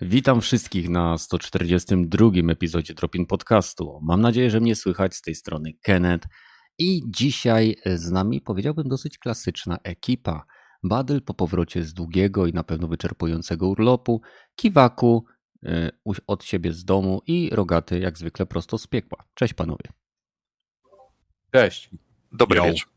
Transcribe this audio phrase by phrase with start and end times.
[0.00, 4.00] Witam wszystkich na 142 epizodzie Dropin Podcastu.
[4.02, 6.28] Mam nadzieję, że mnie słychać z tej strony Kenneth.
[6.78, 10.44] I dzisiaj z nami powiedziałbym dosyć klasyczna ekipa.
[10.82, 14.20] Badyl po powrocie z długiego i na pewno wyczerpującego urlopu,
[14.56, 15.24] Kiwaku
[15.64, 15.90] y,
[16.26, 19.24] od siebie z domu i Rogaty jak zwykle prosto z piekła.
[19.34, 19.92] Cześć panowie.
[21.52, 21.90] Cześć.
[22.32, 22.64] Dobry Yo.
[22.64, 22.93] wieczór.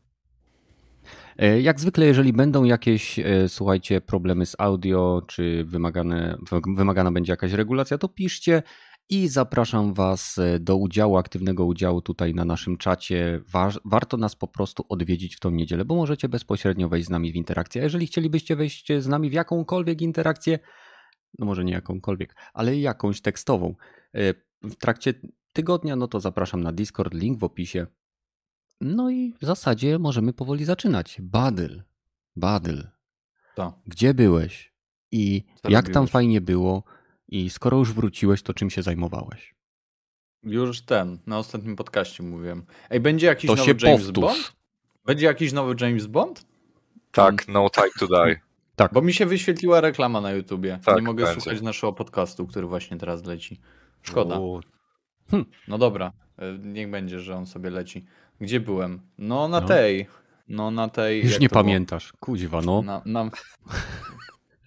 [1.38, 6.38] E, jak zwykle, jeżeli będą jakieś, e, słuchajcie, problemy z audio, czy wymagane,
[6.76, 8.62] wymagana będzie jakaś regulacja, to piszcie
[9.10, 13.40] i zapraszam Was e, do udziału, aktywnego udziału tutaj na naszym czacie.
[13.84, 17.36] Warto nas po prostu odwiedzić w tą niedzielę, bo możecie bezpośrednio wejść z nami w
[17.36, 17.82] interakcję.
[17.82, 20.58] A jeżeli chcielibyście wejść z nami w jakąkolwiek interakcję,
[21.38, 23.74] no może nie jakąkolwiek, ale jakąś tekstową,
[24.62, 25.14] w trakcie
[25.52, 27.86] tygodnia, no to zapraszam na Discord, link w opisie.
[28.80, 31.16] No i w zasadzie możemy powoli zaczynać.
[31.20, 31.82] Badyl,
[32.36, 32.88] Badyl.
[33.54, 33.72] To.
[33.86, 34.72] Gdzie byłeś?
[35.12, 35.94] I Co jak robiłeś?
[35.94, 36.82] tam fajnie było?
[37.28, 39.54] I skoro już wróciłeś, to czym się zajmowałeś?
[40.42, 42.66] Już ten, na ostatnim podcaście mówiłem.
[42.90, 44.14] Ej, będzie jakiś to nowy James powtórz.
[44.24, 44.52] Bond?
[45.04, 46.46] Będzie jakiś nowy James Bond?
[47.12, 48.40] Tak, No Time to Die.
[48.76, 48.92] Tak.
[48.92, 50.78] Bo mi się wyświetliła reklama na YouTubie.
[50.84, 51.40] Tak, Nie mogę będzie.
[51.40, 53.60] słuchać naszego podcastu, który właśnie teraz leci.
[54.02, 54.38] Szkoda.
[55.30, 55.44] Hm.
[55.68, 58.04] No dobra, e, niech będzie, że on sobie leci.
[58.40, 59.00] Gdzie byłem?
[59.18, 59.68] No na no.
[59.68, 60.06] tej.
[60.48, 61.24] No na tej.
[61.24, 62.12] Już nie pamiętasz.
[62.20, 62.82] Kuźwa, no.
[62.82, 63.30] Na, na...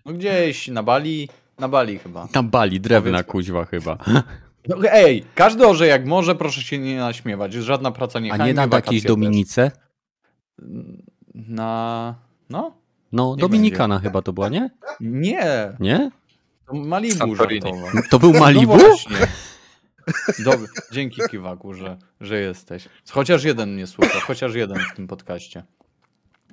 [0.05, 1.29] No gdzieś na Bali.
[1.59, 2.27] Na Bali chyba.
[2.35, 3.97] Na Bali, drewna kuźwa chyba.
[4.67, 7.53] No, ej, każdy orze jak może, proszę się nie naśmiewać.
[7.53, 9.71] Żadna praca nie A nie na jakiejś Dominice?
[11.35, 12.15] Na.
[12.49, 12.71] No?
[13.11, 14.09] No, Dominikana będzie.
[14.09, 14.69] chyba to była, nie?
[14.99, 15.73] Nie.
[15.79, 16.11] Nie?
[16.67, 17.35] To Malibu
[18.09, 18.77] To był Malibu?
[18.77, 18.95] No
[20.45, 20.67] Dobry.
[20.91, 22.89] Dzięki Kiwaku, że, że jesteś.
[23.11, 25.63] Chociaż jeden mnie słucha, chociaż jeden w tym podcaście.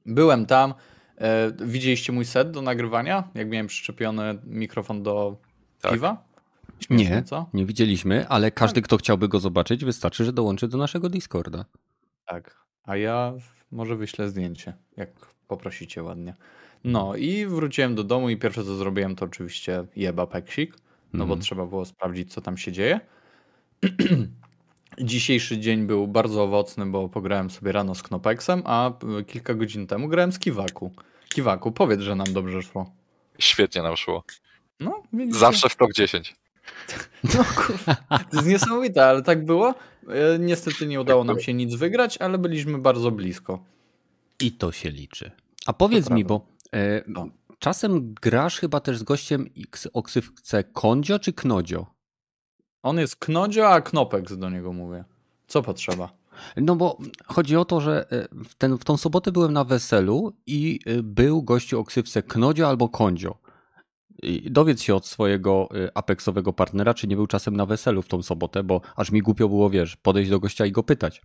[0.07, 0.75] Byłem tam.
[1.19, 3.29] E, widzieliście mój set do nagrywania?
[3.35, 5.37] Jak miałem przyczepiony mikrofon do
[5.81, 5.93] tak.
[5.93, 6.29] piwa?
[6.81, 7.47] Śmieszne, nie, co?
[7.55, 11.65] nie widzieliśmy, ale każdy, kto chciałby go zobaczyć, wystarczy, że dołączy do naszego Discorda.
[12.27, 13.33] Tak, a ja
[13.71, 15.11] może wyślę zdjęcie, jak
[15.49, 16.35] poprosicie ładnie.
[16.85, 20.73] No i wróciłem do domu i pierwsze co zrobiłem to oczywiście jeba peksik,
[21.13, 21.29] no mm.
[21.29, 21.41] bo mhm.
[21.41, 23.01] trzeba było sprawdzić co tam się dzieje.
[25.01, 28.93] Dzisiejszy dzień był bardzo owocny, bo pograłem sobie rano z Knopeksem, a
[29.27, 30.93] kilka godzin temu grałem z Kiwaku.
[31.29, 32.93] Kiwaku, powiedz, że nam dobrze szło.
[33.39, 34.25] Świetnie nam szło.
[34.81, 35.39] No, widzicie.
[35.39, 36.35] Zawsze w top 10.
[37.35, 39.75] No kurwa, to jest niesamowite, ale tak było.
[40.09, 43.65] E, niestety nie udało nam się nic wygrać, ale byliśmy bardzo blisko.
[44.41, 45.31] I to się liczy.
[45.67, 47.29] A powiedz mi, bo e, no.
[47.59, 49.47] czasem grasz chyba też z gościem
[49.93, 51.87] o ksywce Kondzio czy Knodzio?
[52.83, 55.05] On jest Knodzio, a Knopek do niego mówię.
[55.47, 56.13] Co potrzeba?
[56.57, 60.33] No bo chodzi o to, że e, w, ten, w tą sobotę byłem na weselu
[60.47, 63.39] i e, był gościu o ksywce Knodzio albo Kondzio.
[64.23, 68.09] I dowiedz się od swojego e, apexowego partnera, czy nie był czasem na weselu w
[68.09, 71.23] tą sobotę, bo aż mi głupio było, wiesz, podejść do gościa i go pytać.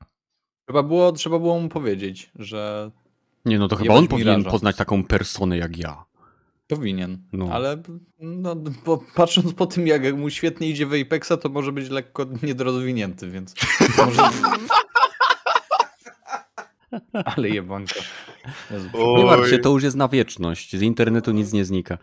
[0.66, 2.92] Trzeba było, trzeba było mu powiedzieć, że...
[3.46, 6.06] Nie, no to chyba on powinien poznać taką personę jak ja.
[6.76, 7.50] Powinien, no.
[7.52, 7.82] ale
[8.20, 8.56] no,
[9.16, 13.56] patrząc po tym, jak mu świetnie idzie w Apexa, to może być lekko niedorozwinięty, więc
[13.98, 14.22] może...
[17.26, 18.00] ale jebonko.
[19.18, 20.76] Nie martw się, to już jest na wieczność.
[20.76, 21.98] Z internetu nic nie znika.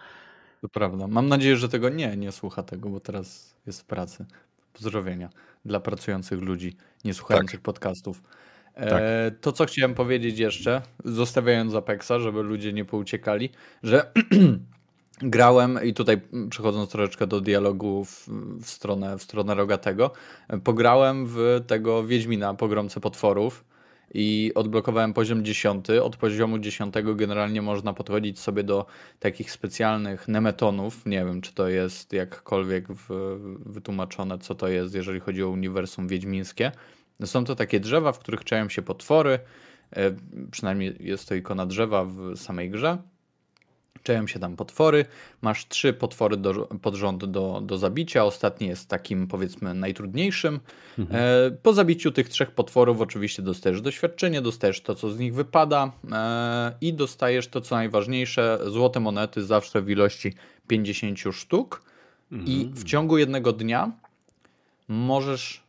[0.60, 1.06] To prawda.
[1.06, 4.26] Mam nadzieję, że tego nie, nie słucha tego, bo teraz jest w pracy.
[4.72, 5.30] Pozdrowienia
[5.64, 7.64] dla pracujących ludzi, nie słuchających tak.
[7.64, 8.22] podcastów.
[8.88, 9.02] Tak.
[9.02, 13.50] E, to, co chciałem powiedzieć jeszcze, zostawiając Apexa, żeby ludzie nie pouciekali,
[13.82, 14.12] że
[15.22, 16.20] grałem i tutaj
[16.50, 18.28] przechodząc troszeczkę do dialogu w,
[18.62, 20.10] w, stronę, w stronę Rogatego,
[20.64, 23.64] pograłem w tego Wiedźmina, pogromcę potworów
[24.14, 25.90] i odblokowałem poziom 10.
[25.90, 28.86] Od poziomu 10 generalnie można podchodzić sobie do
[29.18, 31.06] takich specjalnych nemetonów.
[31.06, 33.08] Nie wiem, czy to jest jakkolwiek w,
[33.66, 36.72] wytłumaczone, co to jest, jeżeli chodzi o uniwersum wiedźmińskie.
[37.24, 39.38] Są to takie drzewa, w których czają się potwory.
[39.96, 40.10] E,
[40.50, 42.98] przynajmniej jest to ikona drzewa w samej grze.
[44.02, 45.04] Czają się tam potwory.
[45.42, 48.24] Masz trzy potwory do, pod rząd do, do zabicia.
[48.24, 50.60] Ostatni jest takim, powiedzmy, najtrudniejszym.
[50.98, 51.20] Mhm.
[51.22, 55.92] E, po zabiciu tych trzech potworów, oczywiście, dostajesz doświadczenie, dostajesz to, co z nich wypada
[56.12, 60.34] e, i dostajesz to, co najważniejsze, złote monety zawsze w ilości
[60.66, 61.82] 50 sztuk.
[62.32, 62.50] Mhm.
[62.50, 63.92] I w ciągu jednego dnia
[64.88, 65.62] możesz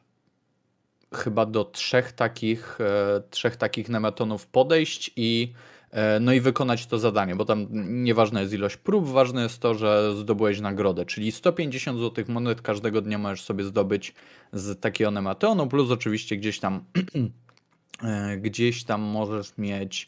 [1.13, 5.53] chyba do trzech takich, e, trzech takich nemetonów podejść i
[5.91, 7.67] e, no i wykonać to zadanie, bo tam
[8.03, 13.01] nieważna jest ilość prób, ważne jest to, że zdobyłeś nagrodę, czyli 150 złotych monet każdego
[13.01, 14.13] dnia możesz sobie zdobyć
[14.53, 16.83] z takiego nematonu, plus oczywiście gdzieś tam
[18.03, 20.07] e, gdzieś tam możesz mieć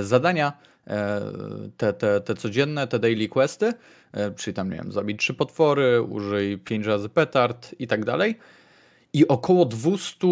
[0.00, 0.52] zadania,
[1.76, 3.72] te, te, te codzienne, te daily questy,
[4.36, 8.38] czyli tam, nie wiem, zabić trzy potwory, użyj pięć razy petard i tak dalej.
[9.14, 10.28] I około 200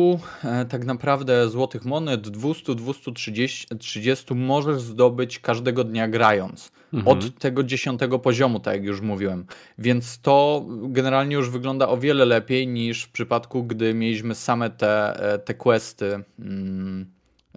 [0.69, 6.73] tak naprawdę złotych monet, 200-230 możesz zdobyć każdego dnia grając.
[6.93, 7.19] Mhm.
[7.19, 9.47] Od tego dziesiątego poziomu, tak jak już mówiłem.
[9.79, 15.21] Więc to generalnie już wygląda o wiele lepiej niż w przypadku, gdy mieliśmy same te,
[15.45, 17.07] te questy mm,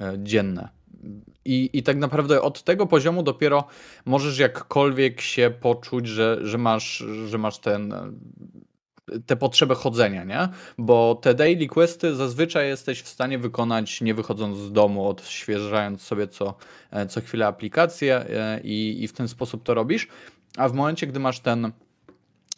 [0.01, 0.69] e, dzienne.
[1.45, 3.67] I, I tak naprawdę od tego poziomu dopiero
[4.05, 7.93] możesz jakkolwiek się poczuć, że, że, masz, że masz ten
[9.25, 10.49] tę potrzebę chodzenia, nie?
[10.77, 16.27] Bo te daily questy zazwyczaj jesteś w stanie wykonać nie wychodząc z domu, odświeżając sobie
[16.27, 16.55] co,
[16.91, 20.07] e, co chwilę aplikację e, i, i w ten sposób to robisz.
[20.57, 21.71] A w momencie, gdy masz ten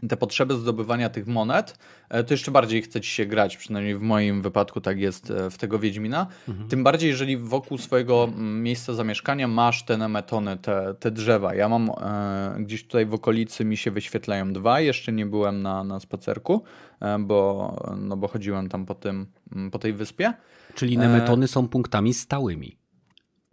[0.09, 4.01] te potrzeby zdobywania tych monet, e, to jeszcze bardziej chce ci się grać, przynajmniej w
[4.01, 6.27] moim wypadku tak jest e, w tego Wiedźmina.
[6.47, 6.69] Mhm.
[6.69, 11.55] Tym bardziej, jeżeli wokół swojego miejsca zamieszkania masz te nemetony, te, te drzewa.
[11.55, 15.83] Ja mam e, gdzieś tutaj w okolicy mi się wyświetlają dwa, jeszcze nie byłem na,
[15.83, 16.63] na spacerku,
[17.01, 19.27] e, bo, no bo chodziłem tam po, tym,
[19.71, 20.33] po tej wyspie.
[20.75, 21.47] Czyli nemetony e...
[21.47, 22.77] są punktami stałymi.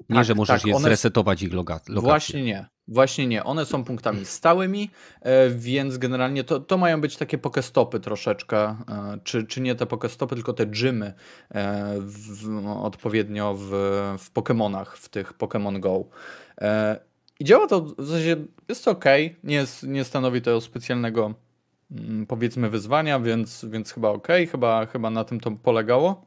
[0.08, 0.82] Nie, tak, że możesz tak, je one...
[0.82, 1.94] zresetować ich lokację.
[1.94, 2.71] Właśnie nie.
[2.92, 3.44] Właśnie nie.
[3.44, 4.90] One są punktami stałymi,
[5.20, 8.76] e, więc generalnie to, to mają być takie pokestopy troszeczkę, e,
[9.24, 11.14] czy, czy nie te pokestopy, tylko te dżymy
[11.50, 13.68] e, w, odpowiednio w,
[14.18, 16.04] w Pokémonach, w tych Pokémon Go.
[17.40, 18.36] I działa to w zasadzie,
[18.68, 19.04] jest ok,
[19.44, 21.34] nie, jest, nie stanowi to specjalnego
[21.90, 26.26] mm, powiedzmy wyzwania, więc, więc chyba ok, chyba, chyba na tym to polegało.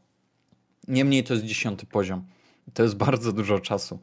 [0.87, 2.25] Niemniej to jest dziesiąty poziom.
[2.73, 3.99] To jest bardzo dużo czasu.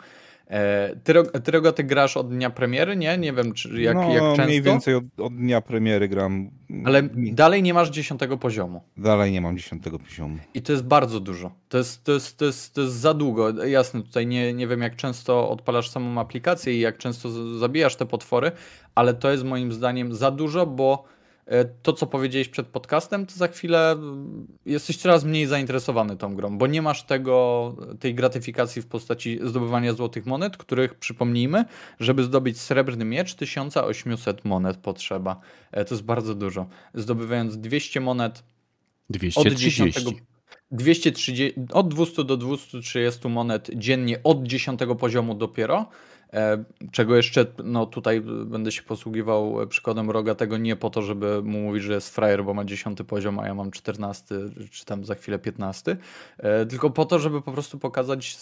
[0.53, 1.15] E, ty,
[1.45, 3.19] ty Rogoty grasz od dnia premiery, nie?
[3.19, 4.45] Nie wiem, czy jak, no, jak często.
[4.45, 6.51] mniej więcej od, od, dnia premiery gram.
[6.85, 7.03] Ale
[7.33, 8.83] dalej nie masz dziesiątego poziomu.
[8.97, 10.39] Dalej nie mam dziesiątego poziomu.
[10.55, 11.53] I to jest bardzo dużo.
[11.69, 13.65] To jest, to jest, to jest, to jest za długo.
[13.65, 18.07] Jasne, tutaj nie, nie wiem, jak często odpalasz samą aplikację i jak często zabijasz te
[18.07, 18.53] potwory,
[18.95, 21.05] ale to jest moim zdaniem za dużo, bo
[21.83, 26.59] to, co powiedziałeś przed podcastem, to za chwilę mm, jesteś coraz mniej zainteresowany tą grą,
[26.59, 31.65] bo nie masz tego, tej gratyfikacji w postaci zdobywania złotych monet, których przypomnijmy,
[32.01, 35.41] żeby zdobyć srebrny miecz, 1800 monet potrzeba.
[35.73, 36.67] E, to jest bardzo dużo.
[36.95, 38.45] Zdobywając 200 monet
[39.11, 39.83] 230.
[39.83, 40.23] od 10.
[40.71, 46.12] 230, od 200 do 230 monet dziennie od 10 poziomu dopiero E,
[46.93, 51.83] czego jeszcze no tutaj będę się posługiwał przykładem Rogatego nie po to, żeby mu mówić,
[51.83, 54.35] że jest frajer, bo ma 10 poziom, a ja mam 14,
[54.71, 55.97] czy tam za chwilę 15,
[56.39, 58.37] e, tylko po to, żeby po prostu pokazać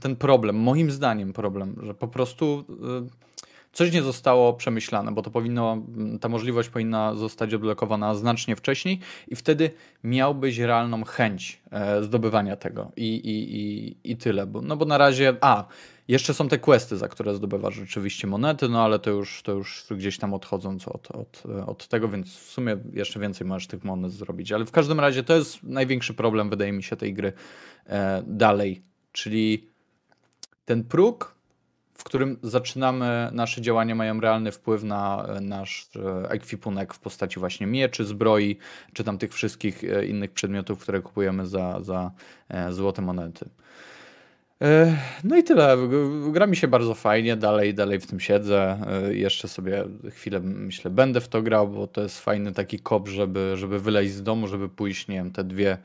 [0.00, 2.64] ten problem, moim zdaniem problem, że po prostu
[3.06, 3.30] e,
[3.72, 5.82] coś nie zostało przemyślane, bo to powinno,
[6.20, 9.70] ta możliwość powinna zostać odblokowana znacznie wcześniej i wtedy
[10.04, 11.62] miałbyś realną chęć
[12.02, 14.46] zdobywania tego i, i, i, i tyle.
[14.62, 15.64] No bo na razie, a
[16.08, 19.86] jeszcze są te questy, za które zdobywasz rzeczywiście monety, no ale to już, to już
[19.90, 24.12] gdzieś tam odchodząc od, od, od tego, więc w sumie jeszcze więcej możesz tych monet
[24.12, 24.52] zrobić.
[24.52, 27.32] Ale w każdym razie to jest największy problem, wydaje mi się, tej gry
[27.86, 28.82] e, dalej.
[29.12, 29.70] Czyli
[30.64, 31.34] ten próg,
[32.00, 37.40] w którym zaczynamy, nasze działania mają realny wpływ na e, nasz e, ekwipunek w postaci
[37.40, 38.58] właśnie mieczy, zbroi,
[38.92, 42.10] czy tam tych wszystkich e, innych przedmiotów, które kupujemy za, za
[42.70, 43.48] złote monety.
[44.62, 45.76] E, no i tyle.
[46.32, 48.78] Gra mi się bardzo fajnie, dalej, dalej w tym siedzę.
[48.86, 53.08] E, jeszcze sobie chwilę, myślę, będę w to grał, bo to jest fajny taki kop,
[53.08, 55.78] żeby, żeby wyleźć z domu, żeby pójść, nie wiem, te dwie,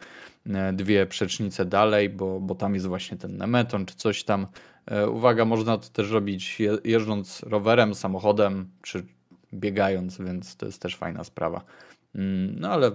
[0.49, 4.47] e, dwie przecznice dalej, bo, bo tam jest właśnie ten nemeton czy coś tam.
[5.11, 9.05] Uwaga, można to też robić jeżdżąc rowerem, samochodem czy
[9.53, 11.61] biegając, więc to jest też fajna sprawa.
[12.15, 12.91] Mm, no ale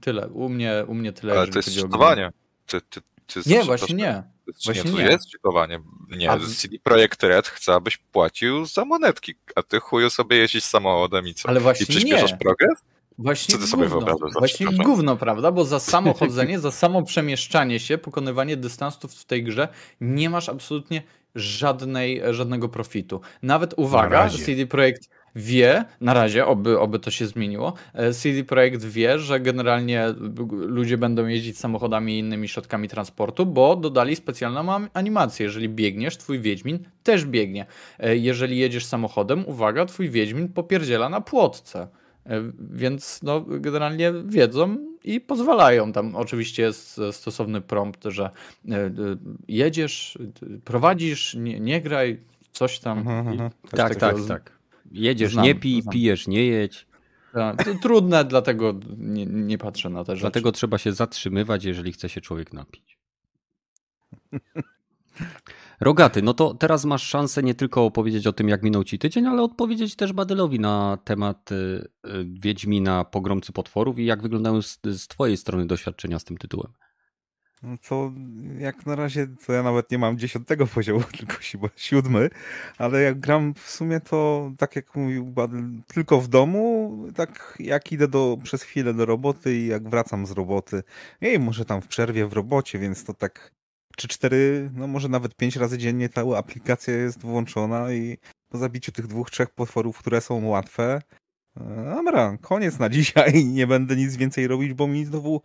[0.00, 0.28] tyle.
[0.28, 1.32] U mnie, u mnie tyle.
[1.32, 2.32] Ale to jest czytowanie.
[2.66, 4.22] Ty, ty, ty, nie, właśnie nie.
[4.64, 5.10] Właśnie nie, nie.
[5.10, 5.80] jest czytowanie.
[6.16, 6.38] Nie, a...
[6.38, 11.34] CD Projekt Red chce, abyś płacił za monetki, a ty chuju sobie jeździć samochodem i
[11.34, 11.48] co?
[11.48, 12.38] Ale właśnie I przyspieszasz nie.
[12.38, 12.78] progres?
[13.18, 14.00] Właśnie Co ty sobie gówno.
[14.00, 14.38] wyobrażasz?
[14.38, 15.52] Właśnie gówno, prawda?
[15.52, 19.68] Bo za samo chodzenie, za samo przemieszczanie się, pokonywanie dystansów w tej grze
[20.00, 21.02] nie masz absolutnie
[21.34, 23.20] żadnej, żadnego profitu.
[23.42, 28.84] Nawet uwaga, CD Projekt wie, na razie, oby, oby to się zmieniło, e, CD Projekt
[28.84, 30.14] wie, że generalnie
[30.50, 35.44] ludzie będą jeździć samochodami i innymi środkami transportu, bo dodali specjalną animację.
[35.44, 37.66] Jeżeli biegniesz, twój Wiedźmin też biegnie.
[37.98, 41.88] E, jeżeli jedziesz samochodem, uwaga, twój Wiedźmin popierdziela na płotce.
[42.26, 45.92] E, więc no, generalnie wiedzą i pozwalają.
[45.92, 48.30] Tam oczywiście jest stosowny prompt, że
[49.48, 50.18] jedziesz,
[50.64, 52.20] prowadzisz, nie, nie graj,
[52.52, 52.98] coś tam.
[52.98, 53.50] Mhm, mhm.
[53.70, 54.61] Tak, tak, tak.
[54.92, 55.92] Jedziesz, znam, nie pij, znam.
[55.92, 56.86] pijesz, nie jedź.
[57.32, 60.20] Tak, trudne, dlatego nie, nie, patrzę na te rzeczy.
[60.20, 62.98] Dlatego trzeba się zatrzymywać, jeżeli chce się człowiek napić.
[65.80, 69.26] Rogaty, no to teraz masz szansę nie tylko opowiedzieć o tym, jak minął ci tydzień,
[69.26, 71.88] ale odpowiedzieć też Badylowi na temat y, y,
[72.24, 76.72] Wiedźmina Pogromcy Potworów i jak wyglądają z, z twojej strony doświadczenia z tym tytułem.
[77.62, 78.12] No to
[78.58, 81.36] jak na razie to ja nawet nie mam dziesiątego poziomu, tylko
[81.76, 82.30] siódmy,
[82.78, 87.92] ale jak gram w sumie to tak jak mówił Badyl, tylko w domu, tak jak
[87.92, 90.82] idę do, przez chwilę do roboty i jak wracam z roboty,
[91.20, 93.52] i może tam w przerwie w robocie, więc to tak
[93.96, 98.92] czy cztery, no może nawet pięć razy dziennie ta aplikacja jest włączona i po zabiciu
[98.92, 101.02] tych dwóch, trzech potworów, które są łatwe,
[101.56, 105.42] e, dobra, koniec na dzisiaj, nie będę nic więcej robić, bo mi znowu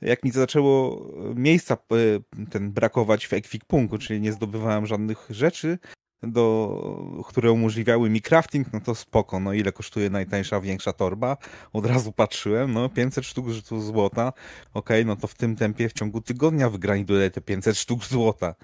[0.00, 5.78] jak mi zaczęło miejsca e, ten brakować w ekwipunku, czyli nie zdobywałem żadnych rzeczy,
[6.22, 11.36] do, które umożliwiały mi crafting, no to spoko, no ile kosztuje najtańsza, większa torba?
[11.72, 14.32] Od razu patrzyłem, no 500 sztuk złota,
[14.74, 18.54] okej, okay, no to w tym tempie w ciągu tygodnia wygrinduję te 500 sztuk złota.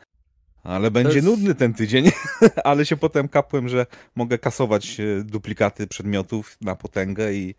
[0.63, 1.27] Ale będzie jest...
[1.27, 2.11] nudny ten tydzień,
[2.65, 7.55] ale się potem kapłem, że mogę kasować e, duplikaty przedmiotów na potęgę i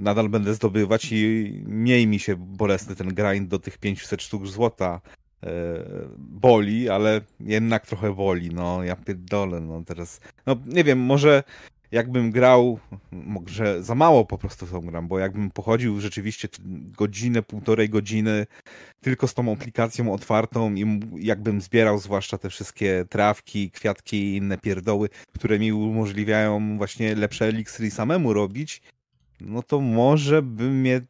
[0.00, 5.00] nadal będę zdobywać i mniej mi się bolesny ten grind do tych 500 sztuk złota
[5.42, 5.48] e,
[6.18, 11.42] boli, ale jednak trochę boli, no ja pierdolę, no teraz, no nie wiem, może
[11.92, 12.78] jakbym grał,
[13.12, 16.48] może za mało po prostu tą gram, bo jakbym pochodził rzeczywiście
[16.98, 18.46] godzinę, półtorej godziny
[19.00, 24.58] tylko z tą aplikacją otwartą i jakbym zbierał zwłaszcza te wszystkie trawki, kwiatki i inne
[24.58, 28.82] pierdoły, które mi umożliwiają właśnie lepsze eliksiry samemu robić,
[29.40, 31.00] no to może by mnie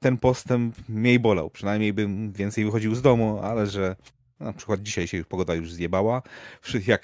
[0.00, 1.50] ten postęp mniej bolał.
[1.50, 3.96] Przynajmniej bym więcej wychodził z domu, ale że
[4.40, 6.22] na przykład dzisiaj się pogoda już zjebała.
[6.86, 7.02] Jak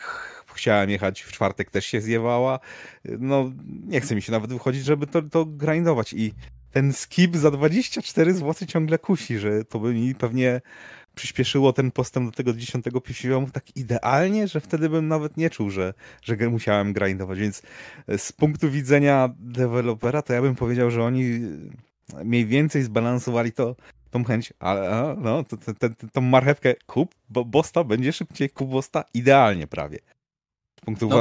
[0.55, 2.59] chciałem jechać w czwartek też się zjebała.
[3.05, 3.53] No
[3.87, 6.33] nie chce mi się nawet wychodzić, żeby to, to grindować i
[6.73, 10.61] ten skip za 24 zł ciągle kusi, że to by mi pewnie
[11.15, 15.71] przyspieszyło ten postęp do tego 10 poziomu tak idealnie, że wtedy bym nawet nie czuł,
[15.71, 17.39] że, że musiałem grindować.
[17.39, 17.63] Więc
[18.09, 21.25] e, z punktu widzenia dewelopera, to ja bym powiedział, że oni
[22.15, 23.77] e, mniej więcej zbalansowali to,
[24.11, 28.71] tą chęć, ale no, to, to, to, tą marchewkę kup, bo bosta będzie szybciej, kup
[28.71, 29.99] bosta idealnie prawie.
[30.81, 31.17] Z punktu no.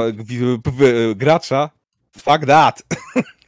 [1.16, 1.70] gracza,
[2.16, 2.82] fuck that.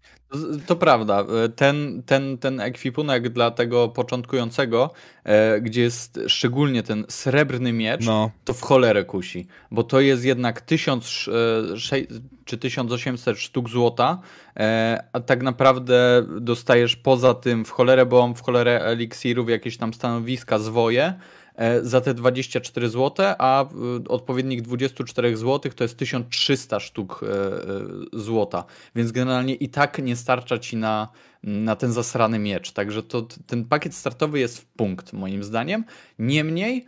[0.66, 1.24] To prawda.
[1.56, 4.90] Ten, ten, ten ekwipunek dla tego początkującego,
[5.24, 8.30] e, gdzie jest szczególnie ten srebrny miecz, no.
[8.44, 9.46] to w cholerę kusi.
[9.70, 12.00] Bo to jest jednak 1000 e,
[12.44, 14.18] czy 1800 sztuk złota,
[14.56, 19.76] e, a tak naprawdę dostajesz poza tym w cholerę, bo mam w cholerę eliksirów jakieś
[19.76, 21.43] tam stanowiska, zwoje, E,
[21.82, 23.68] za te 24 zł, a e,
[24.08, 28.64] odpowiednik 24 zł to jest 1300 sztuk e, złota.
[28.96, 31.08] Więc generalnie i tak nie starcza ci na,
[31.42, 32.72] na ten zasrany miecz.
[32.72, 35.84] Także to, ten pakiet startowy jest w punkt, moim zdaniem.
[36.18, 36.86] Niemniej,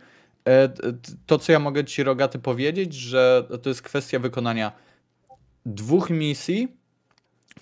[1.25, 4.71] to co ja mogę ci rogaty powiedzieć, że to jest kwestia wykonania
[5.65, 6.67] dwóch misji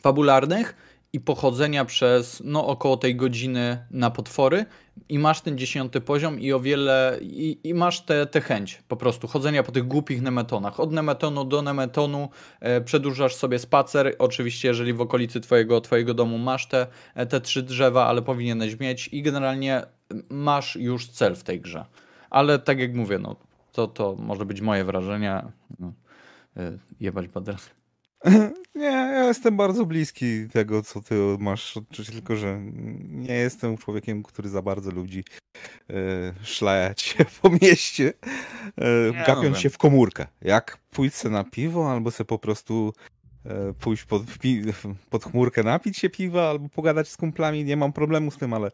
[0.02, 0.76] fabularnych
[1.16, 4.66] i pochodzenia przez no, około tej godziny na potwory
[5.10, 8.84] i masz ten dziesiąty poziom i o wiele i, i masz tę te, te chęć
[8.88, 10.80] po prostu chodzenia po tych głupich nemetonach.
[10.80, 12.30] Od nemetonu do nemetonu
[12.60, 14.16] e, przedłużasz sobie spacer.
[14.20, 18.80] Oczywiście, jeżeli w okolicy twojego, twojego domu masz te, e, te trzy drzewa, ale powinieneś
[18.80, 19.84] mieć i generalnie
[20.30, 21.86] masz już cel w tej grze.
[22.30, 23.36] Ale tak jak mówię, no,
[23.72, 25.42] to, to może być moje wrażenie.
[25.80, 25.94] No,
[26.58, 27.56] e, jebać badel.
[28.76, 32.62] Nie, ja jestem bardzo bliski tego, co ty masz odczuć, tylko że
[33.10, 35.24] nie jestem człowiekiem, który za bardzo ludzi
[35.90, 35.94] e,
[36.44, 38.14] szlajać się po mieście,
[38.78, 40.28] e, gapiąc no się w komórkę.
[40.42, 42.94] Jak pójść se na piwo, albo se po prostu
[43.46, 44.24] e, pójść pod,
[45.10, 48.72] pod chmurkę, napić się piwa, albo pogadać z kumplami, nie mam problemu z tym, ale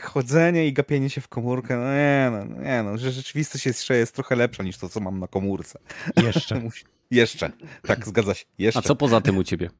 [0.00, 4.14] chodzenie i gapienie się w komórkę, no nie no, nie no, że rzeczywistość jest, jest
[4.14, 5.78] trochę lepsza niż to, co mam na komórce.
[6.16, 6.62] Jeszcze.
[7.10, 7.52] Jeszcze.
[7.82, 8.44] Tak, zgadza się.
[8.58, 8.80] Jeszcze.
[8.80, 9.70] A co poza tym u ciebie?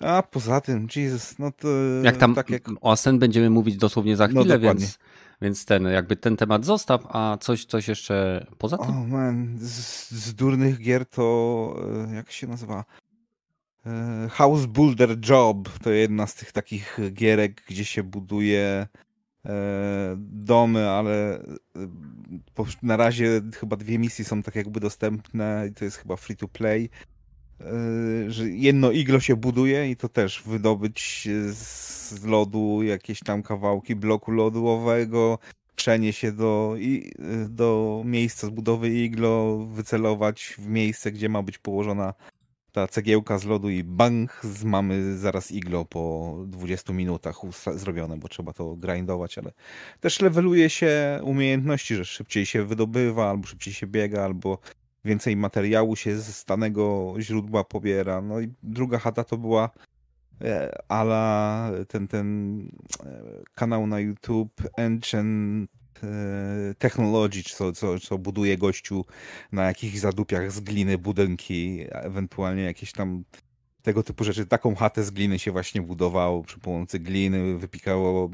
[0.00, 1.68] A poza tym, Jesus, no to.
[2.02, 2.68] Jak tam tak jak...
[2.80, 4.98] o Asen będziemy mówić dosłownie za no, chwilę, no, więc,
[5.42, 8.90] więc ten, jakby ten temat zostaw, a coś, coś jeszcze poza tym?
[8.90, 11.76] O man, z, z durnych gier to
[12.10, 12.84] e, jak się nazywa?
[13.86, 18.86] E, House Builder Job to jedna z tych takich gierek, gdzie się buduje
[20.16, 21.38] domy, ale
[22.58, 26.36] e, na razie chyba dwie misje są tak jakby dostępne i to jest chyba free
[26.36, 26.90] to play,
[27.60, 27.64] e,
[28.30, 34.30] że jedno iglo się buduje i to też wydobyć z lodu jakieś tam kawałki bloku
[34.30, 35.38] lodowego,
[35.76, 36.76] przenieść się do,
[37.48, 42.14] do miejsca zbudowy iglo, wycelować w miejsce, gdzie ma być położona
[42.76, 47.36] ta cegiełka z lodu i bang, mamy zaraz iglo po 20 minutach
[47.74, 49.52] zrobione, bo trzeba to grindować, ale
[50.00, 54.58] też leveluje się umiejętności, że szybciej się wydobywa, albo szybciej się biega, albo
[55.04, 58.20] więcej materiału się z stanego źródła pobiera.
[58.20, 59.70] No i druga chata to była
[60.40, 62.58] e, ala ten, ten
[63.04, 63.22] e,
[63.54, 65.70] kanał na YouTube Ancient
[66.02, 69.04] e, Technology, co, co, co buduje gościu
[69.52, 73.24] na jakichś zadupiach z gliny budynki, ewentualnie jakieś tam
[73.82, 74.46] tego typu rzeczy.
[74.46, 78.30] Taką chatę z gliny się właśnie budowało przy pomocy gliny, wypikało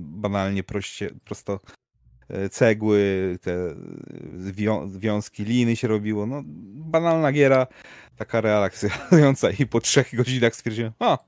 [0.00, 1.60] banalnie proście, prosto
[2.30, 3.74] E, cegły, te
[4.98, 6.26] wiązki liny się robiło.
[6.26, 6.42] No,
[6.74, 7.66] banalna giera,
[8.16, 11.18] taka relaksująca i po trzech godzinach stwierdziłem, a,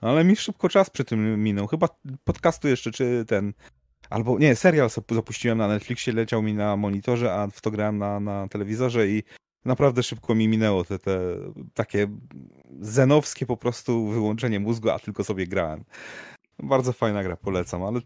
[0.00, 1.66] ale mi szybko czas przy tym minął.
[1.66, 1.88] Chyba
[2.24, 3.52] podcastu jeszcze, czy ten,
[4.12, 8.20] albo nie, serial zapuściłem na Netflixie, leciał mi na monitorze, a w to grałem na,
[8.20, 9.22] na telewizorze i
[9.64, 11.20] naprawdę szybko mi minęło te, te
[11.74, 12.08] takie
[12.80, 15.84] zenowskie po prostu wyłączenie mózgu, a tylko sobie grałem.
[16.58, 18.00] Bardzo fajna gra, polecam, ale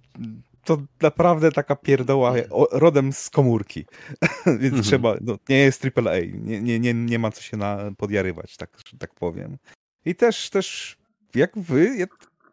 [0.64, 2.34] to naprawdę taka pierdoła
[2.72, 3.86] rodem z komórki.
[4.46, 4.82] Więc mhm.
[4.82, 8.70] trzeba, no, nie jest AAA, nie, nie, nie, nie ma co się na, podjarywać, tak,
[8.98, 9.56] tak powiem.
[10.04, 10.96] I też, też
[11.34, 12.06] jak wy, ja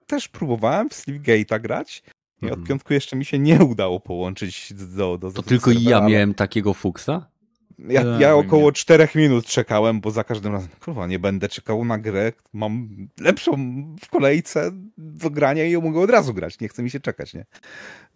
[0.07, 2.03] też próbowałem w Slipgate'a grać
[2.43, 2.67] i od mhm.
[2.67, 5.17] piątku jeszcze mi się nie udało połączyć do...
[5.17, 7.33] do to tylko serwera, ja miałem takiego fuksa?
[7.79, 11.97] Ja, ja około czterech minut czekałem, bo za każdym razem, kurwa, nie będę czekał na
[11.97, 13.55] grę, mam lepszą
[14.01, 17.33] w kolejce do grania i ją mogę od razu grać, nie chce mi się czekać,
[17.33, 17.45] nie?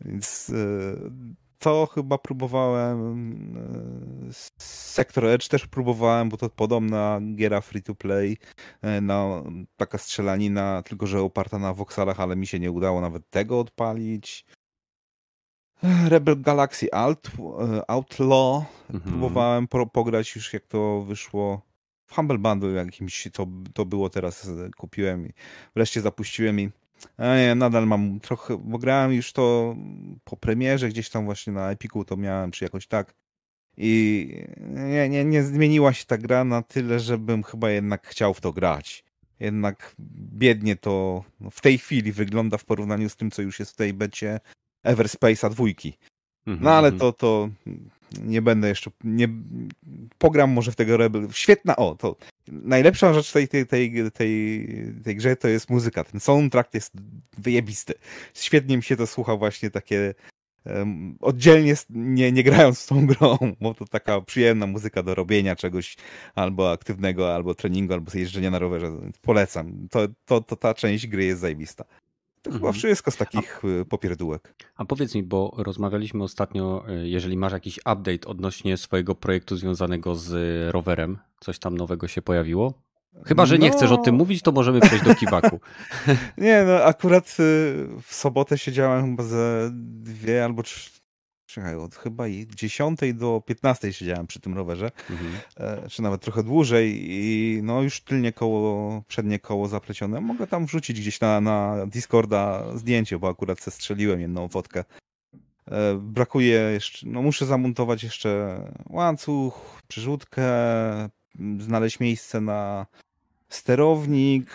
[0.01, 1.09] Więc e,
[1.59, 3.57] to chyba próbowałem,
[4.29, 8.37] e, Sector Edge też próbowałem, bo to podobna giera free to play,
[8.81, 9.43] e, no,
[9.77, 14.45] taka strzelanina, tylko że oparta na voxalach, ale mi się nie udało nawet tego odpalić.
[16.09, 18.63] Rebel Galaxy Alt, e, Outlaw.
[18.89, 19.01] Mhm.
[19.01, 21.61] Próbowałem pro, pograć już jak to wyszło
[22.05, 25.33] w Humble Bundle jakimś to, to było teraz kupiłem i
[25.75, 26.69] wreszcie zapuściłem i
[27.19, 29.75] nie, nadal mam trochę, bo grałem już to
[30.23, 33.13] po premierze gdzieś tam właśnie na Epiku to miałem, czy jakoś tak.
[33.77, 34.29] I
[34.69, 38.53] nie, nie, nie zmieniła się ta gra na tyle, żebym chyba jednak chciał w to
[38.53, 39.03] grać.
[39.39, 39.95] Jednak
[40.33, 43.93] biednie to w tej chwili wygląda w porównaniu z tym, co już jest w tej
[43.93, 44.39] becie
[44.85, 45.97] Everspace'a dwójki.
[46.47, 46.99] Mhm, no ale mhm.
[46.99, 47.49] to, to
[48.23, 49.29] nie będę jeszcze, nie,
[50.17, 51.27] pogram może w tego Rebel.
[51.31, 52.15] Świetna, o, to
[52.47, 54.67] najlepsza rzecz tej, tej, tej, tej,
[55.03, 56.03] tej grze to jest muzyka.
[56.03, 56.93] Ten soundtrack jest
[57.37, 57.93] wyjebisty.
[58.33, 60.13] Świetnie mi się to słucha właśnie takie
[60.65, 65.55] um, oddzielnie, nie, nie grając z tą grą, bo to taka przyjemna muzyka do robienia
[65.55, 65.95] czegoś
[66.35, 68.91] albo aktywnego, albo treningu, albo jeżdżenia na rowerze.
[69.21, 69.87] Polecam.
[69.91, 71.85] To, to, to ta część gry jest zajebista.
[72.47, 72.73] To chyba mhm.
[72.73, 74.53] wszystko z takich a, y, popierdółek.
[74.75, 80.15] A powiedz mi, bo rozmawialiśmy ostatnio, y, jeżeli masz jakiś update odnośnie swojego projektu związanego
[80.15, 80.33] z
[80.71, 82.73] rowerem, coś tam nowego się pojawiło?
[83.25, 83.75] Chyba, że nie no...
[83.75, 85.59] chcesz o tym mówić, to możemy przejść do kiwaku.
[86.37, 87.33] nie, no akurat y,
[88.01, 90.89] w sobotę siedziałem chyba ze dwie albo trzy,
[91.47, 92.23] czekaj, od chyba
[92.55, 95.31] 10 do 15 siedziałem przy tym rowerze, mhm.
[95.57, 100.21] E, czy nawet trochę dłużej i no już tylnie koło, przednie koło zaplecione.
[100.21, 104.83] Mogę tam wrzucić gdzieś na, na Discorda zdjęcie, bo akurat strzeliłem jedną fotkę.
[105.71, 110.43] E, brakuje jeszcze, no muszę zamontować jeszcze łańcuch, przerzutkę,
[111.59, 112.85] znaleźć miejsce na
[113.49, 114.49] sterownik.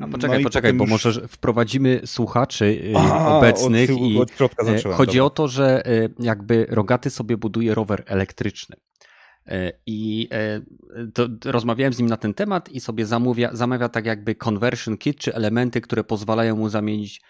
[0.00, 0.90] A poczekaj, no poczekaj, bo już...
[0.90, 5.24] może wprowadzimy słuchaczy y, Aha, obecnych od, i od y, chodzi dobra.
[5.24, 8.76] o to, że y, jakby Rogaty sobie buduje rower elektryczny.
[9.86, 10.28] I
[11.14, 15.18] to, rozmawiałem z nim na ten temat i sobie zamawia, zamawia tak jakby conversion kit,
[15.18, 17.22] czy elementy, które pozwalają mu zamienić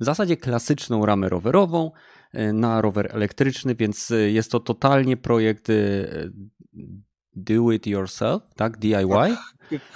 [0.00, 1.90] w zasadzie klasyczną ramę rowerową
[2.52, 5.68] na rower elektryczny, więc jest to totalnie projekt
[7.36, 8.78] do it yourself, tak?
[8.78, 9.36] DIY?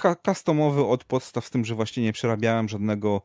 [0.01, 3.21] Tak, customowy od podstaw, z tym, że właśnie nie przerabiałem żadnego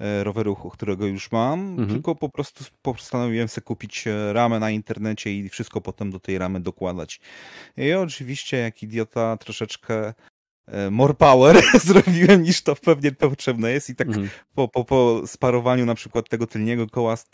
[0.00, 1.88] e, roweru, którego już mam, mhm.
[1.88, 6.38] tylko po prostu postanowiłem sobie kupić e, ramę na internecie i wszystko potem do tej
[6.38, 7.20] ramy dokładać.
[7.76, 10.14] I oczywiście, jak idiota, troszeczkę
[10.90, 14.28] more power zrobiłem niż to pewnie potrzebne jest i tak mhm.
[14.54, 17.28] po, po, po sparowaniu na przykład tego tylniego koła z,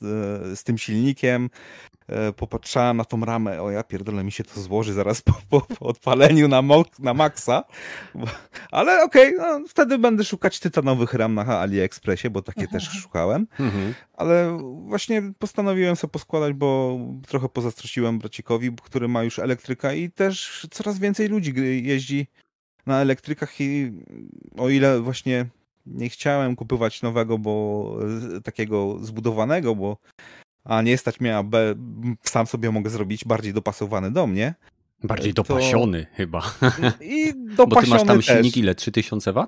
[0.55, 1.51] z tym silnikiem
[2.09, 5.61] E, popatrzałem na tą ramę, o ja pierdolę, mi się to złoży zaraz po, po,
[5.61, 6.63] po odpaleniu na,
[6.99, 7.65] na maksa,
[8.71, 13.03] ale okej, okay, no, wtedy będę szukać tytanowych ram na AliExpressie, bo takie też mhm.
[13.03, 13.95] szukałem, mhm.
[14.13, 20.67] ale właśnie postanowiłem sobie poskładać, bo trochę pozastrociłem bracikowi, który ma już elektryka i też
[20.71, 22.27] coraz więcej ludzi jeździ
[22.87, 23.93] na elektrykach i
[24.57, 25.47] o ile właśnie
[25.87, 27.97] nie chciałem kupować nowego, bo
[28.45, 29.97] takiego zbudowanego, bo
[30.65, 31.75] a nie stać mnie, a B,
[32.23, 34.55] sam sobie mogę zrobić bardziej dopasowany do mnie,
[35.05, 36.17] Bardziej dopasiony to...
[36.17, 36.55] chyba.
[37.01, 38.75] I dopasiony Bo ty masz tam silnik ile?
[38.75, 39.47] 3000 W?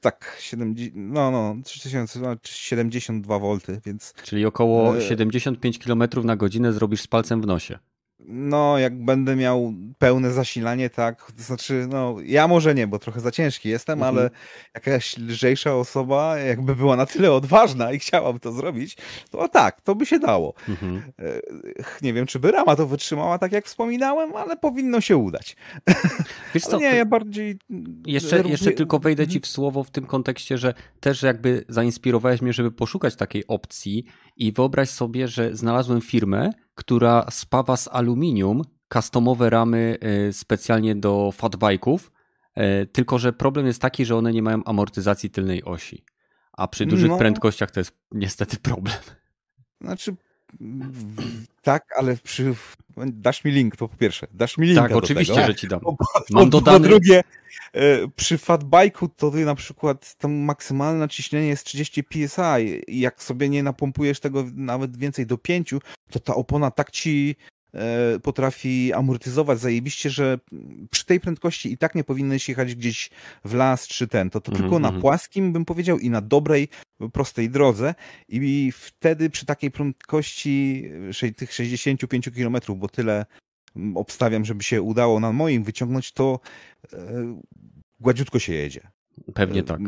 [0.00, 4.14] Tak, 70, no, no, 3000, 72 V, więc...
[4.22, 7.78] Czyli około 75 km na godzinę zrobisz z palcem w nosie.
[8.26, 13.20] No, jak będę miał pełne zasilanie, tak, to znaczy, no, ja może nie, bo trochę
[13.20, 14.16] za ciężki jestem, mhm.
[14.16, 14.30] ale
[14.74, 18.96] jakaś lżejsza osoba, jakby była na tyle odważna i chciałaby to zrobić,
[19.30, 20.54] to tak, to by się dało.
[20.68, 21.02] Mhm.
[21.18, 21.40] E,
[22.02, 25.56] nie wiem, czy by rama to wytrzymała, tak jak wspominałem, ale powinno się udać.
[26.54, 27.58] Wiesz co, nie, ja bardziej...
[28.06, 29.42] Jeszcze, jeszcze tylko wejdę ci mhm.
[29.42, 34.04] w słowo w tym kontekście, że też jakby zainspirowałeś mnie, żeby poszukać takiej opcji
[34.36, 41.32] i wyobraź sobie, że znalazłem firmę, która spawa z aluminium customowe ramy e, specjalnie do
[41.38, 41.98] fatbike'ów,
[42.54, 46.04] e, tylko że problem jest taki, że one nie mają amortyzacji tylnej osi.
[46.52, 47.18] A przy dużych no.
[47.18, 48.96] prędkościach to jest niestety problem.
[49.80, 50.16] Znaczy,
[51.62, 52.54] tak, ale przy...
[52.96, 54.26] dasz mi link, to po pierwsze.
[54.34, 54.78] Dasz mi link.
[54.78, 55.46] Tak, oczywiście, tego.
[55.46, 55.80] że ci dam.
[55.84, 55.96] Po,
[56.30, 56.78] Mam dodany...
[56.78, 57.22] po drugie,
[57.72, 63.22] e, przy fatbike'u to ty na przykład tam maksymalne ciśnienie jest 30 psi i jak
[63.22, 65.74] sobie nie napompujesz tego nawet więcej do 5,
[66.10, 67.36] to ta opona tak ci
[68.22, 70.38] potrafi amortyzować zajebiście, że
[70.90, 73.10] przy tej prędkości i tak nie powinieneś jechać gdzieś
[73.44, 74.30] w las czy ten.
[74.30, 74.64] To, to mm -hmm.
[74.64, 75.00] tylko na mhm.
[75.02, 76.68] płaskim, bym powiedział, i na dobrej,
[77.12, 77.94] prostej drodze.
[78.28, 80.84] I wtedy przy takiej prędkości
[81.36, 83.26] tych 65 km, bo tyle
[83.94, 86.40] obstawiam, żeby się udało na moim wyciągnąć, to
[86.92, 86.98] e,
[88.00, 88.80] gładziutko się jedzie.
[89.34, 89.80] Pewnie tak.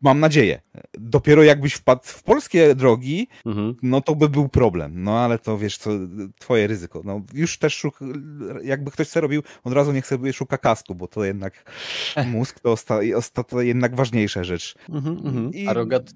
[0.00, 0.60] Mam nadzieję.
[0.94, 3.76] Dopiero jakbyś wpadł w polskie drogi, mhm.
[3.82, 5.02] no to by był problem.
[5.02, 5.90] No ale to wiesz, co,
[6.38, 7.02] twoje ryzyko.
[7.04, 8.00] No już też szuk,
[8.62, 11.70] jakby ktoś chce robił, od razu niech sobie szuka kasku, bo to jednak
[12.26, 12.72] mózg to,
[13.16, 14.74] osta, to jednak ważniejsza rzecz.
[14.88, 15.54] Mhm, mhm.
[15.54, 15.68] I...
[15.68, 16.10] A Rogat,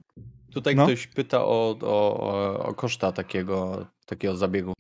[0.53, 0.87] tutaj no?
[0.87, 4.74] ktoś pyta o, o, o koszta takiego, takiego zabiegu.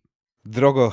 [0.46, 0.92] Drogo.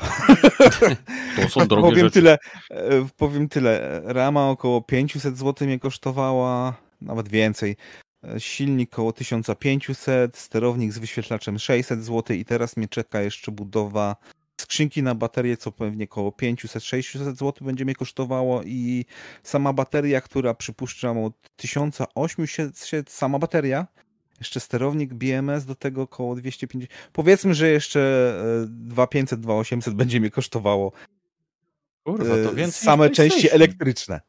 [1.35, 2.13] To są drogie powiem rzeczy.
[2.13, 2.37] Tyle,
[2.71, 4.01] e, powiem tyle.
[4.03, 7.77] Rama około 500 zł mnie kosztowała, nawet więcej.
[8.23, 14.15] E, silnik około 1500, sterownik z wyświetlaczem 600 zł i teraz mnie czeka jeszcze budowa
[14.61, 19.05] skrzynki na baterię, co pewnie około 500-600 zł będzie mnie kosztowało i
[19.43, 23.87] sama bateria, która przypuszczam od 1800, sama bateria,
[24.41, 26.91] jeszcze sterownik BMS do tego około 250.
[27.13, 28.33] Powiedzmy, że jeszcze
[28.67, 30.91] 2500, e, 2800 będzie mnie kosztowało.
[32.03, 34.21] Kurwa, to e, więcej same części elektryczne.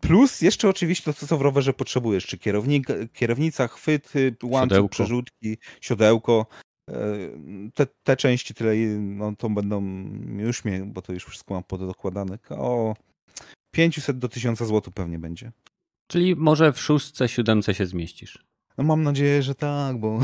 [0.00, 6.46] Plus jeszcze oczywiście to, co w rowerze potrzebujesz, czy kierownik, kierownica, chwyty, łańcuch, przerzutki, siodełko.
[6.90, 6.94] E,
[7.74, 9.82] te, te części tyle, no to będą
[10.38, 12.94] już mnie, bo to już wszystko mam podokładane, o
[13.70, 15.52] 500 do 1000 zł pewnie będzie.
[16.06, 18.44] Czyli może w szóstce, siódemce się zmieścisz.
[18.78, 20.18] No mam nadzieję, że tak, bo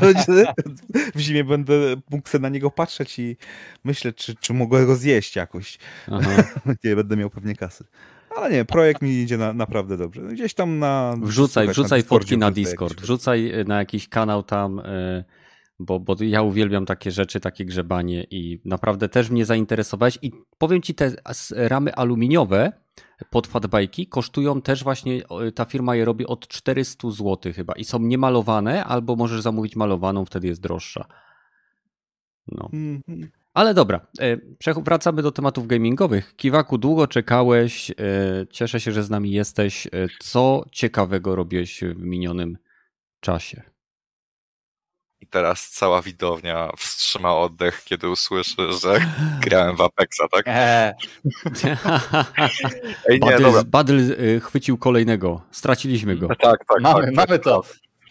[1.14, 1.74] w zimie będę
[2.10, 3.36] mógł sobie na niego patrzeć i
[3.84, 5.78] myśleć, czy, czy mogę go zjeść jakoś.
[6.84, 7.84] nie będę miał pewnie kasy.
[8.36, 10.22] Ale nie, projekt mi idzie na, naprawdę dobrze.
[10.22, 11.14] Gdzieś tam na.
[11.22, 15.24] Wrzucaj, wrzucaj na fotki na Discord, wrzucaj e, na jakiś kanał tam, e,
[15.78, 20.18] bo, bo ja uwielbiam takie rzeczy, takie grzebanie i naprawdę też mnie zainteresowałeś.
[20.22, 21.12] I powiem ci, te
[21.50, 22.72] ramy aluminiowe
[23.30, 25.22] pod fatbajki kosztują też właśnie,
[25.54, 30.24] ta firma je robi od 400 zł chyba i są niemalowane, albo możesz zamówić malowaną,
[30.24, 31.04] wtedy jest droższa.
[32.48, 32.70] No.
[32.72, 33.30] Mhm.
[33.54, 34.36] Ale dobra, e,
[34.82, 36.36] wracamy do tematów gamingowych.
[36.36, 37.94] Kiwaku, długo czekałeś, e,
[38.50, 39.86] cieszę się, że z nami jesteś.
[39.86, 42.58] E, co ciekawego robiłeś w minionym
[43.20, 43.62] czasie?
[45.20, 49.00] I teraz cała widownia wstrzyma oddech, kiedy usłyszy, że
[49.44, 50.44] grałem w Apexa, tak?
[50.46, 50.92] Eee.
[53.08, 55.42] Ej, nie, Badl, Badl y, chwycił kolejnego.
[55.50, 56.28] Straciliśmy go.
[56.28, 56.80] Tak, tak.
[56.80, 57.62] Mamy, tak, mamy to.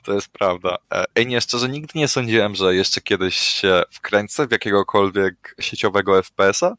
[0.03, 0.77] To jest prawda.
[0.93, 6.23] E, ej, nie, szczerze, nigdy nie sądziłem, że jeszcze kiedyś się wkręcę w jakiegokolwiek sieciowego
[6.23, 6.69] FPS-a,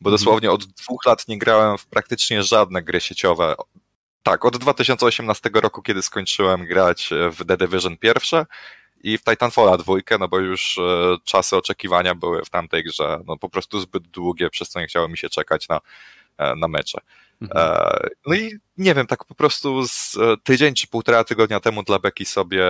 [0.00, 0.12] bo mhm.
[0.12, 3.54] dosłownie od dwóch lat nie grałem w praktycznie żadne gry sieciowe.
[4.22, 8.46] Tak, od 2018 roku, kiedy skończyłem grać w The Division pierwsze,
[9.04, 13.36] i w Titanfalla dwójkę, no bo już e, czasy oczekiwania były w tamtej grze no
[13.36, 15.80] po prostu zbyt długie, przez co nie chciało mi się czekać na,
[16.38, 17.00] e, na mecze.
[17.42, 17.76] Mhm.
[17.76, 21.98] E, no i nie wiem, tak po prostu z tydzień czy półtora tygodnia temu dla
[21.98, 22.64] Beki sobie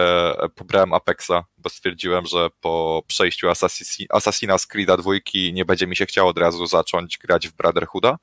[0.55, 6.31] pobrałem Apexa, bo stwierdziłem, że po przejściu Assassin's Creed'a dwójki nie będzie mi się chciało
[6.31, 8.19] od razu zacząć grać w Brotherhooda.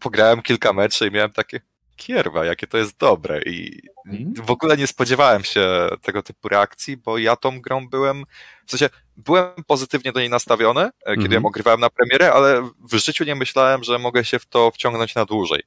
[0.00, 1.60] Pograłem kilka meczy i miałem takie,
[2.00, 4.34] kierwa, jakie to jest dobre i mhm.
[4.46, 8.24] w ogóle nie spodziewałem się tego typu reakcji, bo ja tą grą byłem,
[8.66, 11.32] w sensie byłem pozytywnie do niej nastawiony, e, kiedy mhm.
[11.32, 15.14] ją ogrywałem na premierę, ale w życiu nie myślałem, że mogę się w to wciągnąć
[15.14, 15.62] na dłużej.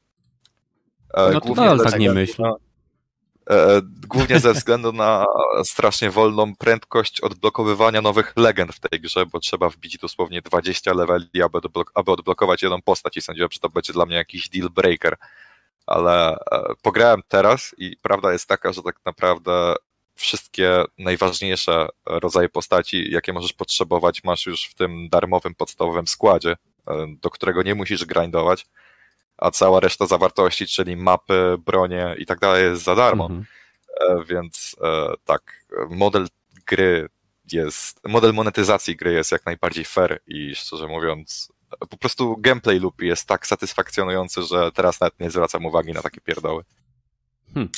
[1.14, 2.54] E, no to tak nie myślę.
[3.50, 5.26] E, głównie ze względu na
[5.64, 11.42] strasznie wolną prędkość odblokowywania nowych legend w tej grze, bo trzeba wbić dosłownie 20 leveli,
[11.44, 11.60] aby,
[11.96, 15.18] aby odblokować jedną postać i sądziłem, że to będzie dla mnie jakiś deal breaker.
[15.86, 19.76] Ale e, pograłem teraz i prawda jest taka, że tak naprawdę
[20.16, 26.56] wszystkie najważniejsze rodzaje postaci, jakie możesz potrzebować, masz już w tym darmowym, podstawowym składzie,
[26.88, 28.66] e, do którego nie musisz grindować
[29.38, 33.26] a cała reszta zawartości, czyli mapy, bronie i tak dalej jest za darmo.
[33.26, 33.46] Mhm.
[34.02, 34.76] E, więc
[35.26, 36.28] tak, model
[36.66, 37.10] gry
[37.52, 41.53] jest, model monetyzacji gry jest jak najbardziej fair i szczerze mówiąc,
[41.90, 46.22] po prostu gameplay loop jest tak satysfakcjonujący, że teraz nawet nie zwracam uwagi na takie
[46.22, 46.64] pierdoły.
[47.54, 47.72] Hmm.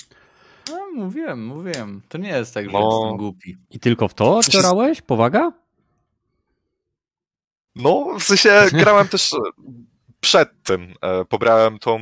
[0.69, 2.01] No, mówiłem, mówiłem.
[2.09, 2.99] To nie jest tak, że no...
[3.01, 3.57] jestem głupi.
[3.71, 5.01] I tylko w to grałeś?
[5.01, 5.51] Powaga?
[7.75, 9.35] No, w sensie grałem też
[10.19, 11.99] przed tym e, pobrałem tą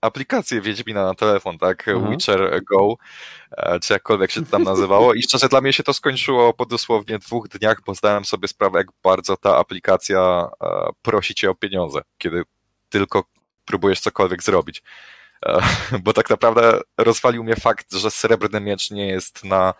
[0.00, 1.88] aplikację Wiedźmina na telefon, tak?
[1.88, 2.10] Mhm.
[2.10, 2.94] Witcher Go,
[3.50, 5.14] e, czy jakkolwiek się to tam nazywało.
[5.14, 8.78] I szczerze, dla mnie się to skończyło po dosłownie dwóch dniach, bo zdałem sobie sprawę,
[8.78, 12.42] jak bardzo ta aplikacja e, prosi cię o pieniądze, kiedy
[12.88, 13.24] tylko
[13.64, 14.82] próbujesz cokolwiek zrobić.
[16.04, 19.74] Bo tak naprawdę rozwalił mnie fakt, że srebrny miecz nie jest na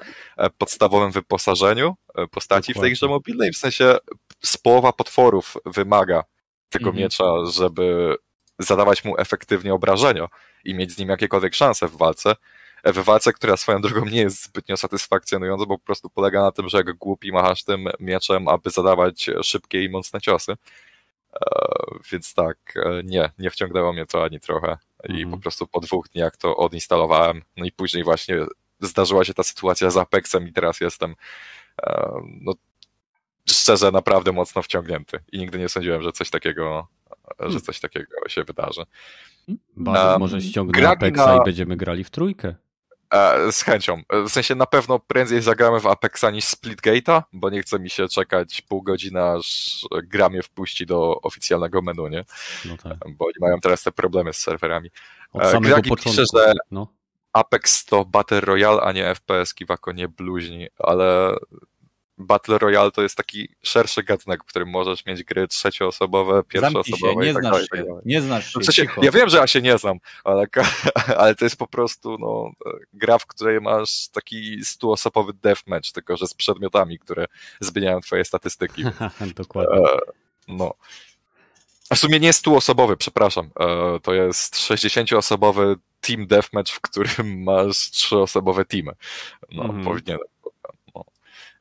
[0.58, 1.96] podstawowym wyposażeniu
[2.30, 2.80] postaci Dokładnie.
[2.80, 3.52] w tej grze mobilnej.
[3.52, 3.96] W sensie
[4.44, 6.24] z połowa potworów wymaga
[6.68, 7.02] tego mhm.
[7.02, 8.16] miecza, żeby
[8.60, 10.28] zadawać mu efektywnie obrażenia
[10.64, 12.36] i mieć z nim jakiekolwiek szanse w walce.
[12.84, 16.68] W walce, która swoją drogą nie jest zbytnio satysfakcjonująca, bo po prostu polega na tym,
[16.68, 20.56] że jak głupi machasz tym mieczem, aby zadawać szybkie i mocne ciosy.
[21.34, 21.38] E,
[22.12, 24.78] więc tak, e, nie, nie wciągnęło mnie to ani trochę.
[25.08, 25.30] I mhm.
[25.30, 27.42] po prostu po dwóch dniach to odinstalowałem.
[27.56, 28.36] No i później właśnie
[28.80, 31.14] zdarzyła się ta sytuacja z Apexem i teraz jestem
[31.82, 32.52] e, no,
[33.50, 36.88] szczerze naprawdę mocno wciągnięty i nigdy nie sądziłem, że coś takiego,
[37.38, 37.60] że hmm.
[37.60, 38.82] coś takiego się wydarzy.
[39.76, 41.36] Bardzo um, może ściągnę Apexa na...
[41.36, 42.54] i będziemy grali w trójkę.
[43.10, 44.02] E, z chęcią.
[44.10, 48.08] W sensie na pewno prędzej zagramy w Apexa niż Splitgate'a, bo nie chce mi się
[48.08, 52.24] czekać pół godziny, aż gra mnie wpuści do oficjalnego menu, nie?
[52.64, 52.98] No tak.
[53.16, 54.90] Bo oni mają teraz te problemy z serwerami.
[55.32, 56.10] Od e, samego Gragi początku.
[56.10, 56.86] Pisze, że no.
[57.32, 61.36] Apex to Battle Royale, a nie FPS, Kiwako nie bluźni, ale
[62.20, 67.30] Battle Royale to jest taki szerszy gatunek, w którym możesz mieć gry trzecioosobowe, pierwszoosobowe nie,
[67.30, 67.86] i tak znasz dalej.
[67.86, 70.46] Się, nie znasz się, w sensie, Ja wiem, że ja się nie znam, ale,
[71.18, 72.50] ale to jest po prostu no,
[72.92, 77.26] gra, w której masz taki stuosobowy deathmatch, tylko że z przedmiotami, które
[77.60, 78.84] zmieniają twoje statystyki.
[79.36, 79.76] Dokładnie.
[79.76, 79.98] E,
[80.48, 80.74] no.
[81.94, 83.50] W sumie nie stuosobowy, przepraszam.
[83.60, 88.92] E, to jest 60-osobowy team deathmatch, w którym masz trzyosobowe teamy.
[89.52, 89.84] No, mm.
[89.84, 90.26] powinienem.
[90.94, 91.04] No.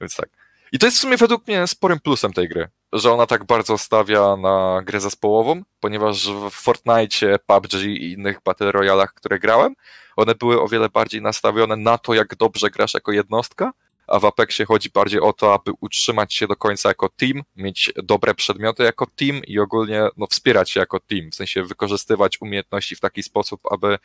[0.02, 0.39] Więc tak.
[0.72, 3.78] I to jest w sumie według mnie sporym plusem tej gry, że ona tak bardzo
[3.78, 9.76] stawia na grę zespołową, ponieważ w Fortnite, PUBG i innych Battle Royalach, które grałem,
[10.16, 13.72] one były o wiele bardziej nastawione na to, jak dobrze grasz jako jednostka,
[14.08, 17.94] a w Apexie chodzi bardziej o to, aby utrzymać się do końca jako team, mieć
[18.04, 22.96] dobre przedmioty jako team i ogólnie no, wspierać się jako team, w sensie wykorzystywać umiejętności
[22.96, 23.98] w taki sposób, aby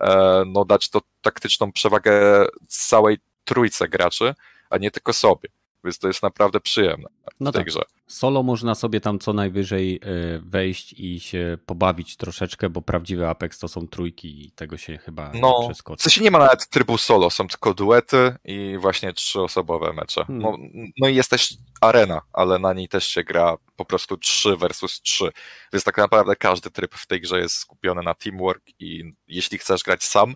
[0.00, 4.34] e, no, dać to taktyczną przewagę całej trójce graczy,
[4.70, 5.48] a nie tylko sobie.
[5.84, 7.66] Więc to jest naprawdę przyjemne w no tej tak.
[7.66, 7.82] grze.
[8.06, 13.58] Solo można sobie tam co najwyżej e, wejść i się pobawić troszeczkę, bo prawdziwy Apex
[13.58, 16.00] to są trójki i tego się chyba no, nie przeskoczy.
[16.00, 20.24] W sensie nie ma nawet trybu solo, są tylko duety i właśnie trzyosobowe mecze.
[20.24, 20.42] Hmm.
[20.42, 20.56] No,
[20.98, 25.00] no i jest też arena, ale na niej też się gra po prostu 3 versus
[25.00, 25.30] 3.
[25.72, 29.82] Więc tak naprawdę każdy tryb w tej grze jest skupiony na teamwork i jeśli chcesz
[29.82, 30.34] grać sam,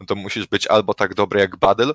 [0.00, 1.92] no to musisz być albo tak dobry jak Battle,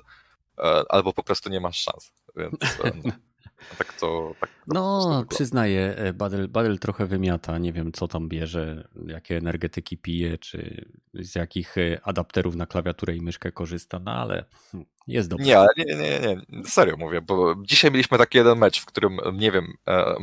[0.88, 2.12] albo po prostu nie masz szans.
[2.36, 3.12] Więc e, no,
[3.78, 4.34] tak to.
[4.40, 7.58] Tak no, przyznaję, e, Badel, Badel trochę wymiata.
[7.58, 13.20] Nie wiem, co tam bierze, jakie energetyki pije, czy z jakich adapterów na klawiaturę i
[13.20, 15.46] myszkę korzysta, no ale hm, jest dobrze.
[15.46, 19.52] Nie, nie, nie, nie, serio mówię, bo dzisiaj mieliśmy taki jeden mecz, w którym, nie
[19.52, 19.72] wiem,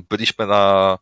[0.10, 0.98] byliśmy na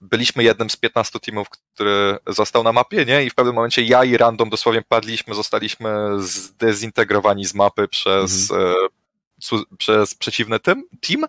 [0.00, 3.24] byliśmy jednym z 15 teamów, który został na mapie, nie?
[3.24, 8.74] I w pewnym momencie ja i Random dosłownie padliśmy, zostaliśmy zdezintegrowani z mapy przez, mhm.
[9.52, 11.24] e, przez przeciwny team, team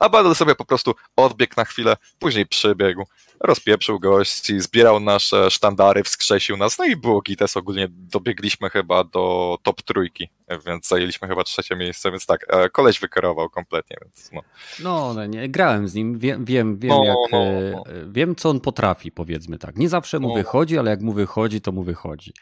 [0.00, 3.04] a Battle sobie po prostu odbiegł na chwilę, później przybiegł,
[3.40, 9.56] rozpieprzył gości, zbierał nasze sztandary, wskrzesił nas, no i było gites, ogólnie dobiegliśmy chyba do
[9.62, 10.28] top trójki,
[10.66, 14.40] więc zajęliśmy chyba trzecie miejsce, więc tak, e, koleś wykierował kompletnie, więc no.
[14.82, 17.84] No, no nie, grałem z nim, wiem, wiem, wiem no, jak, no, e, no.
[18.06, 19.76] wiem co on potrafi, powiedzmy tak.
[19.76, 20.34] Nie zawsze mu no.
[20.34, 22.32] wychodzi, ale jak mu wychodzi, to mu wychodzi.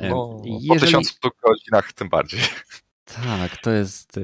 [0.00, 0.68] No, Jeżeli...
[0.68, 2.40] Po tysiącu godzinach tym bardziej.
[3.04, 4.20] Tak, to jest...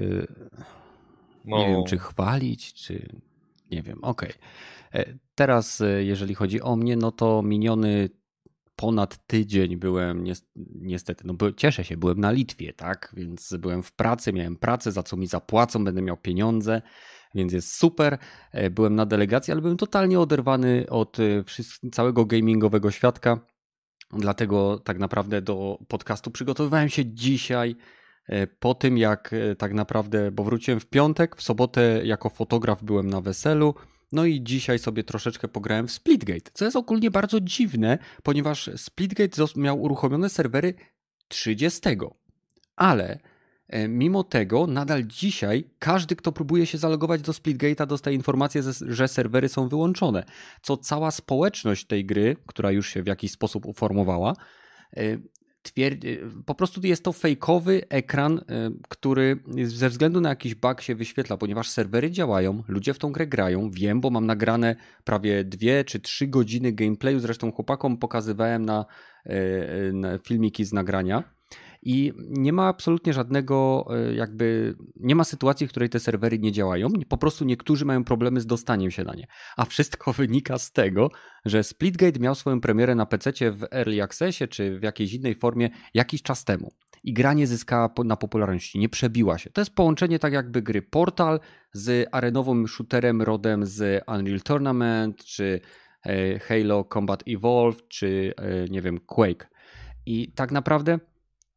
[1.46, 1.58] No.
[1.58, 3.08] Nie wiem, czy chwalić, czy
[3.70, 3.98] nie wiem.
[4.04, 4.28] Okej.
[4.28, 5.02] Okay.
[5.02, 8.10] E, teraz, e, jeżeli chodzi o mnie, no to miniony
[8.76, 10.24] ponad tydzień byłem,
[10.74, 15.02] niestety, no cieszę się, byłem na Litwie, tak, więc byłem w pracy, miałem pracę, za
[15.02, 16.82] co mi zapłacą, będę miał pieniądze,
[17.34, 18.18] więc jest super.
[18.52, 21.16] E, byłem na delegacji, ale byłem totalnie oderwany od
[21.92, 23.40] całego gamingowego świadka.
[24.12, 27.76] Dlatego tak naprawdę do podcastu przygotowywałem się dzisiaj
[28.58, 33.20] po tym, jak tak naprawdę, bo wróciłem w piątek, w sobotę jako fotograf byłem na
[33.20, 33.74] weselu.
[34.12, 39.44] No i dzisiaj sobie troszeczkę pograłem w Splitgate, co jest ogólnie bardzo dziwne, ponieważ Splitgate
[39.56, 40.74] miał uruchomione serwery
[41.28, 41.80] 30.
[42.76, 43.18] Ale
[43.68, 49.08] E, mimo tego, nadal dzisiaj każdy, kto próbuje się zalogować do Splitgate'a, dostaje informację, że
[49.08, 50.24] serwery są wyłączone.
[50.62, 54.34] Co cała społeczność tej gry, która już się w jakiś sposób uformowała,
[54.96, 55.02] e,
[55.66, 60.94] twierdzi, po prostu jest to fejkowy ekran, e, który ze względu na jakiś bug się
[60.94, 63.70] wyświetla, ponieważ serwery działają, ludzie w tą grę grają.
[63.70, 67.20] Wiem, bo mam nagrane prawie dwie czy trzy godziny gameplayu.
[67.20, 68.84] Zresztą chłopakom pokazywałem na,
[69.92, 71.35] na filmiki z nagrania
[71.88, 76.52] i nie ma absolutnie żadnego, e, jakby, nie ma sytuacji, w której te serwery nie
[76.52, 76.88] działają.
[77.08, 79.26] Po prostu niektórzy mają problemy z dostaniem się na nie.
[79.56, 81.10] A wszystko wynika z tego,
[81.44, 85.70] że Splitgate miał swoją premierę na PC w Early Accessie czy w jakiejś innej formie
[85.94, 86.72] jakiś czas temu.
[87.04, 89.50] I gra nie zyskała na popularności, nie przebiła się.
[89.50, 91.40] To jest połączenie tak jakby gry Portal
[91.72, 95.60] z arenowym shooterem rodem z Unreal Tournament, czy
[96.06, 99.48] e, Halo Combat Evolved, czy e, nie wiem, Quake.
[100.06, 100.98] I tak naprawdę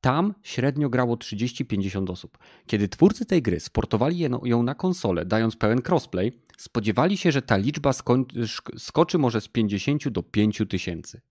[0.02, 2.38] tam średnio grało 30-50 osób.
[2.68, 7.58] Kiedy twórcy tej gry sportowali ją na konsolę, dając pełen crossplay, spodziewali się, że ta
[7.58, 7.92] liczba
[8.78, 11.22] skoczy może z 50 do 5 tysięcy.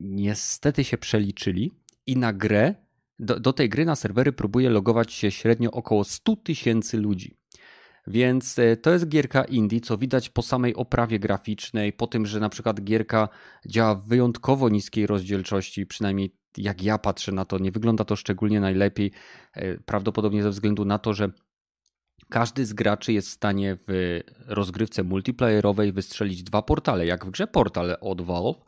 [0.00, 1.72] Niestety się przeliczyli
[2.06, 2.74] i na grę,
[3.18, 7.36] do, do tej gry na serwery próbuje logować się średnio około 100 tysięcy ludzi.
[8.06, 12.40] Więc e, to jest gierka indie, co widać po samej oprawie graficznej, po tym, że
[12.40, 13.28] na przykład gierka
[13.66, 18.60] działa w wyjątkowo niskiej rozdzielczości, przynajmniej jak ja patrzę na to, nie wygląda to szczególnie
[18.60, 19.12] najlepiej.
[19.54, 21.30] E, prawdopodobnie ze względu na to, że
[22.28, 27.46] każdy z graczy jest w stanie w rozgrywce multiplayerowej wystrzelić dwa portale, jak w grze
[27.46, 28.64] portale od Valve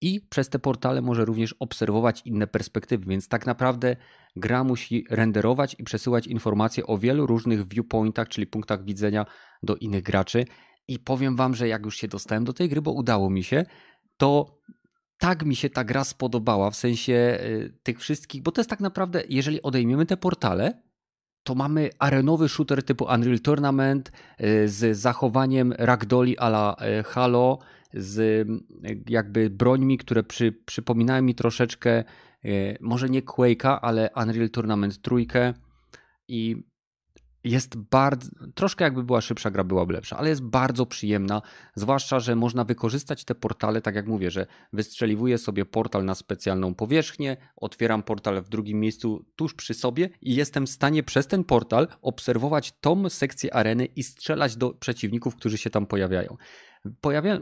[0.00, 3.96] i przez te portale może również obserwować inne perspektywy, więc tak naprawdę
[4.36, 9.26] gra musi renderować i przesyłać informacje o wielu różnych viewpointach, czyli punktach widzenia
[9.62, 10.44] do innych graczy.
[10.88, 13.64] I powiem wam, że jak już się dostałem do tej gry, bo udało mi się,
[14.16, 14.60] to
[15.18, 18.80] tak mi się ta gra spodobała, w sensie y, tych wszystkich, bo to jest tak
[18.80, 20.82] naprawdę, jeżeli odejmiemy te portale,
[21.42, 27.58] to mamy arenowy shooter typu Unreal Tournament y, z zachowaniem ragdoli a la y, Halo,
[27.94, 28.48] z
[29.08, 32.04] jakby brońmi, które przy, przypominają mi troszeczkę,
[32.80, 35.54] może nie Quake'a, ale Unreal Tournament trójkę
[36.28, 36.56] i
[37.46, 41.42] jest bardzo, troszkę jakby była szybsza, gra byłaby lepsza, ale jest bardzo przyjemna,
[41.74, 46.74] zwłaszcza, że można wykorzystać te portale, tak jak mówię, że wystrzeliwuję sobie portal na specjalną
[46.74, 51.44] powierzchnię, otwieram portal w drugim miejscu tuż przy sobie i jestem w stanie przez ten
[51.44, 56.36] portal obserwować tą sekcję areny i strzelać do przeciwników, którzy się tam pojawiają.
[57.00, 57.40] Pojawia...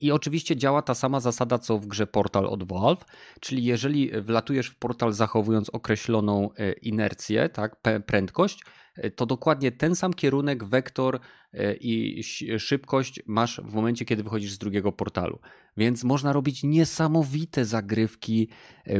[0.00, 3.04] I oczywiście działa ta sama zasada, co w grze Portal od Valve,
[3.40, 8.64] czyli jeżeli wlatujesz w portal zachowując określoną e, inercję, tak, prędkość,
[8.96, 11.20] E, to dokładnie ten sam kierunek, wektor
[11.52, 12.22] e, i
[12.58, 15.38] szybkość masz w momencie, kiedy wychodzisz z drugiego portalu.
[15.76, 18.48] Więc można robić niesamowite zagrywki.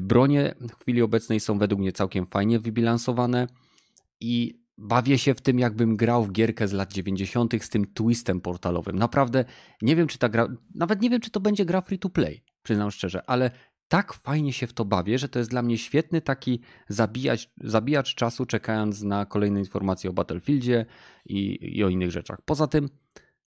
[0.03, 3.47] Bronie w chwili obecnej są według mnie całkiem fajnie wybilansowane
[4.21, 7.65] i bawię się w tym, jakbym grał w gierkę z lat 90.
[7.65, 8.99] z tym twistem portalowym.
[8.99, 9.45] Naprawdę
[9.83, 12.45] nie wiem, czy ta gra, nawet nie wiem, czy to będzie gra free to play,
[12.63, 13.51] przyznam szczerze, ale
[13.89, 18.15] tak fajnie się w to bawię, że to jest dla mnie świetny taki zabijacz, zabijacz
[18.15, 20.87] czasu, czekając na kolejne informacje o Battlefieldzie
[21.27, 22.43] i, i o innych rzeczach.
[22.45, 22.89] Poza tym,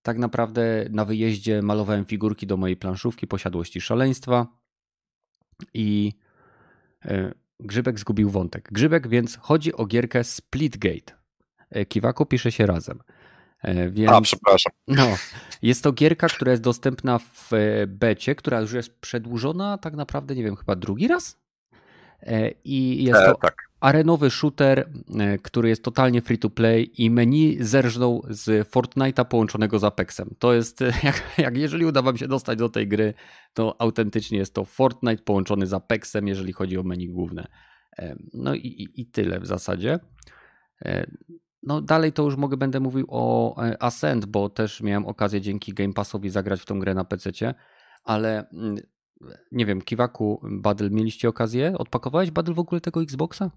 [0.01, 4.47] tak naprawdę na wyjeździe malowałem figurki do mojej planszówki Posiadłości Szaleństwa
[5.73, 6.13] i
[7.05, 8.69] e, Grzybek zgubił wątek.
[8.71, 11.17] Grzybek więc chodzi o gierkę Splitgate.
[11.69, 12.99] E, Kiwako pisze się razem.
[13.61, 14.73] E, więc, A, przepraszam.
[14.87, 15.07] No,
[15.61, 20.35] jest to gierka, która jest dostępna w e, becie, która już jest przedłużona tak naprawdę,
[20.35, 21.37] nie wiem, chyba drugi raz?
[22.63, 23.66] I jest to tak.
[23.79, 24.89] Arenowy shooter,
[25.43, 30.35] który jest totalnie free to play i menu zerżnął z Fortnite'a połączonego z Apexem.
[30.39, 33.13] To jest, jak, jak jeżeli uda wam się dostać do tej gry,
[33.53, 37.47] to autentycznie jest to Fortnite połączony z Apexem, jeżeli chodzi o menu główne.
[38.33, 39.99] No i, i, i tyle w zasadzie.
[41.63, 45.73] No dalej to już mogę, będę mówił o e, Ascent, bo też miałem okazję dzięki
[45.73, 47.53] Game Passowi zagrać w tą grę na PC,
[48.03, 48.75] ale mm,
[49.51, 51.77] nie wiem, Kiwaku, Battle, mieliście okazję?
[51.77, 53.51] Odpakowałeś Battle w ogóle tego Xboxa?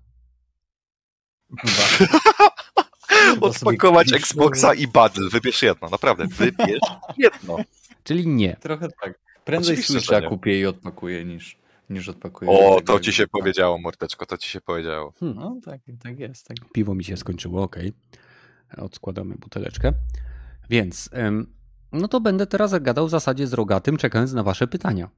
[3.41, 6.81] Odpakować Xboxa i Battle, wybierz jedno, naprawdę, wybierz
[7.19, 7.57] jedno.
[8.05, 8.57] Czyli nie.
[8.57, 9.19] Trochę tak.
[9.45, 12.51] Prędzej Switcha kupię i odpakuję niż niż odpakuję.
[12.51, 13.31] O, to ci się tak.
[13.31, 15.13] powiedziało, Mordeczko, to ci się powiedziało.
[15.21, 15.39] Hmm.
[15.39, 16.47] No tak, tak jest.
[16.49, 16.57] Tak.
[16.73, 17.77] Piwo mi się skończyło, ok.
[18.77, 19.93] Odskładamy buteleczkę.
[20.71, 21.11] Więc,
[21.93, 25.09] no to będę teraz gadał w zasadzie z Rogatym, czekając na wasze pytania.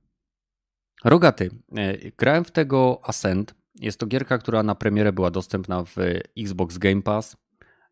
[1.05, 3.55] Rogaty, e, grałem w tego Ascent.
[3.75, 5.97] Jest to gierka, która na premierę była dostępna w
[6.39, 7.37] Xbox Game Pass.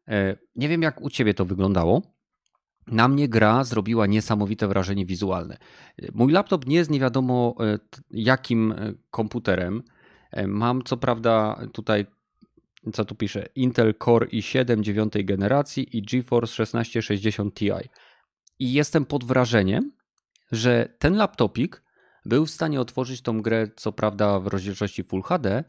[0.09, 2.03] E, nie wiem, jak u ciebie to wyglądało.
[2.87, 5.57] Na mnie gra zrobiła niesamowite wrażenie wizualne.
[6.13, 7.79] Mój laptop nie jest nie wiadomo e,
[8.11, 8.75] jakim
[9.11, 9.83] komputerem.
[10.47, 12.07] Mam co prawda tutaj,
[12.93, 17.71] co tu pisze, Intel Core i7 dziewiątej generacji i GeForce 1660 Ti.
[18.59, 19.93] I jestem pod wrażeniem,
[20.53, 21.83] że ten laptopik
[22.25, 25.65] był w stanie otworzyć tą grę, co prawda w rozdzielczości Full HD,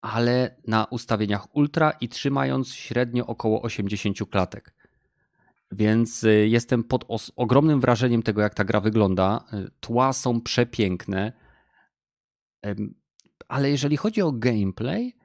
[0.00, 4.74] ale na ustawieniach ultra i trzymając średnio około 80 klatek.
[5.72, 7.06] Więc y, jestem pod
[7.36, 9.44] ogromnym wrażeniem tego, jak ta gra wygląda.
[9.52, 11.32] Y, tła są przepiękne,
[13.48, 15.16] ale jeżeli chodzi o gameplay,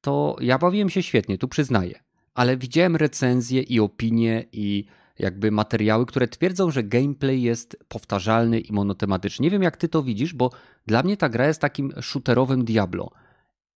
[0.00, 2.02] to ja bawiłem się świetnie, tu przyznaję.
[2.34, 4.84] Ale widziałem recenzje i opinie i
[5.18, 9.42] jakby materiały, które twierdzą, że gameplay jest powtarzalny i monotematyczny.
[9.42, 10.50] Nie wiem, jak ty to widzisz, bo
[10.86, 13.10] dla mnie ta gra jest takim shooterowym Diablo.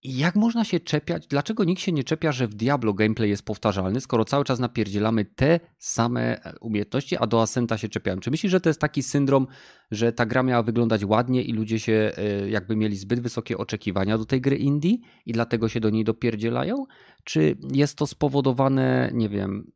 [0.05, 1.27] I jak można się czepiać?
[1.27, 5.25] Dlaczego nikt się nie czepia, że w Diablo gameplay jest powtarzalny, skoro cały czas napierdzielamy
[5.25, 8.21] te same umiejętności, a do Ascenta się czepiałem?
[8.21, 9.47] Czy myślisz, że to jest taki syndrom,
[9.91, 14.19] że ta gra miała wyglądać ładnie i ludzie się e, jakby mieli zbyt wysokie oczekiwania
[14.19, 16.85] do tej gry indie i dlatego się do niej dopierdzielają?
[17.25, 19.73] Czy jest to spowodowane, nie wiem,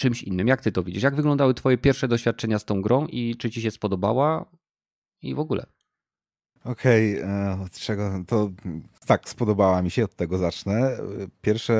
[0.00, 0.48] czymś innym.
[0.48, 1.02] Jak ty to widzisz?
[1.02, 4.50] Jak wyglądały twoje pierwsze doświadczenia z tą grą i czy ci się spodobała
[5.22, 5.66] i w ogóle?
[6.64, 8.50] Okej, okay, e, od czego to
[9.06, 10.96] tak, spodobała mi się, od tego zacznę.
[11.42, 11.74] Pierwsze,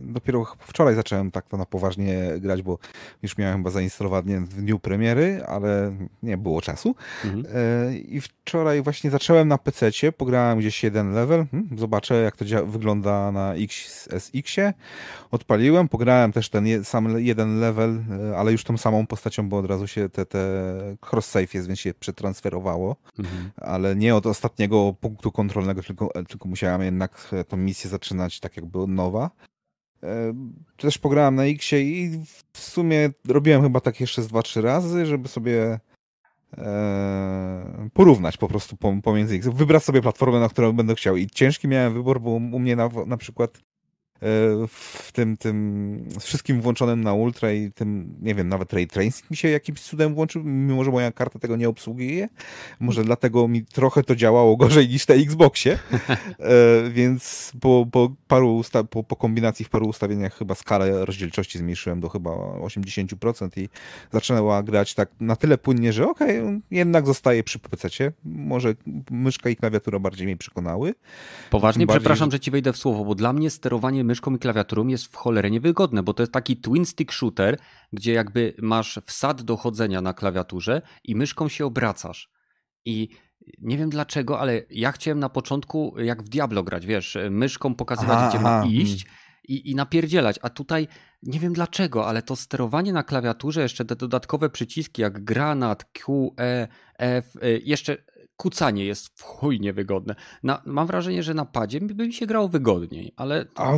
[0.00, 2.78] dopiero wczoraj zacząłem tak to na poważnie grać, bo
[3.22, 6.94] już miałem chyba zainstalowanie w dniu premiery, ale nie było czasu.
[7.24, 7.44] Mhm.
[7.54, 12.44] E, I wczoraj właśnie zacząłem na PC-cie, pograłem gdzieś jeden level, hmm, zobaczę jak to
[12.66, 14.72] wygląda na XSX-ie.
[15.30, 19.66] Odpaliłem, pograłem też ten sam jeden level, e, ale już tą samą postacią, bo od
[19.66, 20.38] razu się te, te
[21.00, 23.50] cross-save jest, więc się przetransferowało, mhm.
[23.56, 28.78] ale nie od ostatniego punktu kontrolnego, tylko, tylko musiałem jednak tą misję zaczynać tak jakby
[28.78, 29.30] od nowa.
[30.02, 30.34] E,
[30.76, 35.28] też pograłem na Xie i w sumie robiłem chyba tak jeszcze z 2-3 razy, żeby
[35.28, 35.80] sobie
[36.58, 39.48] e, porównać po prostu pomiędzy X.
[39.48, 41.16] Wybrać sobie platformę, na którą będę chciał.
[41.16, 43.58] I ciężki miałem wybór, bo u mnie na, na przykład
[44.68, 49.30] w tym, tym z wszystkim włączonym na ultra i tym, nie wiem, nawet ray tracing
[49.30, 52.28] mi się jakimś cudem włączył, mimo że moja karta tego nie obsługuje.
[52.80, 53.06] Może hmm.
[53.06, 58.84] dlatego mi trochę to działało gorzej niż na Xboxie, e, więc po, po paru usta-
[58.84, 63.68] po, po kombinacji w paru ustawieniach chyba skalę rozdzielczości zmniejszyłem do chyba 80% i
[64.12, 68.12] zaczęła grać tak na tyle płynnie, że okej, okay, jednak zostaje przy PC-cie.
[68.24, 68.74] Może
[69.10, 70.94] myszka i klawiatura bardziej mnie przekonały.
[71.50, 72.00] Poważnie, bardziej...
[72.00, 75.16] przepraszam, że ci wejdę w słowo, bo dla mnie sterowanie myszką i klawiaturą jest w
[75.16, 77.58] cholerę niewygodne, bo to jest taki twin stick shooter,
[77.92, 82.30] gdzie jakby masz wsad do chodzenia na klawiaturze i myszką się obracasz.
[82.84, 83.08] I
[83.58, 88.16] nie wiem dlaczego, ale ja chciałem na początku jak w Diablo grać, wiesz, myszką pokazywać,
[88.18, 89.18] aha, gdzie aha, ma iść hmm.
[89.48, 90.88] i, i napierdzielać, a tutaj
[91.22, 96.34] nie wiem dlaczego, ale to sterowanie na klawiaturze, jeszcze te dodatkowe przyciski jak granat, Q,
[96.40, 97.96] E, F, e, jeszcze
[98.42, 100.14] kucanie jest w chuj niewygodne.
[100.42, 103.46] Na, mam wrażenie, że na padzie by mi się grało wygodniej, ale...
[103.54, 103.72] A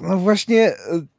[0.00, 0.74] no właśnie, e,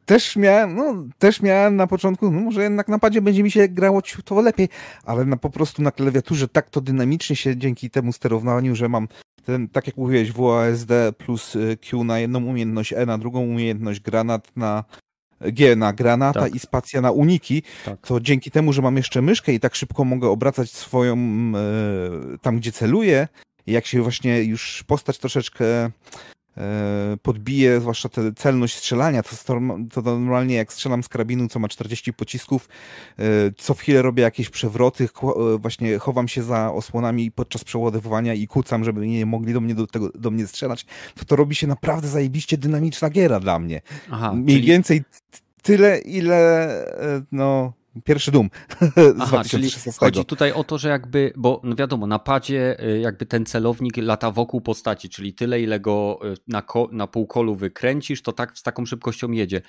[0.05, 3.67] też miałem, no, też miałem na początku, no może jednak na padzie będzie mi się
[3.67, 4.69] grało to lepiej,
[5.03, 9.07] ale na, po prostu na klawiaturze tak to dynamicznie się dzięki temu sterowaniu, że mam
[9.45, 13.99] ten, tak jak mówiłeś, WASD plus e, Q na jedną umiejętność, E na drugą umiejętność,
[13.99, 14.84] granat na
[15.51, 16.55] G na granata tak.
[16.55, 17.99] i spacja na uniki, tak.
[18.07, 22.57] to dzięki temu, że mam jeszcze myszkę i tak szybko mogę obracać swoją e, tam,
[22.57, 23.27] gdzie celuję,
[23.67, 25.65] jak się właśnie już postać troszeczkę
[27.21, 29.53] podbije, zwłaszcza tę celność strzelania, to,
[29.89, 32.69] to normalnie jak strzelam z karabinu, co ma 40 pocisków,
[33.19, 33.23] e,
[33.57, 38.47] co w chwilę robię jakieś przewroty, e, właśnie chowam się za osłonami podczas przeładowywania i
[38.47, 40.85] kucam, żeby nie mogli do mnie, do, tego, do mnie strzelać,
[41.15, 43.81] to to robi się naprawdę zajebiście dynamiczna giera dla mnie.
[44.11, 44.67] Aha, Mniej czyli...
[44.67, 45.03] więcej
[45.61, 46.69] tyle, ile
[47.17, 47.73] e, no,
[48.03, 48.49] pierwszy dum
[49.19, 53.25] Aha, czyli chodzi tutaj o to, że jakby, bo no wiadomo, na padzie e, jakby
[53.25, 58.31] ten celownik lata wokół postaci, czyli tyle, ile go e, na, na półkolu wykręcisz, to
[58.31, 59.61] tak z taką szybkością jedzie.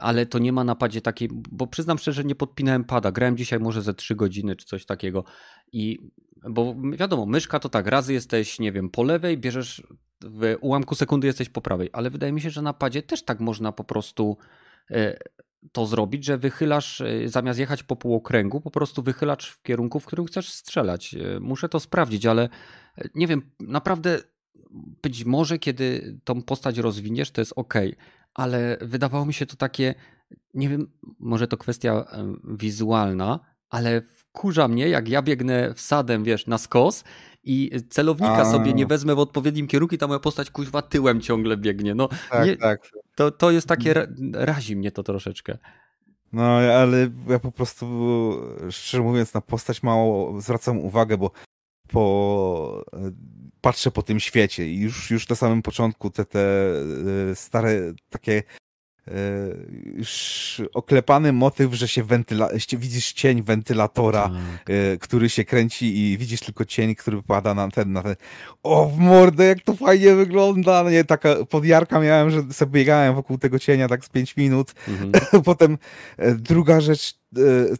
[0.00, 3.12] Ale to nie ma na padzie takiej, bo przyznam szczerze, nie podpinałem pada.
[3.12, 5.24] Grałem dzisiaj może ze 3 godziny czy coś takiego.
[5.72, 5.98] I
[6.50, 9.82] bo wiadomo, myszka to tak, razy jesteś, nie wiem, po lewej, bierzesz
[10.24, 13.40] w ułamku sekundy jesteś po prawej, ale wydaje mi się, że na padzie też tak
[13.40, 14.36] można po prostu
[14.90, 15.18] E,
[15.72, 20.06] to zrobić, że wychylasz, e, zamiast jechać po półokręgu, po prostu wychylasz w kierunku, w
[20.06, 21.14] którym chcesz strzelać.
[21.14, 22.48] E, muszę to sprawdzić, ale
[23.14, 24.18] nie wiem, naprawdę
[25.02, 27.74] być może kiedy tą postać rozwiniesz, to jest ok,
[28.34, 29.94] ale wydawało mi się to takie,
[30.54, 32.04] nie wiem, może to kwestia
[32.44, 34.02] wizualna, ale
[34.32, 37.04] wkurza mnie, jak ja biegnę wsadem, wiesz, na skos
[37.44, 38.52] i celownika A.
[38.52, 41.94] sobie nie wezmę w odpowiednim kierunku i ta moja postać kuźwa tyłem ciągle biegnie.
[41.94, 42.90] No, tak, nie, tak.
[43.14, 45.58] To, to jest takie, razi mnie to troszeczkę.
[46.32, 47.86] No, ale ja po prostu,
[48.70, 51.30] szczerze mówiąc, na postać mało zwracam uwagę, bo
[51.88, 52.84] po,
[53.60, 56.40] patrzę po tym świecie i już, już na samym początku te, te
[57.30, 58.61] e, stare takie E,
[59.96, 64.70] już oklepany motyw, że się wentyla widzisz cień wentylatora, tak.
[64.70, 68.16] E, który się kręci i widzisz tylko cień, który pada na ten, na ten.
[68.62, 70.84] O, w mordę, jak to fajnie wygląda.
[70.84, 74.74] No nie, taka podjarka miałem, że sobie biegałem wokół tego cienia tak z 5 minut.
[74.88, 75.12] Mhm.
[75.44, 75.78] Potem
[76.16, 77.21] e, druga rzecz,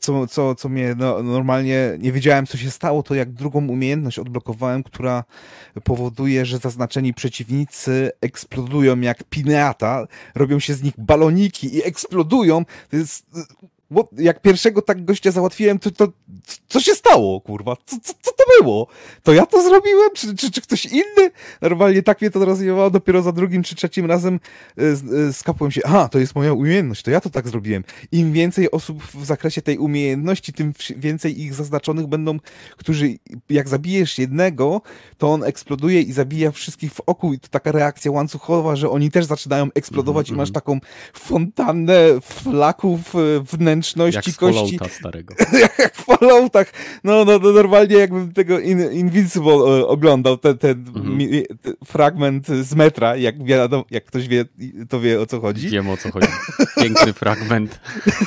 [0.01, 4.19] co, co, co mnie no, normalnie nie wiedziałem, co się stało, to jak drugą umiejętność
[4.19, 5.25] odblokowałem, która
[5.85, 12.65] powoduje, że zaznaczeni przeciwnicy eksplodują jak pineata, robią się z nich baloniki i eksplodują.
[12.91, 13.27] To jest
[13.93, 16.09] bo jak pierwszego tak gościa załatwiłem, to, to
[16.69, 17.77] co się stało, kurwa?
[17.87, 18.87] Co, co, co to było?
[19.23, 20.11] To ja to zrobiłem?
[20.15, 21.31] Czy, czy, czy ktoś inny?
[21.63, 24.41] Normalnie tak mnie to rozjebało, dopiero za drugim czy trzecim razem
[24.79, 24.83] y,
[25.29, 27.85] y, skapłem się, aha, to jest moja umiejętność, to ja to tak zrobiłem.
[28.13, 32.39] Im więcej osób w zakresie tej umiejętności, tym więcej ich zaznaczonych będą,
[32.77, 33.19] którzy
[33.51, 34.83] jak zabijesz jednego,
[35.19, 39.11] to on eksploduje i zabija wszystkich w oku i to taka reakcja łańcuchowa, że oni
[39.11, 40.37] też zaczynają eksplodować mm -hmm.
[40.37, 40.55] i masz mhm.
[40.55, 40.81] taką
[41.15, 44.79] fontannę flaków wnętrznych wnętrzności jak kości.
[44.91, 45.35] starego.
[45.79, 46.73] jak w Falloutach.
[47.05, 51.17] No, no, no normalnie jakbym tego In Invincible e, oglądał, ten, ten, mhm.
[51.17, 51.29] mi,
[51.63, 54.45] ten, fragment z metra, jak, wiadomo, jak ktoś wie,
[54.89, 55.69] to wie o co chodzi.
[55.69, 56.29] Wiem o co chodzi.
[56.83, 57.81] Piękny fragment.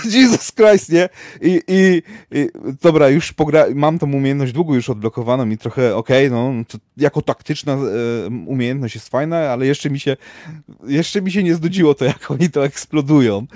[0.06, 1.10] Jesus Christ, nie?
[1.42, 2.50] I, i, i
[2.82, 6.64] dobra, już pogra mam tą umiejętność długo już odblokowaną i trochę okej, okay, no,
[6.98, 7.78] jako taktyczna e,
[8.46, 10.18] umiejętność jest fajna, ale jeszcze mi się
[10.88, 13.48] jeszcze mi się nie znudziło to, jak oni to eksplodują.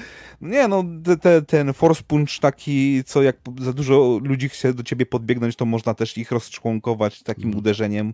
[0.42, 4.84] Nie, no te, te, ten force punch taki, co jak za dużo ludzi chce do
[4.84, 7.58] ciebie podbiegnąć, to można też ich rozczłonkować takim mm.
[7.58, 8.14] uderzeniem y,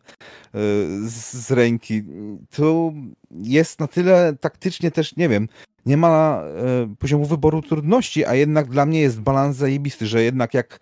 [1.09, 2.03] z, z, ręki.
[2.55, 2.93] To
[3.31, 5.47] jest na tyle taktycznie też, nie wiem,
[5.85, 6.43] nie ma
[6.83, 10.79] y, poziomu wyboru trudności, a jednak dla mnie jest balans zajebisty, że jednak jak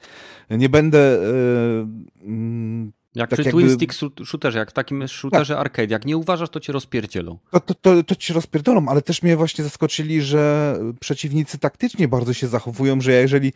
[0.49, 3.61] nie będę y, jak tak przy jakby...
[3.61, 3.93] twin stick
[4.25, 5.61] shooterze, jak w takim shooterze tak.
[5.61, 5.87] arcade.
[5.87, 7.37] Jak nie uważasz, to cię rozpierdzielą.
[7.51, 12.33] To, to, to, to cię rozpierdolą, ale też mnie właśnie zaskoczyli, że przeciwnicy taktycznie bardzo
[12.33, 13.53] się zachowują, że ja jeżeli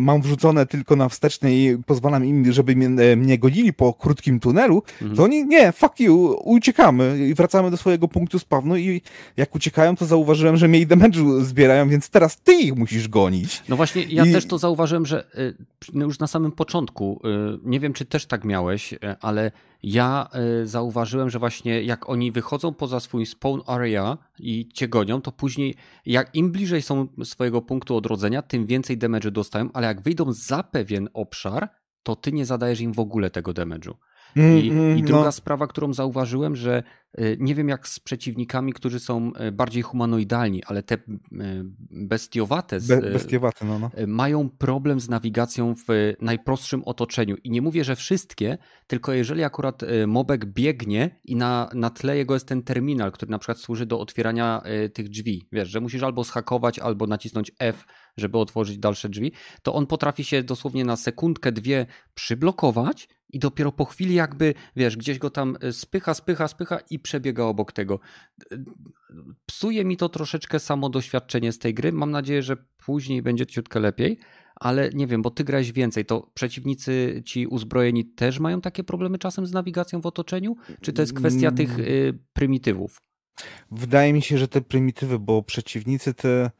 [0.00, 4.40] mam wrzucone tylko na wsteczne i pozwalam im, żeby mnie, e, mnie gonili po krótkim
[4.40, 5.16] tunelu, mhm.
[5.16, 9.02] to oni, nie, fuck you, uciekamy i wracamy do swojego punktu spawnu i
[9.36, 13.62] jak uciekają, to zauważyłem, że mniej damage'u zbierają, więc teraz ty ich musisz gonić.
[13.68, 14.32] No właśnie, ja I...
[14.32, 15.54] też to zauważyłem, że y,
[15.92, 17.20] no już na samym początku,
[17.64, 19.50] nie wiem, czy też tak miałeś, E, ale
[19.82, 25.20] ja e, zauważyłem, że właśnie jak oni wychodzą poza swój spawn area i cię gonią,
[25.20, 25.74] to później
[26.06, 30.62] jak im bliżej są swojego punktu odrodzenia, tym więcej damage'u dostają, ale jak wyjdą za
[30.62, 31.68] pewien obszar,
[32.02, 33.94] to ty nie zadajesz im w ogóle tego damage'u.
[34.36, 35.32] Mm, I, mm, I, druga no.
[35.32, 36.82] sprawa, którą zauważyłem, że
[37.18, 40.98] y, nie wiem jak z przeciwnikami, którzy są y, bardziej humanoidalni, ale te y,
[41.90, 43.90] bestiowate, z, Be, bestiowate no, no.
[44.06, 47.36] mają problem z nawigacją w najprostszym otoczeniu.
[47.44, 52.34] I nie mówię, że wszystkie, tylko jeżeli akurat mobek biegnie i na, na tle jego
[52.34, 54.62] jest ten terminal, który na przykład służy do otwierania
[54.92, 55.48] tych drzwi.
[55.52, 57.84] Wiesz, że musisz albo schakować, albo nacisnąć F,
[58.20, 63.72] żeby otworzyć dalsze drzwi, to on potrafi się dosłownie na sekundkę, dwie przyblokować i dopiero
[63.72, 68.00] po chwili jakby, wiesz, gdzieś go tam e, spycha, spycha, spycha i przebiega obok tego.
[69.46, 71.92] Psuje mi to troszeczkę samo doświadczenie z tej gry.
[71.92, 72.56] Mam nadzieję, że
[72.86, 74.18] później będzie ciutkę lepiej,
[74.56, 79.18] ale nie wiem, bo ty grałeś więcej, to przeciwnicy ci uzbrojeni też mają takie problemy
[79.18, 80.56] czasem z nawigacją w otoczeniu?
[80.80, 83.02] Czy to jest kwestia tych y, prymitywów?
[83.70, 86.50] Wydaje mi się, że te prymitywy, bo przeciwnicy te E,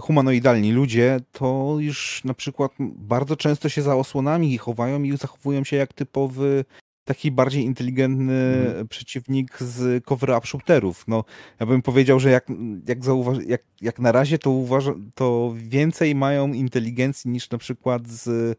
[0.00, 5.76] humanoidalni ludzie, to już na przykład bardzo często się za osłonami chowają i zachowują się
[5.76, 6.64] jak typowy
[7.04, 8.88] taki bardziej inteligentny mhm.
[8.88, 11.04] przeciwnik z cover-up shooterów.
[11.08, 11.24] No,
[11.60, 12.46] ja bym powiedział, że jak,
[12.88, 18.08] jak, zauważ, jak, jak na razie to uważam, to więcej mają inteligencji niż na przykład
[18.08, 18.58] z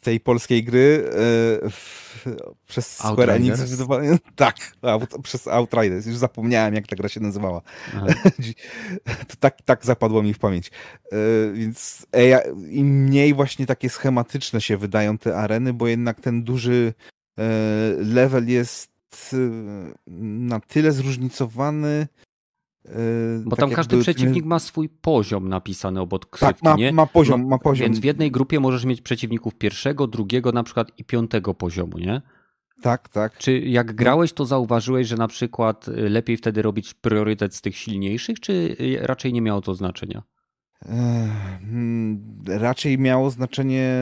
[0.00, 1.10] tej polskiej gry
[1.64, 1.68] e,
[2.66, 3.60] przez Square Enix.
[4.36, 4.56] Tak,
[5.22, 6.06] przez Outriders.
[6.06, 7.60] Już zapomniałem, jak ta gra się nazywała.
[9.28, 10.70] to tak, tak zapadło mi w pamięć.
[11.12, 11.16] E,
[11.52, 16.94] więc e, im mniej właśnie takie schematyczne się wydają te areny, bo jednak ten duży
[17.38, 17.42] e,
[17.98, 18.90] level jest
[20.06, 22.06] na tyle zróżnicowany,
[23.44, 26.92] Bo tak tam każdy przeciwnik ma swój poziom napisany obok ksywki, tak, ma, nie?
[26.92, 27.84] ma poziom, ma poziom.
[27.84, 32.22] Więc w jednej grupie możesz mieć przeciwników pierwszego, drugiego na przykład i piątego poziomu, nie?
[32.82, 33.38] Tak, tak.
[33.38, 33.94] Czy jak no.
[33.94, 38.52] grałeś, to zauważyłeś, że na przykład y, lepiej wtedy robić priorytet z tych silniejszych, czy
[38.52, 40.22] y, raczej nie miało to znaczenia?
[40.86, 43.92] Hmm, raczej miało znaczenie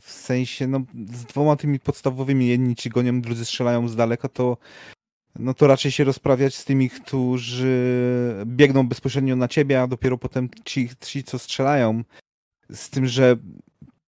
[0.00, 0.80] w sensie, no,
[1.12, 4.56] z dwoma tymi podstawowymi, jedni ci gonią, drudzy strzelają z daleka, to
[5.38, 7.76] no to raczej się rozprawiać z tymi, którzy
[8.46, 12.04] biegną bezpośrednio na ciebie, a dopiero potem ci, ci co strzelają.
[12.70, 13.36] Z tym, że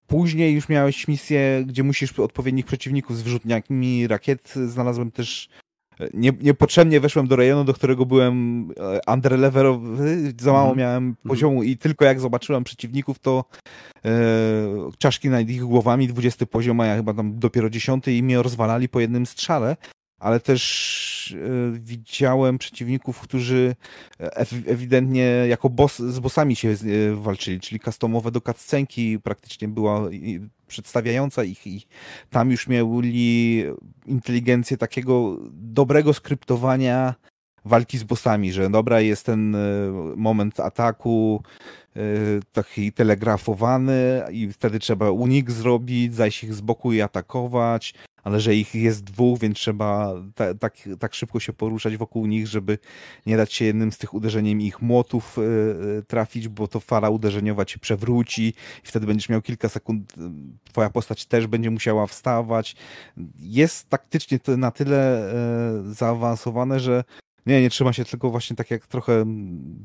[0.07, 4.55] później już miałeś misję, gdzie musisz odpowiednich przeciwników z wyrzutniakami rakiet.
[4.67, 5.49] Znalazłem też
[6.15, 10.79] nie, niepotrzebnie weszłem do rejonu, do którego byłem e, underlevelowy, za mało mm.
[10.79, 11.29] miałem mhm.
[11.29, 13.45] poziomu i tylko jak zobaczyłem przeciwników, to
[14.05, 14.11] e,
[14.99, 18.89] czaszki nad ich głowami, 20 poziom, a ja chyba tam dopiero 10 i mnie rozwalali
[18.89, 19.77] po jednym strzale
[20.19, 23.75] ale też e, widziałem przeciwników, którzy
[24.67, 26.75] ewidentnie jako boss, z bossami się e,
[27.15, 30.09] walczyli, czyli customowe do cutscenki praktycznie była
[30.67, 31.87] przedstawiająca ich i
[32.31, 33.65] tam już mieli
[34.07, 37.15] inteligencję takiego dobrego skryptowania
[37.65, 39.59] walki z bossami, że dobra jest ten e,
[40.17, 41.43] moment ataku
[42.53, 47.95] taki telegrafowany i wtedy trzeba unik zrobić, zajść ich z boku i atakować,
[48.25, 52.47] ale że ich jest dwóch, więc trzeba ta, tak, tak szybko się poruszać wokół nich,
[52.47, 52.79] żeby
[53.27, 57.65] nie dać się jednym z tych uderzeniem ich młotów y, trafić, bo to fala uderzeniowa
[57.65, 58.49] cię przewróci
[58.85, 60.15] i wtedy będziesz miał kilka sekund,
[60.65, 62.77] twoja postać też będzie musiała wstawać.
[63.39, 65.31] Jest taktycznie to na tyle
[65.91, 67.05] y, zaawansowane, że
[67.49, 69.25] nie, nie trzyma się tylko właśnie tak jak trochę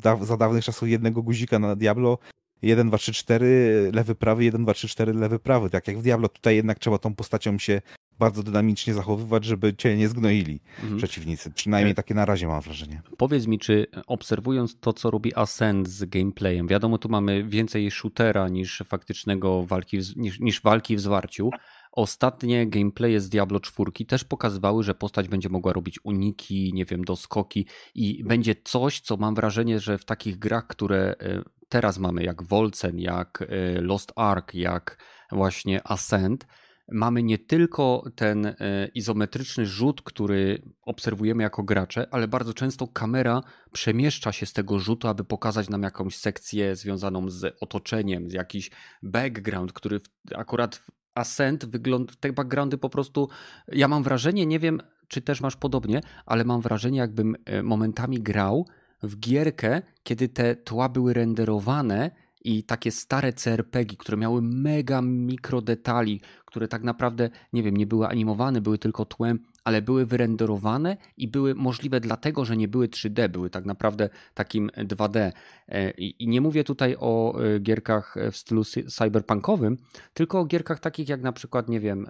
[0.03, 2.17] da, za dawnych czasów jednego guzika na Diablo,
[2.61, 5.69] 1, 2, 3, 4, lewy, prawy, 1, 2, 3, 4, lewy, prawy.
[5.69, 7.81] Tak jak w Diablo, tutaj jednak trzeba tą postacią się
[8.19, 10.97] bardzo dynamicznie zachowywać, żeby cię nie zgnoili mhm.
[10.97, 11.51] przeciwnicy.
[11.51, 13.01] Przynajmniej e, takie na razie mam wrażenie.
[13.17, 18.49] Powiedz mi, czy obserwując to, co robi Ascent z gameplayem, wiadomo, tu mamy więcej shootera
[18.49, 21.49] niż faktycznego walki, niż, niż walki w zwarciu.
[21.95, 27.03] Ostatnie gameplaye z Diablo 4 też pokazywały, że postać będzie mogła robić uniki, nie wiem,
[27.03, 32.23] doskoki i będzie coś, co mam wrażenie, że w takich grach, które e, teraz mamy,
[32.23, 34.97] jak Volcen, jak e, Lost Ark, jak
[35.31, 36.47] właśnie Ascent,
[36.91, 38.55] mamy nie tylko ten e,
[38.95, 43.41] izometryczny rzut, który obserwujemy jako gracze, ale bardzo często kamera
[43.71, 48.71] przemieszcza się z tego rzutu, aby pokazać nam jakąś sekcję związaną z otoczeniem, z jakiś
[49.03, 49.99] background, który
[50.35, 50.81] akurat
[51.15, 53.29] Ascent wygląda, te backgroundy po prostu,
[53.67, 58.21] ja mam wrażenie, nie wiem, czy też masz podobnie, ale mam wrażenie, jakbym e, momentami
[58.21, 58.67] grał
[59.03, 62.11] w gierkę, kiedy te tła były renderowane
[62.43, 67.87] i takie stare CRPG, które miały mega mikro detali, które tak naprawdę, nie wiem, nie
[67.87, 72.87] były animowane, były tylko tłem, ale były wyrenderowane i były możliwe dlatego, że nie były
[72.87, 75.31] 3D, były tak naprawdę takim 2D.
[75.67, 79.77] E, I nie mówię tutaj o e, gierkach w stylu cyberpunkowym,
[80.13, 82.07] tylko o gierkach takich jak na przykład, nie wiem,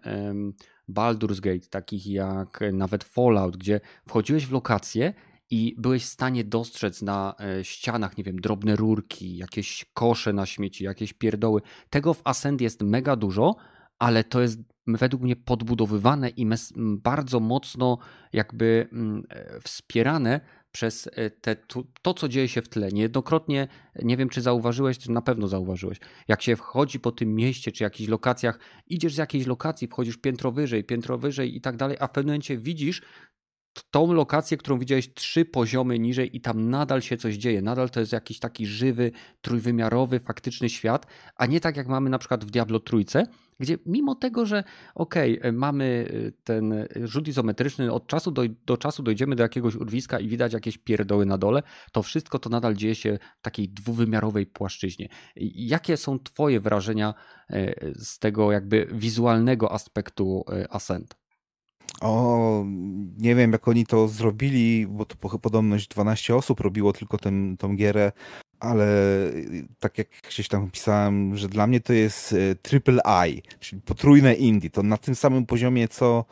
[0.90, 5.14] Baldur's Gate, takich jak nawet Fallout, gdzie wchodziłeś w lokację
[5.50, 10.46] i byłeś w stanie dostrzec na e, ścianach, nie wiem, drobne rurki, jakieś kosze na
[10.46, 11.62] śmieci, jakieś pierdoły.
[11.90, 13.56] Tego w Ascend jest mega dużo,
[14.00, 17.98] ale to jest według mnie podbudowywane i bardzo mocno
[18.34, 18.90] jakby
[19.30, 20.42] e, wspierane
[20.72, 21.56] przez e, te,
[22.02, 22.90] to, co dzieje się w tle.
[22.92, 23.68] Niejednokrotnie,
[24.02, 27.84] nie wiem czy zauważyłeś, czy na pewno zauważyłeś, jak się wchodzi po tym mieście, czy
[27.84, 32.08] jakichś lokacjach, idziesz z jakiejś lokacji, wchodzisz piętro wyżej, piętro wyżej i tak dalej, a
[32.08, 33.02] w pewnym momencie widzisz
[33.92, 38.00] tą lokację, którą widziałeś trzy poziomy niżej i tam nadal się coś dzieje, nadal to
[38.00, 39.12] jest jakiś taki żywy,
[39.42, 43.28] trójwymiarowy, faktyczny świat, a nie tak jak mamy na przykład w Diablo Trójce,
[43.60, 44.64] gdzie mimo tego, że
[44.96, 49.76] okej, okay, mamy y, ten rzut izometryczny, od czasu do, do czasu dojdziemy do jakiegoś
[49.76, 53.70] urwiska i widać jakieś pierdoły na dole, to wszystko to nadal dzieje się w takiej
[53.70, 55.10] dwuwymiarowej płaszczyźnie.
[55.56, 57.14] Jakie są twoje wrażenia
[57.96, 61.23] z tego jakby wizualnego aspektu Ascent?
[62.04, 62.66] O,
[63.18, 67.76] nie wiem jak oni to zrobili, bo to podobność 12 osób robiło tylko ten, tą
[67.76, 68.12] gierę,
[68.60, 68.88] ale
[69.80, 74.34] tak jak gdzieś tam pisałem, że dla mnie to jest e, triple I, czyli potrójne
[74.34, 74.70] indie.
[74.70, 76.26] To na tym samym poziomie, co,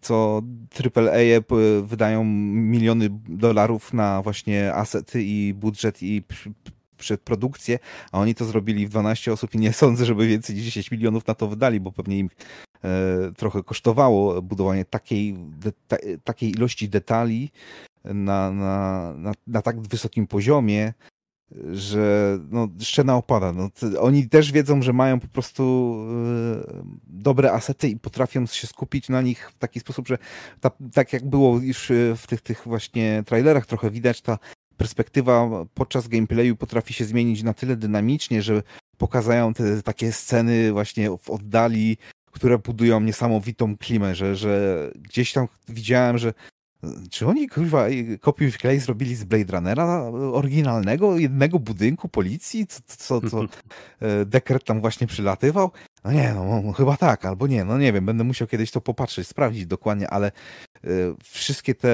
[0.00, 0.42] co
[0.96, 6.22] AAA wydają miliony dolarów na właśnie asety i budżet i
[6.96, 7.78] przedprodukcję,
[8.12, 11.26] a oni to zrobili w 12 osób i nie sądzę, żeby więcej niż 10 milionów
[11.26, 12.30] na to wydali, bo pewnie im
[12.73, 12.73] E,
[13.36, 15.36] trochę kosztowało budowanie takiej,
[15.88, 17.50] ta, takiej ilości detali
[18.04, 20.92] na, na, na, na tak wysokim poziomie,
[21.72, 23.52] że no, szczena opada.
[23.52, 23.70] No,
[24.00, 25.96] oni też wiedzą, że mają po prostu
[26.60, 30.18] y, dobre asety i potrafią się skupić na nich w taki sposób, że
[30.60, 34.38] ta, tak jak było już w tych, tych właśnie trailerach trochę widać, ta
[34.76, 38.62] perspektywa podczas gameplayu potrafi się zmienić na tyle dynamicznie, że
[38.98, 41.96] pokazają te takie sceny właśnie w oddali
[42.34, 46.32] które budują niesamowitą klimę, że, że gdzieś tam widziałem, że
[47.10, 47.86] czy oni kurwa
[48.20, 53.40] kopiuj w klej zrobili z Blade Runnera oryginalnego, jednego budynku policji, co, co, co
[54.00, 55.70] e, dekret tam właśnie przylatywał?
[56.04, 59.28] No nie, no chyba tak, albo nie, no nie wiem, będę musiał kiedyś to popatrzeć,
[59.28, 60.32] sprawdzić dokładnie, ale
[60.84, 61.90] y, wszystkie te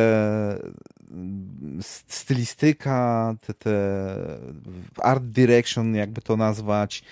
[1.11, 3.74] mm, stylistyka, te, te
[5.03, 7.03] art direction, jakby to nazwać,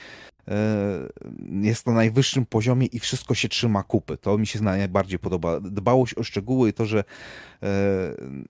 [1.62, 4.16] jest na najwyższym poziomie i wszystko się trzyma kupy.
[4.16, 5.60] To mi się najbardziej podoba.
[5.60, 7.04] Dbałość o szczegóły i to, że e,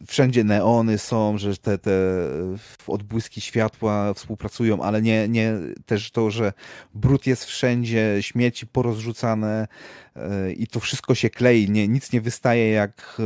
[0.07, 1.91] wszędzie neony są, że te, te
[2.87, 5.55] odbłyski światła współpracują, ale nie, nie
[5.87, 6.53] też to, że
[6.95, 9.69] brud jest wszędzie, śmieci porozrzucane,
[10.57, 13.23] i to wszystko się klei, nie, nic nie wystaje jak e,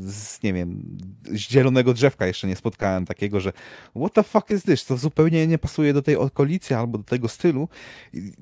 [0.00, 3.52] z, nie wiem, z zielonego drzewka jeszcze nie spotkałem takiego, że
[3.96, 4.84] what the fuck is this?
[4.84, 7.68] To zupełnie nie pasuje do tej okolicy albo do tego stylu.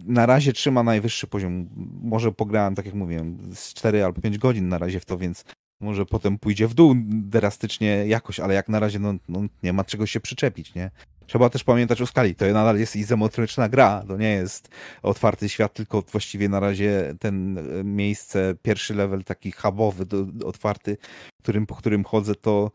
[0.06, 1.68] Na razie trzyma najwyższy poziom.
[2.02, 5.44] Może pograłem, tak jak mówiłem, z 4 albo 5 godzin na razie w to, więc
[5.80, 9.84] może potem pójdzie w dół drastycznie jakoś, ale jak na razie no, no nie ma
[9.84, 10.90] czego się przyczepić, nie?
[11.26, 12.34] Trzeba też pamiętać o skali.
[12.34, 14.04] To nadal jest izometryczna gra.
[14.08, 14.68] To nie jest
[15.02, 20.96] otwarty świat, tylko właściwie na razie ten e, miejsce, pierwszy level taki hubowy, do, otwarty,
[21.42, 22.70] którym, po którym chodzę, to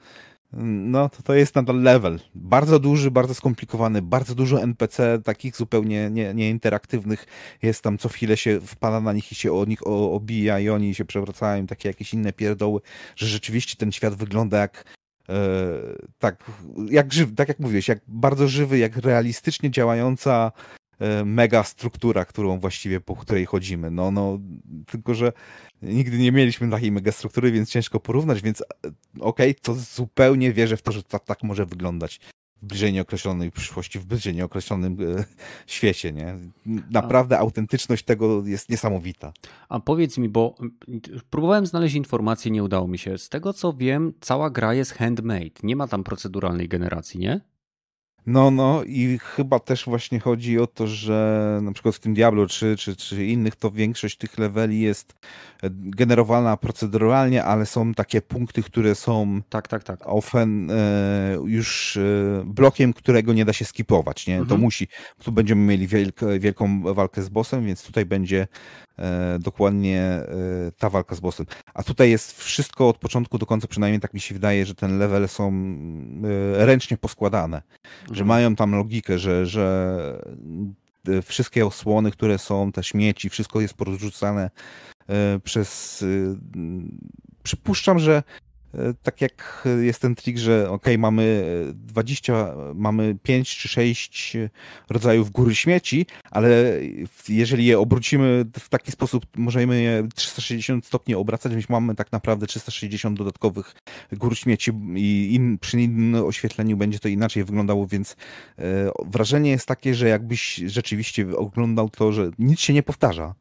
[0.53, 2.19] no to, to jest nadal level.
[2.35, 7.25] Bardzo duży, bardzo skomplikowany, bardzo dużo NPC, takich zupełnie nie, nieinteraktywnych.
[7.61, 10.95] Jest tam co chwilę się wpada na nich i się o nich obija i oni
[10.95, 12.81] się przewracają, takie jakieś inne pierdoły,
[13.15, 14.85] że rzeczywiście ten świat wygląda jak
[16.19, 16.43] tak,
[16.89, 20.51] jak żywy, tak jak mówiłeś, jak bardzo żywy, jak realistycznie działająca
[20.99, 23.91] e, mega struktura, którą właściwie po której chodzimy.
[23.91, 24.39] No, no,
[24.87, 25.33] tylko że
[25.81, 28.65] nigdy nie mieliśmy takiej mega struktury, więc ciężko porównać, więc e,
[29.19, 32.19] okej, okay, to zupełnie wierzę w to, że to tak może wyglądać
[32.61, 35.23] w bliżej nieokreślonej przyszłości, w bliżej nieokreślonym e,
[35.67, 36.37] świecie, nie?
[36.91, 37.39] Naprawdę A...
[37.39, 39.33] autentyczność tego jest niesamowita.
[39.69, 40.55] A powiedz mi, bo
[41.29, 43.17] próbowałem znaleźć informacje, nie udało mi się.
[43.17, 47.41] Z tego co wiem, cała gra jest handmade, nie ma tam proceduralnej generacji, nie?
[48.25, 52.45] No, no i chyba też właśnie chodzi o to, że na przykład w tym Diablo
[52.45, 55.13] 3 czy, czy innych, to większość tych leveli jest
[55.63, 59.99] e, generowana proceduralnie, ale są takie punkty, które są tak, tak, tak.
[60.03, 62.01] Often e, już e,
[62.45, 64.33] blokiem, którego nie da się skipować, nie?
[64.33, 64.49] Mhm.
[64.49, 64.87] To musi,
[65.23, 68.47] tu będziemy mieli wielk, wielką walkę z bossem, więc tutaj będzie
[69.39, 70.25] dokładnie e,
[70.77, 71.45] ta walka z bossem.
[71.73, 74.97] A tutaj jest wszystko od początku do końca, przynajmniej tak mi się wydaje, że ten
[74.97, 75.47] level są
[76.57, 77.61] e, ręcznie poskładane,
[78.01, 78.15] mhm.
[78.15, 79.97] że mają tam logikę, że, że
[81.23, 84.49] wszystkie osłony, które są, te śmieci, wszystko jest porozrzucane
[85.43, 86.05] przez.
[87.43, 88.40] Przypuszczam, że E,
[89.03, 94.37] tak jak jest ten trik, że ok, mamy 20, mamy 5 czy 6
[94.89, 96.79] rodzajów góry śmieci, ale
[97.29, 102.47] jeżeli je obrócimy w taki sposób, możemy je 360 stopni obracać, więc mamy tak naprawdę
[102.47, 103.75] 360 dodatkowych
[104.11, 108.15] gór śmieci i in, przy innym oświetleniu będzie to inaczej wyglądało, więc
[108.59, 108.63] e,
[109.05, 113.35] wrażenie jest takie, że jakbyś rzeczywiście oglądał to, że nic się nie powtarza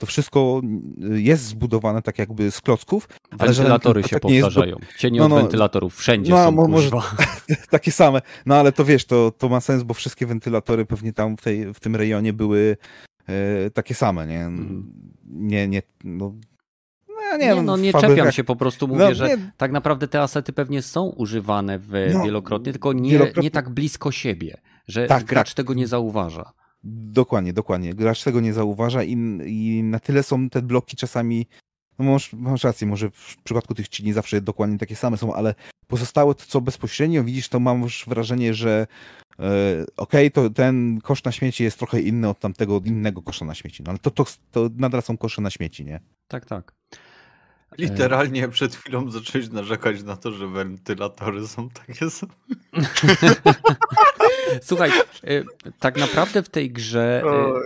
[0.00, 0.60] to wszystko
[0.98, 3.08] jest zbudowane tak jakby z klocków.
[3.32, 4.76] Wentylatory się tak powtarzają.
[4.80, 4.98] Jest...
[4.98, 6.90] Cienie no, no, od wentylatorów wszędzie no, są, może
[7.70, 8.22] Takie same.
[8.46, 11.74] No ale to wiesz, to, to ma sens, bo wszystkie wentylatory pewnie tam w, tej,
[11.74, 12.76] w tym rejonie były
[13.26, 14.44] e, takie same, nie?
[14.44, 14.92] Mhm.
[15.24, 16.34] Nie, nie, no,
[17.08, 20.22] no, nie, nie, no, nie czepiam się, po prostu mówię, no, że tak naprawdę te
[20.22, 23.42] asety pewnie są używane w, no, wielokrotnie, tylko nie, wielokrotnie...
[23.42, 24.56] nie tak blisko siebie,
[24.88, 25.56] że tak, gracz tak.
[25.56, 26.52] tego nie zauważa.
[26.84, 27.94] Dokładnie, dokładnie.
[27.94, 29.12] Gracz tego nie zauważa i,
[29.46, 31.46] i na tyle są te bloki czasami
[32.00, 35.34] no masz, masz rację, może w przypadku tych ci nie zawsze dokładnie takie same są,
[35.34, 35.54] ale
[35.86, 38.86] pozostałe to, co bezpośrednio widzisz, to mam już wrażenie, że
[39.38, 39.42] e,
[39.96, 43.54] okej, okay, to ten kosz na śmieci jest trochę inny od tamtego innego kosza na
[43.54, 46.00] śmieci, no ale to, to, to nadal są kosze na śmieci, nie?
[46.28, 46.79] Tak, tak.
[47.78, 52.32] Literalnie przed chwilą zacząłeś narzekać na to, że wentylatory są takie same.
[54.62, 54.90] Słuchaj,
[55.24, 55.44] y,
[55.78, 57.22] tak naprawdę w tej grze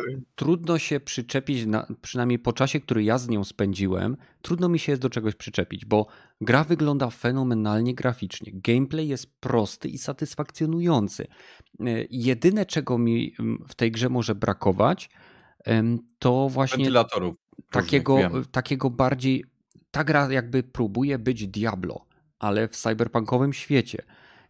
[0.09, 4.79] y, trudno się przyczepić, na, przynajmniej po czasie, który ja z nią spędziłem, trudno mi
[4.79, 6.07] się jest do czegoś przyczepić, bo
[6.41, 8.53] gra wygląda fenomenalnie graficznie.
[8.55, 11.27] Gameplay jest prosty i satysfakcjonujący.
[12.11, 13.35] Jedyne, czego mi
[13.69, 15.11] w tej grze może brakować,
[16.19, 17.35] to właśnie wentylatorów.
[17.71, 18.19] Takiego,
[18.53, 19.45] takiego bardziej
[19.95, 22.07] ta gra jakby próbuje być Diablo,
[22.39, 24.03] ale w cyberpunkowym świecie.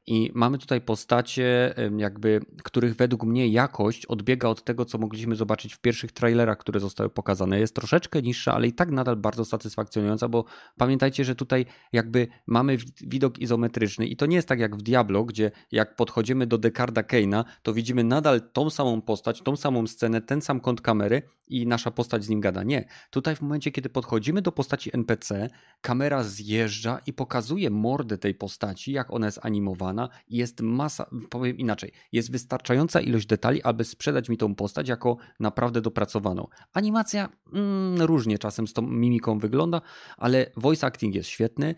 [0.07, 5.75] I mamy tutaj postacie, jakby, których według mnie jakość odbiega od tego, co mogliśmy zobaczyć
[5.75, 7.61] w pierwszych trailerach, które zostały pokazane.
[7.61, 10.45] Jest troszeczkę niższa, ale i tak nadal bardzo satysfakcjonująca, bo
[10.77, 15.25] pamiętajcie, że tutaj jakby mamy widok izometryczny i to nie jest tak jak w Diablo,
[15.25, 20.21] gdzie jak podchodzimy do Dekarda Keina, to widzimy nadal tą samą postać, tą samą scenę,
[20.21, 22.63] ten sam kąt kamery i nasza postać z nim gada.
[22.63, 22.85] Nie.
[23.11, 25.49] Tutaj w momencie, kiedy podchodzimy do postaci NPC,
[25.81, 29.94] kamera zjeżdża i pokazuje mordę tej postaci, jak ona jest animowana
[30.29, 35.17] i jest masa, powiem inaczej, jest wystarczająca ilość detali, aby sprzedać mi tą postać jako
[35.41, 36.47] naprawdę dopracowaną.
[36.73, 39.81] Animacja mm, różnie czasem z tą mimiką wygląda,
[40.17, 41.75] ale voice acting jest świetny.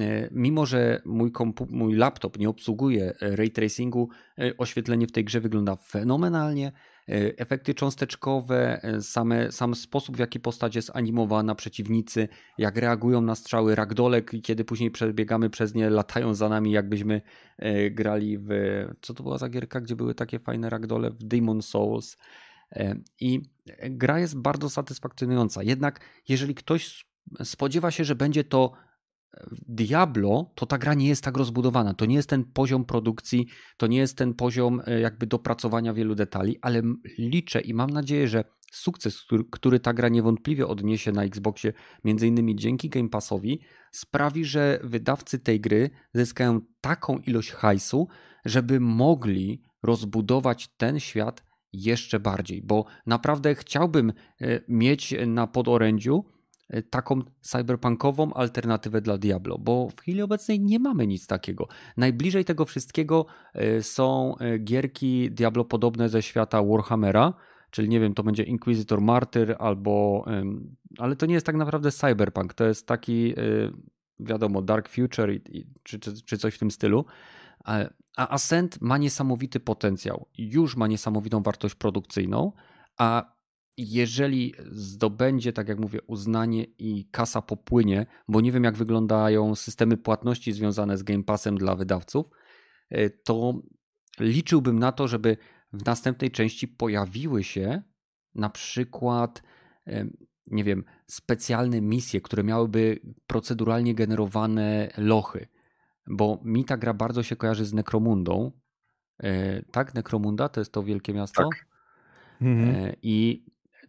[0.00, 1.32] E, mimo, że mój,
[1.70, 4.08] mój laptop nie obsługuje e, ray tracingu,
[4.38, 6.72] e, oświetlenie w tej grze wygląda fenomenalnie.
[7.36, 12.28] Efekty cząsteczkowe, same, sam sposób, w jaki postać jest animowana, przeciwnicy,
[12.58, 17.20] jak reagują na strzały, ragdolek, kiedy później przebiegamy przez nie, latają za nami, jakbyśmy
[17.90, 18.48] grali w.
[19.00, 21.10] Co to była za gierka, gdzie były takie fajne ragdole?
[21.10, 22.16] W Demon Souls.
[23.20, 23.42] I
[23.90, 25.62] gra jest bardzo satysfakcjonująca.
[25.62, 27.06] Jednak, jeżeli ktoś
[27.44, 28.72] spodziewa się, że będzie to
[29.68, 31.94] Diablo to ta gra nie jest tak rozbudowana.
[31.94, 36.14] To nie jest ten poziom produkcji, to nie jest ten poziom e, jakby dopracowania wielu
[36.14, 36.82] detali, ale
[37.18, 41.72] liczę i mam nadzieję, że sukces, który, który ta gra niewątpliwie odniesie na Xboxie,
[42.04, 43.60] między innymi dzięki Game Passowi,
[43.92, 48.08] sprawi, że wydawcy tej gry zyskają taką ilość hajsu,
[48.44, 56.24] żeby mogli rozbudować ten świat jeszcze bardziej, bo naprawdę chciałbym e, mieć na podorędziu
[56.90, 61.68] taką cyberpunkową alternatywę dla Diablo, bo w chwili obecnej nie mamy nic takiego.
[61.96, 67.34] Najbliżej tego wszystkiego e, są e, gierki Diablo podobne ze świata Warhammera,
[67.70, 70.24] czyli nie wiem, to będzie Inquisitor Martyr albo,
[70.98, 73.34] ale to nie jest tak naprawdę cyberpunk, to jest taki
[74.20, 75.30] wiadomo, Dark Future
[75.82, 77.04] czy, czy, czy coś w tym stylu.
[77.64, 82.52] A Ascent ma niesamowity potencjał, już ma niesamowitą wartość produkcyjną,
[82.98, 83.33] a
[83.76, 89.96] jeżeli zdobędzie, tak jak mówię, uznanie i kasa popłynie, bo nie wiem jak wyglądają systemy
[89.96, 92.26] płatności związane z Game Passem dla wydawców,
[92.90, 93.62] e, to
[94.20, 95.36] liczyłbym na to, żeby
[95.72, 97.82] w następnej części pojawiły się
[98.34, 99.42] na przykład,
[99.86, 100.06] e,
[100.46, 105.48] nie wiem, specjalne misje, które miałyby proceduralnie generowane lochy.
[106.06, 108.52] Bo mi ta gra bardzo się kojarzy z Necromundą.
[109.22, 111.42] E, tak, Necromunda to jest to wielkie miasto.
[111.42, 111.66] Tak.
[112.40, 112.94] Mhm.
[113.02, 113.44] I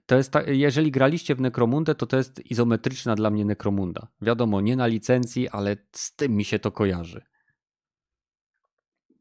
[0.05, 4.07] to jest ta, jeżeli graliście w Necromundę, to to jest izometryczna dla mnie Necromunda.
[4.21, 7.21] Wiadomo, nie na licencji, ale z tym mi się to kojarzy.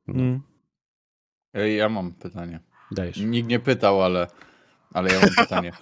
[0.07, 0.15] No.
[0.15, 0.41] Mm.
[1.77, 2.61] Ja mam pytanie.
[2.91, 3.17] Dajesz.
[3.17, 4.27] Nikt nie pytał, ale,
[4.93, 5.73] ale ja mam pytanie.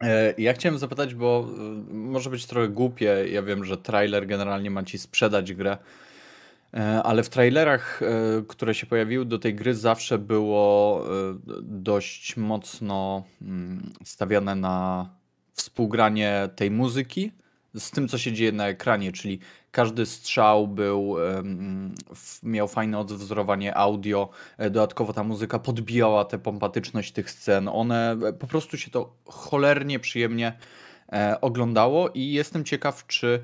[0.00, 3.24] E, ja chciałem zapytać, bo e, może być trochę głupie.
[3.30, 5.78] Ja wiem, że trailer generalnie ma ci sprzedać grę,
[7.04, 8.06] ale w trailerach, e,
[8.48, 15.08] które się pojawiły do tej gry, zawsze było e, dość mocno mm, stawiane na
[15.52, 17.32] współgranie tej muzyki
[17.74, 19.38] z tym, co się dzieje na ekranie, czyli
[19.70, 21.16] każdy strzał był,
[22.42, 27.68] miał fajne odwzorowanie audio, dodatkowo ta muzyka podbijała tę pompatyczność tych scen.
[27.68, 30.52] One po prostu się to cholernie przyjemnie
[31.40, 33.40] oglądało i jestem ciekaw, czy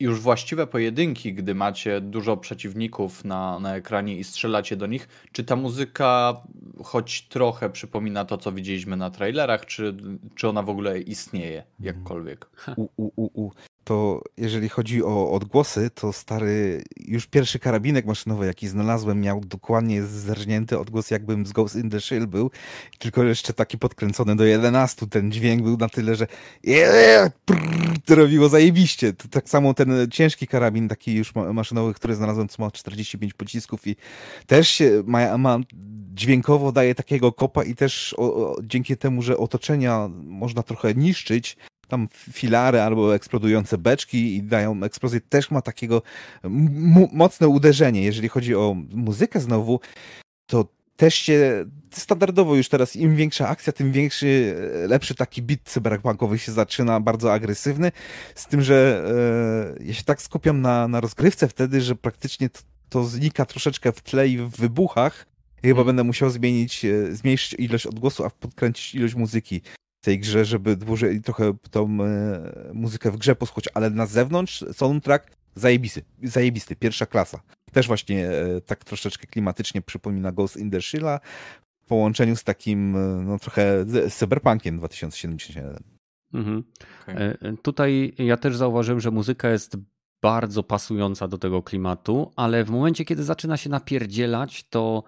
[0.00, 5.44] już właściwe pojedynki, gdy macie dużo przeciwników na, na ekranie i strzelacie do nich, czy
[5.44, 6.42] ta muzyka
[6.84, 9.96] choć trochę przypomina to, co widzieliśmy na trailerach, czy,
[10.34, 12.46] czy ona w ogóle istnieje jakkolwiek?
[12.76, 13.50] U, u, u, u
[13.84, 20.02] to jeżeli chodzi o odgłosy, to stary, już pierwszy karabinek maszynowy, jaki znalazłem, miał dokładnie
[20.02, 22.50] zerżnięty odgłos, jakbym z Ghost in the Shell był,
[22.98, 25.06] tylko jeszcze taki podkręcony do 11.
[25.06, 26.26] Ten dźwięk był na tyle, że
[28.04, 29.12] to robiło zajebiście.
[29.12, 33.86] To tak samo ten ciężki karabin, taki już maszynowy, który znalazłem, co ma 45 pocisków
[33.86, 33.96] i
[34.46, 35.58] też ma, ma
[36.14, 41.56] dźwiękowo daje takiego kopa i też o, o, dzięki temu, że otoczenia można trochę niszczyć,
[41.94, 46.02] tam filary albo eksplodujące beczki i dają eksplozję, też ma takiego
[47.12, 48.02] mocne uderzenie.
[48.02, 49.80] Jeżeli chodzi o muzykę znowu,
[50.46, 50.64] to
[50.96, 56.38] też się standardowo już teraz im większa akcja, tym większy, e, lepszy taki bit cyberpunkowy
[56.38, 57.92] się zaczyna, bardzo agresywny,
[58.34, 59.04] z tym, że
[59.80, 63.92] e, ja się tak skupiam na, na rozgrywce wtedy, że praktycznie to, to znika troszeczkę
[63.92, 65.26] w tle i w wybuchach,
[65.62, 65.86] chyba hmm.
[65.86, 69.60] będę musiał zmienić, e, zmniejszyć ilość odgłosu, a podkręcić ilość muzyki
[70.04, 75.36] tej grze, żeby dłużej trochę tą e, muzykę w grze posłuchać, ale na zewnątrz soundtrack
[75.54, 77.40] zajebisty, zajebisty, pierwsza klasa.
[77.72, 81.18] Też właśnie e, tak troszeczkę klimatycznie przypomina Ghost in the Shell
[81.82, 85.82] w połączeniu z takim e, no trochę z Cyberpunkiem 2077.
[86.34, 86.64] Mhm.
[87.02, 87.56] Okay.
[87.62, 89.76] Tutaj ja też zauważyłem, że muzyka jest
[90.22, 95.04] bardzo pasująca do tego klimatu, ale w momencie, kiedy zaczyna się napierdzielać, to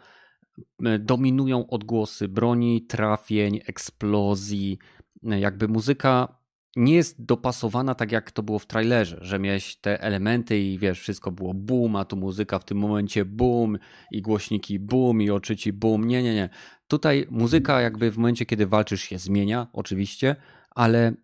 [0.98, 4.78] dominują odgłosy broni, trafień, eksplozji.
[5.22, 6.36] Jakby muzyka
[6.76, 11.00] nie jest dopasowana tak, jak to było w trailerze, że miałeś te elementy i wiesz,
[11.00, 13.78] wszystko było boom, a tu muzyka w tym momencie boom
[14.12, 16.04] i głośniki boom i oczy boom.
[16.04, 16.48] Nie, nie, nie.
[16.88, 20.36] Tutaj muzyka jakby w momencie, kiedy walczysz się zmienia, oczywiście,
[20.70, 21.14] ale e,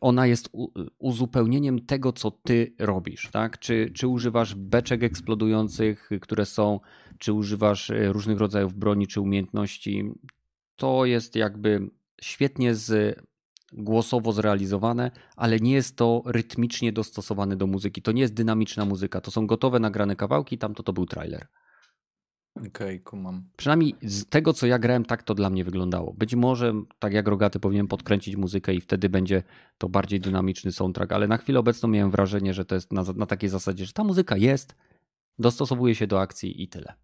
[0.00, 0.48] ona jest
[0.98, 3.58] uzupełnieniem tego, co ty robisz, tak?
[3.58, 6.80] Czy, czy używasz beczek eksplodujących, które są,
[7.18, 10.10] czy używasz e, różnych rodzajów broni, czy umiejętności.
[10.76, 11.90] To jest jakby
[12.22, 13.18] świetnie z
[13.72, 18.02] głosowo zrealizowane, ale nie jest to rytmicznie dostosowane do muzyki.
[18.02, 21.46] To nie jest dynamiczna muzyka, to są gotowe nagrane kawałki, tamto to był trailer.
[22.56, 23.44] Okej, okay, kumam.
[23.56, 26.12] Przynajmniej z tego, co ja grałem, tak to dla mnie wyglądało.
[26.12, 29.42] Być może, tak jak Rogaty, powinien podkręcić muzykę i wtedy będzie
[29.78, 33.26] to bardziej dynamiczny soundtrack, ale na chwilę obecną miałem wrażenie, że to jest na, na
[33.26, 34.76] takiej zasadzie, że ta muzyka jest,
[35.38, 36.94] dostosowuje się do akcji i tyle.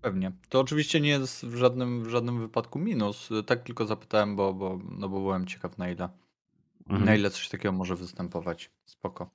[0.00, 0.32] Pewnie.
[0.48, 3.30] To oczywiście nie jest w żadnym, w żadnym wypadku minus.
[3.46, 6.08] Tak tylko zapytałem, bo, bo, no bo byłem ciekaw na ile.
[6.86, 7.04] Mhm.
[7.04, 8.70] Na ile coś takiego może występować.
[8.84, 9.30] Spoko.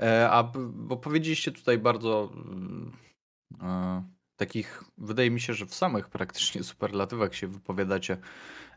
[0.00, 0.42] E, a
[0.74, 2.32] bo powiedzieliście tutaj bardzo
[3.62, 4.02] e,
[4.46, 8.16] takich, wydaje mi się, że w samych praktycznie superlatywach się wypowiadacie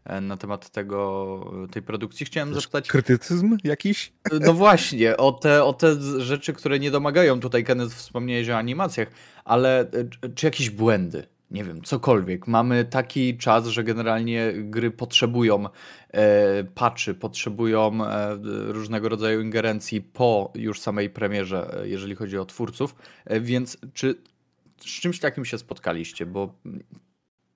[0.03, 2.25] e, na temat tego, tej produkcji.
[2.25, 2.87] Chciałem zapytać.
[2.87, 4.13] Krytycyzm jakiś?
[4.41, 7.39] No właśnie, o te, o te rzeczy, które nie domagają.
[7.39, 9.07] Tutaj Kenneth wspomniałeś o animacjach,
[9.45, 11.27] ale e, czy jakieś błędy?
[11.51, 12.47] nie wiem, cokolwiek.
[12.47, 15.65] Mamy taki czas, że generalnie gry potrzebują
[16.11, 18.37] e, patchy, potrzebują e,
[18.67, 22.95] różnego rodzaju ingerencji po już samej premierze, e, jeżeli chodzi o twórców.
[23.25, 24.15] E, więc czy
[24.79, 26.25] z czymś takim się spotkaliście?
[26.25, 26.59] Bo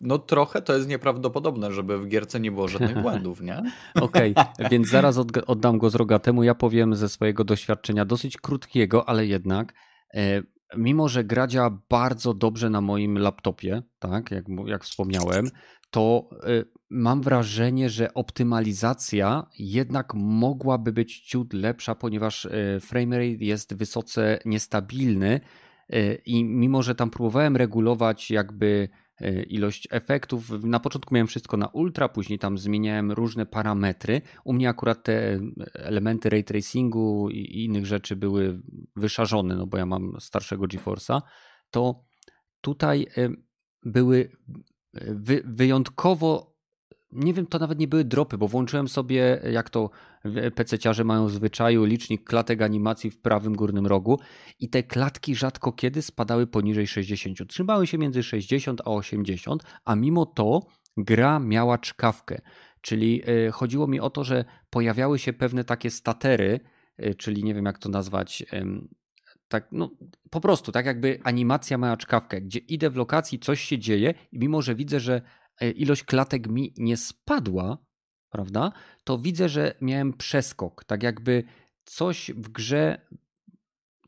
[0.01, 3.63] no trochę to jest nieprawdopodobne, żeby w gierce nie było żadnych błędów, nie?
[4.01, 5.17] Okej, okay, więc zaraz
[5.47, 6.43] oddam go z rogatemu.
[6.43, 9.73] Ja powiem ze swojego doświadczenia dosyć krótkiego, ale jednak
[10.13, 10.41] e,
[10.77, 15.49] mimo że gra działa bardzo dobrze na moim laptopie, tak, jak, jak wspomniałem,
[15.89, 23.73] to y, mam wrażenie, że optymalizacja jednak mogłaby być ciut lepsza, ponieważ y, framerate jest
[23.73, 25.39] wysoce niestabilny
[26.25, 28.89] i mimo, że tam próbowałem regulować jakby
[29.21, 30.49] E, ilość efektów.
[30.63, 34.21] Na początku miałem wszystko na ultra, później tam zmieniałem różne parametry.
[34.43, 35.39] U mnie akurat te
[35.73, 38.61] elementy ray tracingu i innych rzeczy były
[38.95, 41.21] wyszarzone, no bo ja mam starszego GeForce'a.
[41.71, 42.05] To
[42.61, 43.07] tutaj
[43.83, 44.31] były
[45.45, 46.55] wyjątkowo
[47.11, 49.89] nie wiem, to nawet nie były dropy, bo włączyłem sobie, jak to
[50.55, 54.19] PC-ciarze mają zwyczaju, licznik klatek animacji w prawym górnym rogu
[54.59, 57.49] i te klatki rzadko kiedy spadały poniżej 60.
[57.49, 60.59] Trzymały się między 60 a 80, a mimo to
[60.97, 62.41] gra miała czkawkę.
[62.81, 66.59] Czyli e, chodziło mi o to, że pojawiały się pewne takie statery,
[66.97, 68.45] e, czyli nie wiem jak to nazwać,
[69.47, 69.89] tak, no
[70.29, 74.39] po prostu, tak jakby animacja ma czkawkę, gdzie idę w lokacji, coś się dzieje i
[74.39, 75.21] mimo, że widzę, że
[75.75, 77.77] ilość klatek mi nie spadła,
[78.29, 78.71] prawda,
[79.03, 80.83] to widzę, że miałem przeskok.
[80.83, 81.43] Tak jakby
[81.85, 83.01] coś w grze,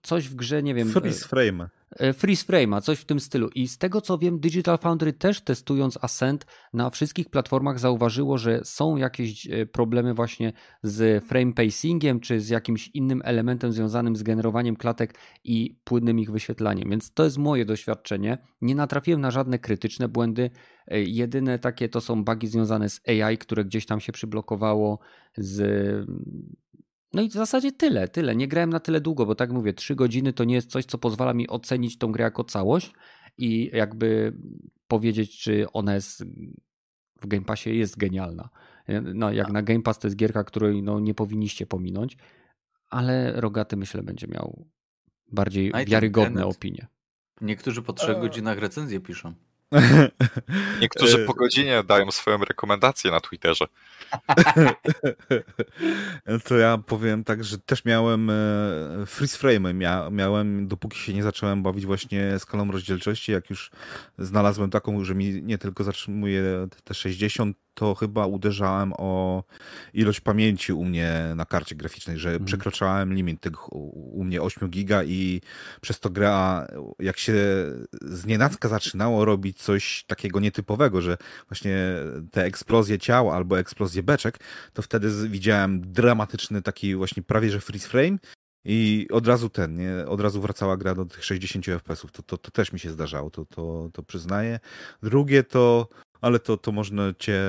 [0.01, 0.89] coś w grze, nie wiem.
[0.89, 1.69] Freeze frame.
[1.99, 3.49] E, freeze frame'a, coś w tym stylu.
[3.55, 8.59] I z tego co wiem, Digital Foundry też testując Ascent na wszystkich platformach zauważyło, że
[8.63, 14.23] są jakieś e, problemy właśnie z frame pacingiem, czy z jakimś innym elementem związanym z
[14.23, 16.89] generowaniem klatek i płynnym ich wyświetlaniem.
[16.89, 18.37] Więc to jest moje doświadczenie.
[18.61, 20.49] Nie natrafiłem na żadne krytyczne błędy.
[20.87, 24.99] E, jedyne takie to są bugi związane z AI, które gdzieś tam się przyblokowało
[25.37, 25.61] z
[27.13, 28.35] no i w zasadzie tyle, tyle.
[28.35, 30.97] Nie grałem na tyle długo, bo tak mówię, trzy godziny to nie jest coś, co
[30.97, 32.93] pozwala mi ocenić tą grę jako całość
[33.37, 34.33] i jakby
[34.87, 36.23] powiedzieć, czy ona jest
[37.21, 38.49] w Game Passie jest genialna.
[39.13, 42.17] No, jak na Game Pass to jest gierka, której no, nie powinniście pominąć,
[42.89, 44.67] ale Rogaty myślę będzie miał
[45.31, 46.87] bardziej wiarygodne opinie.
[47.41, 49.33] Niektórzy po trzech godzinach recenzję piszą.
[50.81, 53.65] Niektórzy po godzinie dają swoją rekomendację na Twitterze.
[56.45, 58.33] To ja powiem tak, że też miałem e,
[59.05, 59.73] freeze frame.
[60.11, 63.71] miałem, dopóki się nie zacząłem bawić właśnie skalą rozdzielczości, jak już
[64.17, 66.43] znalazłem taką, że mi nie tylko zatrzymuje
[66.83, 69.43] te 60, to chyba uderzałem o
[69.93, 72.45] ilość pamięci u mnie na karcie graficznej, że hmm.
[72.45, 75.41] przekroczałem limit tych u mnie 8 giga i
[75.81, 76.67] przez to gra,
[76.99, 77.35] jak się
[78.01, 81.17] znienacka zaczynało robić coś takiego nietypowego, że
[81.49, 81.77] właśnie
[82.31, 84.39] te eksplozje ciał albo eksplozje beczek,
[84.73, 88.17] to wtedy widziałem dramatyczny taki właśnie prawie że freeze frame
[88.65, 90.07] i od razu ten, nie?
[90.07, 92.11] Od razu wracała gra do tych 60 FPS-ów.
[92.11, 94.59] To, to, to też mi się zdarzało, to, to, to przyznaję.
[95.03, 95.87] Drugie to
[96.21, 97.39] ale to, to można cię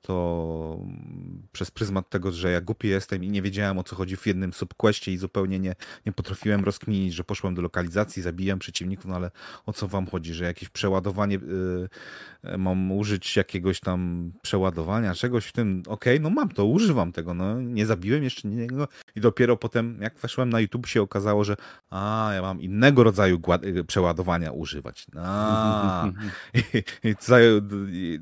[0.00, 0.80] to
[1.52, 4.52] przez pryzmat tego, że ja głupi jestem i nie wiedziałem o co chodzi w jednym
[4.52, 5.74] subquestie i zupełnie nie,
[6.06, 9.30] nie potrafiłem rozkminić, że poszłem do lokalizacji, zabijam przeciwników, no ale
[9.66, 11.38] o co wam chodzi, że jakieś przeładowanie,
[12.44, 17.12] yy, mam użyć jakiegoś tam przeładowania, czegoś w tym, okej, okay, no mam to, używam
[17.12, 21.44] tego, no nie zabiłem jeszcze niego i dopiero potem jak weszłem na YouTube się okazało,
[21.44, 21.56] że
[21.90, 23.40] a, ja mam innego rodzaju
[23.86, 25.06] przeładowania używać.
[25.16, 26.06] A,
[26.54, 27.16] i, i,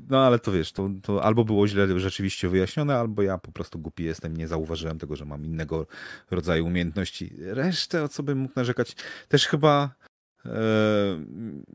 [0.09, 3.79] no ale to wiesz, to, to albo było źle rzeczywiście wyjaśnione, albo ja po prostu
[3.79, 5.87] głupi jestem, nie zauważyłem tego, że mam innego
[6.31, 7.35] rodzaju umiejętności.
[7.39, 8.95] Resztę, o co bym mógł narzekać,
[9.27, 9.95] też chyba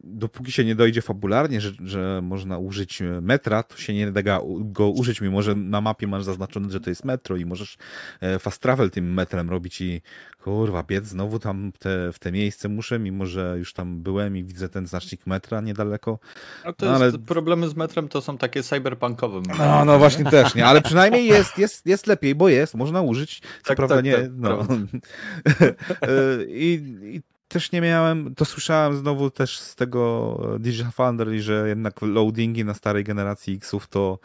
[0.04, 4.88] dopóki się nie dojdzie fabularnie, że, że można użyć metra, to się nie da go
[4.88, 7.76] użyć, mimo że na mapie masz zaznaczone, że to jest metro i możesz
[8.20, 10.02] e, fast travel tym metrem robić i
[10.44, 14.44] kurwa, biec znowu tam te, w te miejsce muszę, mimo że już tam byłem i
[14.44, 16.18] widzę ten znacznik metra niedaleko.
[16.64, 17.18] No to no, jest, ale...
[17.18, 19.40] problemy z metrem to są takie cyberpunkowe.
[19.58, 23.40] No, no właśnie też, nie, ale przynajmniej jest, jest, jest lepiej, bo jest, można użyć,
[23.40, 24.66] co tak, prawda tak, nie, tak, no.
[26.02, 27.20] E, I, I
[27.50, 32.74] też nie miałem, to słyszałem znowu też z tego Digital Foundry, że jednak loadingi na
[32.74, 34.18] starej generacji X-ów to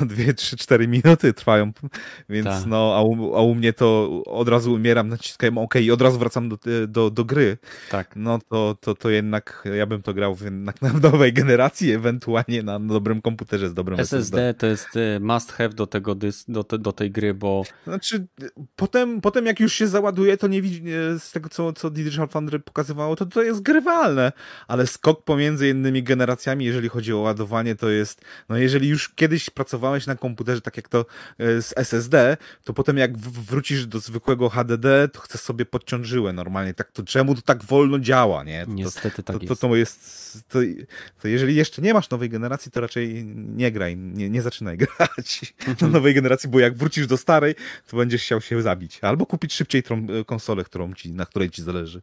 [0.00, 1.72] 2, 3, 4 minuty trwają,
[2.28, 2.66] więc tak.
[2.66, 6.18] no, a u, a u, mnie to od razu umieram, naciskałem OK i od razu
[6.18, 6.58] wracam do,
[6.88, 7.58] do, do gry.
[7.90, 8.16] Tak.
[8.16, 12.80] No to, to, to jednak ja bym to grał jednak na nowej generacji, ewentualnie na
[12.80, 14.16] dobrym komputerze z dobrym SSD.
[14.18, 16.14] SSD to jest y, must have do tego
[16.48, 17.62] do, te, do tej gry, bo...
[17.84, 18.26] Znaczy,
[18.76, 20.82] potem, potem jak już się załaduje, to nie widzi
[21.18, 24.32] z tego, co, co Digital Foundry pokazywało, to to jest grywalne,
[24.68, 29.50] ale skok pomiędzy innymi generacjami, jeżeli chodzi o ładowanie, to jest, no jeżeli już kiedyś
[29.50, 31.06] pracowałeś na komputerze, tak jak to
[31.38, 36.32] e, z SSD, to potem jak wrócisz do zwykłego HDD, to chcesz sobie podciąć żyłę
[36.32, 38.66] normalnie, tak to czemu to tak wolno działa, nie?
[38.66, 40.02] To, Niestety tak to, to, to jest.
[40.48, 40.58] To,
[41.22, 45.54] to jeżeli jeszcze nie masz nowej generacji, to raczej nie graj, nie, nie zaczynaj grać
[45.80, 47.54] na nowej generacji, bo jak wrócisz do starej,
[47.86, 48.98] to będziesz chciał się zabić.
[49.02, 52.02] Albo kupić szybciej tą e, konsolę, którą ci, na której ci zależy.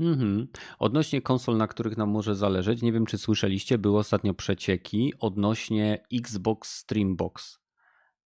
[0.00, 0.48] Mhm.
[0.78, 6.04] Odnośnie konsol, na których nam może zależeć, nie wiem czy słyszeliście, były ostatnio przecieki odnośnie
[6.12, 7.58] Xbox Streambox.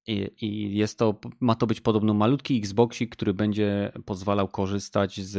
[0.07, 5.37] I, I, jest to, ma to być podobno malutki Xboxik, który będzie pozwalał korzystać z,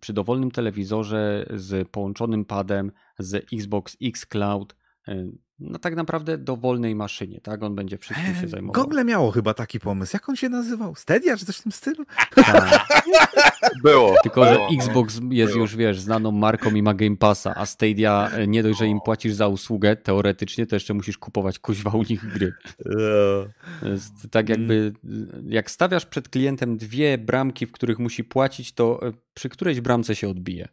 [0.00, 4.76] przy dowolnym telewizorze z połączonym padem z Xbox X Cloud
[5.08, 7.62] y, no tak naprawdę dowolnej maszynie, tak?
[7.62, 8.82] On będzie wszystkim się eee, zajmował.
[8.84, 10.16] Google miało chyba taki pomysł.
[10.16, 10.94] Jak on się nazywał?
[10.94, 12.04] Stadia czy coś w tym stylu?
[12.34, 12.86] Tak.
[13.82, 14.14] Było.
[14.22, 15.62] Tylko, że Xbox jest było.
[15.62, 19.00] już, wiesz, znaną marką i ma Game Passa, a Stadia e, nie dość, że im
[19.00, 22.52] płacisz za usługę, teoretycznie to jeszcze musisz kupować kuźwa u nich gry.
[23.82, 24.92] Jest tak jakby,
[25.48, 30.16] jak stawiasz przed klientem dwie bramki, w których musi płacić, to e, przy którejś bramce
[30.16, 30.68] się odbije.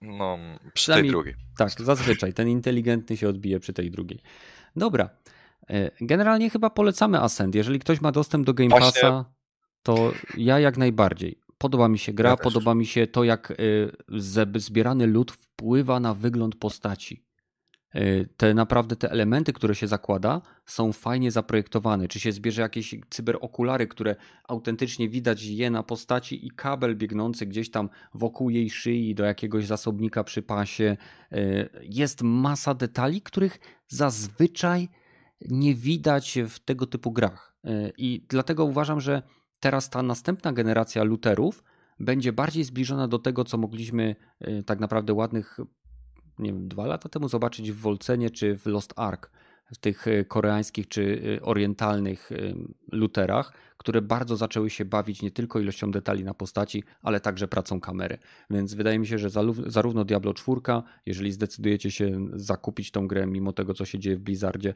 [0.00, 0.38] No,
[0.74, 1.34] przy tej drugiej.
[1.56, 2.32] Tak, zazwyczaj.
[2.32, 4.20] Ten inteligentny się odbije przy tej drugiej.
[4.76, 5.10] Dobra.
[5.70, 7.54] E, generalnie chyba polecamy Ascend.
[7.54, 8.86] Jeżeli ktoś ma dostęp do Game Właśnie...
[8.86, 9.24] Passa,
[9.82, 11.40] to ja jak najbardziej.
[11.58, 13.54] Podoba mi się gra, ja podoba mi się to, jak e,
[14.60, 17.27] zbierany lód wpływa na wygląd postaci.
[17.94, 22.08] E, te naprawdę te elementy, które się zakłada, są fajnie zaprojektowane.
[22.08, 24.16] Czy się zbierze jakieś cyberokulary, które
[24.48, 29.66] autentycznie widać je na postaci i kabel biegnący gdzieś tam wokół jej szyi do jakiegoś
[29.66, 30.96] zasobnika przy pasie.
[31.32, 31.38] E,
[31.82, 33.58] jest masa detali, których
[33.88, 34.88] zazwyczaj
[35.50, 37.54] nie widać w tego typu grach.
[37.64, 39.22] E, I dlatego uważam, że
[39.60, 41.64] teraz ta następna generacja luterów
[42.00, 44.16] będzie bardziej zbliżona do tego, co mogliśmy
[44.66, 45.58] tak naprawdę ładnych
[46.38, 49.30] nie wiem, dwa lata temu zobaczyć w Wolcenie czy w Lost Ark,
[49.72, 52.30] w tych e, koreańskich czy e, orientalnych
[52.92, 57.80] luterach, które bardzo zaczęły się bawić nie tylko ilością detali na postaci, ale także pracą
[57.80, 58.18] kamery.
[58.50, 59.30] Więc wydaje mi się, że
[59.66, 60.60] zarówno Diablo 4,
[61.06, 64.74] jeżeli zdecydujecie się zakupić tą grę, mimo tego, co się dzieje w Blizzardzie,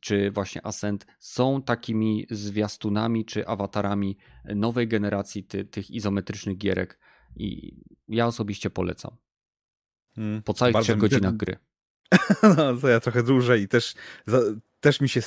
[0.00, 4.16] czy właśnie Ascent, są takimi zwiastunami czy awatarami
[4.54, 6.98] nowej generacji ty, tych izometrycznych gierek
[7.36, 7.76] i
[8.08, 9.16] ja osobiście polecam.
[10.16, 11.56] Hmm, po całych trzech godzinach gry.
[12.56, 13.94] No, to ja trochę dłużej i też,
[14.26, 14.40] za,
[14.80, 15.20] też mi się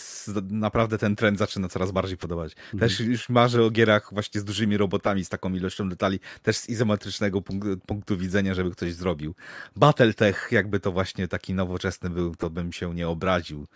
[0.49, 2.51] naprawdę ten trend zaczyna coraz bardziej podobać.
[2.73, 2.79] Mhm.
[2.79, 6.69] Też już marzę o gierach właśnie z dużymi robotami, z taką ilością detali, też z
[6.69, 9.35] izometrycznego punktu, punktu widzenia, żeby ktoś zrobił.
[9.75, 13.67] Battletech, jakby to właśnie taki nowoczesny był, to bym się nie obraził.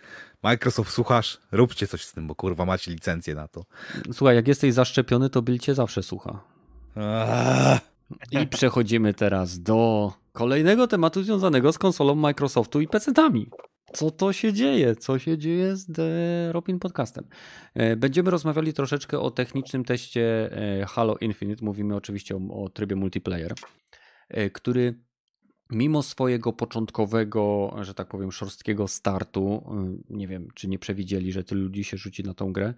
[0.42, 1.38] Microsoft, słuchasz?
[1.52, 3.64] Róbcie coś z tym, bo kurwa macie licencję na to.
[4.12, 6.40] Słuchaj, jak jesteś zaszczepiony, to Bill cię zawsze słucha.
[8.30, 13.50] I przechodzimy teraz do kolejnego tematu związanego z konsolą Microsoftu i PC-tami.
[13.92, 14.96] Co to się dzieje?
[14.96, 17.24] Co się dzieje z The Robin Podcastem?
[17.74, 21.64] E, będziemy rozmawiali troszeczkę o technicznym teście e, Halo Infinite.
[21.64, 23.54] Mówimy oczywiście o, o trybie multiplayer,
[24.28, 25.00] e, który
[25.70, 29.64] mimo swojego początkowego, że tak powiem, szorstkiego startu,
[30.10, 32.74] nie wiem, czy nie przewidzieli, że tylu ludzi się rzuci na tą grę,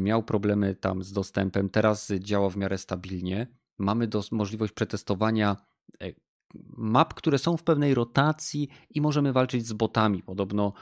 [0.00, 3.46] miał problemy tam z dostępem, teraz działa w miarę stabilnie.
[3.78, 5.56] Mamy do, możliwość przetestowania
[6.02, 6.14] y,
[6.76, 10.22] map, które są w pewnej rotacji i możemy walczyć z botami.
[10.22, 10.72] Podobno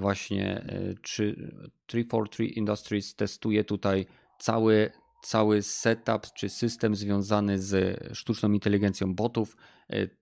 [0.00, 0.66] właśnie
[1.02, 4.06] 343 Industries testuje tutaj
[4.38, 4.90] cały,
[5.22, 9.56] cały setup czy system związany z sztuczną inteligencją botów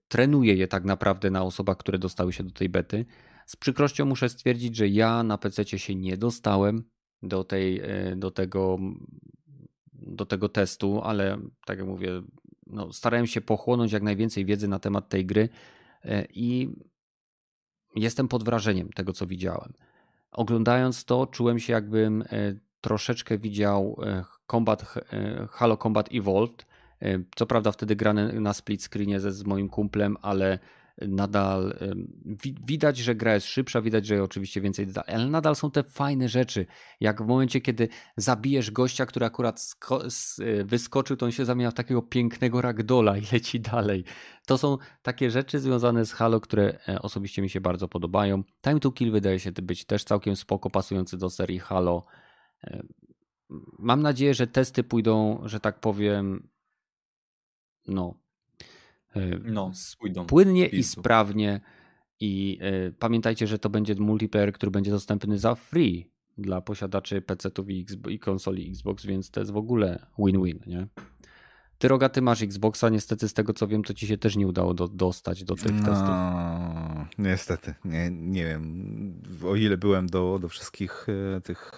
[0.08, 3.06] trenuje je tak naprawdę na osobach, które dostały się do tej bety.
[3.46, 6.84] Z przykrością muszę stwierdzić, że ja na PC się nie dostałem
[7.22, 8.78] do, tej, e, do, tego,
[10.02, 12.22] do tego testu, ale tak jak mówię,
[12.66, 15.48] no, starałem się pochłonąć jak najwięcej wiedzy na temat tej gry
[16.04, 16.68] e, i
[17.96, 19.72] jestem pod wrażeniem tego, co widziałem.
[20.32, 22.26] Oglądając to, czułem się, jakbym e,
[22.80, 23.96] troszeczkę widział
[24.50, 24.94] Combat,
[25.50, 26.66] Halo Combat Evolved,
[27.36, 30.58] co prawda wtedy grane na split screenie ze z moim kumplem, ale
[31.08, 31.78] nadal
[32.62, 36.66] widać, że gra jest szybsza, widać, że oczywiście więcej ale nadal są te fajne rzeczy,
[37.00, 39.76] jak w momencie, kiedy zabijesz gościa, który akurat
[40.64, 44.04] wyskoczył, to on się zamienia w takiego pięknego ragdola i leci dalej.
[44.46, 48.42] To są takie rzeczy związane z Halo, które e, osobiście mi się bardzo podobają.
[48.64, 52.04] Time to Kill wydaje się być też całkiem spoko, pasujący do serii Halo.
[53.78, 56.48] Mam nadzieję, że testy pójdą, że tak powiem,
[57.86, 58.14] no,
[59.16, 60.26] e, no pójdą.
[60.26, 61.60] płynnie i sprawnie.
[62.20, 62.58] I
[62.88, 67.86] y, pamiętajcie, że to będzie multiplayer, który będzie dostępny za free dla posiadaczy PC-ów i,
[68.08, 70.86] i, konsoli Xbox, więc to jest w ogóle win-win, nie?
[71.78, 74.46] Ty Roga, ty masz Xboxa, niestety z tego co wiem, to ci się też nie
[74.46, 76.14] udało do, dostać do tych no, testów.
[77.18, 79.22] Niestety, nie, nie wiem.
[79.44, 81.06] O ile byłem do, do wszystkich
[81.36, 81.70] e, tych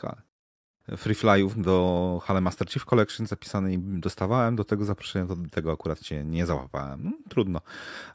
[0.96, 5.50] Free Flyów do Hale Master Chief Collection zapisany i dostawałem do tego zaproszenia, to do
[5.50, 7.04] tego akurat się nie załapałem.
[7.04, 7.60] No, trudno.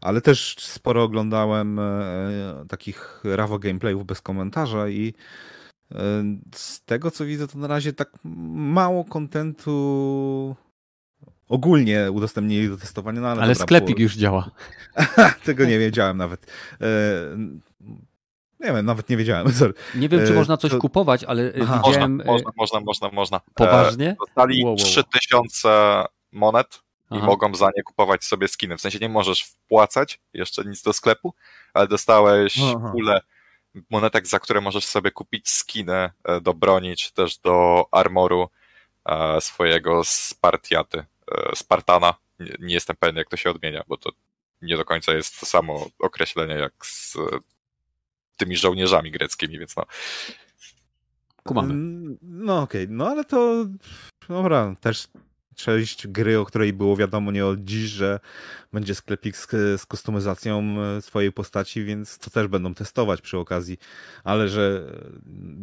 [0.02, 5.14] Ale też sporo oglądałem e, takich rawo gameplayów bez komentarza i
[5.92, 5.98] e,
[6.56, 10.56] z tego co widzę, to na razie tak mało kontentu
[11.48, 13.22] ogólnie udostępnili do testowania.
[13.22, 14.52] No ale, ale dobra, sklepik już działa.
[15.46, 16.52] tego nie wiedziałem nawet.
[18.60, 19.52] E, nie wiem, nawet nie wiedziałem.
[19.54, 19.74] Sorry.
[19.96, 20.78] Nie wiem, czy e, można coś to...
[20.78, 21.82] kupować, ale Aha.
[21.86, 22.22] widziałem...
[22.26, 23.42] Można, można, można, można.
[23.54, 24.16] Poważnie?
[24.20, 25.04] Dostali wow, wow.
[25.04, 27.22] 3000 monet Aha.
[27.22, 28.78] i mogą za nie kupować sobie skiny.
[28.78, 31.34] W sensie nie możesz wpłacać jeszcze nic do sklepu,
[31.74, 32.92] ale dostałeś Aha.
[32.92, 33.22] pulę
[33.90, 38.50] monetek, za które możesz sobie kupić skiny e, do broni, czy też do armoru
[39.06, 41.06] e, swojego Spartiaty,
[41.56, 42.14] Spartana.
[42.40, 44.10] Nie, nie jestem pewien, jak to się odmienia, bo to
[44.62, 47.18] nie do końca jest to samo określenie jak z
[48.38, 49.86] tymi żołnierzami greckimi, więc no.
[51.44, 51.74] Kumamy.
[52.22, 52.96] No okej, okay.
[52.96, 53.66] no ale to
[54.30, 55.08] dobra, też
[55.58, 58.20] część gry, o której było wiadomo nie od dziś, że
[58.74, 59.48] będzie sklepik z,
[59.82, 63.78] z kustomizacją e, swojej postaci, więc to też będą testować przy okazji,
[64.24, 64.92] ale że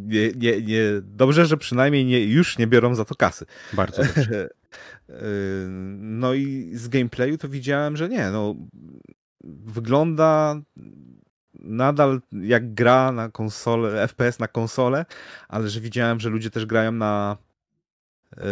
[0.06, 3.46] nie, nie, nie, dobrze, że przynajmniej nie, już nie biorą za to kasy.
[3.72, 4.48] Bardzo dobrze.
[5.08, 5.14] E,
[5.98, 8.54] no i z gameplayu to widziałem, że nie, no
[9.44, 10.60] wygląda
[11.64, 15.06] nadal jak gra na konsolę, FPS na konsolę,
[15.48, 17.36] ale że widziałem, że ludzie też grają na
[18.36, 18.42] yy,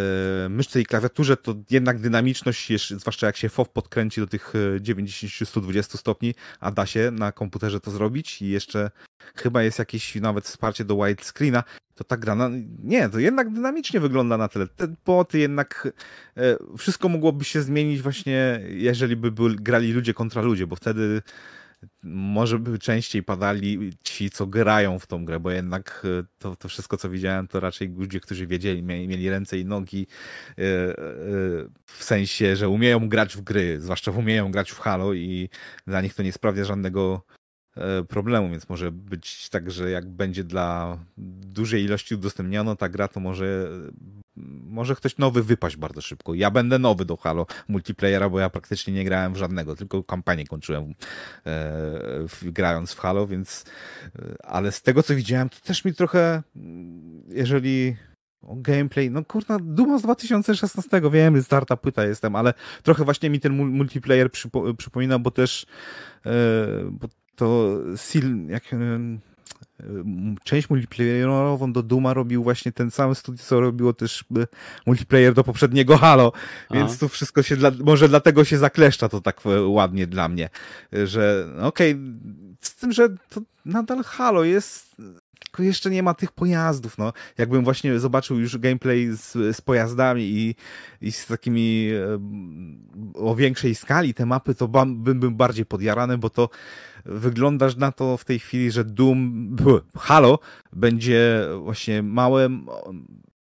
[0.49, 5.79] myszce i klawiaturze, to jednak dynamiczność, jeszcze, zwłaszcza jak się FOW podkręci do tych 90-120
[5.79, 8.91] e, stopni, a da się na komputerze to zrobić i jeszcze
[9.35, 11.65] chyba jest jakieś nawet wsparcie do widescreena,
[11.95, 12.51] to ta gra,
[12.83, 14.67] nie, to jednak dynamicznie wygląda na tyle.
[14.67, 15.93] Te boty jednak,
[16.37, 21.23] e, wszystko mogłoby się zmienić właśnie, jeżeli by byli, grali ludzie kontra ludzie, bo wtedy
[22.03, 26.69] może by częściej padali ci, co grają w tą grę, bo jednak e, to, to
[26.69, 30.07] wszystko, co widziałem, to raczej ludzie, którzy wiedzieli, mieli, mieli ręce i nogi,
[30.59, 30.65] e, e,
[31.87, 35.49] w sensie, że umieją grać w gry, zwłaszcza umieją grać w Halo i
[35.87, 37.23] dla nich to nie sprawia żadnego
[38.09, 40.99] problemu, więc może być tak, że jak będzie dla
[41.43, 43.69] dużej ilości udostępniano ta gra, to może
[44.67, 46.35] może ktoś nowy wypaść bardzo szybko.
[46.35, 50.47] Ja będę nowy do Halo multiplayera, bo ja praktycznie nie grałem w żadnego, tylko kampanię
[50.47, 50.95] kończyłem
[51.47, 53.65] e, grając w Halo, więc
[54.19, 56.43] e, ale z tego co widziałem, to też mi trochę
[57.29, 57.97] jeżeli
[58.43, 63.41] o gameplay, no kurna, Duma z 2016, wiem, starta płyta jestem, ale trochę właśnie mi
[63.41, 65.67] ten multiplayer przypo, przypomina, bo też
[66.27, 66.31] e,
[66.91, 67.09] bo
[67.43, 68.65] to Sil, jak
[70.45, 74.47] część multiplayerową do Duma robił właśnie ten sam studio, co robiło też e,
[74.87, 76.33] multiplayer do poprzedniego Halo,
[76.71, 80.51] więc to wszystko się, dla, może dlatego się zakleszcza to tak e, ładnie dla mnie,
[81.05, 82.03] że okej, okay,
[82.61, 84.97] z tym, że to nadal Halo jest
[85.39, 87.13] tylko jeszcze nie ma tych pojazdów, no.
[87.39, 90.55] Jakbym właśnie zobaczył już gameplay z, z pojazdami i,
[91.01, 91.91] i z takimi
[93.15, 96.49] o większej skali te mapy, to bym był bardziej podjarany, bo to
[97.05, 99.57] wyglądasz na to w tej chwili, że Doom,
[99.97, 100.39] Halo
[100.73, 102.49] będzie właśnie małe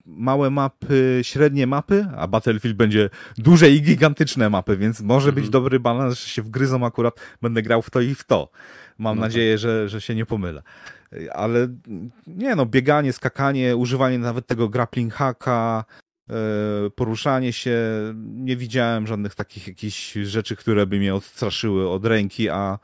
[0.06, 5.52] małe mapy, średnie mapy, a Battlefield będzie duże i gigantyczne mapy, więc może być mhm.
[5.52, 8.50] dobry balans, że się wgryzą akurat, będę grał w to i w to.
[8.98, 9.60] Mam no nadzieję, tak.
[9.60, 10.64] że, że się nie pomylę.
[11.32, 11.68] Ale
[12.28, 15.86] nie no, bieganie, skakanie, używanie nawet tego grappling hacka,
[16.30, 16.34] e,
[16.90, 17.78] poruszanie się,
[18.26, 22.80] nie widziałem żadnych takich jakichś rzeczy, które by mnie odstraszyły od ręki, a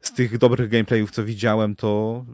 [0.00, 2.24] z tych dobrych gameplayów, co widziałem, to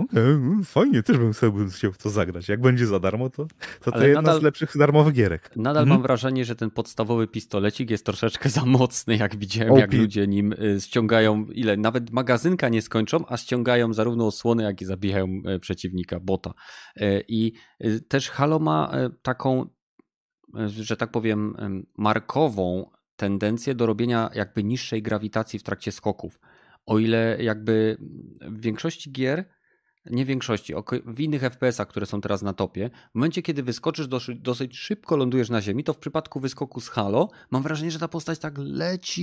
[0.00, 2.48] okay, fajnie, też bym sobie chciał w to zagrać.
[2.48, 3.46] Jak będzie za darmo, to
[3.80, 5.50] to, to jedna nadal, z lepszych darmowych gierek.
[5.56, 5.88] Nadal mhm.
[5.88, 10.52] mam wrażenie, że ten podstawowy pistolecik jest troszeczkę za mocny, jak widziałem, jak ludzie nim
[10.52, 15.26] y, ściągają, ile, nawet magazynka nie skończą, a ściągają zarówno osłony, jak i zabijają
[15.56, 16.52] y, przeciwnika, bota.
[17.00, 17.52] Y, I
[18.08, 18.92] też Halo ma
[19.22, 19.66] taką,
[20.66, 21.56] że tak powiem,
[21.98, 26.38] markową tendencję do robienia jakby niższej grawitacji w trakcie skoków.
[26.86, 27.96] O ile jakby
[28.40, 29.44] w większości gier,
[30.10, 30.74] nie większości,
[31.06, 34.08] w innych FPS-ach, które są teraz na topie, w momencie, kiedy wyskoczysz
[34.42, 38.08] dosyć, szybko, lądujesz na ziemi, to w przypadku wyskoku z Halo mam wrażenie, że ta
[38.08, 39.22] postać tak leci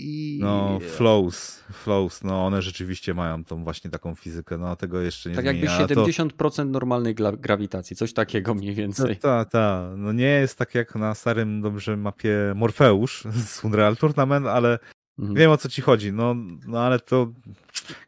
[0.00, 0.38] i...
[0.40, 5.36] No, flows, flows, no one rzeczywiście mają tą właśnie taką fizykę, no tego jeszcze nie
[5.36, 6.64] Tak jakby 70% to...
[6.64, 9.16] normalnej grawitacji, coś takiego mniej więcej.
[9.16, 9.92] Tak, tak, ta.
[9.96, 14.78] no nie jest tak jak na starym dobrze mapie Morfeusz z Unreal Tournament, ale
[15.18, 15.34] Mhm.
[15.34, 16.34] Wiem o co ci chodzi, no,
[16.66, 17.28] no ale to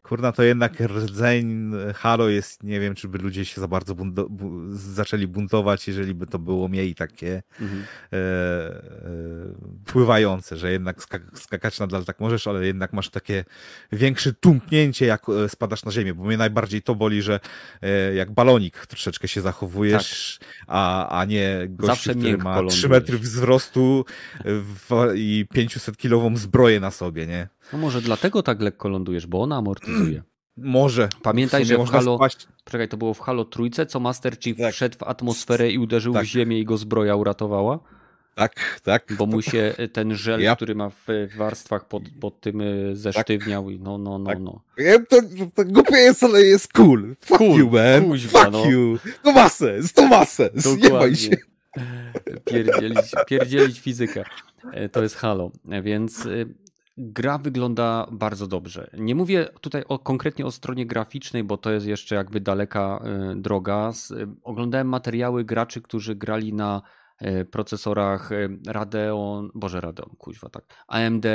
[0.02, 4.28] kurna, to jednak rdzeń Halo jest, nie wiem, czy by ludzie się za bardzo bunto,
[4.28, 7.82] bu, zaczęli buntować, jeżeli by to było mniej takie mhm.
[8.12, 8.20] e, e,
[9.86, 13.44] pływające, że jednak skak skakać nadal tak możesz, ale jednak masz takie
[13.92, 17.40] większe tąpnięcie, jak e, spadasz na ziemię, bo mnie najbardziej to boli, że
[17.82, 20.48] e, jak balonik troszeczkę się zachowujesz, tak.
[20.66, 24.04] a, a nie gościu, który ma 3 metry wzrostu
[24.44, 27.48] w, i 500 kilową zbroję na sobie, nie?
[27.72, 30.22] No może dlatego tak lekko lądujesz, bo ona amortyzuje.
[30.56, 31.08] Może.
[31.22, 32.16] Pamiętaj, że w Halo.
[32.16, 32.48] Spaść.
[32.64, 34.74] Czekaj, to było w Halo trójce, co Master Chief tak.
[34.74, 36.24] wszedł w atmosferę i uderzył tak.
[36.24, 37.78] w ziemię i go zbroja uratowała?
[38.34, 39.12] Tak, tak.
[39.18, 40.56] Bo mu się ten żel, ja.
[40.56, 41.06] który ma w
[41.36, 43.74] warstwach pod, pod tym y, zesztywniał tak.
[43.74, 44.38] i no, no, no, tak.
[44.40, 44.62] no.
[45.08, 45.16] To,
[45.54, 47.16] to głupie jest, ale jest cool.
[47.20, 47.58] Fuck cool.
[47.58, 48.04] you, man.
[48.04, 48.70] Kuźwa, Fuck no.
[48.70, 48.98] you.
[49.22, 50.50] To masę, to masę.
[50.54, 51.36] Zjebaj się.
[52.50, 54.24] Pierdzielić, pierdzielić fizykę.
[54.72, 55.50] E, to jest Halo.
[55.82, 56.28] Więc
[56.96, 58.90] gra wygląda bardzo dobrze.
[58.98, 63.36] Nie mówię tutaj o, konkretnie o stronie graficznej, bo to jest jeszcze jakby daleka y,
[63.40, 63.92] droga.
[64.10, 66.82] Y, oglądałem materiały graczy, którzy grali na
[67.22, 68.30] y, procesorach
[68.66, 71.26] Radeon, boże Radeon, kuźwa tak, AMD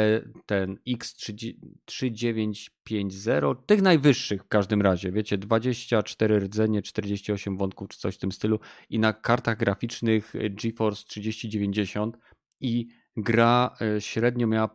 [0.45, 8.19] ten X3950, tych najwyższych w każdym razie, wiecie, 24 rdzenie, 48 wątków czy coś w
[8.19, 8.59] tym stylu
[8.89, 12.17] i na kartach graficznych GeForce 3090
[12.61, 12.87] i
[13.17, 14.69] gra e, średnio miała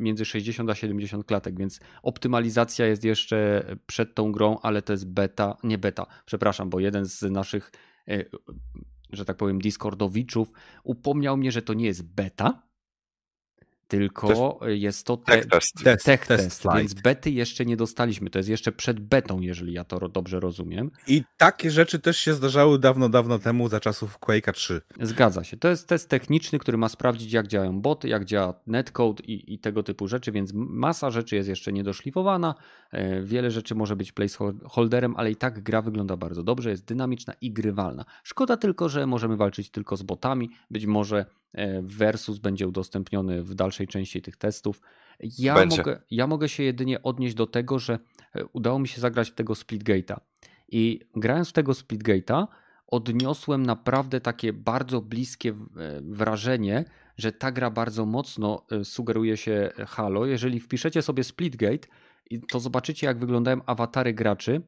[0.00, 5.08] między 60 a 70 klatek, więc optymalizacja jest jeszcze przed tą grą, ale to jest
[5.08, 7.72] beta, nie beta, przepraszam, bo jeden z naszych,
[8.08, 8.24] e,
[9.12, 10.52] że tak powiem, Discordowiczów
[10.84, 12.65] upomniał mnie, że to nie jest beta,
[13.88, 18.30] tylko jest to te, tech test, tech test, test więc bety jeszcze nie dostaliśmy.
[18.30, 20.90] To jest jeszcze przed betą, jeżeli ja to dobrze rozumiem.
[21.06, 24.80] I takie rzeczy też się zdarzały dawno, dawno temu za czasów Quake'a 3.
[25.00, 25.56] Zgadza się.
[25.56, 29.58] To jest test techniczny, który ma sprawdzić, jak działają boty, jak działa netcode i, i
[29.58, 32.54] tego typu rzeczy, więc masa rzeczy jest jeszcze niedoszlifowana.
[32.90, 37.34] E, wiele rzeczy może być placeholderem, ale i tak gra wygląda bardzo dobrze, jest dynamiczna
[37.40, 38.04] i grywalna.
[38.22, 40.50] Szkoda tylko, że możemy walczyć tylko z botami.
[40.70, 41.26] Być może
[41.82, 44.80] versus będzie udostępniony w dalszej części tych testów.
[45.20, 47.98] Ja, mogę, ja mogę się jedynie odnieść do tego, że
[48.34, 50.16] e, udało mi się zagrać w tego Splitgate'a.
[50.68, 52.46] I grając w tego Splitgate'a,
[52.86, 55.54] odniosłem naprawdę takie bardzo bliskie e,
[56.02, 56.84] wrażenie,
[57.16, 60.26] że ta gra bardzo mocno sugeruje się Halo.
[60.26, 61.88] Jeżeli wpiszecie sobie Splitgate,
[62.48, 64.62] to zobaczycie, jak wyglądają awatary graczy.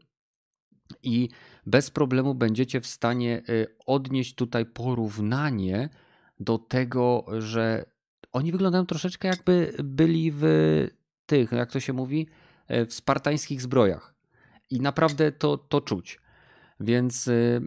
[1.03, 1.29] I
[1.67, 3.43] bez problemu będziecie w stanie
[3.87, 5.89] odnieść tutaj porównanie
[6.41, 7.85] do tego, że
[8.33, 10.43] oni wyglądają troszeczkę jakby byli w
[11.27, 12.27] tych, jak to się mówi,
[12.69, 14.15] e, w spartańskich zbrojach.
[14.71, 16.21] I naprawdę to, to czuć.
[16.81, 17.61] Więc y,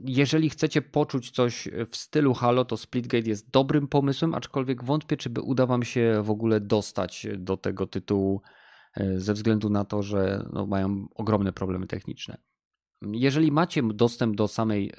[0.00, 5.30] jeżeli chcecie poczuć coś w stylu Halo, to Splitgate jest dobrym pomysłem, aczkolwiek wątpię, czy
[5.30, 8.42] by uda wam się w ogóle dostać do tego tytułu
[8.96, 12.38] e, ze względu na to, że no, mają ogromne problemy techniczne.
[13.02, 14.92] Jeżeli macie dostęp do samej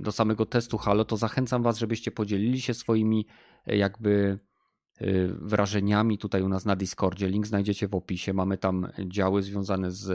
[0.00, 3.26] do samego testu Halo, to zachęcam Was, żebyście podzielili się swoimi
[3.66, 4.38] e, jakby
[5.00, 7.28] e, wrażeniami tutaj u nas na Discordzie.
[7.28, 8.32] Link znajdziecie w opisie.
[8.32, 10.10] Mamy tam działy związane z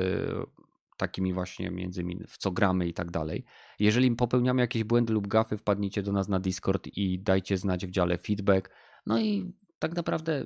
[0.97, 3.45] takimi właśnie między innymi w co gramy i tak dalej.
[3.80, 7.91] Jeżeli popełniamy jakieś błędy lub gafy, wpadnijcie do nas na Discord i dajcie znać w
[7.91, 8.69] dziale feedback.
[9.05, 10.45] No i tak naprawdę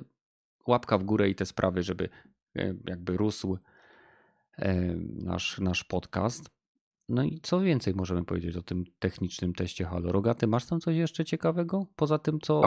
[0.66, 2.08] łapka w górę i te sprawy, żeby
[2.56, 3.58] e, jakby rósł
[4.58, 6.57] e, nasz, nasz podcast.
[7.08, 10.12] No i co więcej możemy powiedzieć o tym technicznym teście Halo?
[10.12, 11.86] Rogaty, masz tam coś jeszcze ciekawego?
[11.96, 12.62] Poza tym, co...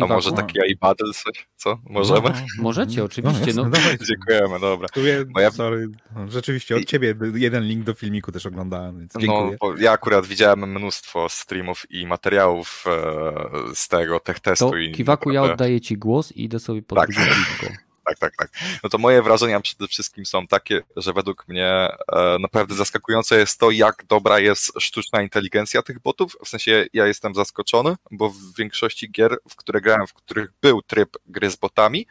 [0.00, 1.48] A może taki AI Battle coś?
[1.56, 1.78] Co?
[1.90, 2.28] Możemy?
[2.28, 3.52] No, możecie, oczywiście.
[3.54, 3.70] No, no.
[4.08, 4.88] Dziękujemy, dobra.
[5.36, 5.50] Ja...
[5.50, 5.88] Sorry.
[6.14, 9.56] No, rzeczywiście, od ciebie jeden link do filmiku też oglądałem, więc no, dziękuję.
[9.62, 14.70] No, ja akurat widziałem mnóstwo streamów i materiałów e, z tego tech testu.
[14.70, 17.08] To, Kiwaku, ja oddaję ci głos i idę sobie pod tak.
[18.08, 18.50] tak, tak, tak.
[18.82, 21.68] No to moje wrażenia przede wszystkim są takie, że według mnie
[22.12, 26.36] e, naprawdę zaskakujące jest to, jak dobra jest sztuczna inteligencja tych botów.
[26.44, 30.82] W sensie ja jestem zaskoczony, bo w większości gier, w które grałem, w których był
[30.82, 32.06] tryb gry z botami,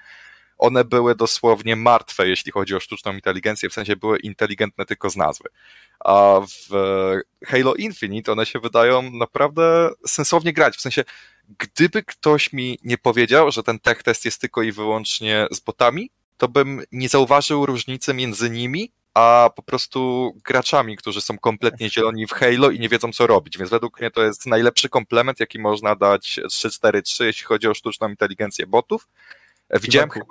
[0.58, 5.16] one były dosłownie martwe, jeśli chodzi o sztuczną inteligencję, w sensie były inteligentne tylko z
[5.16, 5.50] nazwy.
[6.00, 6.76] A w
[7.46, 11.04] Halo Infinite one się wydają naprawdę sensownie grać, w sensie
[11.60, 16.10] gdyby ktoś mi nie powiedział, że ten tech test jest tylko i wyłącznie z botami,
[16.38, 22.28] to bym nie zauważył różnicy między nimi, a po prostu graczami, którzy są kompletnie zieloni
[22.28, 23.58] w Halo i nie wiedzą co robić.
[23.58, 28.10] Więc według mnie to jest najlepszy komplement, jaki można dać 3-4-3, jeśli chodzi o sztuczną
[28.10, 29.08] inteligencję botów.
[29.82, 30.26] Widziałem chyba.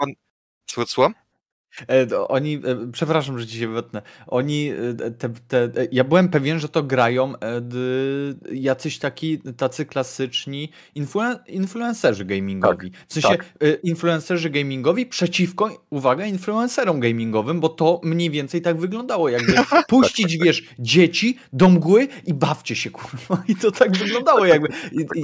[0.87, 1.15] Słucham?
[1.89, 2.61] E, oni, e,
[2.93, 4.03] przepraszam, że ci się wetnę.
[4.27, 7.33] Oni, e, te, te, ja byłem pewien, że to grają
[8.53, 12.91] jacyś taki, tacy klasyczni influen, influencerzy gamingowi.
[12.91, 13.55] Tak, w sensie tak.
[13.83, 19.53] influencerzy gamingowi przeciwko, uwaga, influencerom gamingowym, bo to mniej więcej tak wyglądało, jakby
[19.89, 23.43] puścić, wiesz, dzieci do mgły i bawcie się, kurwa.
[23.49, 24.69] I to tak wyglądało jakby.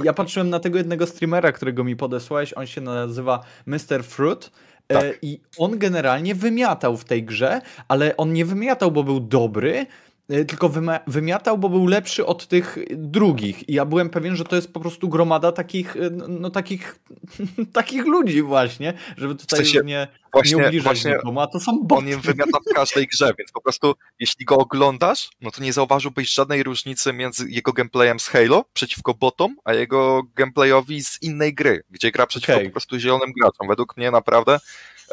[0.03, 4.03] Ja patrzyłem na tego jednego streamera, którego mi podesłałeś, on się nazywa Mr.
[4.03, 4.51] Fruit
[4.93, 5.17] tak.
[5.21, 9.85] I on generalnie wymiatał w tej grze, ale on nie wymiatał, bo był dobry, e,
[10.27, 10.71] tylko
[11.07, 13.69] wymiatał, bo był lepszy od tych drugich.
[13.69, 16.99] I ja byłem pewien, że to jest po prostu gromada takich, e, no takich,
[17.73, 21.59] takich ludzi właśnie, żeby tutaj w sensie, nie, właśnie, nie ubliżać właśnie nikomu, a to
[21.59, 21.99] są boty.
[21.99, 25.73] On im wymiata w każdej grze, więc po prostu jeśli go oglądasz, no to nie
[25.73, 31.53] zauważyłbyś żadnej różnicy między jego gameplayem z Halo przeciwko botom, a jego gameplayowi z innej
[31.53, 32.65] gry, gdzie gra przeciwko okay.
[32.65, 33.67] po prostu zielonym graczom.
[33.67, 34.59] Według mnie naprawdę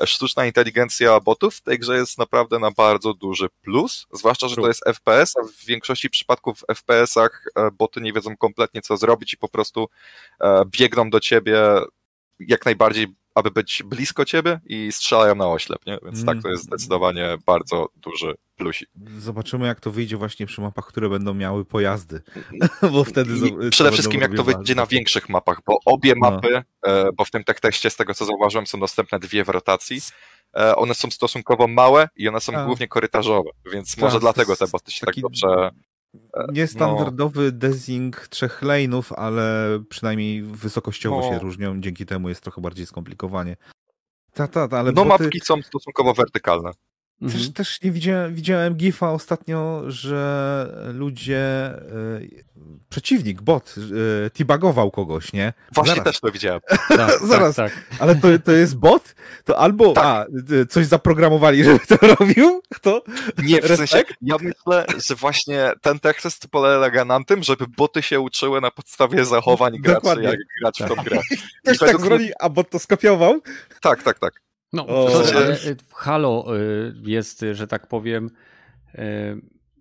[0.05, 4.69] sztuczna inteligencja botów w tej grze jest naprawdę na bardzo duży plus, zwłaszcza, że to
[4.69, 9.33] jest FPS, a w większości przypadków w FPS-ach e, boty nie wiedzą kompletnie co zrobić
[9.33, 9.89] i po prostu
[10.41, 11.61] e, biegną do ciebie
[12.41, 15.99] jak najbardziej aby być blisko ciebie i strzelają na oślep, nie?
[16.05, 16.67] Więc tak, to jest mm.
[16.67, 18.89] zdecydowanie bardzo duży plusik.
[19.19, 22.23] Zobaczymy, jak to wyjdzie właśnie przy mapach, które będą miały pojazdy,
[22.93, 23.33] bo wtedy...
[23.67, 26.31] I przede wszystkim, jak to wyjdzie na większych mapach, bo obie no.
[26.31, 27.13] mapy, no.
[27.13, 30.01] bo w tym tekście, z tego co zauważyłem, są dostępne dwie w rotacji,
[30.57, 32.65] e, one są stosunkowo małe i one są a.
[32.65, 35.23] głównie korytarzowe, więc tak, może dlatego te boty się tak taki...
[35.23, 35.71] tak dobrze
[36.53, 37.53] Niestandardowy no.
[37.53, 41.23] desing trzech lane'ów, ale przynajmniej wysokościowo no.
[41.23, 43.57] się różnią, dzięki temu jest trochę bardziej skomplikowanie.
[44.33, 45.25] Ta, ta, ta, ale no boty...
[45.25, 46.71] mapki są stosunkowo wertykalne.
[47.23, 47.53] Też, mhm.
[47.53, 51.71] też nie widziałem, widziałem gifa ostatnio, że ludzie,
[52.21, 52.45] yy,
[52.89, 55.53] przeciwnik, bot, yy, tibagował kogoś, nie?
[55.75, 56.05] Właśnie Zaraz.
[56.05, 56.61] też to widziałem.
[56.89, 57.85] Tak, Zaraz, tak, tak.
[57.99, 59.15] ale to, to jest bot?
[59.45, 60.05] To albo tak.
[60.05, 60.27] a,
[60.69, 62.63] coś zaprogramowali, żeby to robił?
[62.75, 63.03] Kto?
[63.43, 68.21] Nie, w sensie, ja myślę, że właśnie ten tekst polega na tym, żeby boty się
[68.21, 70.25] uczyły na podstawie zachowań graczy, Dokładnie.
[70.25, 71.21] jak grać w tą grę.
[71.63, 73.41] Ktoś tak zrobi, a bot to skopiował?
[73.81, 74.50] Tak, tak, tak.
[74.73, 75.57] No, o, ale
[75.89, 78.31] w Halo y, jest, że tak powiem,
[78.95, 79.01] y,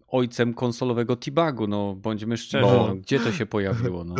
[0.08, 2.88] ojcem konsolowego Tibagu, no bądźmy szczerzy, no.
[2.88, 4.04] No, gdzie to się pojawiło?
[4.04, 4.16] No.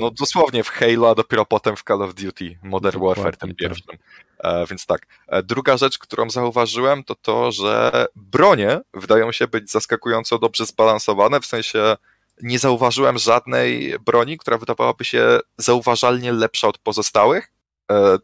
[0.00, 3.48] no dosłownie w Halo, a dopiero potem w Call of Duty Modern Dokładnie, Warfare, tym
[3.50, 3.56] tak.
[3.56, 3.96] pierwszym.
[4.38, 5.06] E, więc tak.
[5.28, 11.40] E, druga rzecz, którą zauważyłem, to to, że bronie wydają się być zaskakująco dobrze zbalansowane,
[11.40, 11.96] w sensie
[12.42, 17.52] nie zauważyłem żadnej broni, która wydawałaby się zauważalnie lepsza od pozostałych,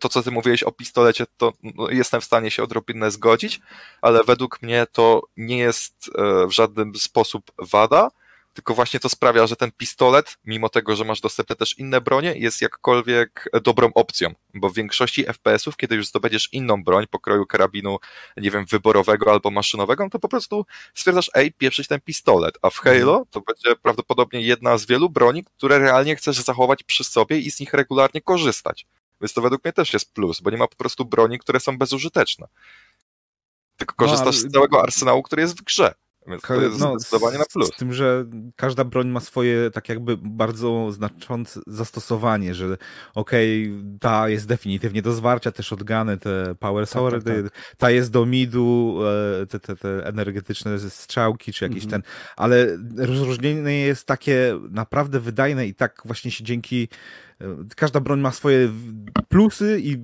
[0.01, 3.61] to, co ty mówiłeś o pistolecie, to no, jestem w stanie się odrobinę zgodzić,
[4.03, 8.11] ale według mnie to nie jest e, w żaden sposób wada,
[8.57, 12.35] tylko właśnie to sprawia, że ten pistolet, mimo tego, że masz dostępne też inne bronie,
[12.37, 17.99] jest jakkolwiek dobrą opcją, bo w większości FPS-ów, kiedy już zdobędziesz inną broń pokroju karabinu,
[18.37, 22.71] nie wiem, wyborowego albo maszynowego, no to po prostu stwierdzasz, ej, pieprzyć ten pistolet, a
[22.71, 23.25] w Halo mhm.
[23.31, 27.61] to będzie prawdopodobnie jedna z wielu broni, które realnie chcesz zachować przy sobie i z
[27.61, 28.87] nich regularnie korzystać.
[29.21, 31.79] Więc to według mnie też jest plus, bo nie ma po prostu broni, które są
[31.79, 32.47] bezużyteczne.
[33.77, 34.51] Tylko no, korzystasz no, ale...
[34.51, 35.95] z całego arsenału, który jest w grze.
[36.27, 37.69] Więc to jest no, zdecydowanie na plus.
[37.69, 38.25] Z tym, że
[38.57, 42.77] każda broń ma swoje tak jakby bardzo znaczące zastosowanie, że
[43.15, 47.77] okej, okay, ta jest definitywnie do zwarcia, te shotguny, te power swordy, tak, tak, tak.
[47.77, 48.99] ta jest do midu,
[49.43, 52.03] e, te, te, te energetyczne strzałki, czy jakiś mhm.
[52.03, 56.89] ten, ale rozróżnienie jest takie naprawdę wydajne i tak właśnie się dzięki
[57.77, 58.69] każda broń ma swoje
[59.29, 59.97] plusy i,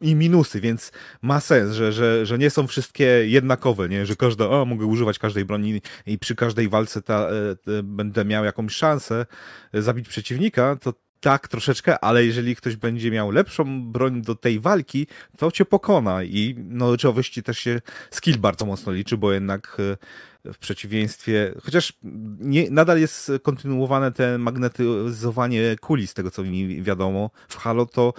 [0.00, 0.92] i minusy, więc
[1.22, 4.06] ma sens, że, że, że nie są wszystkie jednakowe, nie?
[4.06, 8.44] że każda, o, mogę używać każdej broni i przy każdej walce ta, e, będę miał
[8.44, 9.26] jakąś szansę
[9.74, 15.06] zabić przeciwnika, to tak, troszeczkę, ale jeżeli ktoś będzie miał lepszą broń do tej walki,
[15.38, 17.80] to cię pokona i no oczywiście też się
[18.10, 19.96] skill bardzo mocno liczy, bo jednak e,
[20.52, 21.92] w przeciwieństwie, chociaż
[22.40, 28.12] nie, nadal jest kontynuowane te magnetyzowanie kuli, z tego co mi wiadomo w Halo, to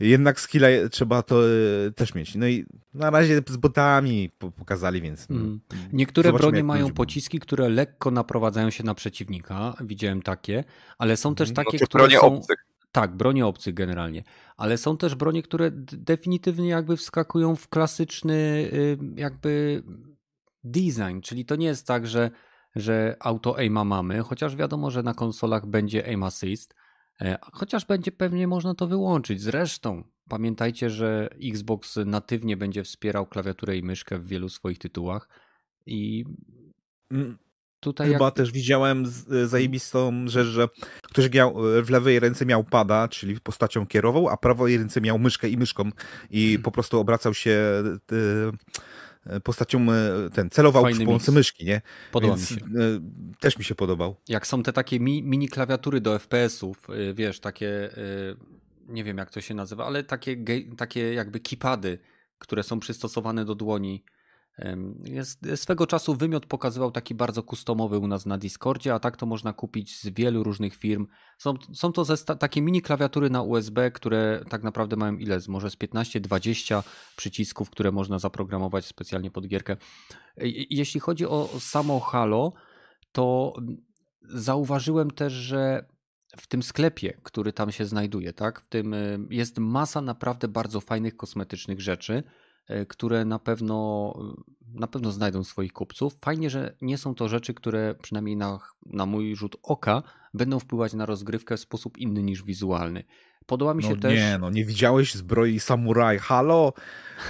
[0.00, 2.34] jednak skilla trzeba to e, też mieć.
[2.34, 5.30] No i na razie z botami pokazali, więc...
[5.30, 5.60] Mm.
[5.92, 10.64] Niektóre bronie mają pociski, które lekko naprowadzają się na przeciwnika, widziałem takie,
[10.98, 11.66] ale są też mhm.
[11.66, 12.26] takie, no, które są...
[12.26, 12.68] Obcych.
[12.92, 14.24] Tak, bronie obcych generalnie.
[14.56, 18.34] Ale są też bronie, które definitywnie jakby wskakują w klasyczny
[18.72, 19.82] y, jakby
[20.64, 22.30] design, czyli to nie jest tak, że,
[22.76, 26.74] że auto aima mamy, chociaż wiadomo, że na konsolach będzie aim assist,
[27.20, 29.40] e, chociaż będzie pewnie można to wyłączyć.
[29.40, 35.28] Zresztą pamiętajcie, że Xbox natywnie będzie wspierał klawiaturę i myszkę w wielu swoich tytułach
[35.86, 36.24] i
[37.10, 37.38] mm,
[37.80, 38.34] tutaj Chyba jak...
[38.34, 40.68] też widziałem e, zajebistą rzecz, że
[41.02, 45.18] ktoś miał, e, w lewej ręce miał pada, czyli postacią kierował, a prawej ręce miał
[45.18, 45.90] myszkę i myszką
[46.30, 46.62] i hmm.
[46.62, 47.58] po prostu obracał się
[49.44, 51.80] postacią e, ten celował Fajny przy pomocy myszki, nie?
[52.12, 52.64] Podoba Więc, mi się.
[52.64, 52.68] E,
[53.40, 54.16] też mi się podobał.
[54.28, 57.90] Jak są te takie mi, mini klawiatury do FPS-ów, e, wiesz, takie
[58.88, 60.36] nie wiem jak to się nazywa, ale takie,
[60.76, 61.98] takie jakby keypady,
[62.38, 64.04] które są przystosowane do dłoni
[65.04, 69.26] jest, swego czasu wymiot pokazywał taki bardzo kustomowy u nas na Discordzie, a tak to
[69.26, 71.06] można kupić z wielu różnych firm.
[71.38, 75.38] Są, są to takie mini klawiatury na USB, które tak naprawdę mają ile?
[75.48, 76.82] Może z 15-20
[77.16, 79.76] przycisków, które można zaprogramować specjalnie pod gierkę.
[80.70, 82.52] Jeśli chodzi o samo Halo,
[83.12, 83.52] to
[84.22, 85.88] zauważyłem też, że
[86.36, 88.94] w tym sklepie, który tam się znajduje, tak, w tym
[89.30, 92.22] jest masa naprawdę bardzo fajnych kosmetycznych rzeczy
[92.88, 94.14] które na pewno,
[94.74, 96.16] na pewno znajdą swoich kupców.
[96.20, 100.02] Fajnie, że nie są to rzeczy, które przynajmniej na, na mój rzut oka
[100.34, 103.04] będą wpływać na rozgrywkę w sposób inny niż wizualny.
[103.48, 104.14] Podoba mi się no też.
[104.14, 106.18] Nie, no nie widziałeś zbroi samuraj.
[106.18, 106.72] Halo?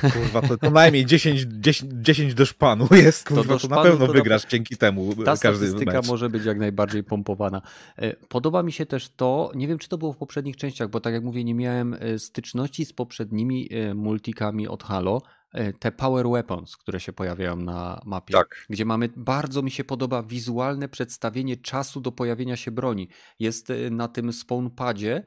[0.00, 4.06] Kurwa, to, to najmniej 10, 10, 10 do szpanu jest, kurwa, to, to na pewno
[4.06, 4.50] to wygrasz na...
[4.50, 5.14] dzięki temu.
[5.24, 6.08] Ta każdy statystyka mecz.
[6.08, 7.62] może być jak najbardziej pompowana.
[7.96, 11.00] E, podoba mi się też to, nie wiem czy to było w poprzednich częściach, bo
[11.00, 15.22] tak jak mówię, nie miałem e, styczności z poprzednimi e, multikami od Halo,
[15.78, 18.66] te power weapons, które się pojawiają na mapie, tak.
[18.70, 23.08] gdzie mamy, bardzo mi się podoba wizualne przedstawienie czasu do pojawienia się broni.
[23.38, 25.22] Jest na tym spawnpadzie E,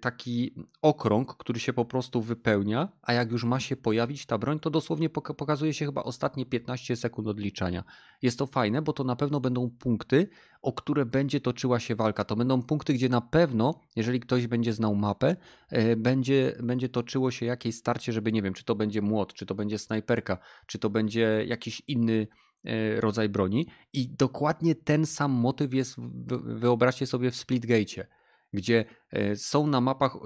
[0.00, 4.60] taki okrąg, który się po prostu wypełnia, a jak już ma się pojawić ta broń,
[4.60, 7.84] to dosłownie pokazuje się chyba ostatnie 15 sekund odliczania.
[8.22, 10.28] Jest to fajne, bo to na pewno będą punkty,
[10.62, 12.24] o które będzie toczyła się walka.
[12.24, 15.36] To będą punkty, gdzie na pewno, jeżeli ktoś będzie znał mapę,
[15.70, 19.46] e, będzie, będzie toczyło się jakieś starcie, żeby nie wiem, czy to będzie młot, czy
[19.46, 22.26] to będzie snajperka, czy to będzie jakiś inny
[22.64, 23.66] e, rodzaj broni.
[23.92, 25.96] I dokładnie ten sam motyw jest,
[26.44, 28.06] wyobraźcie sobie, w Splitgate
[28.54, 30.18] gdzie e, są na mapach e,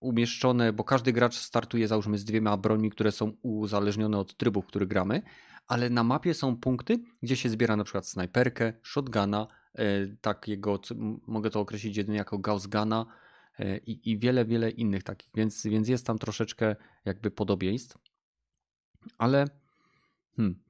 [0.00, 4.66] umieszczone, bo każdy gracz startuje załóżmy z dwiema brońmi, które są uzależnione od trybu, w
[4.66, 5.22] który gramy,
[5.68, 10.80] ale na mapie są punkty, gdzie się zbiera na przykład snajperkę, shotguna, e, takiego,
[11.26, 13.06] mogę to określić jedynie jako gaussguna
[13.86, 17.98] i, i wiele, wiele innych takich, więc, więc jest tam troszeczkę jakby podobieństw,
[19.18, 19.46] ale
[20.36, 20.62] hmm,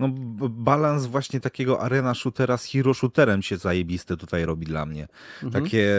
[0.00, 0.08] no,
[0.48, 5.08] balans właśnie takiego arena shootera z hero shooterem się zajebiste tutaj robi dla mnie.
[5.42, 5.64] Mhm.
[5.64, 5.90] Takie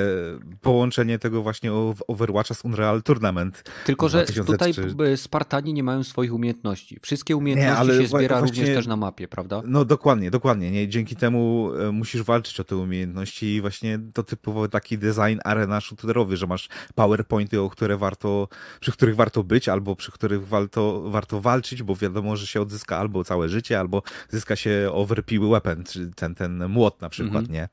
[0.62, 1.72] połączenie tego właśnie
[2.08, 3.64] Overwatcha z Unreal Tournament.
[3.86, 4.52] Tylko, że 2003.
[4.86, 7.00] tutaj Spartani nie mają swoich umiejętności.
[7.02, 9.62] Wszystkie umiejętności nie, się zbiera właśnie, również też na mapie, prawda?
[9.66, 10.72] No dokładnie, dokładnie.
[10.72, 10.88] Nie?
[10.88, 15.82] Dzięki temu e, musisz walczyć o te umiejętności i właśnie to typowo taki design arena
[15.82, 18.48] shooterowy, że masz powerpointy, o które warto,
[18.80, 22.98] przy których warto być, albo przy których warto, warto walczyć, bo wiadomo, że się odzyska
[22.98, 27.46] albo całe życie, albo albo zyska się overpiły weapon, czyli ten, ten młot na przykład,
[27.46, 27.50] -hmm.
[27.50, 27.70] nie?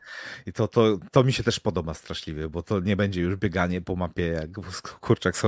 [0.47, 3.81] I to, to, to mi się też podoba straszliwie, bo to nie będzie już bieganie
[3.81, 4.51] po mapie jak
[5.01, 5.41] kurczak z,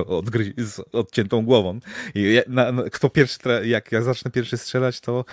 [0.58, 1.78] z odciętą głową.
[2.14, 5.24] I na, na, kto pierwszy, jak ja zacznę pierwszy strzelać, to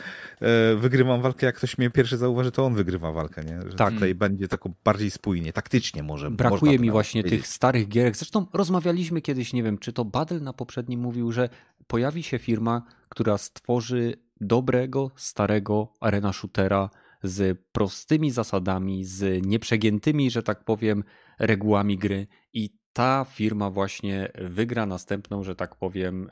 [0.41, 3.61] e, wygrywam walkę, jak ktoś mnie pierwszy zauważy, to on wygrywa walkę, nie?
[3.71, 3.93] Że tak.
[3.93, 6.31] tutaj będzie tako bardziej spójnie, taktycznie może.
[6.31, 7.41] Brakuje mi właśnie powiedzieć.
[7.41, 8.17] tych starych gierek.
[8.17, 11.49] Zresztą rozmawialiśmy kiedyś, nie wiem, czy to Badel na poprzednim mówił, że
[11.87, 16.89] pojawi się firma, która stworzy dobrego, starego arena shootera
[17.23, 21.03] z prostymi zasadami, z nieprzegiętymi, że tak powiem,
[21.39, 26.29] regułami gry i ta firma właśnie wygra następną, że tak powiem,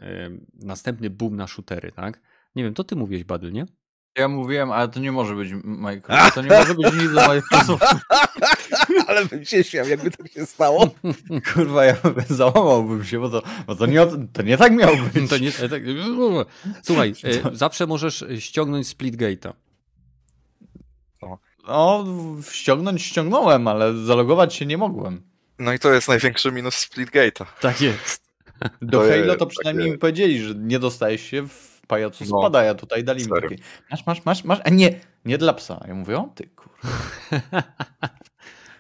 [0.54, 2.22] następny boom na shootery, tak?
[2.56, 3.66] Nie wiem, to ty mówiłeś, Badyl, nie?
[4.18, 6.36] Ja mówiłem, ale to nie może być Microsoft.
[6.36, 7.86] To nie może być nic do Microsoftu.
[9.08, 10.90] ale bym się śmiał, jakby tak się stało.
[11.54, 11.96] Kurwa, ja
[12.30, 15.30] załamałbym się, bo to, bo to, nie, to nie tak miało być.
[15.30, 15.82] To nie, tak,
[16.84, 19.54] słuchaj, e, zawsze możesz ściągnąć Splitgate'a.
[21.68, 22.06] No,
[22.52, 25.22] ściągnąć ściągnąłem, ale zalogować się nie mogłem.
[25.60, 27.46] No i to jest największy minus Splitgate'a.
[27.62, 28.26] Tak jest.
[28.82, 32.64] Do to Halo to przynajmniej mi powiedzieli, że nie dostajesz się w pajacu no, spada,
[32.64, 33.56] ja tutaj dali mi takie,
[33.92, 35.86] masz, masz, masz, masz, a nie, nie dla psa.
[35.88, 36.88] Ja mówię, o ty kurwa.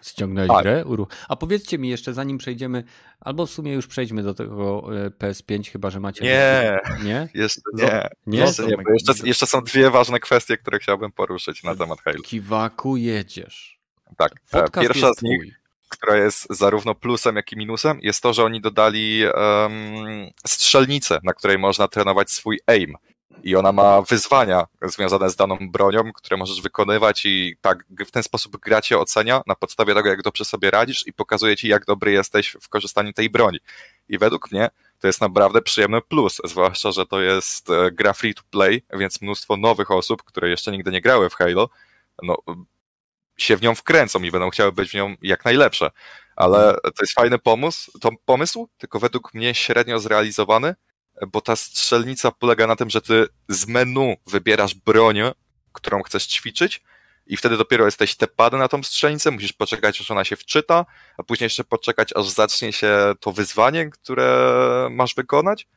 [0.01, 0.61] Ściągnąłeś tak.
[0.61, 0.85] grę?
[0.85, 1.07] Uru.
[1.29, 2.83] A powiedzcie mi jeszcze, zanim przejdziemy,
[3.19, 6.23] albo w sumie już przejdźmy do tego e, PS5, chyba że macie.
[6.23, 7.29] Nie, nie?
[7.41, 8.07] Jeszcze nie.
[8.27, 8.39] nie?
[8.39, 12.21] Jeszcze, nie jeszcze, jeszcze, są dwie ważne kwestie, które chciałbym poruszyć na temat Halo.
[12.21, 13.79] Kiwaku jedziesz.
[14.17, 14.31] Tak.
[14.31, 15.64] E, Podcast Pierwsza z nich, twój.
[15.89, 21.33] Która jest zarówno plusem, jak i minusem, jest to, że oni dodali um, strzelnicę, na
[21.33, 22.97] której można trenować swój aim
[23.43, 28.23] i ona ma wyzwania związane z daną bronią, które możesz wykonywać i tak w ten
[28.23, 31.85] sposób gra cię ocenia na podstawie tego, jak dobrze sobie radzisz i pokazuje ci, jak
[31.85, 33.59] dobry jesteś w korzystaniu tej broni.
[34.09, 38.33] I według mnie to jest naprawdę przyjemny plus, zwłaszcza, że to jest e, gra free
[38.33, 41.69] to play, więc mnóstwo nowych osób, które jeszcze nigdy nie grały w Halo,
[42.23, 42.37] no,
[43.37, 45.91] się w nią wkręcą i będą chciały być w nią jak najlepsze.
[46.35, 50.75] Ale to jest fajny pomysł, to pomysł, tylko według mnie średnio zrealizowany
[51.27, 55.17] bo ta strzelnica polega na tym, że ty z menu wybierasz broń,
[55.71, 56.83] którą chcesz ćwiczyć
[57.27, 60.85] i wtedy dopiero jesteś tepany na tą strzelnicę, musisz poczekać, aż ona się wczyta,
[61.17, 65.67] a później jeszcze poczekać, aż zacznie się to wyzwanie, które masz wykonać,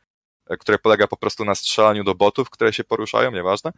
[0.59, 3.71] które polega po prostu na strzelaniu do botów, które się poruszają, nieważne.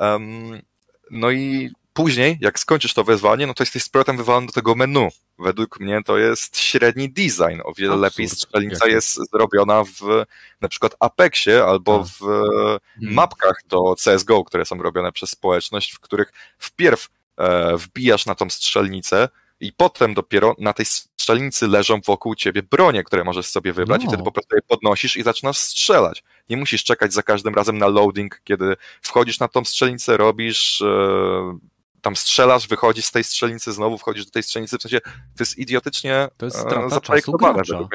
[0.00, 0.62] Um,
[1.10, 4.74] no i później, jak skończysz to wyzwanie, no to jesteś z powrotem wywalony do tego
[4.74, 5.08] menu.
[5.38, 7.60] Według mnie to jest średni design.
[7.64, 8.02] O wiele Absurd.
[8.02, 10.24] lepiej strzelnica jest zrobiona w
[10.60, 12.78] na przykład Apexie albo w hmm.
[13.00, 17.08] mapkach do CSGO, które są robione przez społeczność, w których wpierw
[17.38, 19.28] e, wbijasz na tą strzelnicę,
[19.60, 24.04] i potem dopiero na tej strzelnicy leżą wokół ciebie bronie, które możesz sobie wybrać no.
[24.04, 26.24] i wtedy po prostu je podnosisz i zaczynasz strzelać.
[26.48, 31.58] Nie musisz czekać za każdym razem na loading, kiedy wchodzisz na tą strzelnicę, robisz e,
[32.06, 35.58] tam strzelasz, wychodzisz z tej strzelnicy, znowu wchodzisz do tej strzelnicy, w sensie to jest
[35.58, 37.88] idiotycznie to jest strata czasu gracza.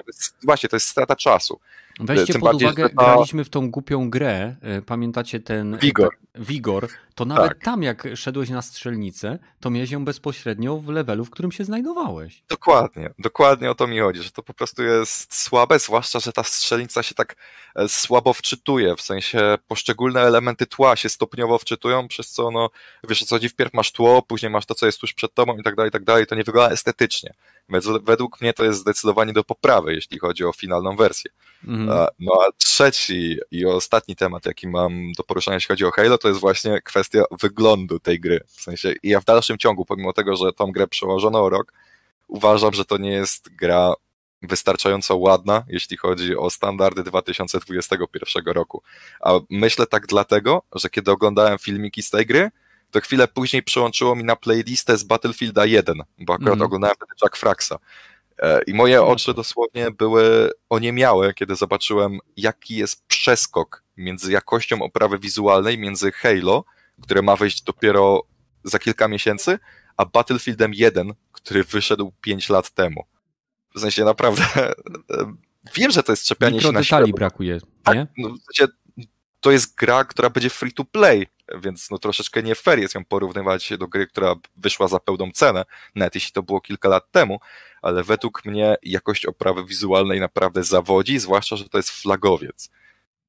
[0.44, 1.60] Właśnie, to jest strata czasu.
[2.00, 2.96] Weźcie Tym pod bardziej, uwagę, ta...
[2.96, 5.78] graliśmy w tą głupią grę, e, pamiętacie ten...
[5.78, 6.16] Wigor.
[6.36, 7.64] Wigor, to nawet tak.
[7.64, 12.44] tam jak szedłeś na strzelnicę, to miałeś ją bezpośrednio w levelu, w którym się znajdowałeś.
[12.50, 16.44] Dokładnie, dokładnie o to mi chodzi, że to po prostu jest słabe, zwłaszcza, że ta
[16.44, 17.36] strzelnica się tak
[17.76, 22.70] e, słabo wczytuje, w sensie poszczególne elementy tła się stopniowo wczytują, przez co no,
[23.10, 25.58] wiesz o co chodzi, wpierw masz tło, później masz to, co jest tuż przed tobą
[25.58, 27.34] i tak dalej, i tak dalej, to nie wygląda estetycznie.
[28.04, 31.32] Według mnie to jest zdecydowanie do poprawy, jeśli chodzi o finalną wersję.
[31.68, 32.08] Mhm.
[32.20, 36.28] No a trzeci i ostatni temat, jaki mam do poruszenia, jeśli chodzi o Halo, to
[36.28, 38.40] jest właśnie kwestia wyglądu tej gry.
[38.48, 41.74] W sensie, ja w dalszym ciągu, pomimo tego, że tą grę przełożono o rok,
[42.28, 43.94] uważam, że to nie jest gra
[44.42, 48.84] wystarczająco ładna, jeśli chodzi o standardy 2021 roku.
[49.22, 52.52] A myślę tak dlatego, że kiedy oglądałem filmiki z tej gry,
[52.92, 56.66] to chwilę później przyłączyło mi na playlistę z Battlefielda 1, bo akurat mm.
[56.66, 57.74] oglądałem wtedy Jack Fraxa.
[58.40, 65.20] E, I moje oczy dosłownie były oniemiałe, kiedy zobaczyłem, jaki jest przeskok między jakością oprawy
[65.20, 66.64] wizualnej, między Halo,
[67.02, 68.24] które ma wyjść dopiero
[68.64, 69.60] za kilka miesięcy,
[69.98, 73.06] a Battlefieldem 1, który wyszedł 5 lat temu.
[73.76, 74.74] W sensie naprawdę e,
[75.76, 78.08] wiem, że to jest czepianie się na detali brakuje, tak, nie?
[78.18, 78.74] No, w sensie,
[79.40, 81.28] to jest gra, która będzie free to play,
[81.62, 85.66] więc no troszeczkę nie fair jest ją porównywać do gry, która wyszła za pełną cenę,
[85.96, 87.40] nawet jeśli to było kilka lat temu,
[87.82, 92.70] ale według mnie jakość oprawy wizualnej naprawdę zawodzi, zwłaszcza, że to jest flagowiec.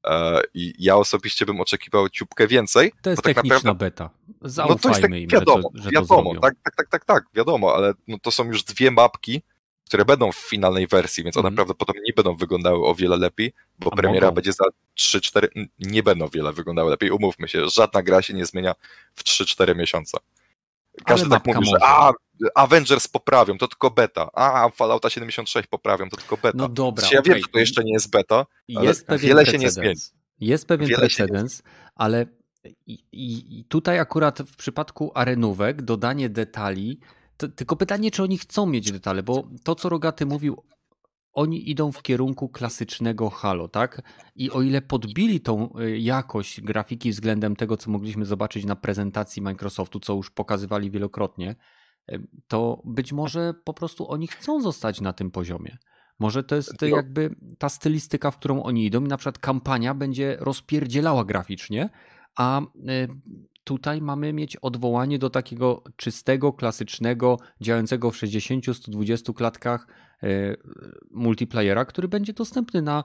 [0.04, 2.92] E, I ja osobiście bym oczekiwał ciupkę więcej.
[3.02, 4.10] To jest tak techniczna naprawdę, beta.
[4.40, 7.04] Zaufajmy no to jest tak, im, wiadomo, że to, że wiadomo, tak, tak, tak, tak,
[7.04, 9.42] tak, wiadomo, ale no to są już dwie mapki,
[9.92, 11.56] które będą w finalnej wersji, więc one mm.
[11.56, 14.34] prawdopodobnie nie będą wyglądały o wiele lepiej, bo A premiera mogą.
[14.34, 14.64] będzie za
[14.98, 15.48] 3-4,
[15.78, 18.74] nie będą wiele wyglądały lepiej, umówmy się, żadna gra się nie zmienia
[19.14, 20.18] w 3-4 miesiące.
[21.04, 21.70] Każdy tak mówi, może.
[21.70, 22.12] że a,
[22.54, 26.58] Avengers poprawią, to tylko beta, a Fallouta 76 poprawią, to tylko beta.
[26.58, 27.34] No dobra, Ja okay.
[27.34, 29.62] wiem, że to jeszcze nie jest beta, jest ale wiele precedens.
[29.62, 30.00] się nie zmieni.
[30.40, 31.62] Jest pewien wiele precedens,
[31.94, 32.26] ale
[32.86, 37.00] i, i, tutaj akurat w przypadku arenówek dodanie detali
[37.36, 40.62] to, tylko pytanie, czy oni chcą mieć detale, bo to, co Rogaty mówił
[41.32, 44.02] oni idą w kierunku klasycznego Halo, tak?
[44.34, 49.42] I o ile podbili tą y, jakość grafiki względem tego, co mogliśmy zobaczyć na prezentacji
[49.42, 51.56] Microsoftu, co już pokazywali wielokrotnie,
[52.12, 55.78] y, to być może po prostu oni chcą zostać na tym poziomie.
[56.18, 60.36] Może to jest jakby ta stylistyka, w którą oni idą i na przykład kampania będzie
[60.40, 61.90] rozpierdzielała graficznie,
[62.36, 62.64] a y,
[63.64, 69.86] tutaj mamy mieć odwołanie do takiego czystego, klasycznego, działającego w 60-120 klatkach
[70.22, 70.28] e,
[71.10, 73.04] multiplayera, który będzie dostępny na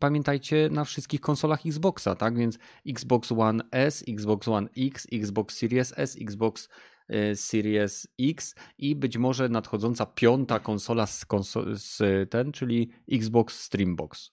[0.00, 2.38] pamiętajcie na wszystkich konsolach Xboxa, tak?
[2.38, 2.58] Więc
[2.88, 6.68] Xbox One S, Xbox One X, Xbox Series S, Xbox
[7.08, 11.26] e, Series X i być może nadchodząca piąta konsola z,
[11.72, 14.30] z ten, czyli Xbox Streambox.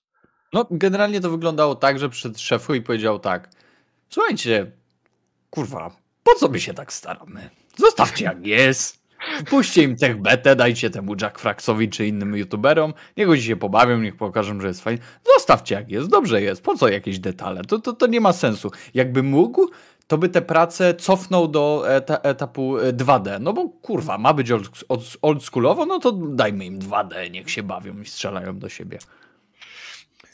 [0.54, 3.50] No, generalnie to wyglądało tak, że przed szefu i powiedział tak:
[4.10, 4.72] Słuchajcie,
[5.50, 5.92] kurwa,
[6.24, 7.50] po co my się tak staramy?
[7.78, 9.08] Zostawcie jak jest.
[9.40, 14.00] Wpuśćcie im tech betę, dajcie temu Jack Fraxowi czy innym youtuberom, niech oni się pobawią,
[14.00, 15.02] niech pokażą, że jest fajnie.
[15.38, 17.62] Zostawcie jak jest, dobrze jest, po co jakieś detale?
[17.62, 18.72] To, to, to nie ma sensu.
[18.94, 19.70] Jakby mógł,
[20.08, 23.30] to by te prace cofnął do eta, etapu 2D.
[23.30, 24.52] E, no bo kurwa, ma być
[25.22, 29.00] oldschoolowo, no to dajmy im 2D, niech się bawią i strzelają do siebie.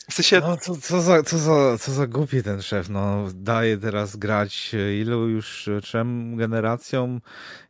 [0.09, 0.39] W sensie...
[0.39, 4.71] No, co, co, za, co, za, co za głupi ten szef, no daje teraz grać
[4.75, 7.21] e, ilu już e, trzem generacjom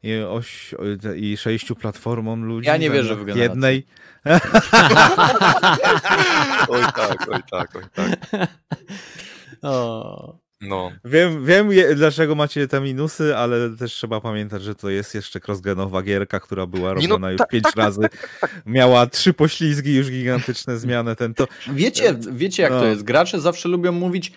[0.03, 0.75] i, oś,
[1.15, 2.67] i sześciu platformom ludzi.
[2.67, 3.43] Ja nie wierzę w generację.
[3.43, 3.85] jednej.
[6.67, 8.09] oj tak, oj tak, oj tak.
[9.63, 10.42] O.
[10.63, 10.91] No.
[11.05, 16.01] Wiem, wiem dlaczego macie te minusy, ale też trzeba pamiętać, że to jest jeszcze crossgenowa
[16.01, 18.01] gierka, która była no, robiona no, już tak, pięć tak, razy.
[18.01, 21.15] Tak, tak, Miała trzy poślizgi, już gigantyczne zmiany.
[21.15, 21.47] Ten to...
[21.73, 22.79] Wiecie, wiecie jak no.
[22.79, 23.03] to jest.
[23.03, 24.33] Gracze zawsze lubią mówić,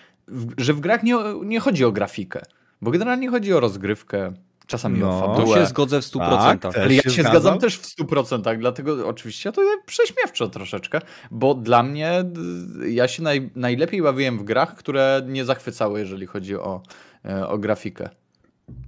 [0.58, 2.42] że w grach nie, nie chodzi o grafikę,
[2.82, 4.32] bo generalnie chodzi o rozgrywkę,
[4.66, 5.54] Czasami no, o fabułę.
[5.54, 6.58] Tu się zgodzę w 100%.
[6.58, 11.00] Tak, Ale ja się, się zgadzam też w 100%, dlatego oczywiście to jest prześmiewczo troszeczkę,
[11.30, 12.24] bo dla mnie
[12.88, 16.82] ja się naj, najlepiej bawiłem w grach, które nie zachwycały, jeżeli chodzi o,
[17.24, 18.08] e, o grafikę.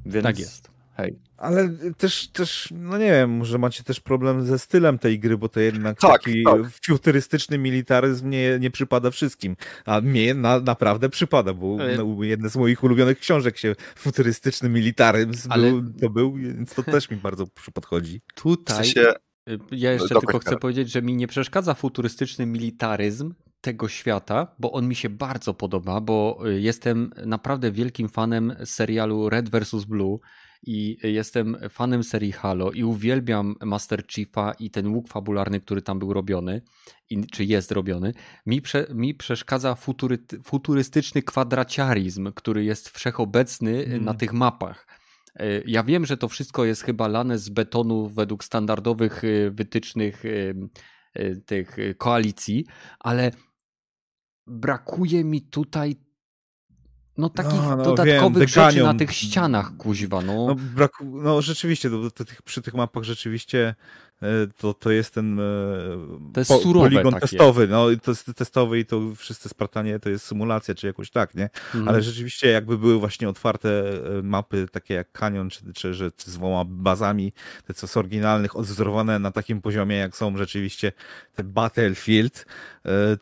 [0.07, 0.78] Więc, tak jest.
[1.01, 1.19] Hej.
[1.37, 5.49] Ale też, też, no nie wiem, może macie też problem ze stylem tej gry, bo
[5.49, 6.61] to jednak tak, taki tak.
[6.85, 9.57] futurystyczny militaryzm nie, nie przypada wszystkim.
[9.85, 11.97] A mnie na, naprawdę przypada, bo Ale...
[11.97, 15.71] no, jedna z moich ulubionych książek się futurystyczny militaryzm Ale...
[15.71, 18.21] był, to był, więc to też mi bardzo podchodzi.
[18.35, 19.13] Tutaj w sensie...
[19.51, 24.55] Y, ja jeszcze no, tylko chcę powiedzieć, że mi nie przeszkadza futurystyczny militaryzm tego świata,
[24.59, 29.85] bo on mi się bardzo podoba, bo y, jestem naprawdę wielkim fanem serialu Red vs.
[29.85, 30.19] Blue
[30.63, 35.99] i jestem fanem serii Halo i uwielbiam Master Chiefa i ten łuk fabularny, który tam
[35.99, 36.63] był robiony,
[37.33, 38.13] czy jest robiony.
[38.47, 44.05] Mi, prze, mi przeszkadza futury, futurystyczny kwadraciarizm, który jest wszechobecny mm.
[44.05, 44.87] na tych mapach.
[45.35, 50.23] E, ja wiem, że to wszystko jest chyba lane z betonu według standardowych e, wytycznych
[50.25, 52.67] e, tych koalicji,
[53.01, 53.31] ale
[54.47, 55.97] brakuje mi tutaj
[57.19, 60.47] no takich no, no, dodatkowych wiem, rzeczy na tych ścianach, kuźwa, no.
[60.47, 63.75] No, braku, no rzeczywiście, to, to, to, przy tych mapach rzeczywiście
[64.59, 65.43] to, to jest ten e,
[66.33, 67.21] to jest po, poligon takie.
[67.21, 71.35] testowy, no to jest testowy i to wszyscy Spartanie to jest symulacja, czy jakoś tak,
[71.35, 71.45] nie?
[71.45, 71.89] Mhm.
[71.89, 73.69] Ale rzeczywiście jakby były właśnie otwarte
[74.19, 77.33] e, mapy takie jak Canyon, czy, czy, czy, z dwoma bazami,
[77.67, 80.93] te co z oryginalnych, odwzorowane na takim poziomie, jak są rzeczywiście
[81.35, 82.47] te Battlefield,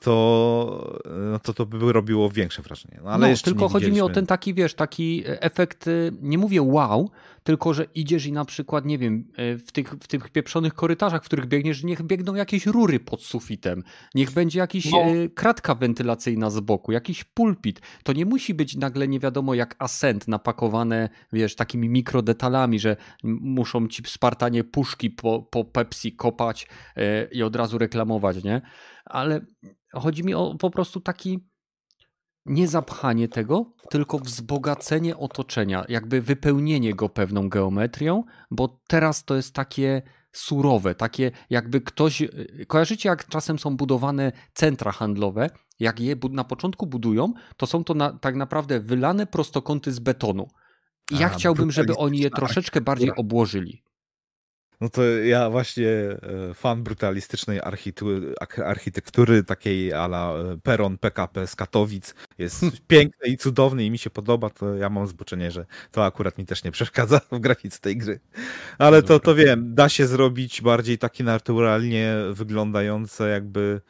[0.01, 1.01] to,
[1.31, 3.01] no to to by robiło większe wrażenie.
[3.05, 5.85] No, ale no, tylko chodzi mi o ten taki, wiesz, taki efekt,
[6.23, 7.11] nie mówię wow,
[7.47, 11.23] tylko że idziesz i na przykład, nie wiem, e, w tych, w tych pieprzonych korytarzach,
[11.23, 13.83] w których biegniesz, niech biegną jakieś rury pod sufitem,
[14.15, 14.99] niech będzie jakaś no.
[14.99, 17.81] E, kratka wentylacyjna z boku, jakiś pulpit.
[18.03, 23.89] To nie musi być nagle nie wiadomo jak ascent napakowane, wiesz, takimi mikrodetalami, że muszą
[23.89, 28.63] ci Spartanie puszki po, po Pepsi kopać e, i od razu reklamować, nie?
[29.05, 29.41] Ale
[29.93, 31.49] chodzi mi o po prostu taki
[32.47, 39.55] nie zapchanie tego, tylko wzbogacenie otoczenia, jakby wypełnienie go pewną geometrią, bo teraz to jest
[39.55, 40.03] takie
[40.33, 42.23] surowe, takie jakby ktoś.
[42.67, 45.51] Kojarzycie, jak czasem są budowane centra handlowe?
[45.81, 50.49] Jak je na początku budują, to są to na, tak naprawdę wylane prostokąty z betonu.
[51.11, 53.83] I ja A, chciałbym, żeby oni je troszeczkę bardziej obłożyli.
[54.81, 57.61] No to ja właśnie e, fan brutalistycznej
[58.65, 62.15] architektury, takiej ala e, Peron PKP z Katowic.
[62.39, 66.39] Jest piękny i cudowny i mi się podoba, to ja mam zboczenie, że to akurat
[66.39, 68.21] mi też nie przeszkadza w grafice tej gry.
[68.79, 73.81] Ale to, to wiem, da się zrobić bardziej takie naturalnie wyglądające jakby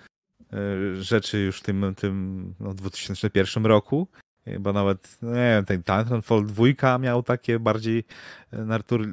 [0.52, 0.56] e,
[1.02, 4.08] rzeczy już w tym, tym no, 2001 roku
[4.46, 8.04] Chyba nawet, no nie wiem, ten Titanfall 2 miał takie bardziej
[8.52, 9.06] e, natur,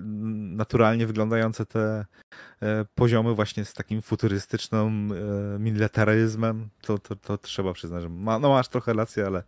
[0.56, 2.06] naturalnie wyglądające te
[2.62, 6.70] e, poziomy właśnie z takim futurystycznym e, militaryzmem.
[6.82, 9.44] To, to, to trzeba przyznać, że ma, no masz trochę rację, ale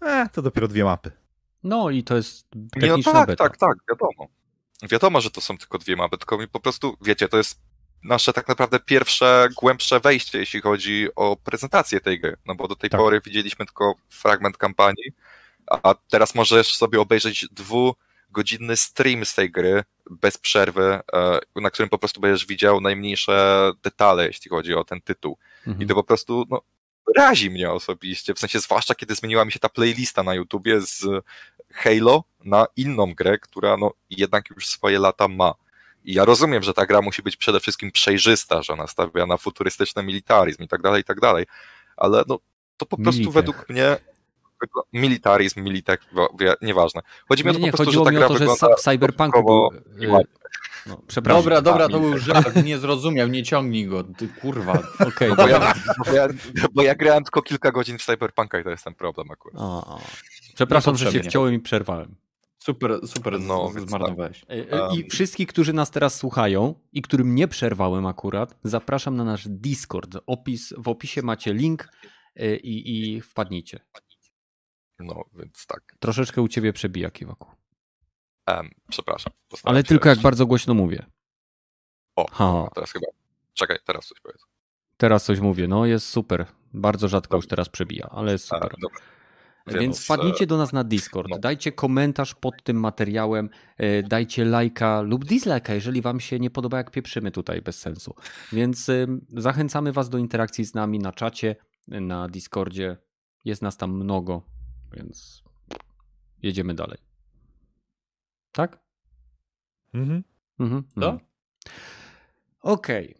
[0.00, 1.10] e, to dopiero dwie mapy.
[1.62, 3.44] No i to jest Nie, no techniczna tak, beta.
[3.44, 4.28] tak, tak, wiadomo.
[4.90, 7.60] Wiadomo, że to są tylko dwie mapy, tylko mi po prostu, wiecie, to jest
[8.02, 12.76] nasze tak naprawdę pierwsze, głębsze wejście, jeśli chodzi o prezentację tej gry, no bo do
[12.76, 13.00] tej Tak.
[13.00, 15.12] pory widzieliśmy tylko fragment kampanii,
[15.66, 21.88] a teraz możesz sobie obejrzeć dwugodzinny stream z tej gry bez przerwy, e, na którym
[21.88, 25.38] po prostu będziesz widział najmniejsze detale, jeśli chodzi o ten tytuł.
[25.66, 25.82] Mhm.
[25.82, 26.62] I to po prostu, no,
[27.16, 31.04] razi mnie osobiście, w sensie zwłaszcza kiedy zmieniła mi się ta playlista na YouTubie z
[31.72, 35.54] Halo na inną grę, która no jednak już swoje lata ma.
[36.04, 39.36] I ja rozumiem, że ta gra musi być przede wszystkim przejrzysta, że ona stawia na
[39.36, 41.46] futurystyczny militaryzm i tak dalej, i tak dalej,
[41.96, 42.38] ale no
[42.76, 43.34] to po prostu Militech.
[43.34, 43.96] według mnie
[44.92, 45.64] militaryzm,
[46.38, 47.00] wie- nieważne.
[47.28, 48.76] Chodzi mi o to nie, po prostu, że ta mi gra o to, że wygląda
[48.76, 50.12] stosunkowo był...
[50.12, 50.40] ładnie.
[50.86, 51.42] No, przepraszam.
[51.42, 54.72] Dobra, dobra, to był żart, nie zrozumiał, nie ciągnij go, ty kurwa.
[55.08, 55.74] Okej, Bo ja,
[56.06, 56.28] bo, ja,
[56.72, 59.56] bo ja grałem tylko kilka godzin w Cyberpunka i to jest ten problem akurat.
[59.62, 60.00] O.
[60.54, 62.14] Przepraszam, że się wciąłem i przerwałem.
[62.62, 64.44] Super, super No, zmarnowałeś.
[64.48, 64.94] Um.
[64.94, 70.16] I wszystkich, którzy nas teraz słuchają i którym nie przerwałem akurat, zapraszam na nasz Discord.
[70.26, 71.88] Opis, w opisie macie link
[72.36, 73.80] e, i, i wpadnijcie.
[74.98, 75.96] No, więc tak.
[76.00, 77.48] Troszeczkę u ciebie przebija kiwaku.
[78.46, 79.32] Em, przepraszam.
[79.64, 81.06] Ale tylko jak bardzo głośno mówię.
[82.16, 83.06] O, Ha, teraz chyba.
[83.54, 84.46] Czekaj, teraz coś powiedz.
[84.96, 85.68] teraz coś mówię.
[85.68, 86.46] No jest super.
[86.74, 88.74] Bardzo rzadko już teraz przebija, ale jest A, super.
[88.80, 89.00] dobra.
[89.66, 91.38] Więc Więc, wpadnijcie do nas na Discord, no.
[91.38, 96.76] dajcie komentarz pod tym materiałem, e, dajcie lajka lub dislajka, jeżeli wam się nie podoba,
[96.76, 98.14] jak pieprzymy tutaj bez sensu.
[98.52, 98.90] Więc
[99.28, 101.56] zachęcamy was do interakcji z nami na czacie,
[101.88, 102.96] na Discordzie.
[103.44, 104.42] Jest nas tam mnogo,
[104.92, 105.42] więc
[106.42, 106.98] jedziemy dalej.
[108.52, 108.78] Tak?
[109.94, 110.24] Mhm.
[110.58, 110.84] Mhm.
[110.96, 111.18] Mhm.
[112.62, 113.14] Okej,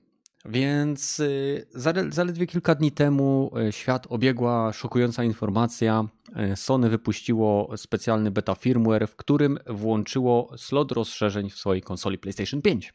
[0.45, 6.05] więc y, zale- zaledwie kilka dni temu y, świat obiegła szokująca informacja.
[6.53, 12.63] Y, Sony wypuściło specjalny beta firmware, w którym włączyło slot rozszerzeń w swojej konsoli PlayStation
[12.63, 12.95] 5.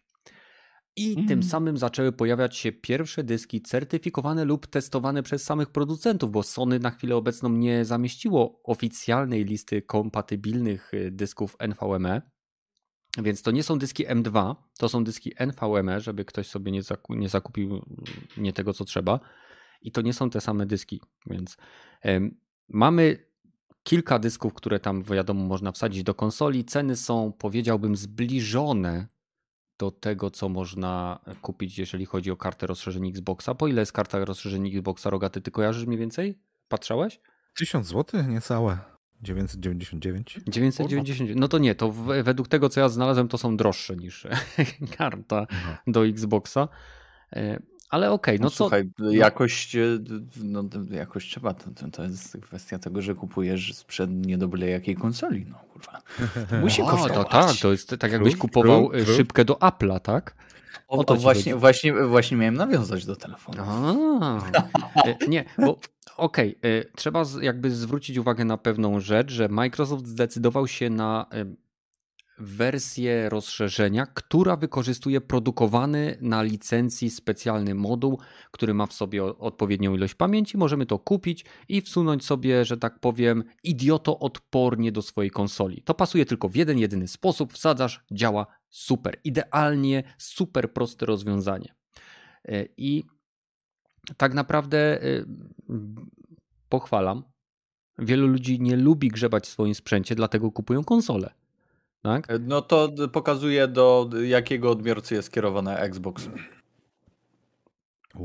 [0.98, 1.28] I Mm.
[1.28, 6.80] tym samym zaczęły pojawiać się pierwsze dyski certyfikowane lub testowane przez samych producentów, bo Sony
[6.80, 12.22] na chwilę obecną nie zamieściło oficjalnej listy kompatybilnych dysków NVMe.
[13.18, 17.18] Więc to nie są dyski M2, to są dyski NVMe, żeby ktoś sobie nie, zaku-
[17.18, 17.84] nie zakupił mm,
[18.38, 19.20] nie tego, co trzeba.
[19.82, 21.02] I to nie są te same dyski.
[21.26, 21.58] Więc
[22.02, 22.38] em,
[22.70, 23.26] mamy
[23.84, 26.66] kilka dysków, które tam wiadomo można wsadzić do konsoli.
[26.66, 29.08] Ceny są, powiedziałbym, zbliżone
[29.78, 33.56] do tego, co można kupić, jeżeli chodzi o kartę rozszerzeń Xboxa.
[33.56, 35.42] Po ile jest karta rozszerzeń Xboxa Rogaty?
[35.42, 36.40] Ty kojarzysz mniej więcej?
[36.68, 37.20] Patrzałeś?
[37.56, 38.24] 1000 zł?
[38.28, 38.95] Niecałe.
[39.26, 40.40] 999?
[40.48, 41.32] 990.
[41.36, 44.28] No to nie, to w, według tego, co ja znalazłem, to są droższe niż
[44.98, 45.78] karta Aha.
[45.88, 46.68] do Xboxa.
[47.34, 48.56] E, Ale okej, no No co?
[48.56, 49.80] słuchaj, jakość, e,
[50.44, 54.70] no, jakość trzeba, to, to, to jest kwestia tego, że kupujesz sprzed nie do byle
[54.70, 56.02] jakiej konsoli, no kurwa.
[56.62, 57.14] Musi O, kosztować.
[57.14, 59.16] to tak, to jest tak jakbyś kupował true, e, true.
[59.16, 60.36] szybkę do Apple'a, tak?
[60.88, 61.62] O, o to właśnie, chodzi.
[61.62, 63.64] właśnie, właśnie miałem nawiązać do telefonu.
[65.06, 65.80] E, nie, bo
[66.18, 71.26] okej, e, trzeba z- jakby zwrócić uwagę na pewną rzecz, że Microsoft zdecydował się na
[72.38, 78.20] wersję rozszerzenia, która wykorzystuje produkowany na licencji specjalny moduł,
[78.52, 80.58] który ma w sobie odpowiednią ilość pamięci.
[80.58, 85.82] Możemy to kupić i wsunąć sobie, że tak powiem, idioto odpornie do swojej konsoli.
[85.82, 87.54] To pasuje tylko w jeden, jedyny sposób.
[87.54, 89.20] Wsadzasz, działa super.
[89.24, 91.76] Idealnie, super proste rozwiązanie.
[92.46, 93.04] E, I
[94.18, 95.26] tak naprawdę y,
[96.70, 97.24] pochwalam.
[98.00, 101.45] Wielu ludzi nie lubi grzebać w swoim sprzęcie, dlatego kupują konsolę.
[102.06, 102.28] Tak?
[102.40, 106.30] No to pokazuje do jakiego odbiorcy jest skierowany Xbox.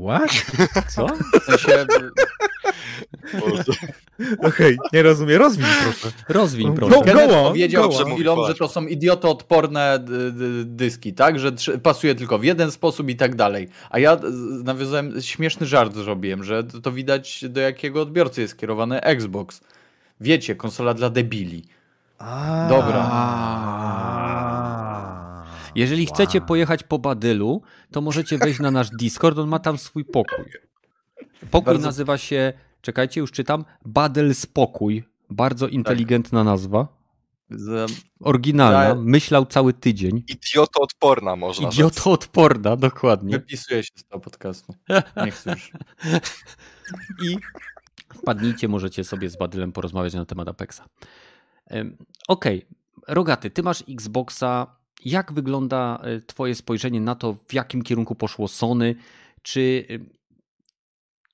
[0.05, 0.31] What?
[0.95, 1.07] Co?
[1.39, 1.85] W sensie,
[4.47, 5.37] Okej, nie rozumiem.
[5.39, 6.11] Rozwij proszę.
[6.29, 6.95] Rozwiń Go- proszę.
[6.95, 9.99] go- Kenneth on, powiedział go przed chwilą, że to są idiotoodporne
[10.65, 11.39] dyski, tak?
[11.39, 11.51] Że
[11.83, 13.67] pasuje tylko w jeden sposób i tak dalej.
[13.89, 14.19] A ja
[14.63, 19.61] nawiązałem, śmieszny żart zrobiłem, że to to widać do jakiego odbiorcy jest skierowany Xbox.
[20.19, 21.63] Wiecie, konsola dla debili.
[22.23, 23.11] A, Dobra.
[25.75, 26.13] Jeżeli Wow.
[26.13, 27.61] chcecie pojechać po Badylu,
[27.91, 30.45] to możecie wejść na nasz Discord, on ma tam swój pokój.
[31.51, 35.03] Pokój Bardzo- nazywa się, czekajcie, już czytam, Badyl Spokój.
[35.29, 36.87] Bardzo inteligentna nazwa.
[37.49, 37.85] Za-
[38.19, 40.23] Oryginalna, Ja- myślał cały tydzień.
[40.27, 41.67] Idioto odporna można.
[41.69, 43.31] Idiotoodporna, dokładnie.
[43.31, 44.73] Wypisuję się z tego podcastu.
[45.25, 45.71] Nie chcę już.
[47.23, 47.37] I
[48.15, 50.81] Wpadnijcie, możecie sobie z Badylem porozmawiać na temat Apexa.
[52.27, 52.65] Okej, okay.
[53.07, 54.81] Rogaty, ty masz Xboxa.
[55.05, 58.95] Jak wygląda e, twoje spojrzenie na to, w jakim kierunku poszło Sony?
[59.41, 59.85] Czy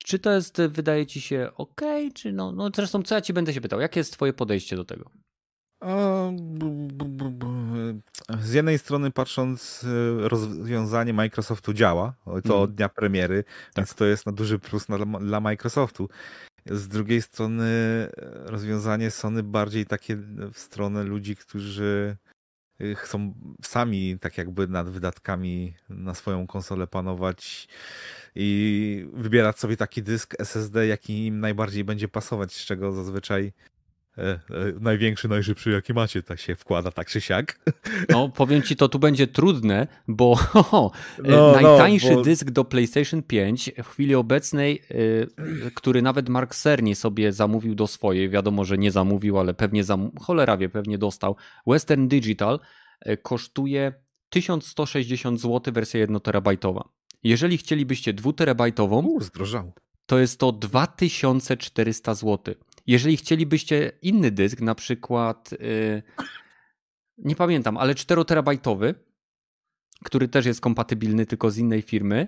[0.08, 1.80] czy to jest, wydaje ci się ok,
[2.14, 4.84] czy no, no zresztą co ja ci będę się pytał, jakie jest twoje podejście do
[4.84, 5.10] tego?
[8.40, 12.62] Z jednej strony patrząc, e, rozwiązanie Microsoftu działa, to mm.
[12.62, 13.76] od dnia premiery, tak.
[13.76, 14.86] więc to jest na duży plus
[15.20, 16.08] dla Microsoftu.
[16.70, 18.10] Z drugiej strony e,
[18.50, 20.16] rozwiązanie Sony bardziej takie
[20.52, 22.16] w stronę ludzi, którzy
[22.80, 27.68] e, chcą sami tak jakby nad wydatkami na swoją konsolę panować
[28.34, 33.52] i wybierać sobie taki dysk SSD, jaki im najbardziej będzie pasować, z czego zazwyczaj
[34.80, 37.58] największy, najszybszy jaki macie, tak się wkłada tak czy siak.
[38.08, 40.90] No, powiem ci, to tu będzie trudne, bo ho,
[41.24, 42.22] e, no, najtańszy no, bo...
[42.22, 44.82] dysk do PlayStation 5 w chwili obecnej,
[45.74, 50.10] który nawet Mark Cerny sobie zamówił do swojej, wiadomo, że nie zamówił, ale pewnie zam...
[50.20, 51.36] cholera wie, pewnie dostał,
[51.66, 52.60] Western Digital
[53.22, 53.92] kosztuje
[54.28, 56.88] 1160 zł wersja 1 terabajtowa.
[57.22, 59.18] Jeżeli chcielibyście 2 terabajtową,
[60.06, 62.54] to jest to 2400 zł.
[62.88, 66.02] Jeżeli chcielibyście inny dysk, na przykład, yy,
[67.18, 68.94] nie pamiętam, ale 4-terabajtowy,
[70.04, 72.26] który też jest kompatybilny tylko z innej firmy,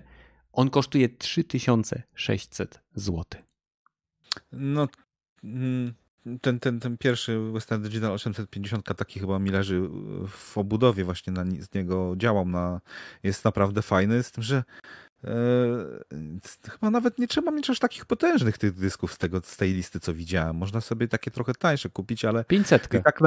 [0.52, 3.24] on kosztuje 3600 zł.
[4.52, 4.88] No,
[5.44, 5.94] mm,
[6.40, 9.88] ten, ten, ten pierwszy Western Digital 850 taki chyba mi leży
[10.28, 12.80] w obudowie właśnie na, z niego działam na,
[13.22, 14.64] jest naprawdę fajny, z tym, że
[16.70, 20.00] chyba nawet nie trzeba mieć aż takich potężnych tych dysków z, tego, z tej listy,
[20.00, 20.56] co widziałem.
[20.56, 22.44] Można sobie takie trochę tańsze kupić, ale...
[22.44, 22.88] 500.
[23.04, 23.20] Tak,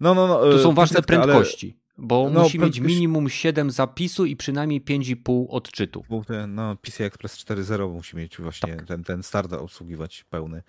[0.00, 1.66] no, no, no, to są ważne prędkości.
[1.66, 1.80] Ale...
[2.06, 6.04] Bo no, musi mieć minimum 7 zapisu i przynajmniej 5,5 odczytu.
[6.48, 8.86] No, PCI Express 4.0 musi mieć właśnie tak.
[8.86, 10.62] ten, ten start obsługiwać pełny.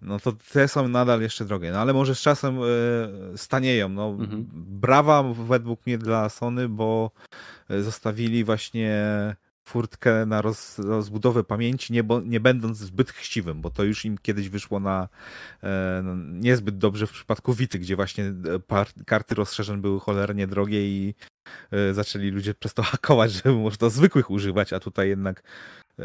[0.00, 3.88] No to te są nadal jeszcze drogie, no ale może z czasem y, stanieją.
[3.88, 4.46] No, mhm.
[4.52, 7.10] Brawa według mnie dla Sony, bo
[7.70, 8.96] e, zostawili właśnie
[9.68, 14.18] furtkę na roz, rozbudowę pamięci, nie, bo, nie będąc zbyt chciwym, bo to już im
[14.22, 15.08] kiedyś wyszło na
[15.62, 20.46] e, no, niezbyt dobrze w przypadku Wity, gdzie właśnie e, par, karty rozszerzeń były cholernie
[20.46, 21.14] drogie i
[21.70, 25.42] e, zaczęli ludzie przez to hakować, żeby można zwykłych używać, a tutaj jednak
[25.98, 26.04] e,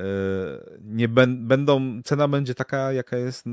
[0.82, 3.50] nie będą, cena będzie taka, jaka jest e,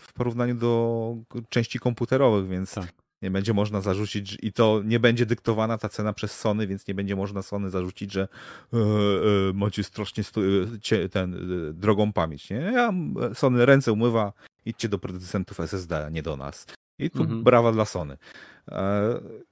[0.00, 1.16] w porównaniu do
[1.48, 6.12] części komputerowych, więc tak nie będzie można zarzucić i to nie będzie dyktowana ta cena
[6.12, 8.80] przez Sony, więc nie będzie można Sony zarzucić, że e, e,
[9.54, 10.24] macie strasznie
[10.92, 12.50] e, ten, e, drogą pamięć.
[12.50, 12.56] Nie?
[12.56, 12.92] Ja,
[13.34, 14.32] Sony ręce umywa,
[14.64, 16.66] idźcie do producentów SSD, a nie do nas.
[16.98, 17.42] I tu mhm.
[17.42, 18.16] brawa dla Sony.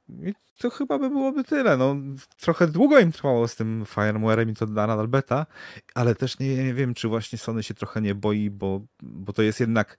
[0.09, 1.77] I to chyba by byłoby tyle.
[1.77, 1.97] No,
[2.41, 5.47] trochę długo im trwało z tym firmwarem i to nadal beta,
[5.95, 9.43] ale też nie, nie wiem, czy właśnie Sony się trochę nie boi, bo, bo to
[9.43, 9.99] jest jednak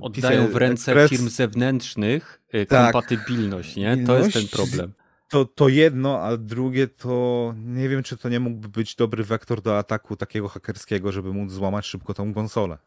[0.00, 2.92] Oddają w ręce firm zewnętrznych e, tak.
[2.92, 4.04] kompatybilność, nie?
[4.06, 4.92] To jest ten problem.
[5.28, 9.62] To, to jedno, a drugie to nie wiem, czy to nie mógłby być dobry wektor
[9.62, 12.78] do ataku takiego hakerskiego, żeby móc złamać szybko tą konsolę.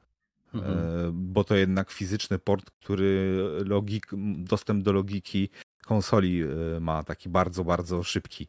[0.53, 0.77] Mhm.
[0.77, 4.07] E, bo to jednak fizyczny port, który logik,
[4.38, 5.49] dostęp do logiki
[5.85, 6.44] konsoli
[6.80, 8.48] ma taki bardzo, bardzo szybki.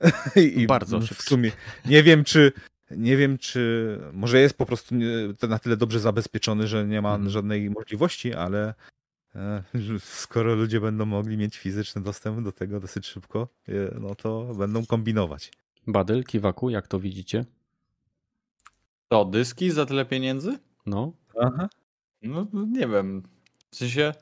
[0.56, 1.22] I bardzo szybki.
[1.22, 1.52] W sumie
[1.86, 2.52] nie wiem, czy
[2.90, 4.94] nie wiem, czy może jest po prostu
[5.48, 7.30] na tyle dobrze zabezpieczony, że nie ma mhm.
[7.30, 8.74] żadnej możliwości, ale
[9.34, 9.62] e,
[9.98, 14.86] skoro ludzie będą mogli mieć fizyczny dostęp do tego dosyć szybko, e, no to będą
[14.86, 15.52] kombinować.
[15.86, 17.44] Badyl, Kiwaku, jak to widzicie?
[19.08, 20.58] To dyski za tyle pieniędzy?
[20.86, 21.12] No.
[21.40, 21.68] Aha.
[22.22, 23.22] No nie wiem.
[23.70, 24.12] W sensie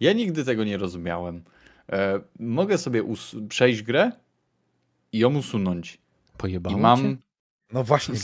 [0.00, 1.42] ja nigdy tego nie rozumiałem.
[1.92, 3.04] E, mogę sobie
[3.48, 4.12] przejść grę
[5.12, 5.98] i ją usunąć.
[6.36, 7.16] Pojebało I mam, cię?
[7.72, 8.14] No właśnie,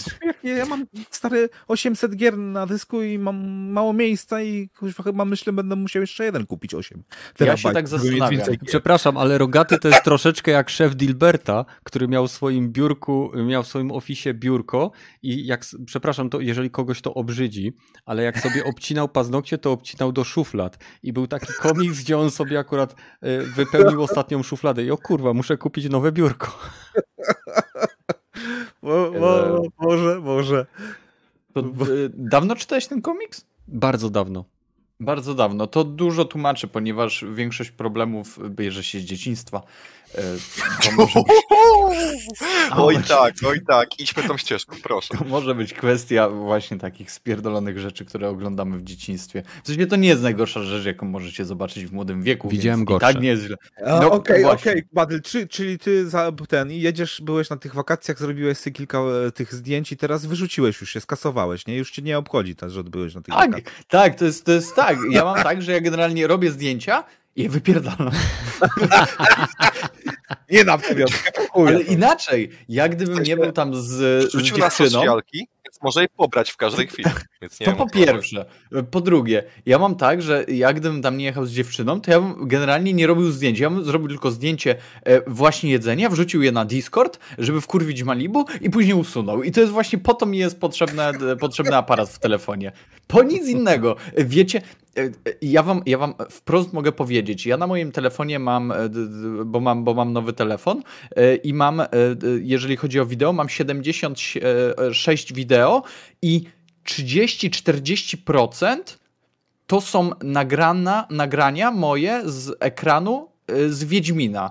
[0.43, 4.71] ja mam stare 800 gier na dysku i mam mało miejsca i
[5.05, 7.03] chyba myślę, będę musiał jeszcze jeden kupić 8.
[7.41, 8.41] Ja się tak zastanawiam.
[8.67, 13.63] Przepraszam, ale Rogaty to jest troszeczkę jak szef Dilberta, który miał w swoim biurku, miał
[13.63, 14.91] w swoim ofisie biurko
[15.23, 17.73] i jak, przepraszam, to jeżeli kogoś to obrzydzi,
[18.07, 22.31] ale jak sobie obcinał paznokcie, to obcinał do szuflad i był taki komiks, gdzie on
[22.31, 26.59] sobie akurat e, wypełnił ostatnią szufladę i o kurwa, muszę kupić nowe biurko.
[28.83, 30.67] Mo, mo, może, może.
[31.55, 33.45] To, y, dawno czytałeś ten komiks?
[33.69, 34.45] Bardzo dawno.
[35.01, 35.67] Bardzo dawno.
[35.67, 39.63] To dużo tłumaczy, ponieważ większość problemów bierze się z dzieciństwa.
[40.83, 41.43] To może być...
[42.77, 45.15] Oj tak, oj tak, idźmy tą ścieżką, proszę.
[45.19, 49.43] To może być kwestia właśnie takich spierdolonych rzeczy, które oglądamy w dzieciństwie.
[49.65, 52.49] W sensie to nie jest najgorsza rzecz, jaką możecie zobaczyć w młodym wieku.
[52.49, 53.07] Widziałem gorsze.
[53.07, 53.57] tak nie jest źle.
[53.87, 58.19] No, okej, okej, okay, Badl, czy, czyli ty za ten jedziesz, byłeś na tych wakacjach,
[58.19, 61.77] zrobiłeś sobie kilka e, tych zdjęć i teraz wyrzuciłeś już się, skasowałeś, nie?
[61.77, 63.85] Już cię nie obchodzi to, że odbyłeś na tych tak, wakacjach.
[63.89, 64.99] Tak, to jest, to jest tak.
[65.11, 67.05] Ja mam tak, że ja generalnie robię zdjęcia,
[67.37, 68.11] i wypierdalam.
[70.51, 71.05] nie dam sobie
[71.55, 73.89] Ale inaczej, jak gdybym nie był tam z,
[74.33, 75.05] z dziewczyną...
[75.05, 75.15] na
[75.73, 77.11] więc może je pobrać w każdej chwili.
[77.41, 78.45] to wiem, po pierwsze.
[78.91, 82.21] Po drugie, ja mam tak, że jak gdybym tam nie jechał z dziewczyną, to ja
[82.21, 83.59] bym generalnie nie robił zdjęć.
[83.59, 88.45] Ja bym zrobił tylko zdjęcie e, właśnie jedzenia, wrzucił je na Discord, żeby wkurwić Malibu
[88.61, 89.43] i później usunął.
[89.43, 92.73] I to jest właśnie po to mi jest potrzebne, potrzebny aparat w telefonie.
[93.07, 93.97] Po nic innego.
[94.17, 94.63] Wiecie,
[95.43, 98.77] ja wam, ja wam wprost mogę powiedzieć, ja na moim telefonie mam, e,
[99.45, 100.83] bo mam, bo mam nowy telefon
[101.45, 101.83] i mam,
[102.41, 105.83] jeżeli chodzi o wideo, mam 76 wideo
[106.23, 106.45] i
[106.85, 108.77] 30-40%
[109.67, 113.29] to są nagrana, nagrania moje z ekranu
[113.69, 114.51] z Wiedźmina.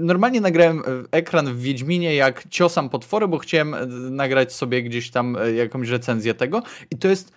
[0.00, 3.76] Normalnie nagrałem ekran w Wiedźminie, jak ciosam potwory, bo chciałem
[4.16, 7.32] nagrać sobie gdzieś tam jakąś recenzję tego i to jest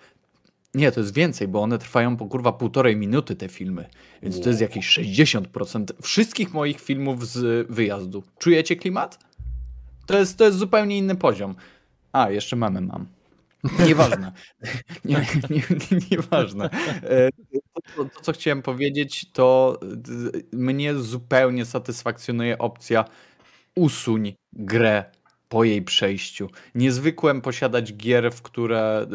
[0.76, 3.88] nie, to jest więcej, bo one trwają po kurwa półtorej minuty te filmy.
[4.22, 8.22] Więc to jest jakieś 60% wszystkich moich filmów z wyjazdu.
[8.38, 9.18] Czujecie klimat?
[10.06, 11.54] To jest, to jest zupełnie inny poziom.
[12.12, 13.06] A, jeszcze mamy mam.
[13.86, 14.32] Nieważne.
[15.04, 15.14] nie,
[15.50, 16.70] nie, nie, nieważne.
[17.02, 17.30] E,
[17.74, 19.80] to, to, to, co chciałem powiedzieć, to
[20.52, 23.04] mnie zupełnie satysfakcjonuje opcja
[23.74, 25.04] usuń grę
[25.48, 26.50] po jej przejściu.
[26.74, 29.06] Niezwykłem posiadać gier, w które.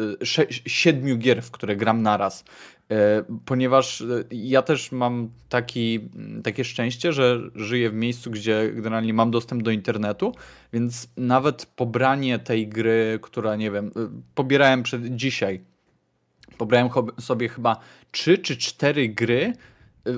[0.66, 2.44] siedmiu gier, w które gram naraz.
[2.92, 6.00] E, ponieważ e, ja też mam taki,
[6.44, 10.34] takie szczęście, że żyję w miejscu, gdzie generalnie mam dostęp do internetu,
[10.72, 13.90] więc nawet pobranie tej gry, która nie wiem,
[14.34, 15.60] pobierałem przed dzisiaj.
[16.58, 16.88] Pobrałem
[17.20, 17.76] sobie chyba
[18.10, 19.52] trzy czy cztery gry,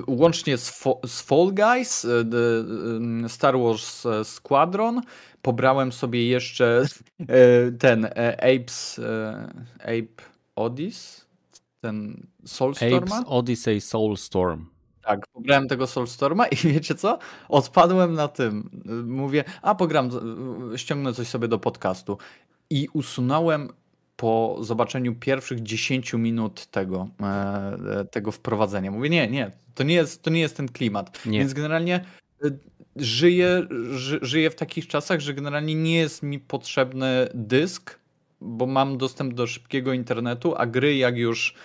[0.07, 2.07] łącznie z, z Fall Guys,
[3.27, 5.01] Star Wars Squadron,
[5.45, 6.85] pobrałem sobie jeszcze
[7.19, 9.47] e, ten e, Apes, e,
[9.79, 10.23] Ape
[10.55, 11.25] Odyssey,
[11.81, 12.97] ten Soulstorma.
[12.97, 14.65] Apes Odyssey Soulstorm.
[15.01, 17.19] Tak, pobrałem tego Soulstorma i wiecie co?
[17.49, 18.81] Odpadłem na tym.
[19.05, 20.09] Mówię, a pogram,
[20.75, 22.17] ściągnę coś sobie do podcastu.
[22.69, 23.69] I usunąłem
[24.15, 27.07] po zobaczeniu pierwszych 10 minut tego,
[28.11, 28.91] tego wprowadzenia.
[28.91, 31.25] Mówię, nie, nie, to nie jest, to nie jest ten klimat.
[31.25, 31.39] Nie.
[31.39, 32.05] Więc generalnie
[32.95, 37.99] żyję, ży, żyję w takich czasach, że generalnie nie jest mi potrzebny dysk,
[38.41, 41.55] bo mam dostęp do szybkiego internetu, a gry jak już,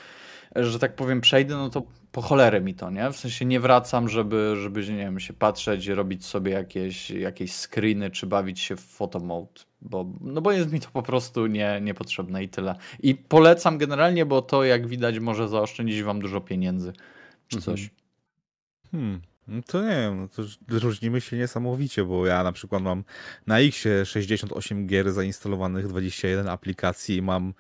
[0.57, 1.83] że tak powiem, przejdę, no to
[2.13, 3.13] po cholerę mi to, nie?
[3.13, 8.11] W sensie nie wracam, żeby, żeby nie wiem, się patrzeć, robić sobie jakieś, jakieś screeny,
[8.11, 12.45] czy bawić się w photomode, bo, no bo jest mi to po prostu nie, niepotrzebne
[12.45, 12.75] i tyle.
[13.03, 16.93] I polecam generalnie, bo to jak widać może zaoszczędzić wam dużo pieniędzy,
[17.49, 17.77] czy mhm.
[17.77, 17.91] coś.
[18.91, 19.21] Hmm.
[19.51, 23.05] No to nie wiem, no to różnimy się niesamowicie, bo ja na przykład mam
[23.47, 27.55] na X 68 gier zainstalowanych, 21 aplikacji i mam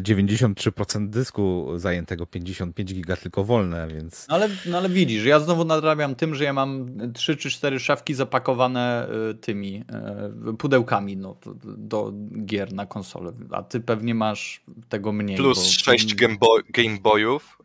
[0.00, 4.26] 93% e, dysku zajętego, 55 giga tylko wolne, więc...
[4.28, 7.80] No ale, no ale widzisz, ja znowu nadrabiam tym, że ja mam 3 czy 4
[7.80, 12.12] szafki zapakowane e, tymi e, pudełkami no, do
[12.46, 15.36] gier na konsolę, a ty pewnie masz tego mniej.
[15.36, 15.92] Plus bo...
[15.92, 16.36] 6 Game,
[16.68, 17.56] Game Boyów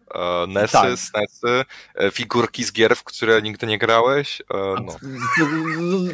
[0.48, 1.00] Nesy, tak.
[1.00, 1.66] SNESy,
[2.12, 4.41] figurki z gier, w które nigdy nie grałeś.
[4.41, 4.76] E,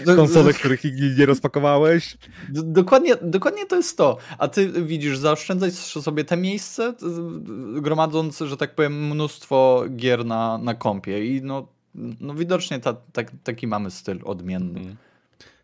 [0.05, 0.15] no.
[0.15, 2.17] Konsole, których nigdy nie rozpakowałeś.
[2.49, 4.17] Dokładnie, dokładnie to jest to.
[4.37, 6.93] A ty widzisz, zaoszczędzać sobie te miejsce,
[7.81, 11.25] gromadząc, że tak powiem, mnóstwo gier na, na kompie.
[11.25, 11.67] I no,
[12.19, 14.79] no widocznie ta, ta, taki mamy styl odmienny.
[14.79, 14.97] Mhm.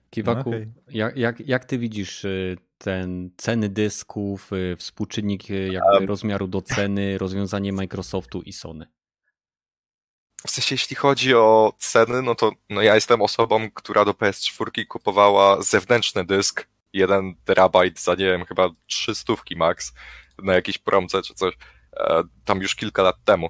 [0.10, 0.72] Kiwaku, no okay.
[0.92, 6.08] jak, jak, jak ty widzisz y, ten ceny dysków, y, współczynnik y, jakby um.
[6.08, 8.86] rozmiaru do ceny, rozwiązanie Microsoftu i Sony?
[10.48, 14.88] W sensie, jeśli chodzi o ceny, no to no ja jestem osobą, która do PS4
[14.88, 19.94] kupowała zewnętrzny dysk, 1 terabajt za, nie wiem, chyba 300 max
[20.44, 21.54] na jakiejś promce czy coś,
[21.98, 23.50] e, tam już kilka lat temu.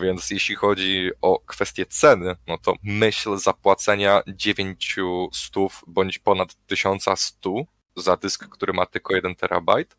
[0.00, 5.54] Więc jeśli chodzi o kwestię ceny, no to myśl zapłacenia 900
[5.86, 7.50] bądź ponad 1100
[7.96, 9.96] za dysk, który ma tylko 1 terabajt,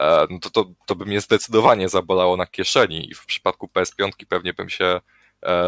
[0.00, 4.10] e, no to, to, to by mnie zdecydowanie zabolało na kieszeni i w przypadku PS5
[4.28, 5.00] pewnie bym się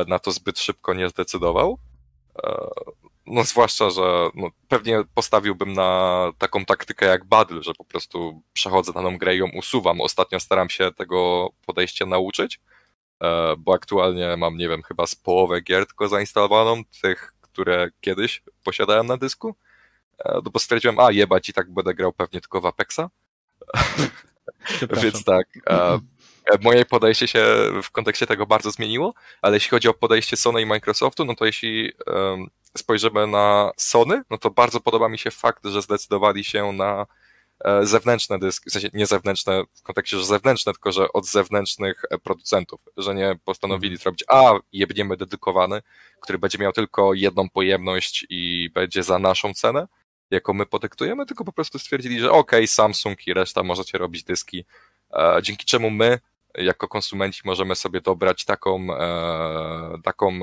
[0.09, 1.79] na to zbyt szybko nie zdecydował.
[2.45, 2.67] E,
[3.27, 8.93] no zwłaszcza, że no, pewnie postawiłbym na taką taktykę jak Battle, że po prostu przechodzę
[8.95, 10.01] na tą grę i ją usuwam.
[10.01, 12.61] Ostatnio staram się tego podejścia nauczyć,
[13.59, 19.07] bo aktualnie mam, nie wiem, chyba z połowę gier tylko zainstalowaną, tych które kiedyś posiadałem
[19.07, 19.57] na dysku.
[20.25, 23.01] No bo stwierdziłem, a jebać i tak będę grał pewnie tylko w Apexa.
[25.03, 25.47] Więc tak,
[26.63, 27.45] moje podejście się
[27.83, 31.47] w kontekście tego bardzo zmieniło, ale jeśli chodzi o podejście Sony i Microsoftu, no to
[31.47, 32.47] jeśli um,
[32.79, 37.07] spojrzymy na Sony, no to bardzo podoba mi się fakt, że zdecydowali się na
[37.65, 42.03] e, zewnętrzne dyski, w sensie nie zewnętrzne w kontekście, że zewnętrzne, tylko że od zewnętrznych
[42.11, 44.03] e, producentów, że nie postanowili mhm.
[44.03, 45.83] zrobić, a jebniemy dedykowany,
[46.21, 49.87] który będzie miał tylko jedną pojemność i będzie za naszą cenę,
[50.31, 54.65] jaką my podyktujemy, tylko po prostu stwierdzili, że ok, Samsung i reszta możecie robić dyski,
[55.13, 56.19] e, dzięki czemu my
[56.59, 60.41] jako konsumenci możemy sobie dobrać taką, e, taką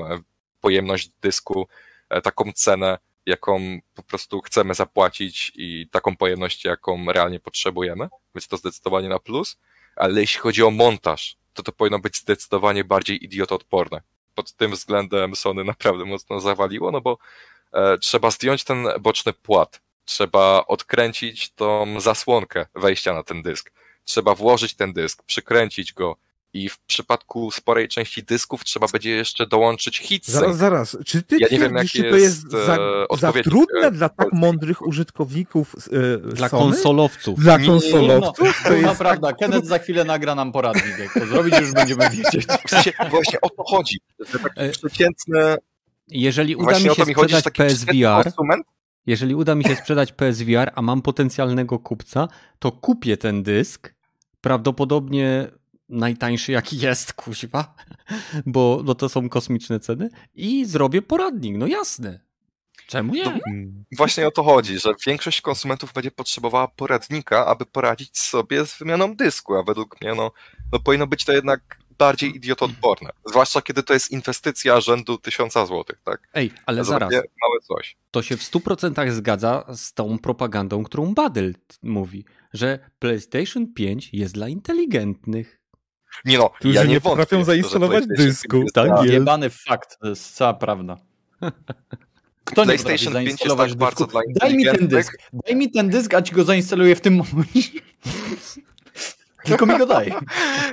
[0.60, 1.68] pojemność dysku,
[2.10, 8.48] e, taką cenę, jaką po prostu chcemy zapłacić i taką pojemność, jaką realnie potrzebujemy, więc
[8.48, 9.56] to zdecydowanie na plus,
[9.96, 14.00] ale jeśli chodzi o montaż, to to powinno być zdecydowanie bardziej idiotoodporne.
[14.34, 17.18] Pod tym względem Sony naprawdę mocno zawaliło, no bo
[17.72, 23.70] e, trzeba zdjąć ten boczny płat, trzeba odkręcić tą zasłonkę wejścia na ten dysk
[24.04, 26.16] trzeba włożyć ten dysk, przykręcić go
[26.54, 30.24] i w przypadku sporej części dysków trzeba będzie jeszcze dołączyć heatsink.
[30.24, 30.96] Zaraz, zaraz.
[31.06, 34.86] Czy ty ja nie wiem, jak to jest za, e, za trudne dla tak mądrych
[34.86, 36.62] użytkowników e, Dla Sony?
[36.62, 37.40] konsolowców.
[37.40, 38.54] Dla konsolowców?
[38.64, 39.28] No, to jest prawda.
[39.28, 39.38] Tak...
[39.38, 42.46] Kenneth za chwilę nagra nam poradnik, jak to zrobić, już będziemy wiedzieć.
[43.10, 44.00] Właśnie o to chodzi.
[44.32, 45.56] Że takie e, przeciętne...
[46.08, 48.66] Jeżeli uda mi się sprzedać chodzi, PSVR, konsument,
[49.06, 52.28] jeżeli uda mi się sprzedać PSVR, a mam potencjalnego kupca,
[52.58, 53.94] to kupię ten dysk,
[54.40, 55.48] prawdopodobnie
[55.88, 57.74] najtańszy jaki jest, kuźwa,
[58.46, 62.20] bo no to są kosmiczne ceny i zrobię poradnik, no jasne.
[62.86, 63.24] Czemu nie?
[63.24, 63.40] No,
[63.96, 69.16] właśnie o to chodzi, że większość konsumentów będzie potrzebowała poradnika, aby poradzić sobie z wymianą
[69.16, 70.32] dysku, a według mnie no,
[70.72, 73.10] no powinno być to jednak bardziej idiotoodporne.
[73.26, 76.28] Zwłaszcza kiedy to jest inwestycja rzędu tysiąca złotych, tak?
[76.34, 77.12] Ej, ale zaraz.
[77.12, 77.96] Małe coś.
[78.10, 84.34] To się w 100% zgadza z tą propagandą, którą Badel mówi, że PlayStation 5 jest
[84.34, 85.60] dla inteligentnych.
[86.24, 88.64] Nie no, Którzy ja nie, nie potrafią zainstalować dysku.
[88.74, 89.12] Tak jest.
[89.12, 90.96] Jebany fakt, to jest cała prawda.
[92.44, 95.90] Kto PlayStation nie 5 jest tak bardzo dla Daj mi ten dysk, daj mi ten
[95.90, 97.80] dysk, a ci go zainstaluję w tym momencie.
[99.44, 100.14] Tylko mi go daj.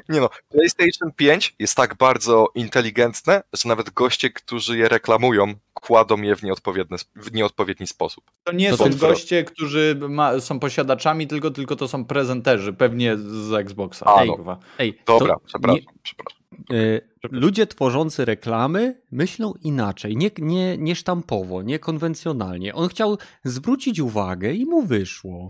[0.10, 6.22] Nie no, PlayStation 5 jest tak bardzo inteligentne, że nawet goście, którzy je reklamują, kładą
[6.22, 8.24] je w nieodpowiedni, w nieodpowiedni sposób.
[8.44, 13.18] To nie to są goście, którzy ma, są posiadaczami, tylko, tylko to są prezenterzy, pewnie
[13.18, 14.06] z Xboxa.
[14.06, 14.60] A, ej, no.
[14.80, 15.82] ej, Dobra, przepraszam, nie...
[16.04, 16.41] przepraszam.
[16.70, 17.02] Yy,
[17.32, 22.76] ludzie tworzący reklamy myślą inaczej, nie, nie, nie sztampowo, niekonwencjonalnie.
[22.76, 25.50] On chciał zwrócić uwagę i mu wyszło.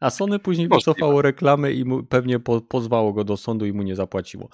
[0.00, 0.92] A Sony później Możliwe.
[0.92, 4.48] wycofało reklamy i mu, pewnie po, pozwało go do sądu i mu nie zapłaciło.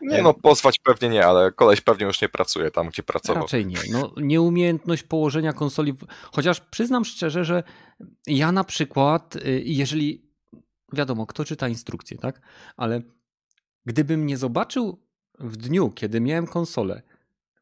[0.00, 3.42] Nie no, pozwać pewnie nie, ale koleś pewnie już nie pracuje tam, gdzie pracował.
[3.42, 3.78] Raczej nie.
[3.92, 6.06] No, nieumiejętność położenia konsoli, w...
[6.32, 7.62] chociaż przyznam szczerze, że
[8.26, 10.26] ja na przykład, y, jeżeli,
[10.92, 12.40] wiadomo, kto czyta instrukcje, tak?
[12.76, 13.02] Ale
[13.86, 14.98] gdybym nie zobaczył
[15.38, 17.02] w dniu, kiedy miałem konsolę,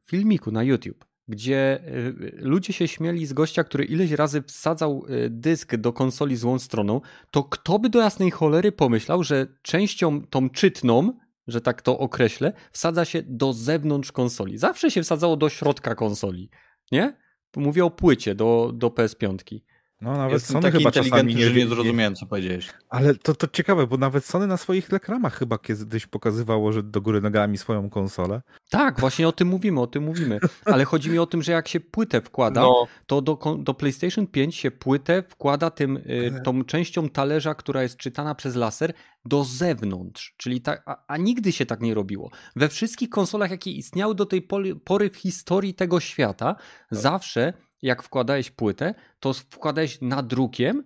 [0.07, 5.31] filmiku na YouTube, gdzie y, ludzie się śmieli z gościa, który ileś razy wsadzał y,
[5.31, 10.51] dysk do konsoli złą stroną, to kto by do jasnej cholery pomyślał, że częścią tą
[10.51, 11.13] czytną,
[11.47, 14.59] że tak to określę, wsadza się do zewnątrz konsoli.
[14.59, 16.51] Zawsze się wsadzało do środka konsoli,
[16.93, 17.17] nie?
[17.57, 19.61] Mówię o płycie do, do PS5.
[20.01, 22.69] No nawet Jestem Sony chyba czasami nie, nie zrozumiałem, co powiedziałeś.
[22.89, 27.01] Ale to, to ciekawe, bo nawet Sony na swoich reklamach chyba kiedyś pokazywało, że do
[27.01, 28.43] góry nogami swoją konsolę.
[28.71, 30.39] Tak, właśnie o tym mówimy, o tym mówimy.
[30.65, 32.87] Ale chodzi mi o tym, że jak się płytę wkłada, no.
[33.07, 37.97] to do, do PlayStation 5 się płytę wkłada tym, y, tą częścią talerza, która jest
[37.97, 38.93] czytana przez laser,
[39.25, 40.35] do zewnątrz.
[40.37, 42.31] Czyli ta, a, a, nigdy się tak nie robiło.
[42.57, 44.43] We wszystkich konsolach, jakie istniały do tej
[44.85, 46.57] pory w historii tego świata,
[46.91, 47.53] zawsze
[47.83, 50.85] jak wkładałeś płytę, to wkładałeś nadrukiem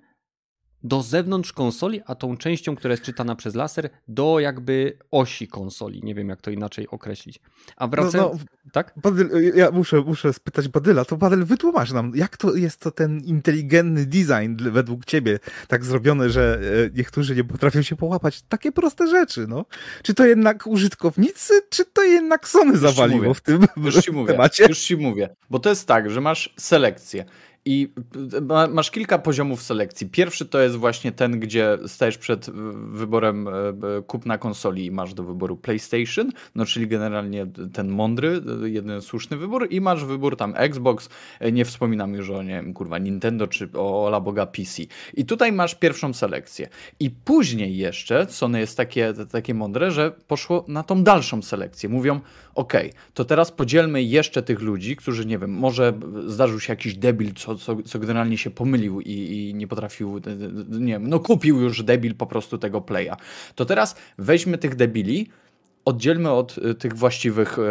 [0.85, 6.01] do zewnątrz konsoli, a tą częścią, która jest czytana przez laser, do jakby osi konsoli.
[6.03, 7.41] Nie wiem, jak to inaczej określić.
[7.77, 8.33] A wracając...
[8.33, 8.93] No, no, tak?
[8.97, 13.21] Badyl, ja muszę, muszę spytać Badyla, to Badyl wytłumacz nam, jak to jest to ten
[13.21, 15.39] inteligentny design według ciebie
[15.69, 19.65] tak zrobiony, że e, niektórzy nie potrafią się połapać takie proste rzeczy, no?
[20.03, 24.67] Czy to jednak użytkownicy, czy to jednak Sony zawaliło w tym już ci mówię, temacie?
[24.69, 27.25] Już ci mówię, bo to jest tak, że masz selekcję
[27.67, 27.93] i
[28.71, 30.07] masz kilka poziomów selekcji.
[30.07, 32.51] Pierwszy to jest właśnie ten, gdzie stajesz przed
[32.93, 33.53] wyborem e,
[34.07, 39.67] kupna konsoli i masz do wyboru PlayStation, no czyli generalnie ten mądry, jeden słuszny wybór
[39.71, 41.09] i masz wybór tam Xbox,
[41.41, 44.83] e, nie wspominam już o, nie kurwa, Nintendo czy o la boga PC.
[45.15, 46.69] I tutaj masz pierwszą selekcję.
[47.01, 51.89] I później jeszcze Sony jest takie, takie mądre, że poszło na tą dalszą selekcję.
[51.89, 52.21] Mówią,
[52.55, 55.93] okay, to teraz podzielmy jeszcze tych ludzi, którzy, nie wiem, może
[56.27, 60.21] zdarzył się jakiś debil, co, co, co generalnie się pomylił i, i, nie potrafił,
[60.71, 63.17] nie wiem, no kupił już debil po prostu tego playa.
[63.55, 65.29] To teraz weźmy tych debili,
[65.85, 67.63] oddzielmy od y, tych właściwych y,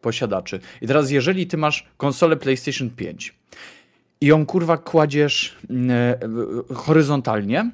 [0.00, 0.60] posiadaczy.
[0.82, 3.34] I teraz, jeżeli ty masz konsolę PlayStation 5
[4.20, 5.56] i ją kurwa kładziesz
[6.70, 7.70] y, horyzontalnie,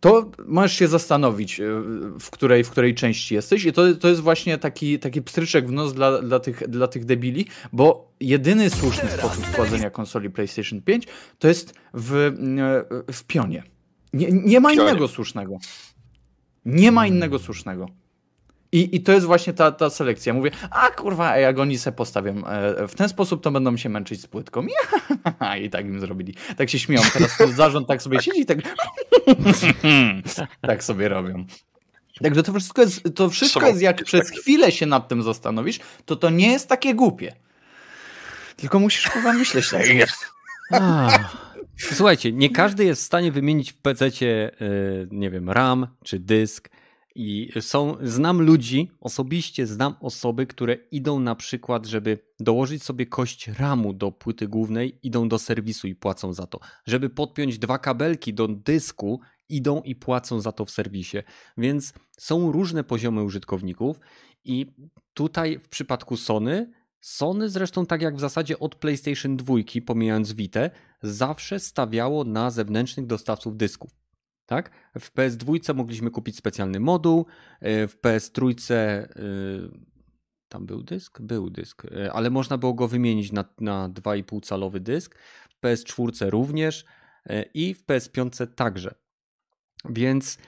[0.00, 1.60] to możesz się zastanowić,
[2.20, 3.64] w której, w której części jesteś.
[3.64, 7.04] I to, to jest właśnie taki, taki pstryczek w nos dla, dla, tych, dla tych
[7.04, 11.06] debili, bo jedyny słuszny sposób kładzenia konsoli PlayStation 5
[11.38, 12.32] to jest w,
[13.12, 13.62] w pionie.
[14.12, 15.58] Nie, nie ma innego słusznego.
[16.64, 17.86] Nie ma innego słusznego.
[18.72, 20.34] I, I to jest właśnie ta, ta selekcja.
[20.34, 24.20] Mówię, a kurwa, jak oni se postawią e, w ten sposób, to będą się męczyć
[24.22, 24.66] z płytką.
[25.62, 26.34] I tak im zrobili.
[26.56, 27.02] Tak się śmieją.
[27.12, 28.58] Teraz zarząd tak sobie siedzi i tak
[30.68, 31.44] tak sobie robią.
[32.22, 36.16] Także to wszystko jest, to wszystko jest jak przez chwilę się nad tym zastanowisz, to
[36.16, 37.32] to nie jest takie głupie.
[38.56, 39.82] Tylko musisz kurwa myśleć tak.
[41.76, 44.10] Słuchajcie, nie każdy jest w stanie wymienić w PC, e,
[45.10, 46.70] nie wiem, RAM czy dysk
[47.14, 53.48] i są, znam ludzi, osobiście znam osoby, które idą na przykład, żeby dołożyć sobie kość
[53.48, 56.60] ramu do płyty głównej, idą do serwisu i płacą za to.
[56.86, 61.18] Żeby podpiąć dwa kabelki do dysku, idą i płacą za to w serwisie.
[61.58, 64.00] Więc są różne poziomy użytkowników
[64.44, 64.66] i
[65.14, 66.70] tutaj w przypadku Sony,
[67.00, 69.54] Sony zresztą tak jak w zasadzie od PlayStation 2,
[69.86, 70.60] pomijając Vita,
[71.02, 73.99] zawsze stawiało na zewnętrznych dostawców dysków.
[74.50, 74.70] Tak?
[75.00, 77.26] W PS2 mogliśmy kupić specjalny moduł,
[77.60, 79.08] e, w PS3 e,
[80.48, 81.20] tam był dysk?
[81.20, 85.18] Był dysk, e, ale można było go wymienić na, na 2,5 calowy dysk.
[85.50, 86.84] W PS4 również
[87.54, 88.94] i w PS5 także.
[89.84, 90.38] Więc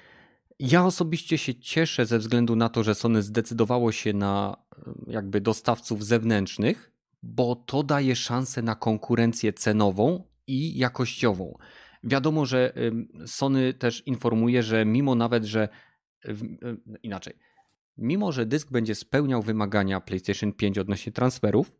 [0.58, 4.56] ja osobiście się cieszę ze względu na to, że Sony zdecydowało się na
[5.06, 6.92] jakby dostawców zewnętrznych,
[7.22, 11.58] bo to daje szansę na konkurencję cenową i jakościową.
[12.04, 12.72] Wiadomo, że
[13.26, 15.68] Sony też informuje, że mimo nawet, że
[17.02, 17.34] inaczej,
[17.96, 21.76] mimo że dysk będzie spełniał wymagania PlayStation 5 odnośnie transferów,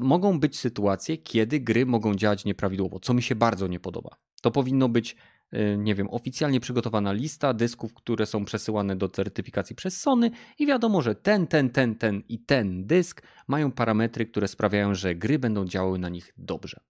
[0.00, 4.10] mogą być sytuacje, kiedy gry mogą działać nieprawidłowo, co mi się bardzo nie podoba.
[4.42, 5.16] To powinno być,
[5.54, 10.66] y, nie wiem, oficjalnie przygotowana lista dysków, które są przesyłane do certyfikacji przez Sony i
[10.66, 15.38] wiadomo, że ten, ten, ten, ten i ten dysk mają parametry, które sprawiają, że gry
[15.38, 16.80] będą działały na nich dobrze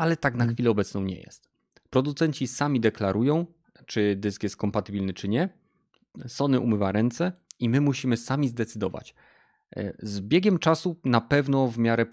[0.00, 0.54] ale tak na mhm.
[0.54, 1.48] chwilę obecną nie jest.
[1.90, 3.46] Producenci sami deklarują,
[3.86, 5.48] czy dysk jest kompatybilny, czy nie.
[6.26, 9.14] Sony umywa ręce i my musimy sami zdecydować.
[9.76, 12.06] E, z biegiem czasu, na pewno w miarę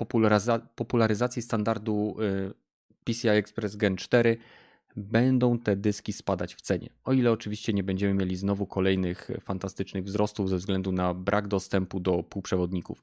[0.76, 2.54] popularyzacji standardu e,
[3.04, 4.38] PCI Express Gen 4,
[4.96, 6.90] będą te dyski spadać w cenie.
[7.04, 12.00] O ile oczywiście nie będziemy mieli znowu kolejnych fantastycznych wzrostów ze względu na brak dostępu
[12.00, 13.02] do półprzewodników.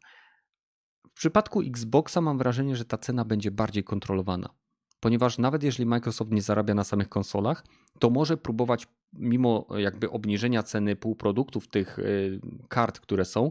[1.09, 4.64] W przypadku Xboxa mam wrażenie, że ta cena będzie bardziej kontrolowana
[5.05, 7.65] ponieważ nawet jeżeli Microsoft nie zarabia na samych konsolach,
[7.99, 13.51] to może próbować, mimo jakby obniżenia ceny półproduktów tych y, kart, które są,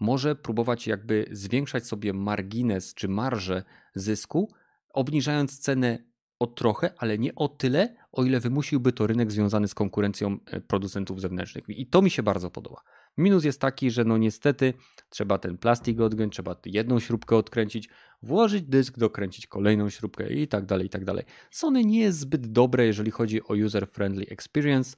[0.00, 3.62] może próbować jakby zwiększać sobie margines czy marżę
[3.94, 4.52] zysku,
[4.92, 5.98] obniżając cenę
[6.38, 10.60] o trochę, ale nie o tyle, o ile wymusiłby to rynek związany z konkurencją y,
[10.60, 11.64] producentów zewnętrznych.
[11.68, 12.82] I to mi się bardzo podoba.
[13.18, 14.74] Minus jest taki, że no niestety
[15.08, 17.88] trzeba ten plastik odgiąć, trzeba jedną śrubkę odkręcić,
[18.22, 21.24] włożyć dysk, dokręcić kolejną śrubkę i tak dalej, i tak dalej.
[21.50, 24.96] Sony nie jest zbyt dobre, jeżeli chodzi o user-friendly experience,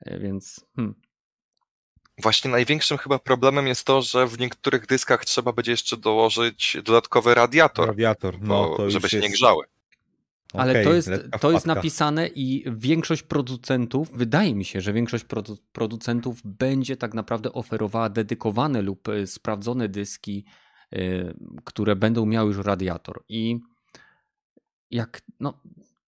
[0.00, 0.94] e, więc hmm.
[2.22, 7.34] Właśnie największym chyba problemem jest to, że w niektórych dyskach trzeba będzie jeszcze dołożyć dodatkowy
[7.34, 9.28] radiator, radiator no, bo, żeby się jest...
[9.28, 9.64] nie grzały.
[10.54, 11.10] Ale okay, to, jest,
[11.40, 17.14] to jest napisane i większość producentów, wydaje mi się, że większość produ producentów będzie tak
[17.14, 20.44] naprawdę oferowała dedykowane lub e, sprawdzone dyski,
[20.92, 23.24] yy, które będą miały już radiator.
[23.28, 23.60] I
[24.90, 25.60] jak, no,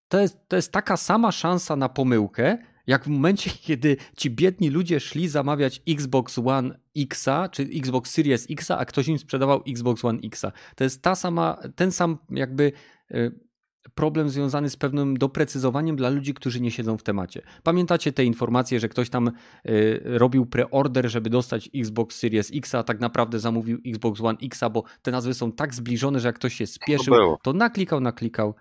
[0.09, 4.71] to, jest, to jest taka sama szansa na pomyłkę, jak w momencie, kiedy ci biedni
[4.71, 10.05] ludzie szli zamawiać Xbox One X, czy Xbox Series X, a ktoś im sprzedawał Xbox
[10.05, 10.43] One X.
[10.77, 12.73] To jest ta sama, ten sam jakby
[13.11, 13.46] yy,
[13.95, 17.43] problem związany z pewnym doprecyzowaniem dla ludzi, którzy nie siedzą w temacie.
[17.63, 22.83] Pamiętacie te informacje, że ktoś tam y, robił preorder, żeby dostać Xbox Series X, a
[22.83, 26.55] tak naprawdę zamówił Xbox One X, bo te nazwy są tak zbliżone, że jak ktoś
[26.55, 28.55] się spieszył, to, to naklikał, naklikał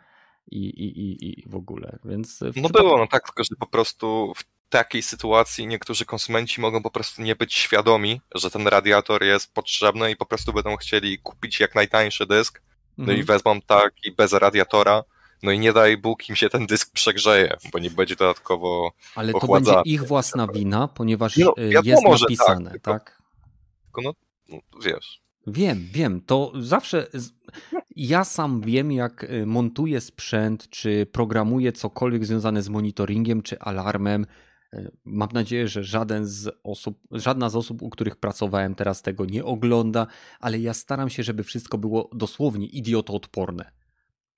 [0.52, 2.00] i, i, i, i w ogóle.
[2.06, 2.78] Więc w no przypadku...
[2.78, 7.22] było, no tak, tylko że po prostu w takiej sytuacji niektórzy konsumenci mogą po prostu
[7.22, 11.76] nie być świadomi, że ten radiator jest potrzebny i po prostu będą chcieli kupić jak
[11.76, 12.62] najtańszy dysk,
[12.98, 13.20] no mhm.
[13.20, 15.04] i wezmą tak i bez radiatora,
[15.46, 19.34] no i nie daj Bóg im się ten dysk przegrzeje, bo nie będzie dodatkowo Ale
[19.34, 22.82] to będzie ich własna wina, ponieważ no, y, jest napisane, tak?
[22.82, 23.22] tak?
[23.84, 24.14] tylko no,
[24.50, 25.26] no wiesz.
[25.48, 26.22] Wiem, wiem.
[26.22, 27.08] To zawsze.
[27.96, 34.26] Ja sam wiem, jak y, montuję sprzęt, czy programuję cokolwiek związane z monitoringiem, czy alarmem.
[34.74, 39.26] Y, mam nadzieję, że żaden z osób, żadna z osób, u których pracowałem, teraz tego
[39.26, 40.08] nie ogląda,
[40.40, 43.72] ale ja staram się, żeby wszystko było dosłownie idiotoodporne.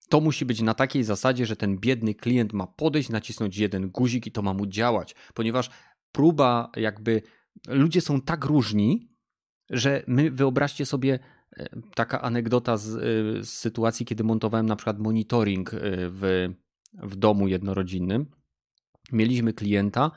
[0.09, 4.27] To musi być na takiej zasadzie, że ten biedny klient ma podejść, nacisnąć jeden guzik
[4.27, 5.69] i to ma mu działać, ponieważ
[6.11, 7.21] próba, jakby
[7.67, 9.09] ludzie są tak różni,
[9.69, 11.19] że my wyobraźcie sobie
[11.57, 12.99] e, taka anegdota z, e,
[13.43, 16.47] z, sytuacji, kiedy montowałem na przykład monitoring e, w,
[16.93, 18.25] w domu jednorodzinnym.
[19.11, 20.11] Mieliśmy klienta,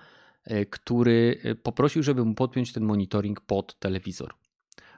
[0.71, 4.35] który poprosił, żeby mu podpiąć ten monitoring pod telewizor.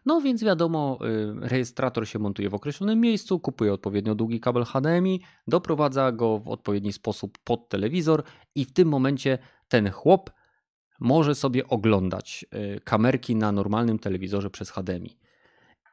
[0.07, 0.99] No więc wiadomo,
[1.41, 6.93] rejestrator się montuje w określonym miejscu, kupuje odpowiednio długi kabel HDMI, doprowadza go w odpowiedni
[6.93, 8.23] sposób pod telewizor
[8.55, 9.39] i w tym momencie
[9.69, 10.31] ten chłop
[11.01, 12.47] może sobie oglądać
[12.77, 15.17] y, kamerki na normalnym telewizorze przez HDMI.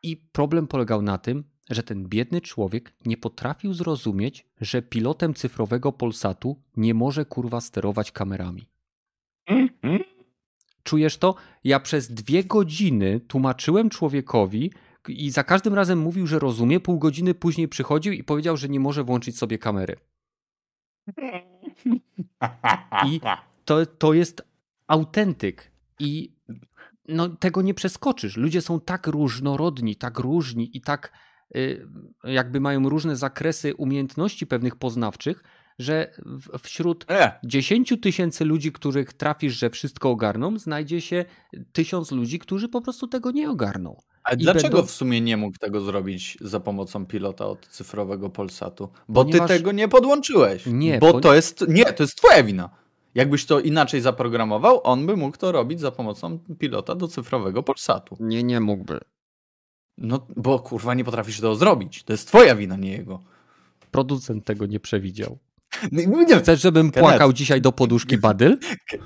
[0.04, 5.92] I problem polegał na tym, że ten biedny człowiek nie potrafił zrozumieć, że pilotem cyfrowego
[5.92, 8.70] Polsatu nie może kurwa sterować kamerami.
[10.84, 11.36] Czujesz to?
[11.64, 14.72] Ja przez dwie godziny tłumaczyłem człowiekowi
[15.08, 16.80] i za każdym razem mówił, że rozumie.
[16.80, 19.96] Pół godziny później przychodził i powiedział, że nie może włączyć sobie kamery.
[23.06, 23.22] I
[23.66, 24.42] to, to jest
[24.88, 26.36] autentyk i
[27.08, 28.38] no, tego nie przeskoczysz.
[28.38, 31.14] Ludzie są tak różnorodni, tak różni i tak
[31.56, 31.88] y,
[32.24, 35.44] jakby mają różne zakresy umiejętności pewnych poznawczych,
[35.80, 36.12] że
[36.64, 37.32] wśród e.
[37.44, 41.26] 10 tysięcy ludzi, których trafisz, że wszystko ogarną, znajdzie się
[41.72, 44.02] tysiąc ludzi, którzy po prostu tego nie ogarną.
[44.24, 44.88] Ale dlaczego będą...
[44.88, 48.90] w sumie nie mógł tego zrobić za pomocą pilota od cyfrowego Polsatu?
[49.10, 49.48] Bo Ponieważ...
[49.48, 50.64] ty tego nie podłączyłeś.
[50.66, 52.70] Nie, bo to jest nie, to jest twoja wina.
[53.16, 58.18] Jakbyś to inaczej zaprogramował, on by mógł to robić za pomocą pilota do cyfrowego Polsatu.
[58.20, 59.00] Nie, nie mógłby.
[59.98, 62.04] No, bo kurwa nie potrafisz tego zrobić.
[62.04, 63.24] To jest twoja wina, nie jego.
[63.92, 65.38] Producent tego nie przewidział.
[65.92, 67.10] Nie, nie, Chcesz, żebym Kenneth.
[67.10, 68.58] płakał dzisiaj do poduszki Badyl?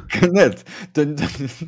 [0.09, 0.63] Kenneth,
[0.93, 1.23] to, to,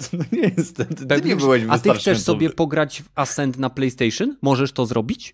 [0.10, 0.78] to nie jest.
[0.78, 4.38] To, ty nie byłeś A ty chcesz sobie pograć w Ascent na PlayStation?
[4.42, 5.34] Możesz to zrobić?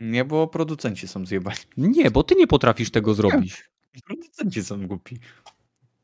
[0.00, 1.58] Nie, bo producenci są zjebani.
[1.76, 3.70] Nie, bo ty nie potrafisz tego zrobić.
[4.06, 5.18] Producenci są głupi.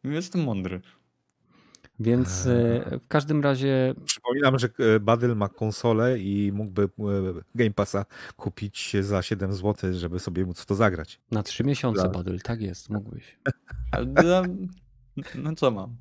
[0.04, 0.80] Jestem mądry.
[2.00, 3.94] Więc e, w każdym razie.
[4.04, 6.88] Przypominam, że e, Badyl ma konsolę i mógłby e,
[7.54, 8.04] Game Passa
[8.36, 11.20] kupić za 7 zł, żeby sobie móc to zagrać.
[11.30, 12.10] Na 3 miesiące, Dla...
[12.10, 13.38] Badyl, tak jest, mógłbyś.
[15.34, 15.96] No co mam?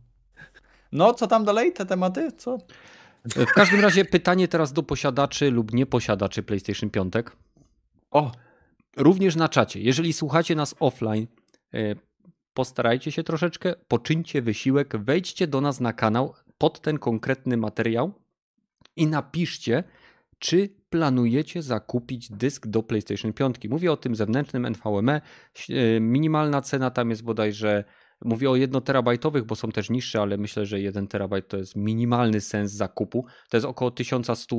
[0.91, 1.73] No, co tam dalej?
[1.73, 2.31] Te tematy?
[2.37, 2.57] Co?
[3.25, 7.13] W każdym razie pytanie teraz do posiadaczy lub nieposiadaczy PlayStation 5.
[8.11, 8.31] O!
[8.97, 9.81] Również na czacie.
[9.81, 11.27] Jeżeli słuchacie nas offline,
[12.55, 18.13] postarajcie się troszeczkę, poczyńcie wysiłek, wejdźcie do nas na kanał pod ten konkretny materiał
[18.95, 19.83] i napiszcie,
[20.39, 23.55] czy planujecie zakupić dysk do PlayStation 5.
[23.69, 25.21] Mówię o tym zewnętrznym NVMe.
[25.69, 27.83] E, minimalna cena tam jest bodajże,
[28.25, 31.75] mówię o 1 terabajtowych, bo są też niższe, ale myślę, że 1 terabajt to jest
[31.75, 33.25] minimalny sens zakupu.
[33.49, 34.55] To jest około 1100,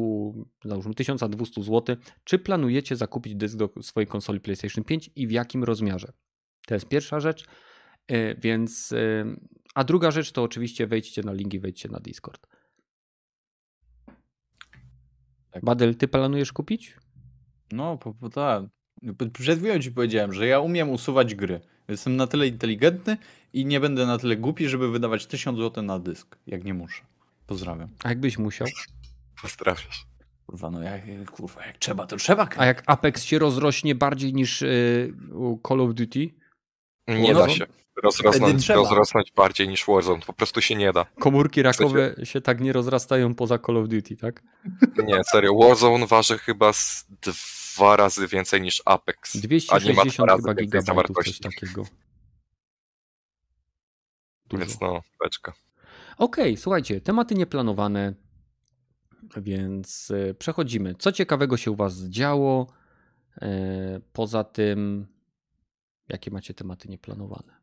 [0.64, 1.96] załóżmy 1200 zł.
[2.24, 6.12] Czy planujecie zakupić dysk do swojej konsoli PlayStation 5 i w jakim rozmiarze?
[6.66, 7.44] To jest pierwsza rzecz.
[8.08, 9.24] E, więc, e,
[9.74, 12.46] a druga rzecz to oczywiście wejdźcie na linki, wejdźcie na Discord.
[15.50, 15.64] Tak.
[15.64, 16.96] Badel, ty planujesz kupić?
[17.72, 18.64] No, po, po, tak.
[19.32, 21.60] Przed chwilą ci powiedziałem, że ja umiem usuwać gry.
[21.88, 23.16] Jestem na tyle inteligentny
[23.52, 27.02] i nie będę na tyle głupi, żeby wydawać 1000 zł na dysk, jak nie muszę.
[27.46, 27.88] Pozdrawiam.
[28.04, 28.68] A jakbyś musiał?
[29.42, 30.06] Pozdrawiasz.
[30.46, 32.48] Kurwa, no jak, kurwa, jak trzeba, to trzeba.
[32.56, 35.14] A jak Apex się rozrośnie bardziej niż yy,
[35.68, 36.30] Call of Duty?
[37.08, 37.66] Nie no, da się
[38.02, 40.22] rozrosnąć, rozrosnąć bardziej niż Warzone.
[40.26, 41.06] Po prostu się nie da.
[41.20, 44.42] Komórki rakowe się tak nie rozrastają poza Call of Duty, tak?
[45.06, 45.54] Nie, serio.
[45.54, 49.36] Warzone waży chyba z dwa razy więcej niż Apex.
[49.36, 51.84] 260 chyba gigabajtów, coś takiego.
[54.48, 54.60] Dużo.
[54.60, 55.52] Więc no, beczka.
[56.18, 58.14] Okej, okay, słuchajcie, tematy nieplanowane,
[59.36, 60.94] więc e, przechodzimy.
[60.94, 62.66] Co ciekawego się u was działo?
[63.42, 65.06] E, poza tym
[66.08, 67.56] Jakie macie tematy nieplanowane?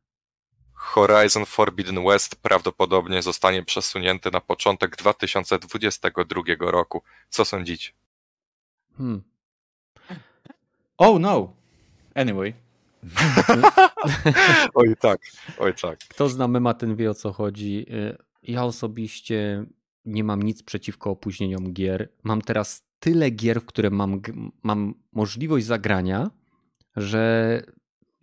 [0.74, 7.02] Horizon Forbidden West prawdopodobnie zostanie przesunięty na początek 2022 roku.
[7.30, 7.92] Co sądzicie?
[8.98, 9.24] Hmm.
[10.98, 11.54] Oh no.
[12.16, 12.54] Anyway.
[14.76, 15.22] oj tak,
[15.60, 16.00] oj tak.
[16.00, 17.86] Kto zna mema, ten wie o co chodzi.
[17.90, 19.66] Y, ja osobiście
[20.06, 22.10] nie mam nic przeciwko opóźnieniom gier.
[22.24, 24.22] Mam teraz tyle gier, w które mam,
[24.64, 26.32] mam możliwość zagrania,
[26.96, 27.62] że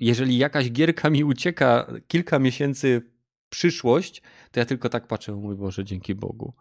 [0.01, 3.11] jeżeli jakaś gierka mi ucieka kilka miesięcy w
[3.49, 6.55] przyszłość, to ja tylko tak patrzę, mój Boże, dzięki Bogu.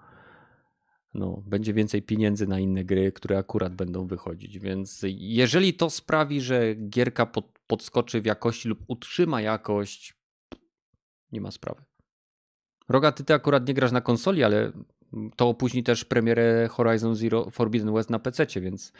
[1.13, 4.59] no, będzie więcej pieniędzy na inne gry, które akurat będą wychodzić.
[4.59, 10.13] Więc jeżeli to sprawi, że gierka pod, podskoczy w jakości lub utrzyma jakość,
[11.31, 11.83] nie ma sprawy.
[12.89, 14.71] Roga, ty, ty akurat nie grasz na konsoli, ale
[15.35, 18.93] to opóźni też premierę Horizon Zero Forbidden West na PC, więc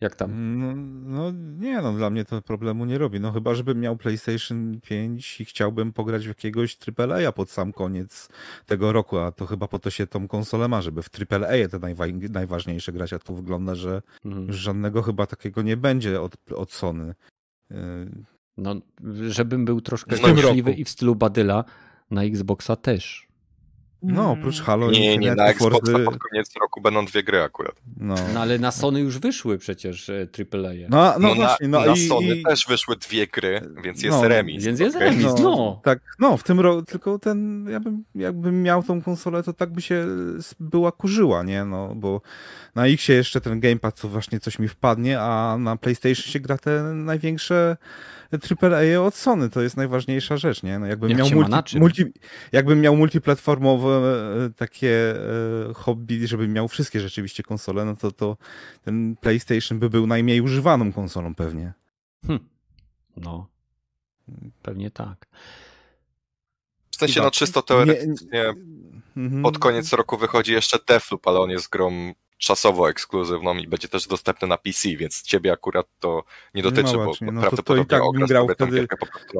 [0.00, 0.58] jak tam?
[0.58, 0.74] No,
[1.16, 3.20] no, nie, no dla mnie to problemu nie robi.
[3.20, 8.28] No chyba, żebym miał PlayStation 5 i chciałbym pograć w jakiegoś AAA pod sam koniec
[8.66, 11.78] tego roku, a to chyba po to się tą konsolę ma, żeby w AAA te
[11.78, 14.52] najwa najważniejsze grać, a tu wygląda, że mhm.
[14.52, 17.14] żadnego chyba takiego nie będzie od, od Sony.
[17.70, 17.76] Y,
[18.56, 18.74] no,
[19.28, 21.64] żebym był troszkę szczęśliwy i w stylu Badyla,
[22.10, 23.25] na Xboxa też.
[24.06, 26.04] No, oprócz Halo nie, i Nie, na Xboxa Fordy...
[26.04, 27.74] pod koniec roku będą dwie gry akurat.
[27.96, 28.14] No.
[28.34, 30.70] no ale na Sony już wyszły przecież AAA.
[30.70, 30.86] E.
[30.88, 32.42] No, no, no właśnie, no na, i, Sony i...
[32.42, 34.64] też wyszły dwie gry, więc jest no, remis.
[34.64, 35.42] Więc jest remis, no.
[35.42, 35.80] no.
[35.84, 39.72] Tak, no, w tym roku, tylko ten, ja bym, jakbym miał tą konsolę, to tak
[39.72, 40.06] by się
[40.60, 42.20] była kurzyła, nie, no, bo
[42.74, 46.58] na Xie jeszcze ten gamepad, co właśnie coś mi wpadnie, a na PlayStation się gra
[46.58, 47.76] te największe
[48.32, 50.78] AAA od Sony, to jest najważniejsza rzecz, nie?
[50.78, 52.04] No jakbym, Jak miał multi, multi,
[52.52, 53.88] jakbym miał multiplatformowe
[54.46, 55.14] e, takie
[55.70, 58.36] e, hobby, żebym miał wszystkie rzeczywiście konsole, no to, to
[58.84, 61.72] ten PlayStation by był najmniej używaną konsolą pewnie.
[62.26, 62.38] Hm.
[63.16, 63.46] No,
[64.62, 65.26] pewnie tak.
[66.90, 68.54] W sensie, no czysto teoretycznie nie,
[69.16, 73.88] nie, pod koniec roku wychodzi jeszcze Deathloop, ale on jest grą czasowo ekskluzywną i będzie
[73.88, 77.98] też dostępny na PC, więc ciebie akurat to nie dotyczy, no bo no prawdopodobnie to,
[77.98, 78.86] to i tak grał wtedy...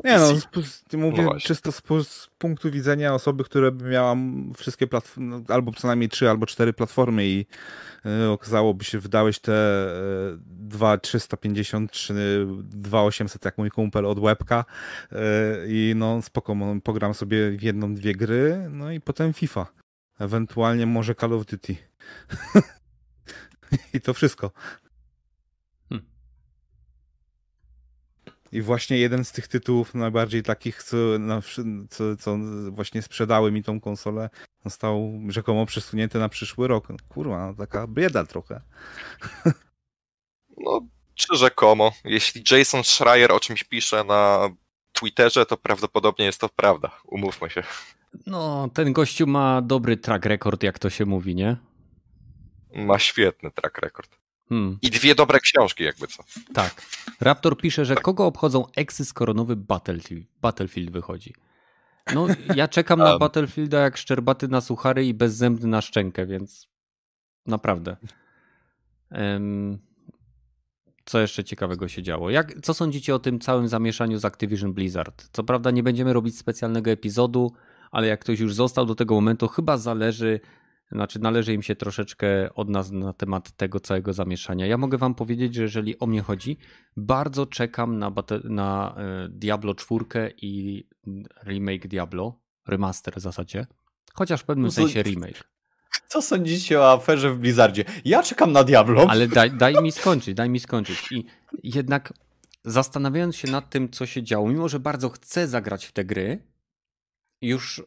[0.05, 4.17] Nie no, mówię no czysto z, z, punktu widzenia osoby, która miała
[4.57, 7.47] wszystkie platformy, no, albo przynajmniej trzy albo cztery platformy i
[8.25, 9.87] y, okazałoby się, wydałeś te
[10.33, 14.65] y, 2,350 czy 2,800 jak mój kumpel od łebka
[15.13, 15.17] y,
[15.69, 19.67] i no spoko, pogram sobie w jedną, dwie gry, no i potem FIFA.
[20.19, 21.77] Ewentualnie może Call of Duty.
[23.95, 24.51] I to wszystko.
[25.89, 26.07] Hmm.
[28.53, 30.97] I właśnie jeden z tych tytułów najbardziej takich, co,
[31.91, 32.39] co, co
[32.71, 34.31] właśnie sprzedały mi tą konsolę,
[34.65, 36.89] został rzekomo przesunięty na przyszły rok.
[37.09, 38.61] Kurwa, no, taka bieda trochę.
[40.59, 40.81] No,
[41.15, 41.93] czy rzekomo.
[42.05, 44.51] Jeśli Jason Schreier o czymś pisze na
[44.93, 46.91] Twitterze, to prawdopodobnie jest to prawda.
[47.05, 47.63] Umówmy się.
[48.27, 51.57] No, ten gościu ma dobry track record, jak to się mówi, nie?
[52.77, 54.19] Ma świetny track record.
[54.49, 54.79] Hmm.
[54.83, 56.25] I dwie dobre książki, jakby co.
[56.55, 56.83] Tak.
[57.21, 58.05] Raptor pisze, że tak.
[58.05, 61.35] kogo obchodzą eksy, skoro nowy Battlefield, Battlefield wychodzi.
[62.15, 66.69] No, ja czekam na Battlefielda jak szczerbaty na suchary i bezzębny na szczękę, więc
[67.47, 67.97] naprawdę.
[69.11, 69.79] Um,
[71.05, 72.31] co jeszcze ciekawego się działo?
[72.31, 75.29] Jak, co sądzicie o tym całym zamieszaniu z Activision Blizzard?
[75.33, 77.53] Co prawda nie będziemy robić specjalnego epizodu,
[77.91, 80.41] ale jak ktoś już został do tego momentu, chyba zależy
[80.93, 84.67] znaczy, należy im się troszeczkę od nas na temat tego całego zamieszania.
[84.67, 86.59] Ja mogę Wam powiedzieć, że jeżeli o mnie chodzi,
[86.97, 88.13] bardzo czekam na,
[88.45, 90.05] na e, Diablo 4
[90.43, 90.85] i
[91.45, 93.67] remake Diablo, remaster w zasadzie,
[94.15, 95.45] chociaż w pewnym no sensie remake.
[96.09, 97.85] Co sądzicie o aferze w Blizzardzie?
[98.05, 99.07] Ja czekam na Diablo.
[99.09, 101.13] Ale daj, daj mi skończyć, daj mi skończyć.
[101.13, 101.25] I
[101.63, 102.13] jednak
[102.65, 106.43] zastanawiając się nad tym, co się działo, mimo że bardzo chcę zagrać w te gry,
[107.41, 107.83] już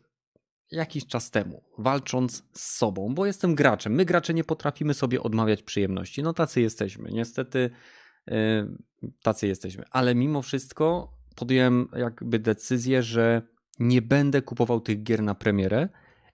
[0.71, 3.93] jakiś czas temu, walcząc z sobą, bo jestem graczem.
[3.93, 6.23] My gracze nie potrafimy sobie odmawiać przyjemności.
[6.23, 7.09] No tacy jesteśmy.
[7.11, 7.69] Niestety
[8.27, 8.77] yy,
[9.23, 9.83] tacy jesteśmy.
[9.91, 13.41] Ale mimo wszystko podjąłem jakby decyzję, że
[13.79, 15.89] nie będę kupował tych gier na premierę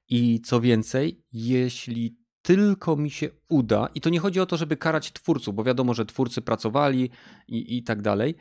[0.10, 4.78] i co więcej, jeśli tylko mi się uda, i to nie chodzi o to, żeby
[4.78, 7.10] karać twórców, bo wiadomo, że twórcy pracowali
[7.48, 8.36] i, i tak dalej.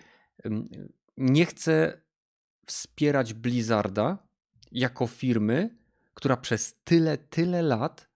[1.16, 2.00] Nie chcę
[2.66, 4.18] wspierać Blizzarda
[4.72, 5.83] jako firmy,
[6.14, 8.10] która przez tyle, tyle lat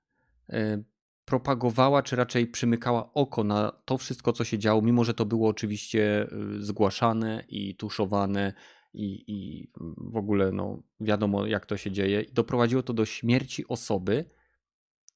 [0.49, 0.83] e,
[1.25, 5.49] propagowała, czy raczej przymykała oko na to wszystko, co się działo, mimo że to było
[5.49, 8.53] oczywiście e, zgłaszane i tuszowane
[8.95, 12.23] i, i w ogóle no, wiadomo, jak to się dzieje.
[12.23, 14.25] I doprowadziło to do śmierci osoby.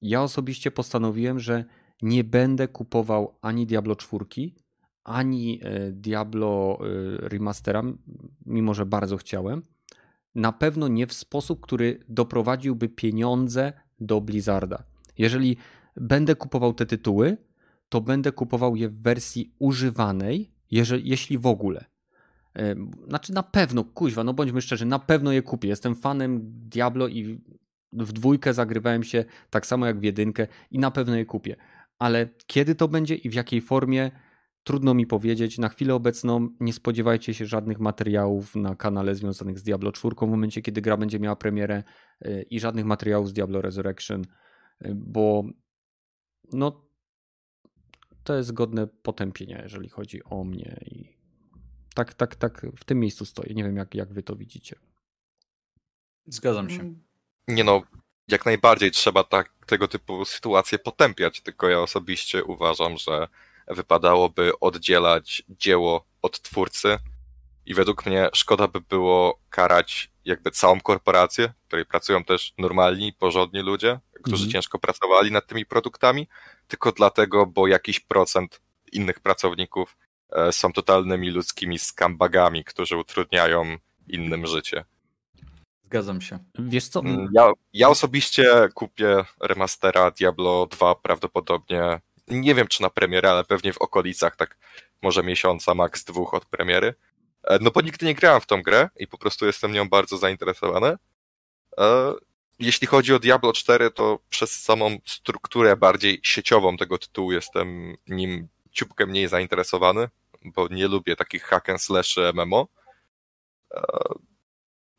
[0.01, 1.65] Ja osobiście postanowiłem, że
[2.03, 4.25] nie będę kupował ani Diablo 4,
[5.05, 6.79] ani e, Diablo
[7.19, 7.83] Remastera,
[8.47, 9.72] mimo że bardzo chciałem
[10.35, 14.83] na pewno nie w sposób, który doprowadziłby pieniądze do Blizzarda.
[15.19, 15.57] Jeżeli
[15.97, 17.37] będę kupował te tytuły,
[17.89, 21.85] to będę kupował je w wersji używanej, jeżeli, jeśli w ogóle.
[23.09, 25.69] Znaczy na pewno, kuźwa, no bądźmy szczerzy, na pewno je kupię.
[25.69, 27.41] Jestem fanem Diablo i
[27.93, 31.57] w dwójkę zagrywałem się tak samo jak w jedynkę i na pewno je kupię.
[31.99, 34.11] Ale kiedy to będzie i w jakiej formie,
[34.64, 35.59] Trudno mi powiedzieć.
[35.59, 40.20] Na chwilę obecną nie spodziewajcie się żadnych materiałów na kanale związanych z Diablo 4 w
[40.20, 41.82] momencie, kiedy gra będzie miała premierę
[42.26, 44.24] y, i żadnych materiałów z Diablo Resurrection.
[44.94, 45.44] bo
[46.52, 46.86] no
[48.24, 51.22] to jest godne potępienia, jeżeli chodzi o mnie i
[51.94, 53.55] tak, tak, tak w tym miejscu stoję.
[53.55, 54.76] Nie wiem, jak, jak wy to widzicie.
[56.26, 56.94] Zgadzam się.
[57.48, 57.82] Nie no,
[58.28, 63.28] jak najbardziej trzeba tak, tego typu sytuacje potępiać, tylko ja osobiście uważam, że
[63.66, 66.98] wypadałoby oddzielać dzieło od twórcy
[67.66, 73.12] i według mnie szkoda by było karać jakby całą korporację, w której pracują też normalni,
[73.12, 74.51] porządni ludzie, którzy mhm.
[74.51, 76.28] ciężko pracowali nad tymi produktami,
[76.68, 78.60] tylko dlatego, bo jakiś procent
[78.93, 79.97] innych pracowników
[80.30, 83.76] e, są totalnymi ludzkimi skambagami, którzy utrudniają
[84.09, 84.84] innym życie.
[85.84, 86.39] Zgadzam się.
[86.59, 87.01] Wiesz co?
[87.01, 92.01] Mm, ja, ja osobiście kupię remastera Diablo 2 prawdopodobnie.
[92.28, 94.57] Nie wiem czy na premierę, ale pewnie w okolicach tak
[95.03, 96.94] może miesiąca, maks dwóch od premiery.
[97.44, 100.19] E, no bo nigdy nie grałem w tą grę i po prostu jestem nią bardzo
[100.19, 100.97] zainteresowany.
[101.78, 102.12] E,
[102.59, 108.49] jeśli chodzi o Diablo 4, to przez samą strukturę bardziej sieciową tego tytułu jestem nim
[108.70, 110.09] ciupkę mniej zainteresowany,
[110.44, 112.69] bo nie lubię takich hack and slash MMO.
[113.74, 113.82] E,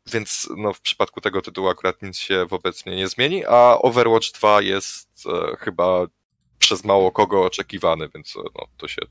[0.06, 4.32] więc no, w przypadku tego tytułu akurat nic się wobec mnie nie zmieni, a Overwatch
[4.32, 5.24] 2 jest
[5.58, 6.06] chyba
[6.64, 9.02] przez mało kogo oczekiwany, więc e, no, to się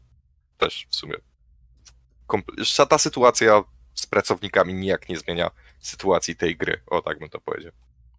[0.58, 1.16] też w sumie.
[2.90, 3.64] Ta sytuacja
[3.94, 7.72] z pracownikami nijak nie zmienia sytuacji tej gry, o tak bym to powiedział.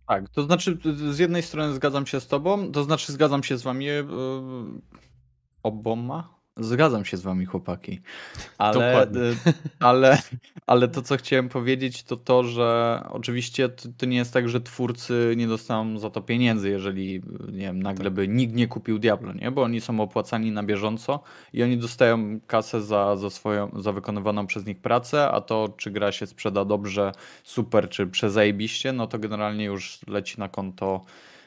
[0.09, 0.79] Tak, to znaczy
[1.13, 4.05] z jednej strony zgadzam się z tobą, to znaczy zgadzam się z wami yy,
[5.63, 8.01] oboma, Zgadzam się z wami, chłopaki.
[8.59, 9.07] Ale,
[9.81, 10.19] ale,
[10.67, 14.61] ale to, co chciałem powiedzieć, to to, że oczywiście to, to, nie jest tak, że
[14.61, 17.23] twórcy nie dostaną za to pieniędzy, jeżeli
[17.53, 19.51] nie wiem, nagle by nikt nie kupił Diablo, nie?
[19.51, 21.23] Bo oni są opłacani na bieżąco
[21.53, 25.91] i oni dostają kasę za, za swoją, za wykonywaną przez nich pracę, a to, czy
[25.91, 27.13] gra się sprzeda dobrze,
[27.45, 31.05] super, czy przezajebiście, no to generalnie już leci na konto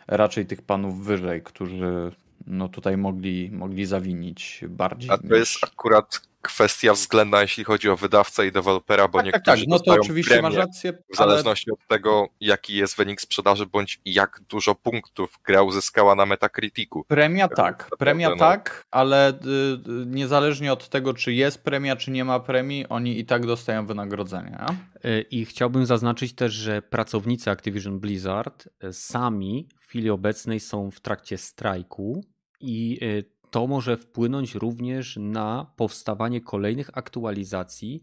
[0.08, 2.12] raczej tych panów wyżej, którzy
[2.48, 5.12] no tutaj mogli, mogli zawinić bardziej.
[5.12, 5.32] A to niż...
[5.32, 9.68] jest akurat kwestia względna, jeśli chodzi o wydawcę i dewelopera, bo tak, niektórzy tak, tak.
[9.68, 10.94] No to oczywiście masz rację.
[11.14, 11.74] W zależności ale...
[11.74, 17.04] od tego, jaki jest wynik sprzedaży, bądź jak dużo punktów gra uzyskała na Metacriticu.
[17.08, 18.36] Premia tak, premia no.
[18.36, 23.20] tak, ale y, y, niezależnie od tego, czy jest premia, czy nie ma premii, oni
[23.20, 24.66] i tak dostają wynagrodzenia.
[25.06, 31.00] Y, I chciałbym zaznaczyć też, że pracownicy Activision Blizzard sami w chwili obecnej są w
[31.00, 32.24] trakcie strajku
[32.60, 38.02] i y, to może wpłynąć również na powstawanie kolejnych aktualizacji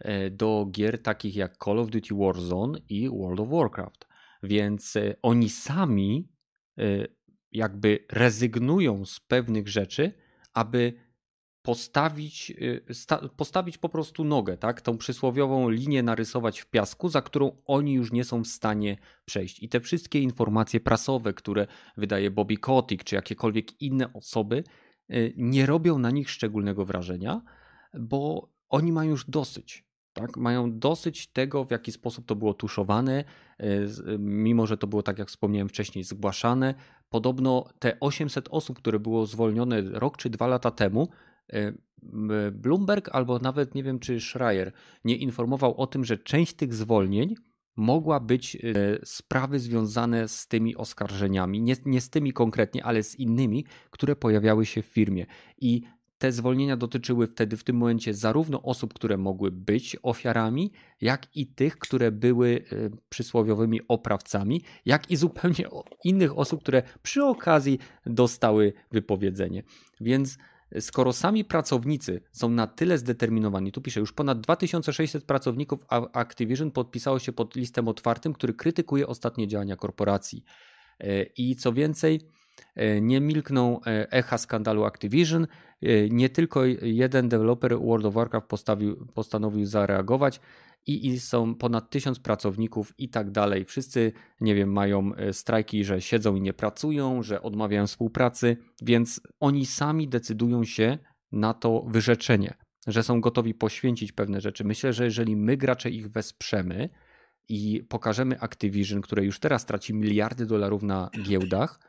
[0.00, 4.08] y, do gier takich jak Call of Duty Warzone i World of Warcraft.
[4.42, 6.28] Więc y, oni sami
[7.52, 10.12] jakby rezygnują z pewnych rzeczy,
[10.54, 10.92] aby
[11.62, 12.52] postawić,
[12.92, 14.80] sta, postawić po prostu nogę, tak?
[14.80, 19.62] Tą przysłowiową linię narysować w piasku, za którą oni już nie są w stanie przejść.
[19.62, 21.66] I te wszystkie informacje prasowe, które
[21.96, 24.64] wydaje Bobby Kotick czy jakiekolwiek inne osoby,
[25.12, 27.42] y, nie robią na nich szczególnego wrażenia,
[27.94, 29.84] bo oni mają już dosyć.
[30.12, 30.36] Tak?
[30.36, 33.24] Mają dosyć tego, w jaki sposób to było tuszowane,
[33.62, 33.88] y,
[34.18, 36.74] mimo że to było, tak jak wspomniałem wcześniej, zgłaszane.
[37.08, 41.08] Podobno te 800 osób, które było zwolnione rok czy dwa lata temu,
[42.52, 44.72] Bloomberg albo nawet nie wiem czy Schreier
[45.04, 47.34] nie informował o tym, że część tych zwolnień
[47.76, 48.58] mogła być e,
[49.04, 54.66] sprawy związane z tymi oskarżeniami, nie, nie z tymi konkretnie, ale z innymi, które pojawiały
[54.66, 55.26] się w firmie.
[55.58, 55.82] I
[56.18, 61.46] te zwolnienia dotyczyły wtedy w tym momencie zarówno osób, które mogły być ofiarami, jak i
[61.46, 65.68] tych, które były e, przysłowiowymi oprawcami, jak i zupełnie
[66.04, 69.62] innych osób, które przy okazji dostały wypowiedzenie.
[70.00, 70.38] Więc
[70.80, 77.18] skoro sami pracownicy są na tyle zdeterminowani, tu piszę, już ponad 2600 pracowników Activision podpisało
[77.18, 80.44] się pod listem otwartym, który krytykuje ostatnie działania korporacji.
[81.00, 82.20] E, I co więcej,
[82.74, 85.46] e, nie milkną e, echa skandalu Activision.
[86.10, 88.46] Nie tylko jeden deweloper World of Warcraft
[89.14, 90.40] postanowił zareagować
[90.86, 93.64] i, i są ponad tysiąc pracowników i tak dalej.
[93.64, 99.20] Wszyscy, nie wiem, mają e, strajki, że siedzą i nie pracują, że odmawiają współpracy, więc
[99.40, 100.98] oni sami decydują się
[101.32, 102.54] na to wyrzeczenie,
[102.86, 104.64] że są gotowi poświęcić pewne rzeczy.
[104.64, 106.88] Myślę, że jeżeli my gracze ich wesprzemy
[107.48, 111.80] i pokażemy Activision, które już teraz traci miliardy dolarów na giełdach,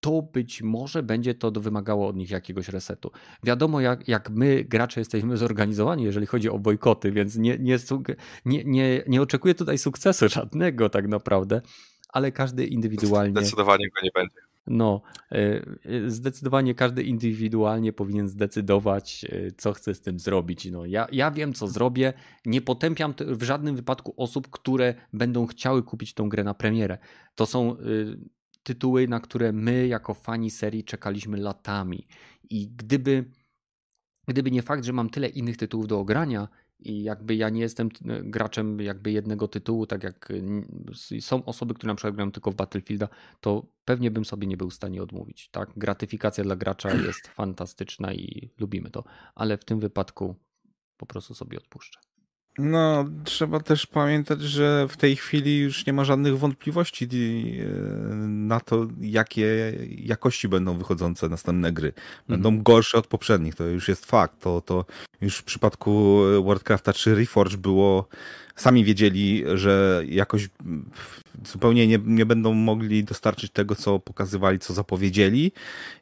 [0.00, 3.10] to być może będzie to wymagało od nich jakiegoś resetu.
[3.44, 7.78] Wiadomo, jak, jak my, gracze, jesteśmy zorganizowani, jeżeli chodzi o bojkoty, więc nie, nie,
[8.44, 11.60] nie, nie, nie oczekuję tutaj sukcesu żadnego tak naprawdę,
[12.08, 13.40] ale każdy indywidualnie.
[13.40, 14.46] Zdecydowanie go nie będzie.
[14.66, 15.02] No,
[15.32, 15.36] e,
[15.84, 20.70] e, zdecydowanie każdy indywidualnie powinien zdecydować, e, co chce z tym zrobić.
[20.70, 22.12] No, ja, ja wiem, co zrobię.
[22.46, 26.98] Nie potępiam w żadnym wypadku osób, które będą chciały kupić tą grę na premierę.
[27.34, 27.76] To są
[28.66, 32.06] tytuły, na które my jako fani serii czekaliśmy latami.
[32.50, 33.24] I gdyby,
[34.28, 37.88] gdyby nie fakt, że mam tyle innych tytułów do ogrania, i jakby ja nie jestem
[38.22, 40.32] graczem jakby jednego tytułu, tak jak
[41.20, 43.08] są osoby, które na przykład grają tylko w Battlefielda,
[43.40, 45.48] to pewnie bym sobie nie był w stanie odmówić.
[45.50, 45.70] Tak?
[45.76, 49.04] Gratyfikacja dla gracza jest fantastyczna i lubimy to,
[49.34, 50.36] ale w tym wypadku
[50.96, 52.00] po prostu sobie odpuszczę.
[52.58, 58.60] No, trzeba też pamiętać, że w tej chwili już nie ma żadnych wątpliwości e, na
[58.60, 61.92] to, jakie jakości będą wychodzące następne gry.
[62.28, 62.62] Będą mhm.
[62.62, 64.40] gorsze od poprzednich, to już jest fakt.
[64.40, 64.84] To, to
[65.20, 68.08] już w przypadku Warcrafta czy Reforge było,
[68.56, 70.48] sami wiedzieli, że jakoś
[71.44, 75.52] zupełnie nie, nie będą mogli dostarczyć tego, co pokazywali, co zapowiedzieli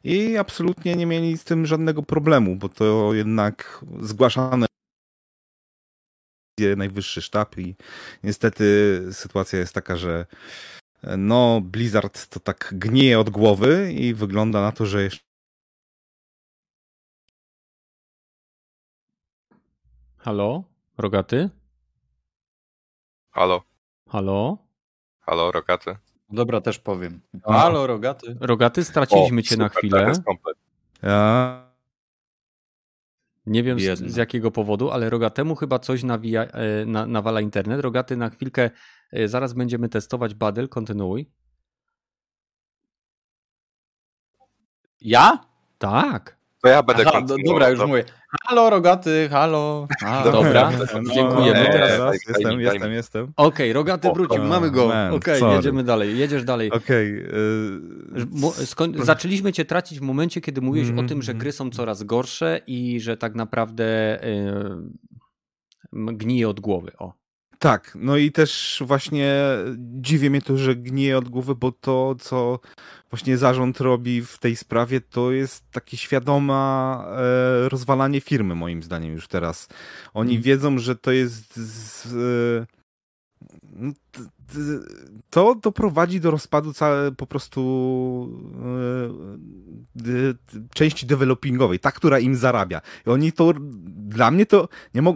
[0.03, 4.65] i absolutnie nie mieli z tym żadnego problemu, bo to jednak zgłaszane
[6.77, 7.75] najwyższy sztab i
[8.23, 10.25] niestety sytuacja jest taka, że
[11.17, 15.25] no Blizzard to tak gnije od głowy i wygląda na to, że jeszcze
[20.17, 20.63] Halo?
[20.97, 21.49] Rogaty?
[23.31, 23.61] Halo?
[24.09, 24.57] Halo?
[25.19, 25.95] Halo, Rogaty?
[26.29, 27.21] Dobra, też powiem.
[27.43, 28.37] Halo, Rogaty?
[28.39, 30.13] Rogaty, straciliśmy o, cię super, na chwilę.
[31.03, 31.64] Ja...
[33.45, 37.81] Nie wiem z, z, jakiego powodu, ale Rogatemu chyba coś nawija, e, na, nawala internet.
[37.81, 38.69] Rogaty na chwilkę,
[39.11, 41.31] e, zaraz będziemy testować Badel, kontynuuj.
[45.01, 45.45] Ja?
[45.77, 46.37] Tak.
[46.65, 48.03] To ja będę Aha, do, Dobra, już mówię.
[48.47, 49.87] Halo, Rogaty, halo.
[50.05, 50.71] A, dobra,
[51.13, 51.63] dziękujemy.
[51.63, 53.23] No, teraz jestem, jestem, jestem.
[53.35, 54.85] Okej, okay, Rogaty wrócił, mamy go.
[55.11, 56.71] Okej, okay, jedziemy dalej, jedziesz dalej.
[56.71, 57.27] Okej.
[57.27, 62.03] Okay, y Zaczęliśmy cię tracić w momencie, kiedy mówiłeś o tym, że gry są coraz
[62.03, 64.19] gorsze i że tak naprawdę
[65.93, 66.91] yy, gnije od głowy.
[66.97, 67.13] O.
[67.65, 69.35] Tak, no i też właśnie
[69.77, 72.59] dziwię mnie to, że gnije od głowy, bo to, co
[73.09, 79.13] właśnie zarząd robi w tej sprawie, to jest takie świadoma e, rozwalanie firmy, moim zdaniem
[79.13, 79.67] już teraz.
[80.13, 80.43] Oni hmm.
[80.43, 82.65] wiedzą, że to jest z, e,
[83.63, 83.93] no,
[85.29, 87.61] to doprowadzi do rozpadu całe po prostu
[89.95, 92.81] e, części developingowej, ta, która im zarabia.
[93.07, 93.53] I oni to,
[93.87, 95.15] dla mnie to nie, mo,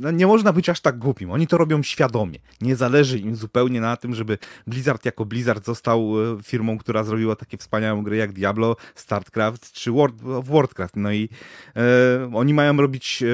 [0.00, 1.30] no, nie można być aż tak głupim.
[1.30, 2.38] Oni to robią świadomie.
[2.60, 7.36] Nie zależy im zupełnie na tym, żeby Blizzard jako Blizzard został e, firmą, która zrobiła
[7.36, 10.96] takie wspaniałe gry jak Diablo, StarCraft czy World of Warcraft.
[10.96, 11.28] No i
[11.76, 13.24] e, oni mają robić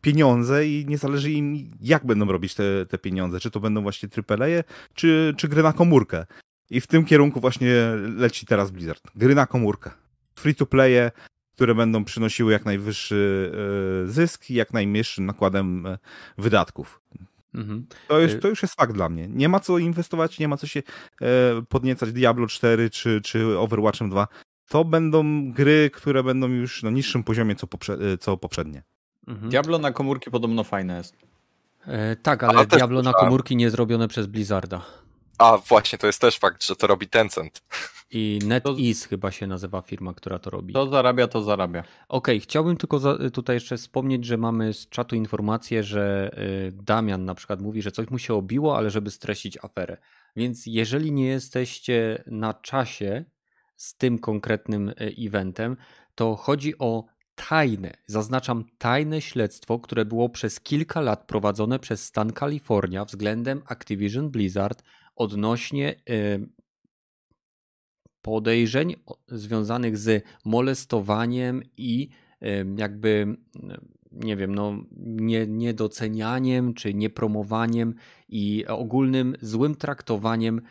[0.00, 3.40] pieniądze i nie zależy im, jak będą robić te, te pieniądze.
[3.40, 4.62] Czy to będą właśnie AAA,
[4.94, 6.26] czy, czy gry na komórkę.
[6.70, 7.70] I w tym kierunku właśnie
[8.16, 9.02] leci teraz Blizzard.
[9.14, 9.90] Gry na komórkę.
[10.34, 11.10] Free to playe,
[11.52, 13.52] które będą przynosiły jak najwyższy
[14.04, 15.98] e, zysk i jak najmniejszym nakładem e,
[16.38, 17.00] wydatków.
[17.54, 17.86] Mhm.
[18.08, 19.28] To, jest, to już jest fakt dla mnie.
[19.28, 20.82] Nie ma co inwestować, nie ma co się
[21.22, 24.28] e, podniecać Diablo 4 czy, czy Overwatchem 2.
[24.68, 28.82] To będą gry, które będą już na niższym poziomie co, poprze co poprzednie.
[29.26, 29.50] Mhm.
[29.50, 31.16] Diablo na komórki podobno fajne jest.
[31.86, 34.82] E, tak, ale Diablo na komórki nie zrobione przez Blizzarda.
[35.38, 37.62] A właśnie, to jest też fakt, że to robi Tencent.
[38.10, 39.08] I NetEase to...
[39.08, 40.74] chyba się nazywa firma, która to robi.
[40.74, 41.80] To zarabia, to zarabia.
[41.80, 46.30] Okej, okay, chciałbym tylko za, tutaj jeszcze wspomnieć, że mamy z czatu informację, że
[46.68, 49.96] y, Damian na przykład mówi, że coś mu się obiło, ale żeby streścić aferę.
[50.36, 53.24] Więc jeżeli nie jesteście na czasie
[53.76, 54.94] z tym konkretnym y,
[55.26, 55.76] eventem,
[56.14, 57.04] to chodzi o
[57.34, 64.30] tajne, zaznaczam tajne śledztwo, które było przez kilka lat prowadzone przez stan Kalifornia względem Activision
[64.30, 64.82] Blizzard
[65.16, 65.94] odnośnie
[68.22, 68.94] podejrzeń
[69.28, 72.08] związanych z molestowaniem i
[72.76, 73.36] jakby
[74.12, 77.94] nie wiem, no, nie, niedocenianiem czy niepromowaniem
[78.28, 80.62] i ogólnym złym traktowaniem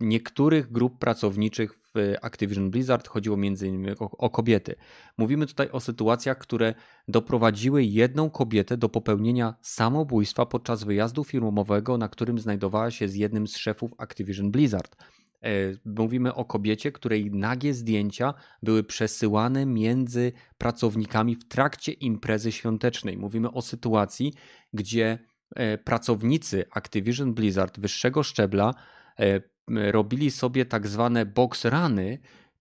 [0.00, 4.74] niektórych grup pracowniczych w Activision Blizzard chodziło innymi o, o, kobiety.
[5.18, 6.74] Mówimy tutaj o sytuacjach, które
[7.08, 13.46] doprowadziły jedną kobietę do popełnienia samobójstwa podczas wyjazdu firmowego, na którym znajdowała się z jednym
[13.46, 14.96] z szefów Activision Blizzard.
[15.42, 15.50] E,
[15.84, 23.16] mówimy o kobiecie, której nagie zdjęcia były przesyłane między pracownikami w trakcie imprezy świątecznej.
[23.16, 24.32] Mówimy o sytuacji,
[24.72, 25.18] gdzie
[25.56, 28.74] e, pracownicy Activision Blizzard wyższego szczebla
[29.18, 32.18] e, robili sobie tak zwane box runy,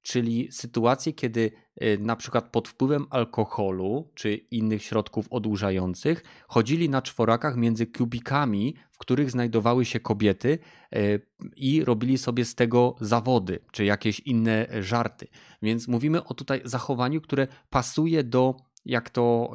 [0.07, 1.51] czyli sytuacje, kiedy
[1.83, 8.75] y, na przykład pod wpływem alkoholu czy innych środków odurzających chodzili na czworakach między kubikami,
[8.91, 10.59] w których znajdowały się kobiety
[10.95, 11.21] y,
[11.55, 15.27] i robili sobie z tego zawody czy jakieś inne żarty.
[15.61, 18.55] Więc mówimy o tutaj zachowaniu, które pasuje do
[18.87, 19.51] jak to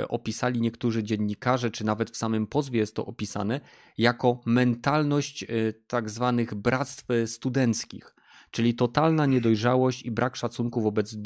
[0.00, 3.60] y, opisali niektórzy dziennikarze, czy nawet w samym pozwie jest to opisane,
[3.98, 8.14] jako mentalność y, tak zwanych bractw studenckich.
[8.50, 11.16] Czyli totalna niedojrzałość i brak szacunku wobec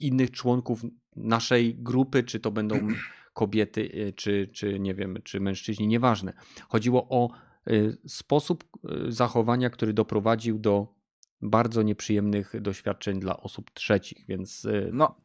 [0.00, 0.82] innych członków
[1.16, 2.88] naszej grupy, czy to będą
[3.34, 6.32] kobiety, czy, czy nie wiem, czy mężczyźni, nieważne.
[6.68, 7.30] Chodziło o
[8.06, 8.64] sposób
[9.08, 10.94] zachowania, który doprowadził do
[11.42, 14.66] bardzo nieprzyjemnych doświadczeń dla osób trzecich, więc.
[14.92, 15.20] No,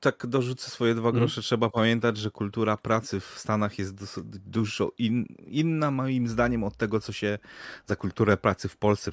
[0.00, 1.14] tak dorzucę swoje dwa mhm.
[1.14, 1.42] grosze, hmm.
[1.42, 7.00] trzeba pamiętać, że kultura pracy w Stanach jest dużo in, inna moim zdaniem od tego,
[7.00, 7.38] co się
[7.86, 9.10] za kulturę pracy w Polsce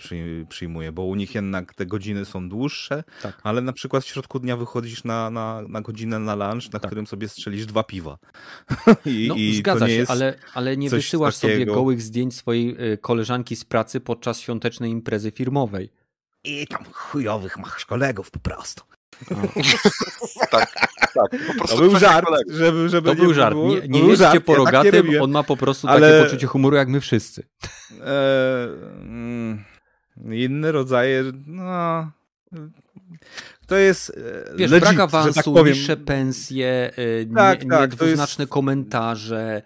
[0.49, 3.39] przyjmuje, bo u nich jednak te godziny są dłuższe, tak.
[3.43, 6.89] ale na przykład w środku dnia wychodzisz na, na, na godzinę na lunch, na tak.
[6.89, 8.17] którym sobie strzelisz dwa piwa.
[9.05, 11.53] I, no, i zgadza się, ale, ale nie wysyłasz takiego...
[11.53, 15.91] sobie gołych zdjęć swojej y, koleżanki z pracy podczas świątecznej imprezy firmowej.
[16.43, 18.83] I tam chujowych masz kolegów po prostu.
[20.51, 20.73] tak,
[21.13, 21.47] tak.
[21.47, 23.55] Po prostu to był żart, żeby, żeby To był żart.
[23.55, 26.11] Było, nie, nie jeźdźcie po rogatym, ja tak on ma po prostu ale...
[26.11, 27.43] takie poczucie humoru jak my wszyscy.
[28.01, 28.67] E,
[29.01, 29.63] mm,
[30.31, 32.11] inne rodzaje, no...
[33.67, 35.73] To jest e, Wiesz, legit, brak awansu, tak powiem.
[35.73, 38.51] niższe pensje, e, tak, nie, tak, niedwuznaczne jest...
[38.51, 39.61] komentarze,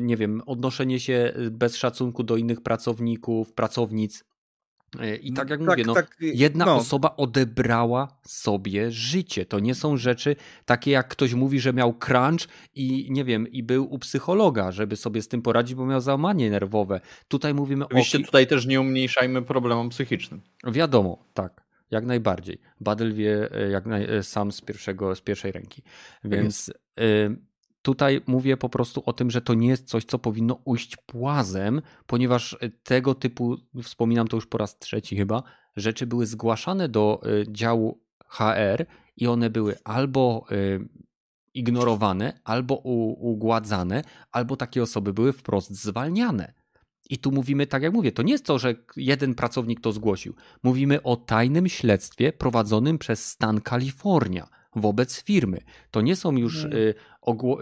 [0.00, 4.24] nie wiem, odnoszenie się bez szacunku do innych pracowników, pracownic.
[4.98, 6.76] E, I tak jak tak, mówię, no, tak, jedna no.
[6.76, 9.46] osoba odebrała sobie życie.
[9.46, 13.62] To nie są rzeczy takie, jak ktoś mówi, że miał crunch i nie wiem, i
[13.62, 17.00] był u psychologa, żeby sobie z tym poradzić, bo miał załamanie nerwowe.
[17.28, 18.22] Tutaj mówimy Oczywiście o.
[18.22, 20.40] tutaj też nie umniejszajmy problemom psychicznym.
[20.66, 21.70] Wiadomo, tak.
[21.90, 22.60] Jak najbardziej.
[22.80, 24.16] Badel wie e, jak naj...
[24.18, 25.82] E, sam z, pierwszego, z pierwszej ręki.
[26.24, 26.68] Więc
[27.00, 27.49] y
[27.82, 31.82] tutaj mówię po prostu o tym, że to nie jest coś, co powinno ujść płazem,
[32.06, 35.42] ponieważ tego typu, wspominam to już po raz trzeci chyba,
[35.76, 38.86] rzeczy były zgłaszane do y, działu HR
[39.16, 40.88] i one były albo y,
[41.54, 46.54] ignorowane, albo ugładzane, albo takie osoby były wprost zwalniane.
[47.10, 50.34] I tu mówimy, tak jak mówię, to nie jest to, że jeden pracownik to zgłosił.
[50.62, 55.58] Mówimy o tajnym śledztwie prowadzonym przez stan Kalifornia wobec firmy.
[55.90, 56.94] To nie są już, y,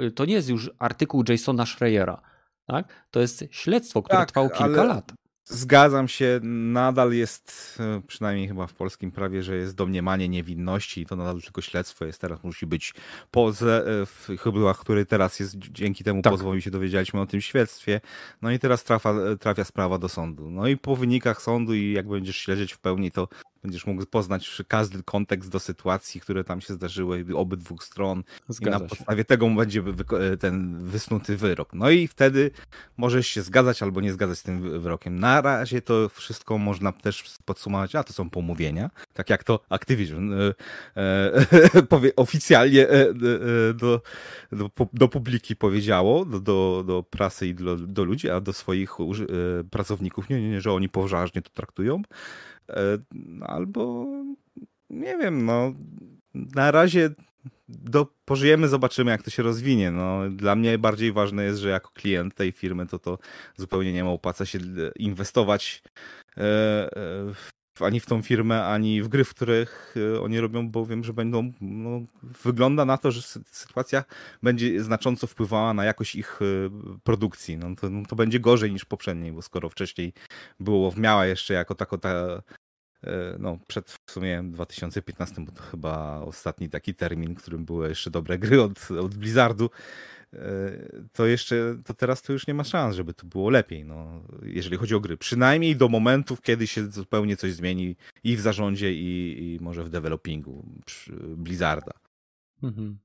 [0.00, 2.20] y, to nie jest już artykuł Jasona Schreiera.
[2.66, 3.06] Tak?
[3.10, 5.12] To jest śledztwo, które tak, trwało kilka lat.
[5.50, 6.40] Zgadzam się,
[6.72, 11.42] nadal jest, e, przynajmniej chyba w polskim prawie, że jest domniemanie niewinności i to nadal
[11.42, 12.20] tylko śledztwo jest.
[12.20, 12.94] Teraz musi być
[13.30, 13.52] po,
[14.06, 16.34] w chyblach, który teraz jest, dzięki temu tak.
[16.58, 18.00] się dowiedzieliśmy o tym śledztwie.
[18.42, 20.50] No i teraz trafia, trafia sprawa do sądu.
[20.50, 23.28] No i po wynikach sądu i jak będziesz śledzić w pełni, to
[23.62, 28.24] będziesz mógł poznać każdy kontekst do sytuacji, które tam się zdarzyły, obydwu stron.
[28.48, 29.24] Zgadza I na podstawie się.
[29.24, 29.82] tego będzie
[30.40, 31.74] ten wysnuty wyrok.
[31.74, 32.50] No i wtedy
[32.96, 35.20] możesz się zgadzać albo nie zgadzać z tym wyrokiem.
[35.20, 40.32] Na razie to wszystko można też podsumować, a to są pomówienia, tak jak to Activision
[40.32, 40.54] e,
[40.96, 43.14] e, oficjalnie e, e
[43.74, 44.02] do,
[44.52, 48.90] do, do, publiki powiedziało, do, do, do prasy i do, do ludzi, a do swoich
[49.00, 52.02] e, pracowników, nie, nie, nie, że oni poważnie to traktują.
[52.70, 52.98] E,
[53.40, 54.06] albo
[54.90, 55.72] nie wiem, no
[56.34, 57.10] na razie
[57.68, 59.90] do, pożyjemy, zobaczymy jak to się rozwinie.
[59.90, 63.18] No, dla mnie bardziej ważne jest, że jako klient tej firmy to to
[63.56, 64.58] zupełnie nie ma opłaca się
[64.96, 65.82] inwestować
[66.36, 67.34] e, e,
[67.80, 71.52] ani w tą firmę, ani w gry, w których oni robią, bo wiem, że będą,
[71.60, 74.04] no, wygląda na to, że sytuacja
[74.42, 76.40] będzie znacząco wpływała na jakość ich
[77.04, 77.56] produkcji.
[77.56, 80.12] No, to, no, to będzie gorzej niż poprzedniej, bo skoro wcześniej
[80.60, 82.42] było w miała jeszcze jako tako ta E,
[83.38, 88.38] no, przed w sumie 2015, bo to chyba ostatni taki termin, którym były jeszcze dobre
[88.38, 89.70] gry od, od Blizzardu,
[90.32, 90.38] e,
[91.12, 94.76] to jeszcze, to teraz to już nie ma szans, żeby to było lepiej, no, jeżeli
[94.76, 95.16] chodzi o gry.
[95.16, 99.90] Przynajmniej do momentów, kiedy się zupełnie coś zmieni i w zarządzie, i, i może w
[99.90, 100.64] developingu
[101.36, 101.92] Blizzarda.
[102.62, 102.98] Mhm.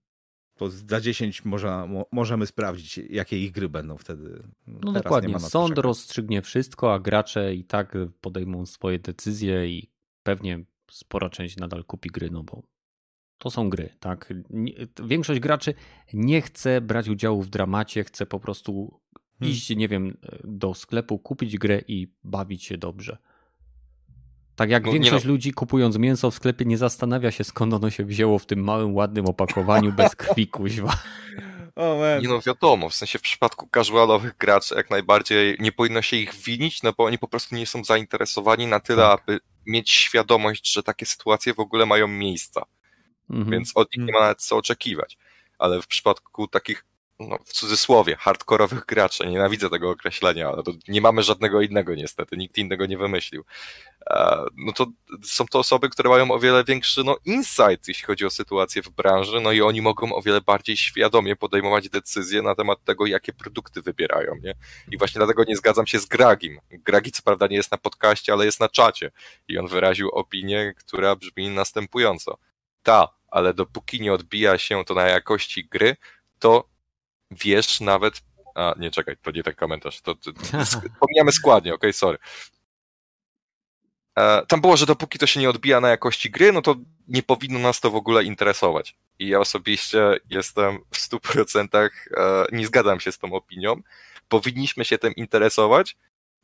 [0.56, 4.44] To za 10 może, możemy sprawdzić, jakie ich gry będą wtedy.
[4.68, 5.40] No dokładnie.
[5.40, 9.90] Sąd rozstrzygnie wszystko, a gracze i tak podejmą swoje decyzje i
[10.24, 12.64] pewnie spora część nadal kupi gry, no bo
[13.38, 14.34] to są gry, tak?
[15.04, 15.74] Większość graczy
[16.14, 19.00] nie chce brać udziału w dramacie, chce po prostu
[19.40, 19.54] hmm.
[19.54, 23.18] iść, nie wiem, do sklepu, kupić grę i bawić się dobrze.
[24.56, 25.32] Tak jak no, większość no.
[25.32, 28.96] ludzi kupując mięso w sklepie nie zastanawia się skąd ono się wzięło w tym małym,
[28.96, 30.98] ładnym opakowaniu bez krwi kuźwa.
[31.76, 36.18] Oh, nie no wiadomo, w sensie w przypadku casualowych graczy jak najbardziej nie powinno się
[36.18, 39.22] ich winić, no bo oni po prostu nie są zainteresowani na tyle, tak.
[39.22, 42.66] aby mieć świadomość, że takie sytuacje w ogóle mają miejsca.
[43.30, 43.52] Mhm.
[43.52, 45.18] Więc od nich nie ma nawet co oczekiwać.
[45.58, 46.86] Ale w przypadku takich
[47.30, 49.28] no, w cudzysłowie, hardkorowych graczy.
[49.28, 53.44] Nienawidzę tego określenia, ale nie mamy żadnego innego niestety, nikt innego nie wymyślił.
[54.10, 54.88] E, no to
[55.24, 58.90] są to osoby, które mają o wiele większy no, insight, jeśli chodzi o sytuację w
[58.90, 63.34] branży, no i oni mogą o wiele bardziej świadomie podejmować decyzje na temat tego, jakie
[63.34, 64.54] produkty wybierają, nie?
[64.92, 66.60] I właśnie dlatego nie zgadzam się z Gragim.
[66.72, 69.12] Gragi co prawda nie jest na podcaście, ale jest na czacie
[69.48, 72.38] i on wyraził opinię, która brzmi następująco.
[72.84, 75.96] Ta, ale dopóki nie odbija się to na jakości gry,
[76.40, 76.73] to
[77.34, 78.22] wiesz nawet.
[78.56, 80.02] A, nie czekaj, to nie ten komentarz.
[80.02, 80.32] To, to,
[81.00, 82.18] pomijamy składnie, okej, okay, sorry.
[84.20, 86.76] E, tam było, że dopóki to się nie odbija na jakości gry, no to
[87.08, 88.96] nie powinno nas to w ogóle interesować.
[89.20, 93.82] I ja osobiście jestem w 100% e, nie zgadzam się z tą opinią.
[94.30, 95.98] Powinniśmy się tym interesować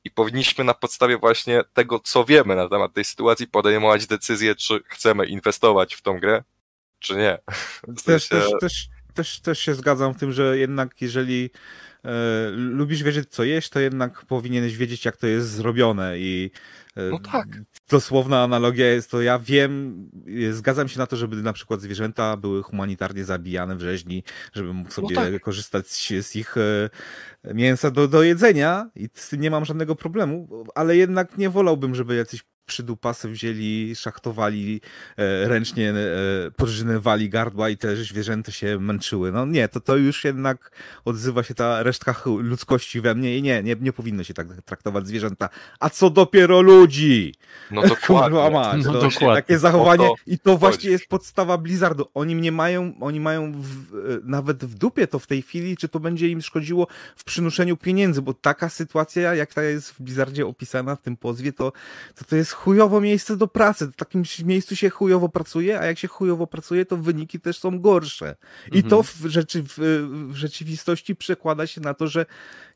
[0.03, 4.84] i powinniśmy na podstawie właśnie tego, co wiemy na temat tej sytuacji, podejmować decyzję, czy
[4.85, 6.43] chcemy inwestować w tą grę,
[7.00, 7.38] czy nie.
[7.88, 8.30] W sensie...
[8.30, 8.88] też, też, też,
[9.19, 11.49] też, też się zgadzam w tym, że jednak jeżeli
[12.06, 16.51] e, lubisz wiedzieć, co jeść, to jednak powinieneś wiedzieć, jak to jest zrobione i
[16.95, 17.48] e, no tak.
[17.89, 20.09] dosłowna analogia jest to, ja wiem,
[20.51, 24.23] zgadzam się na to, żeby na przykład zwierzęta były humanitarnie zabijane w rzeźni,
[24.53, 25.41] żeby mógł sobie no tak.
[25.41, 26.89] korzystać z, z ich e,
[27.53, 31.95] mięsa do, do jedzenia i z tym nie mam żadnego problemu, ale jednak nie wolałbym,
[31.95, 34.81] żeby jacyś przydupasy wzięli, szachtowali
[35.17, 39.31] e, ręcznie, e, podrzynywali gardła i te zwierzęta się męczyły.
[39.31, 40.72] No nie, to, to już jednak
[41.06, 45.07] odzywa się ta resztka ludzkości we mnie i nie, nie, nie powinno się tak traktować
[45.07, 45.49] zwierzęta.
[45.80, 47.33] A co dopiero ludzi?
[47.72, 48.49] No dokładnie.
[48.49, 49.35] Mać, no, dokładnie.
[49.35, 52.06] Takie zachowanie to i to właśnie jest podstawa Blizzardu.
[52.14, 55.89] Oni nie mają, oni mają w, e, nawet w dupie to w tej chwili, czy
[55.89, 60.48] to będzie im szkodziło w przynoszeniu pieniędzy, bo taka sytuacja, jak ta jest w Blizzardzie
[60.48, 61.72] opisana w tym pozwie, to,
[62.15, 63.88] to, to jest chujowo miejsce do pracy.
[63.88, 67.79] W takim miejscu się chujowo pracuje, a jak się chujowo pracuje, to wyniki też są
[67.79, 68.35] gorsze.
[68.71, 68.89] I mhm.
[68.89, 69.77] to w, rzeczy, w,
[70.29, 72.25] w, rzeczywistości przekłada się na to, że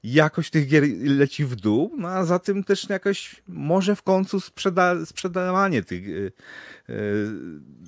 [0.03, 4.39] jakość tych gier leci w dół, no a za tym też jakoś może w końcu
[4.39, 6.31] sprzeda sprzedawanie tych yy,
[6.87, 6.95] yy,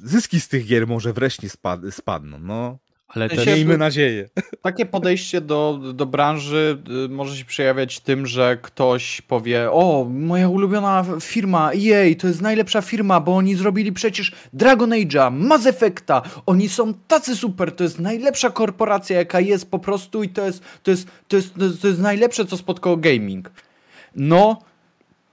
[0.03, 2.39] zyski z tych gier może wreszcie spad spadną.
[2.39, 2.77] No,
[3.15, 4.29] ale też miejmy nadzieję.
[4.61, 10.49] Takie podejście do, do branży y, może się przejawiać tym, że ktoś powie: O, moja
[10.49, 16.21] ulubiona firma EA to jest najlepsza firma, bo oni zrobili przecież Dragon Age'a, Mass Effecta.
[16.45, 20.63] Oni są tacy super, to jest najlepsza korporacja, jaka jest po prostu, i to jest,
[20.83, 23.51] to jest, to jest, to jest, to jest najlepsze, co spotkało gaming.
[24.15, 24.61] No.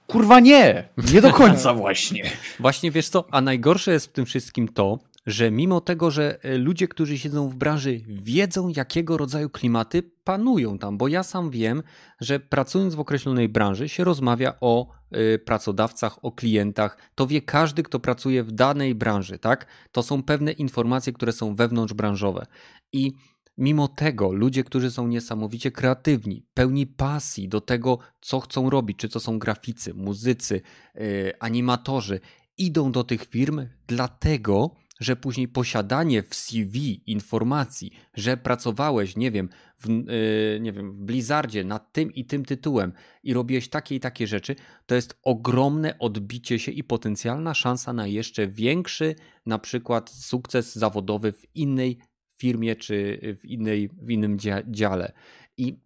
[0.07, 2.31] Kurwa nie, nie do końca właśnie.
[2.59, 6.57] Właśnie wiesz co, a najgorsze jest w tym wszystkim to, że mimo tego, że e,
[6.57, 11.83] ludzie, którzy siedzą w branży, wiedzą, jakiego rodzaju klimaty panują tam, bo ja sam wiem,
[12.21, 16.97] że pracując w określonej branży się rozmawia o y, pracodawcach, o klientach.
[17.15, 19.65] To wie każdy, kto pracuje w danej branży, tak?
[19.91, 22.45] To są pewne informacje, które są wewnątrzbranżowe.
[22.93, 23.11] I
[23.57, 29.09] Mimo tego ludzie, którzy są niesamowicie kreatywni, pełni pasji do tego, co chcą robić, czy
[29.09, 30.61] to są graficy, muzycy,
[30.95, 32.19] yy, animatorzy,
[32.57, 39.49] idą do tych firm dlatego, że później posiadanie w CV informacji, że pracowałeś, nie wiem,
[39.77, 43.99] w, yy, nie wiem, w Blizzardzie nad tym i tym tytułem i robiłeś takie i
[43.99, 44.55] takie rzeczy,
[44.85, 49.15] to jest ogromne odbicie się i potencjalna szansa na jeszcze większy,
[49.45, 51.99] na przykład sukces zawodowy w innej
[52.37, 55.13] firmie czy w, innej, w innym dziale.
[55.57, 55.83] I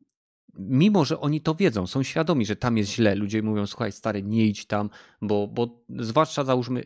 [0.59, 4.23] mimo że oni to wiedzą, są świadomi, że tam jest źle, ludzie mówią, słuchaj stary,
[4.23, 4.89] nie idź tam,
[5.21, 6.83] bo, bo zwłaszcza załóżmy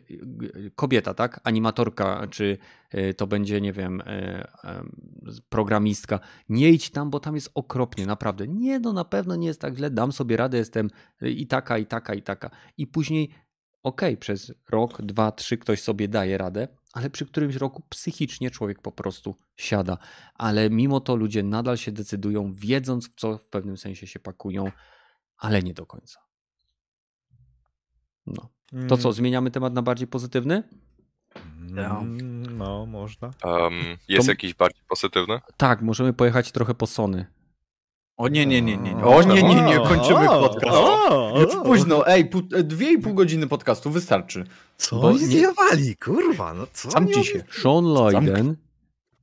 [0.74, 2.58] kobieta, tak, animatorka, czy
[2.90, 4.48] e, to będzie, nie wiem, e,
[5.48, 8.48] programistka, nie idź tam, bo tam jest okropnie, naprawdę.
[8.48, 11.86] Nie, no na pewno nie jest tak źle, dam sobie radę, jestem i taka, i
[11.86, 12.50] taka, i taka.
[12.78, 13.30] I później,
[13.82, 18.50] okej, okay, przez rok, dwa, trzy ktoś sobie daje radę, ale przy którymś roku psychicznie
[18.50, 19.98] człowiek po prostu siada.
[20.34, 24.72] Ale mimo to ludzie nadal się decydują, wiedząc w co w pewnym sensie się pakują,
[25.36, 26.20] ale nie do końca.
[28.26, 28.48] No.
[28.88, 29.12] To co, mm.
[29.12, 30.62] zmieniamy temat na bardziej pozytywny?
[31.58, 32.02] No,
[32.50, 33.30] no można.
[33.44, 33.74] Um,
[34.08, 34.32] jest to...
[34.32, 35.40] jakiś bardziej pozytywny?
[35.56, 37.26] Tak, możemy pojechać trochę po Sony.
[38.22, 38.96] O nie, nie, nie, nie.
[38.96, 40.76] O nie, nie, nie, kończymy podcast.
[41.40, 44.44] Już późno, ej, pół, dwie i pół godziny podcastu wystarczy.
[44.76, 47.44] Co Bo oni zjawali, kurwa, no co Sam ci się.
[47.62, 48.56] Sean Lloyden,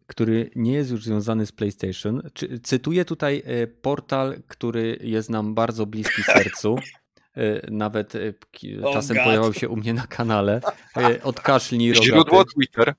[0.07, 2.21] który nie jest już związany z PlayStation,
[2.63, 6.75] cytuję tutaj e, portal, który jest nam bardzo bliski sercu.
[7.35, 8.33] E, nawet e,
[8.93, 10.61] czasem oh pojawiał się u mnie na kanale.
[11.23, 12.05] Odkaszlnij rogaty.
[12.05, 12.93] Źródło Twitter.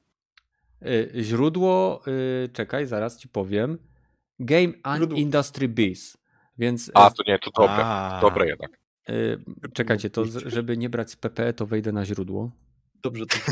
[1.17, 2.03] Źródło,
[2.53, 3.90] czekaj, zaraz ci powiem.
[4.41, 6.17] Game and Industry Biz.
[6.59, 7.85] Więc, A, to nie, to dobre.
[7.85, 8.19] A.
[8.20, 8.70] Dobre jednak.
[9.09, 12.51] Yy, czekajcie, to żeby nie brać z PPE, to wejdę na źródło.
[13.02, 13.36] Dobrze to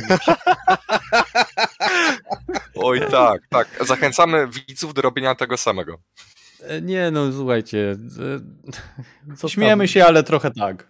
[2.75, 3.69] Oj tak, tak.
[3.87, 5.99] Zachęcamy widzów do robienia tego samego.
[6.61, 7.97] E, nie, no słuchajcie.
[9.37, 10.89] Co Śmiejemy się, ale trochę tak.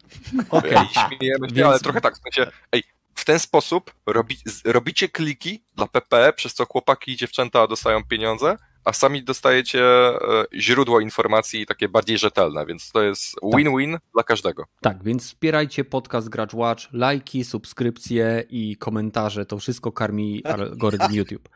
[0.49, 0.87] Okay.
[1.09, 1.69] Śmiejemy się, Więc...
[1.69, 2.15] ale trochę tak.
[2.15, 2.83] W sensie, ej,
[3.15, 8.57] w ten sposób robi, robicie kliki dla PPE, przez co chłopaki i dziewczęta dostają pieniądze,
[8.89, 10.17] a sami dostajecie e,
[10.55, 13.61] źródło informacji takie bardziej rzetelne, więc to jest tak.
[13.61, 14.03] win-win tak.
[14.15, 14.65] dla każdego.
[14.81, 21.49] Tak, więc wspierajcie podcast Gracz Watch, lajki, subskrypcje i komentarze, to wszystko karmi algorytm YouTube.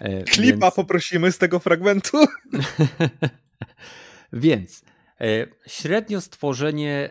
[0.00, 0.74] E, Klipa więc...
[0.74, 2.18] poprosimy z tego fragmentu.
[4.32, 4.84] więc
[5.20, 7.10] e, średnio stworzenie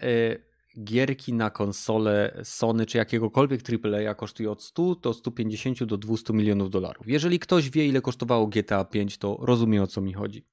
[0.83, 6.69] gierki na konsolę Sony czy jakiegokolwiek AAA kosztuje od 100 do 150 do 200 milionów
[6.69, 7.07] dolarów.
[7.07, 10.45] Jeżeli ktoś wie, ile kosztowało GTA 5, to rozumie o co mi chodzi.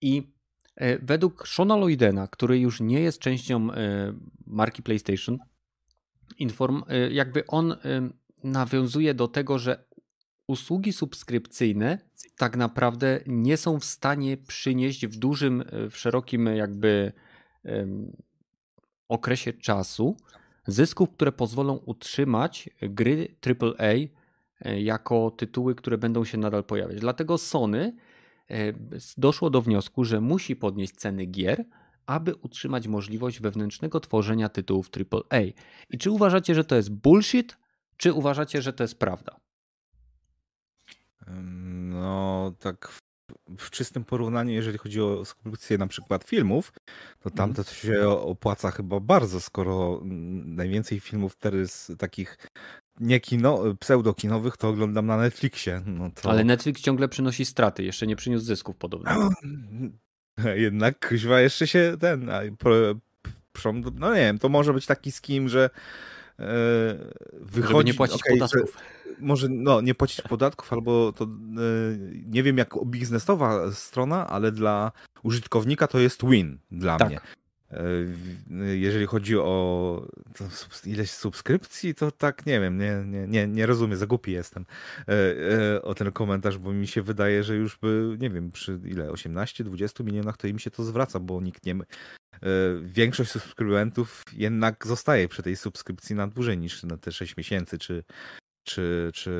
[0.00, 0.32] I
[0.76, 4.14] e, według Shona Lloydena, który już nie jest częścią e,
[4.46, 5.38] marki PlayStation,
[6.38, 7.76] inform, e, jakby on
[8.44, 9.84] nawiązuje do tego, że
[10.46, 11.98] usługi subskrypcyjne
[12.36, 17.12] tak naprawdę nie są w stanie przynieść w dużym, w szerokim jakby
[19.12, 20.16] okresie czasu
[20.66, 23.92] zysków, które pozwolą utrzymać gry AAA
[24.60, 27.00] e, jako tytuły, które będą się nadal pojawiać.
[27.00, 27.96] Dlatego Sony
[28.50, 28.72] e,
[29.16, 31.64] doszło do wniosku, że musi podnieść ceny gier,
[32.06, 35.40] aby utrzymać możliwość wewnętrznego tworzenia tytułów AAA.
[35.90, 37.58] I czy uważacie, że to jest bullshit,
[37.96, 39.36] czy uważacie, że to jest prawda?
[41.90, 42.92] No, tak
[43.58, 46.72] w czystym porównaniu, jeżeli chodzi o subskrypcję na przykład filmów,
[47.20, 47.66] to tam mhm.
[47.66, 50.00] to się opłaca chyba bardzo, skoro
[50.44, 52.38] najwięcej filmów teraz takich
[53.00, 55.82] nie kino, pseudokinowych to oglądam na Netflixie.
[55.86, 56.30] No to...
[56.30, 59.30] Ale Netflix ciągle przynosi straty, jeszcze nie przyniósł zysków podobno.
[60.54, 62.30] Jednak kuźwa jeszcze się ten,
[63.94, 65.70] no nie wiem, to może być taki skim, że
[67.40, 67.72] wychodzi...
[67.72, 68.76] Żeby nie płacić okay, podatków.
[69.22, 71.28] Że może no, nie płacić podatków, albo to e,
[72.26, 74.92] nie wiem jak biznesowa strona, ale dla
[75.22, 77.08] użytkownika to jest win dla tak.
[77.08, 77.20] mnie.
[77.70, 80.06] E, jeżeli chodzi o
[80.86, 84.66] ileś subskrypcji, to tak nie wiem, nie, nie, nie, nie rozumiem, zagupi jestem
[85.08, 89.08] e, o ten komentarz, bo mi się wydaje, że już by, nie wiem, przy ile,
[89.08, 91.74] 18-20 milionach to im się to zwraca, bo nikt nie,
[92.82, 98.04] większość subskrybentów jednak zostaje przy tej subskrypcji na dłużej niż na te 6 miesięcy, czy,
[98.64, 99.32] czy, czy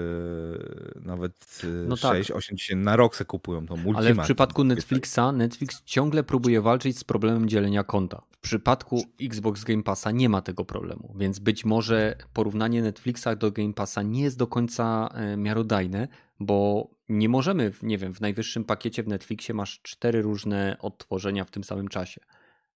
[1.05, 2.37] nawet y, no 6, tak.
[2.37, 3.99] 8 tysięcy na rok se kupują tą Ultimate.
[3.99, 8.23] Ale w przypadku Netflixa, Netflix ciągle próbuje walczyć z problemem dzielenia konta.
[8.31, 13.53] W przypadku Xbox Game Passa nie ma tego problemu, więc być może porównanie Netflixa do
[13.53, 16.09] Game Passa nie jest do końca e, miarodajne,
[16.41, 21.51] bo nie możemy, nie wiem, w najwyższym pakiecie w Netflixie masz cztery różne odtworzenia w
[21.51, 22.21] tym samym czasie.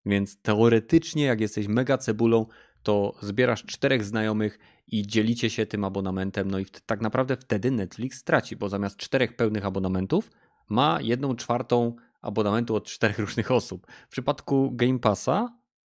[0.07, 2.47] Więc teoretycznie, jak jesteś mega cebulą,
[2.87, 8.19] to zbierasz czterech znajomych i dzielicie się tym abonamentem, no i tak naprawdę wtedy Netflix
[8.19, 10.31] straci, bo zamiast czterech pełnych abonamentów
[10.69, 13.87] ma jedną czwartą abonamentu od czterech różnych osób.
[14.09, 15.59] W przypadku Game Passa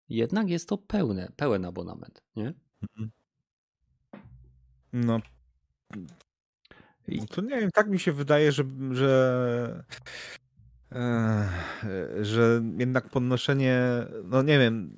[0.09, 2.53] jednak jest to pełne, pełen abonament, nie?
[2.81, 3.11] Mhm.
[4.93, 5.19] No.
[7.29, 9.83] To nie wiem, tak mi się wydaje, że, że
[12.21, 13.81] że jednak podnoszenie,
[14.23, 14.95] no nie wiem,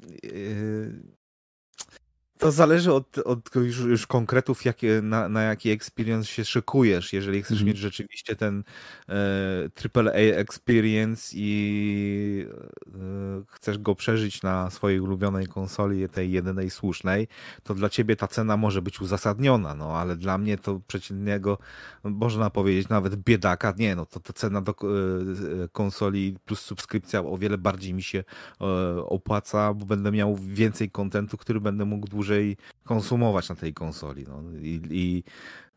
[2.40, 7.14] to zależy od, od już, już konkretów, jakie, na, na jaki experience się szykujesz.
[7.14, 7.68] Jeżeli chcesz mm.
[7.68, 8.64] mieć rzeczywiście ten
[9.10, 12.48] e, AAA experience i
[12.88, 17.28] e, chcesz go przeżyć na swojej ulubionej konsoli, tej jedynej słusznej,
[17.64, 21.58] to dla ciebie ta cena może być uzasadniona, no ale dla mnie to przeciętnego,
[22.04, 24.76] można powiedzieć nawet biedaka, nie, no to ta cena do e,
[25.72, 28.24] konsoli plus subskrypcja o wiele bardziej mi się
[28.62, 28.66] e,
[29.06, 34.26] opłaca, bo będę miał więcej kontentu, który będę mógł dłużej dłużej konsumować na tej konsoli.
[34.28, 34.44] No.
[34.62, 35.24] I, i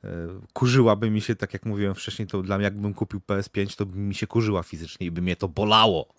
[0.05, 0.09] e,
[0.53, 3.99] kurzyłaby mi się, tak jak mówiłem wcześniej, to dla mnie jakbym kupił PS5, to by
[3.99, 6.15] mi się kurzyła fizycznie i by mnie to bolało,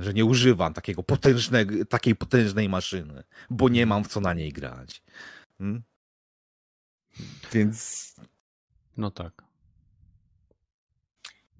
[0.00, 4.52] że nie używam takiego potężnego, takiej potężnej maszyny, bo nie mam w co na niej
[4.52, 5.02] grać.
[5.58, 5.82] Hmm?
[7.52, 8.14] Więc...
[8.96, 9.42] No tak.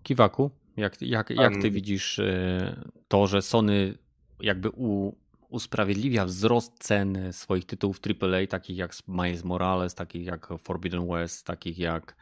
[0.02, 3.98] Kiwaku, jak, jak, jak ty widzisz e, to, że Sony
[4.40, 5.16] jakby u,
[5.48, 11.78] usprawiedliwia wzrost cen swoich tytułów AAA, takich jak Miles Morales, takich jak Forbidden West, takich
[11.78, 12.16] jak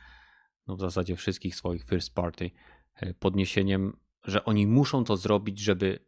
[0.67, 2.51] no w zasadzie wszystkich swoich first party,
[2.95, 5.99] e, podniesieniem, że oni muszą to zrobić, żeby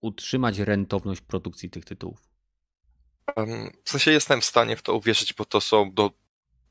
[0.00, 2.28] utrzymać rentowność produkcji tych tytułów.
[3.84, 6.10] W sensie jestem w stanie w to uwierzyć, bo to są do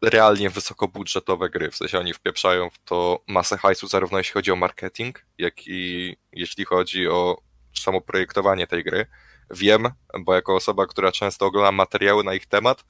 [0.02, 1.72] realnie wysokobudżetowe gry.
[1.72, 6.16] W sensie oni wpieprzają w to masę hajsu, zarówno jeśli chodzi o marketing, jak i
[6.32, 7.42] jeśli chodzi o
[7.74, 9.06] samo projektowanie tej gry
[9.54, 12.84] wiem, bo jako osoba, która często ogląda materiały na ich temat,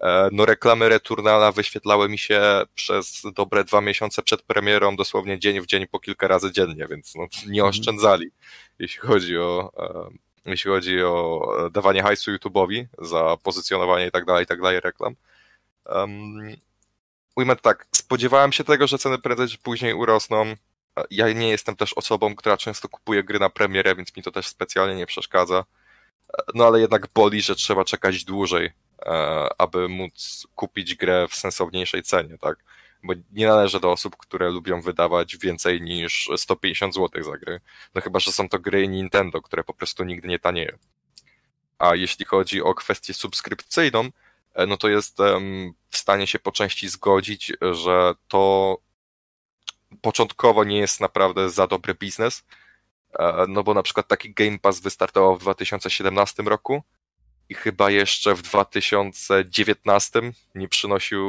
[0.00, 5.60] E, no reklamy Returnala wyświetlały mi się przez dobre dwa miesiące przed premierą, dosłownie dzień
[5.60, 7.70] w dzień po kilka razy dziennie, więc no, nie mhm.
[7.70, 8.30] oszczędzali,
[8.78, 10.10] jeśli chodzi o e,
[10.50, 15.16] jeśli chodzi o dawanie hajsu YouTube'owi za pozycjonowanie i tak dalej, i tak dalej reklam.
[15.86, 16.56] Um,
[17.36, 20.54] ujmę tak, spodziewałem się tego, że ceny prędzej czy później urosną.
[21.10, 24.46] Ja nie jestem też osobą, która często kupuje gry na premierę, więc mi to też
[24.46, 25.64] specjalnie nie przeszkadza.
[26.54, 28.70] No ale jednak boli, że trzeba czekać dłużej,
[29.06, 32.64] e, aby móc kupić grę w sensowniejszej cenie, tak?
[33.02, 37.60] Bo nie należy do osób, które lubią wydawać więcej niż 150 zł za gry.
[37.94, 40.78] No chyba, że są to gry Nintendo, które po prostu nigdy nie tanieją.
[41.78, 44.10] A jeśli chodzi o kwestię subskrypcyjną,
[44.54, 48.76] e, no to jestem w stanie się po części zgodzić, że to
[50.00, 52.44] początkowo nie jest naprawdę za dobry biznes,
[53.48, 56.82] no bo na przykład taki Game Pass wystartował w 2017 roku
[57.48, 60.20] i chyba jeszcze w 2019
[60.54, 61.22] nie przynosił,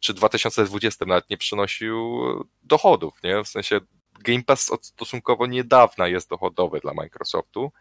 [0.00, 2.20] czy 2020 nawet nie przynosił
[2.62, 3.44] dochodów, nie?
[3.44, 3.80] W sensie
[4.20, 7.72] Game Pass od stosunkowo niedawna jest dochodowy dla Microsoftu,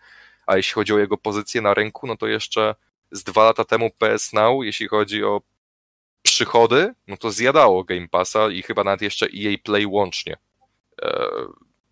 [0.45, 2.75] a jeśli chodzi o jego pozycję na rynku, no to jeszcze
[3.11, 5.41] z dwa lata temu PS Now, jeśli chodzi o
[6.21, 10.37] przychody, no to zjadało Game Passa i chyba nawet jeszcze EA Play łącznie.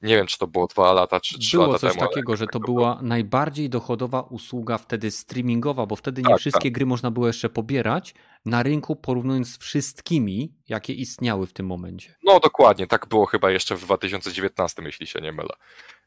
[0.04, 1.94] Nie wiem, czy to było dwa lata, czy trzy było lata temu.
[1.94, 6.40] Było coś takiego, że to była najbardziej dochodowa usługa wtedy streamingowa, bo wtedy nie tak,
[6.40, 6.74] wszystkie tak.
[6.74, 8.14] gry można było jeszcze pobierać
[8.46, 12.16] na rynku, porównując z wszystkimi, jakie istniały w tym momencie.
[12.24, 15.54] No dokładnie, tak było chyba jeszcze w 2019, jeśli się nie mylę.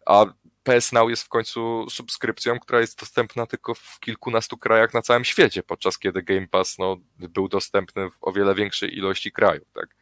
[0.06, 0.26] A
[0.62, 5.24] PS Now jest w końcu subskrypcją, która jest dostępna tylko w kilkunastu krajach na całym
[5.24, 9.68] świecie, podczas kiedy Game Pass no, był dostępny w o wiele większej ilości krajów.
[9.74, 9.96] Tak?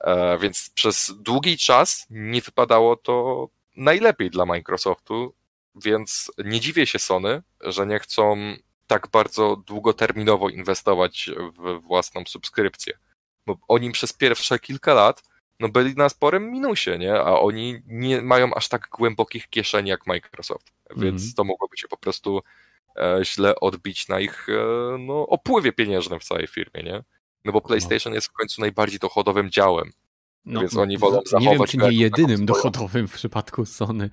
[0.00, 5.34] E, więc przez długi czas nie wypadało to najlepiej dla Microsoftu,
[5.74, 8.36] więc nie dziwię się Sony, że nie chcą
[8.86, 12.98] tak bardzo długoterminowo inwestować w własną subskrypcję.
[13.46, 15.22] Bo oni przez pierwsze kilka lat
[15.60, 17.14] no byli na sporym minusie, nie?
[17.14, 21.34] A oni nie mają aż tak głębokich kieszeni jak Microsoft, więc mm.
[21.36, 22.42] to mogłoby się po prostu
[22.96, 27.02] e, źle odbić na ich e, no, opływie pieniężnym w całej firmie, nie?
[27.46, 29.90] No bo PlayStation jest w końcu najbardziej dochodowym działem.
[30.44, 31.52] No, więc oni wolą zachować.
[31.52, 34.10] Nie wiem, czy nie jedynym dochodowym w przypadku Sony.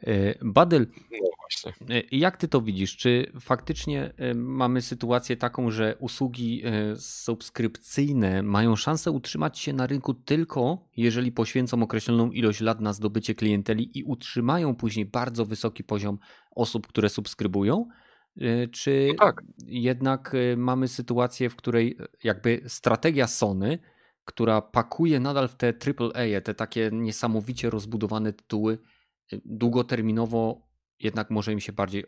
[0.00, 1.72] E, Badyl, no właśnie.
[2.12, 2.96] jak ty to widzisz?
[2.96, 6.62] Czy faktycznie mamy sytuację taką, że usługi
[6.98, 13.34] subskrypcyjne mają szansę utrzymać się na rynku tylko, jeżeli poświęcą określoną ilość lat na zdobycie
[13.34, 16.18] klienteli i utrzymają później bardzo wysoki poziom
[16.50, 17.88] osób, które subskrybują?
[18.40, 19.42] E, czy no tak.
[19.66, 23.78] jednak e, mamy sytuację, w której e, jakby strategia Sony,
[24.24, 28.78] która pakuje nadal w te AAA, te takie niesamowicie rozbudowane tytuły,
[29.44, 30.66] długoterminowo
[31.00, 32.04] jednak może im się bardziej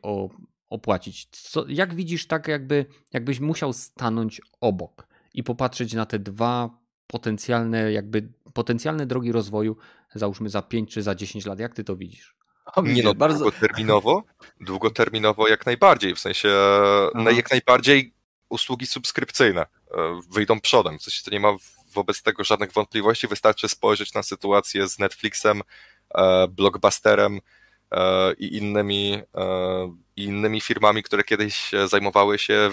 [0.68, 1.28] opłacić.
[1.30, 7.92] Co, jak widzisz, tak jakby, jakbyś musiał stanąć obok i popatrzeć na te dwa potencjalne,
[7.92, 9.76] jakby potencjalne drogi rozwoju,
[10.14, 11.60] załóżmy za 5 czy za 10 lat.
[11.60, 12.37] Jak ty to widzisz?
[12.82, 13.38] Nie no, bardzo...
[13.38, 14.22] długoterminowo,
[14.60, 16.48] długoterminowo jak najbardziej, w sensie
[17.14, 17.30] Aha.
[17.30, 18.12] jak najbardziej
[18.48, 21.56] usługi subskrypcyjne e, wyjdą przodem, w sensie to nie ma
[21.94, 25.62] wobec tego żadnych wątpliwości, wystarczy spojrzeć na sytuację z Netflixem,
[26.14, 27.40] e, Blockbusterem
[27.90, 29.22] e, i innymi,
[30.16, 32.70] i innymi firmami, które kiedyś zajmowały się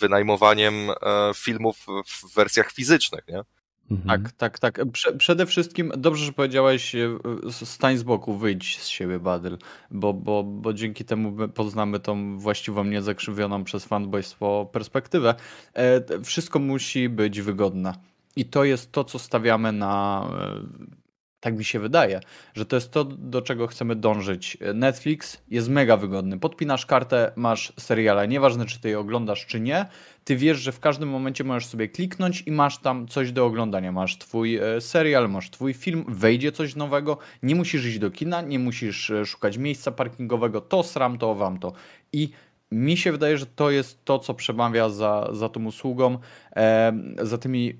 [0.00, 0.90] wynajmowaniem
[1.34, 3.42] filmów w wersjach fizycznych, nie?
[3.90, 4.22] Mhm.
[4.22, 4.80] Tak, tak, tak.
[4.92, 7.18] Prze przede wszystkim dobrze, że powiedziałeś, e,
[7.50, 9.58] stań z boku, wyjdź z siebie, Badyl,
[9.90, 15.34] bo, bo, bo dzięki temu poznamy tą właściwą, niezakrzywioną przez fanboystwo perspektywę.
[15.74, 17.94] E, wszystko musi być wygodne.
[18.36, 20.97] I to jest to, co stawiamy na e,
[21.40, 22.20] tak mi się wydaje,
[22.54, 24.58] że to jest to, do czego chcemy dążyć.
[24.74, 26.38] Netflix jest mega wygodny.
[26.38, 28.28] Podpinasz kartę, masz seriale.
[28.28, 29.86] Nieważne, czy ty je oglądasz, czy nie.
[30.24, 33.92] Ty wiesz, że w każdym momencie możesz sobie kliknąć i masz tam coś do oglądania.
[33.92, 37.18] Masz twój e, serial, masz twój film, wejdzie coś nowego.
[37.42, 40.60] Nie musisz iść do kina, nie musisz e, szukać miejsca parkingowego.
[40.60, 41.72] To sram, to wam to.
[42.12, 42.30] I
[42.72, 46.18] mi się wydaje, że to jest to, co przemawia za, za tą usługą,
[46.56, 46.92] e,
[47.22, 47.74] za tymi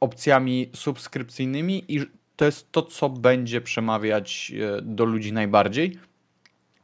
[0.00, 2.00] opcjami subskrypcyjnymi i
[2.36, 5.98] to jest to, co będzie przemawiać e, do ludzi najbardziej,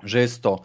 [0.03, 0.63] że jest to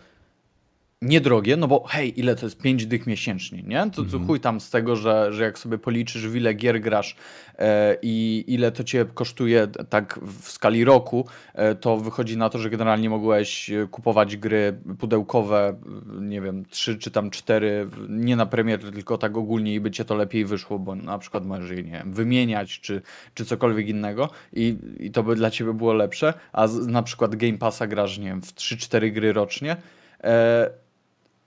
[1.05, 3.83] niedrogie, no bo hej, ile to jest 5 dych miesięcznie, nie?
[3.83, 4.27] To, to mhm.
[4.27, 7.15] chuj tam z tego, że, że jak sobie policzysz, w ile gier grasz
[7.59, 12.59] e, i ile to cię kosztuje tak w skali roku, e, to wychodzi na to,
[12.59, 15.75] że generalnie mogłeś e, kupować gry pudełkowe,
[16.21, 20.05] nie wiem, 3 czy tam 4, nie na premier, tylko tak ogólnie i by cię
[20.05, 23.01] to lepiej wyszło, bo na przykład możesz je, nie wiem, wymieniać czy,
[23.33, 27.35] czy cokolwiek innego i, i to by dla ciebie było lepsze, a z, na przykład
[27.35, 29.77] Game Passa grasz, nie wiem, w 3-4 gry rocznie,
[30.23, 30.84] e,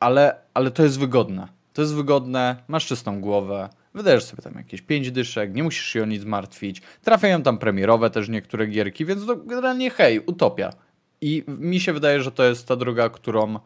[0.01, 1.49] ale, ale to jest wygodne.
[1.73, 6.03] To jest wygodne, masz czystą głowę, wydajesz sobie tam jakieś 5 dyszek, nie musisz się
[6.03, 6.83] o nic martwić.
[7.03, 10.73] Trafiają tam premierowe też niektóre gierki, więc to generalnie hej, utopia.
[11.21, 13.59] I mi się wydaje, że to jest ta droga, którą,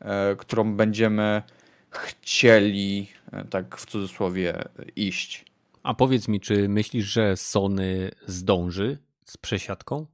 [0.00, 1.42] e, którą będziemy
[1.90, 4.64] chcieli, e, tak w cudzysłowie,
[4.96, 5.44] iść.
[5.82, 10.06] A powiedz mi, czy myślisz, że Sony zdąży z przesiadką?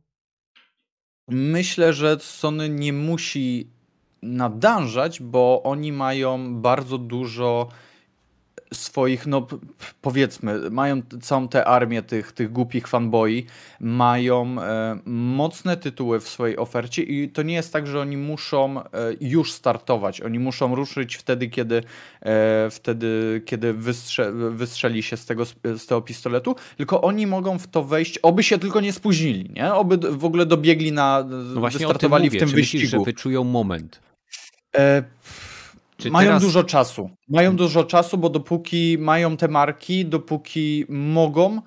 [1.28, 3.70] Myślę, że Sony nie musi
[4.24, 7.68] nadążać, bo oni mają bardzo dużo
[8.74, 9.46] swoich, no
[10.02, 13.46] powiedzmy, mają całą tę armię tych, tych głupich fanboi,
[13.80, 18.80] mają e, mocne tytuły w swojej ofercie i to nie jest tak, że oni muszą
[18.80, 18.86] e,
[19.20, 21.82] już startować, oni muszą ruszyć wtedy, kiedy
[22.20, 25.44] e, wtedy, kiedy wystrze, wystrzeli się z tego,
[25.76, 29.74] z tego pistoletu, tylko oni mogą w to wejść, oby się tylko nie spóźnili, nie?
[29.74, 32.82] Oby w ogóle dobiegli na, no wystartowali w tym wyścigu.
[32.82, 34.13] Myślisz, że wyczują moment?
[34.76, 35.02] E,
[35.96, 36.42] czy mają teraz...
[36.42, 37.10] dużo czasu.
[37.28, 41.60] Mają dużo czasu, bo dopóki mają te marki, dopóki mogą,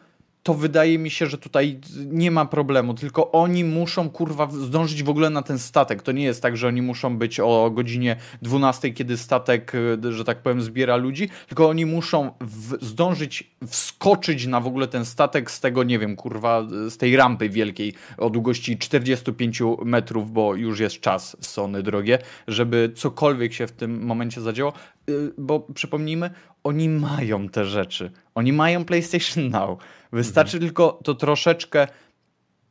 [0.48, 5.09] to wydaje mi się, że tutaj nie ma problemu, tylko oni muszą kurwa zdążyć w
[5.09, 6.01] ogóle na ten statek.
[6.01, 9.74] To nie jest tak, że oni muszą być o godzinie 12, kiedy statek,
[10.06, 14.88] e, że tak powiem, zbiera ludzi, tylko oni muszą w, zdążyć wskoczyć na w ogóle
[14.88, 20.32] ten statek z tego, nie wiem, kurwa, z tej rampy wielkiej o długości 45 metrów,
[20.32, 24.74] bo już jest czas, Sony drogie, żeby cokolwiek się w tym momencie zadziało,
[25.09, 26.30] e, bo przypomnijmy,
[26.67, 28.11] oni mają te rzeczy.
[28.35, 29.79] Oni mają PlayStation Now.
[30.11, 30.69] Wystarczy mhm.
[30.69, 31.87] tylko to troszeczkę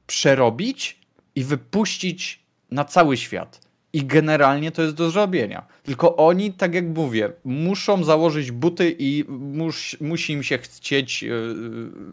[0.06, 1.00] przerobić
[1.34, 3.60] i wypuścić na cały świat.
[3.92, 5.66] I generalnie to jest do zrobienia.
[5.82, 11.28] Tylko oni, tak jak mówię, muszą założyć buty i mus, musi im się chcieć e,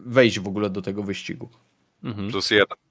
[0.06, 1.48] wejść w ogóle do tego wyścigu.
[2.04, 2.30] Mhm.
[2.30, 2.83] Plus jeden.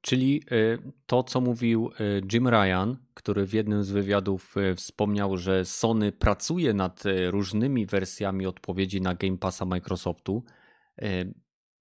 [0.00, 5.64] Czyli e, to, co mówił e, Jim Ryan, który w jednym z wywiadów wspomniał, że
[5.64, 10.44] Sony pracuje nad różnymi wersjami odpowiedzi na Game Passa Microsoftu,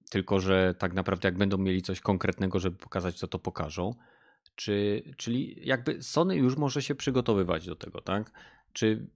[0.10, 3.94] tylko że tak naprawdę jak będą mieli coś konkretnego, żeby pokazać, to to pokażą.
[4.56, 8.32] Czy, czyli jakby Sony już może się przygotowywać do tego, tak?
[8.74, 9.08] Czy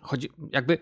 [0.00, 0.78] chodzi, jakby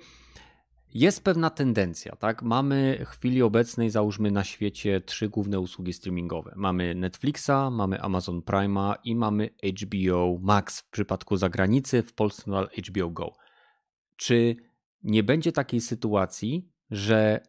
[0.94, 2.42] jest pewna tendencja, tak?
[2.42, 6.52] Mamy w chwili obecnej, załóżmy na świecie trzy główne usługi streamingowe.
[6.56, 9.50] Mamy Netflixa, mamy Amazon Prime'a i mamy
[9.82, 13.32] HBO Max w przypadku zagranicy, w Polsce nadal HBO Go.
[14.16, 14.56] Czy
[15.02, 17.40] nie będzie takiej sytuacji, że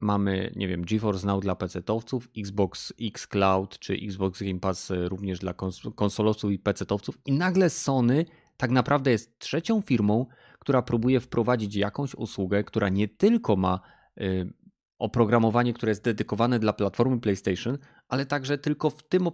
[0.00, 5.38] Mamy, nie wiem, GeForce Now dla PC-owców, Xbox X Cloud czy Xbox Game Pass również
[5.38, 8.24] dla kons konsolowców i PC-owców i nagle Sony
[8.56, 10.26] tak naprawdę jest trzecią firmą,
[10.58, 13.80] która próbuje wprowadzić jakąś usługę, która nie tylko ma
[14.20, 14.52] y,
[14.98, 17.78] oprogramowanie, które jest dedykowane dla platformy PlayStation,
[18.08, 19.26] ale także tylko w tym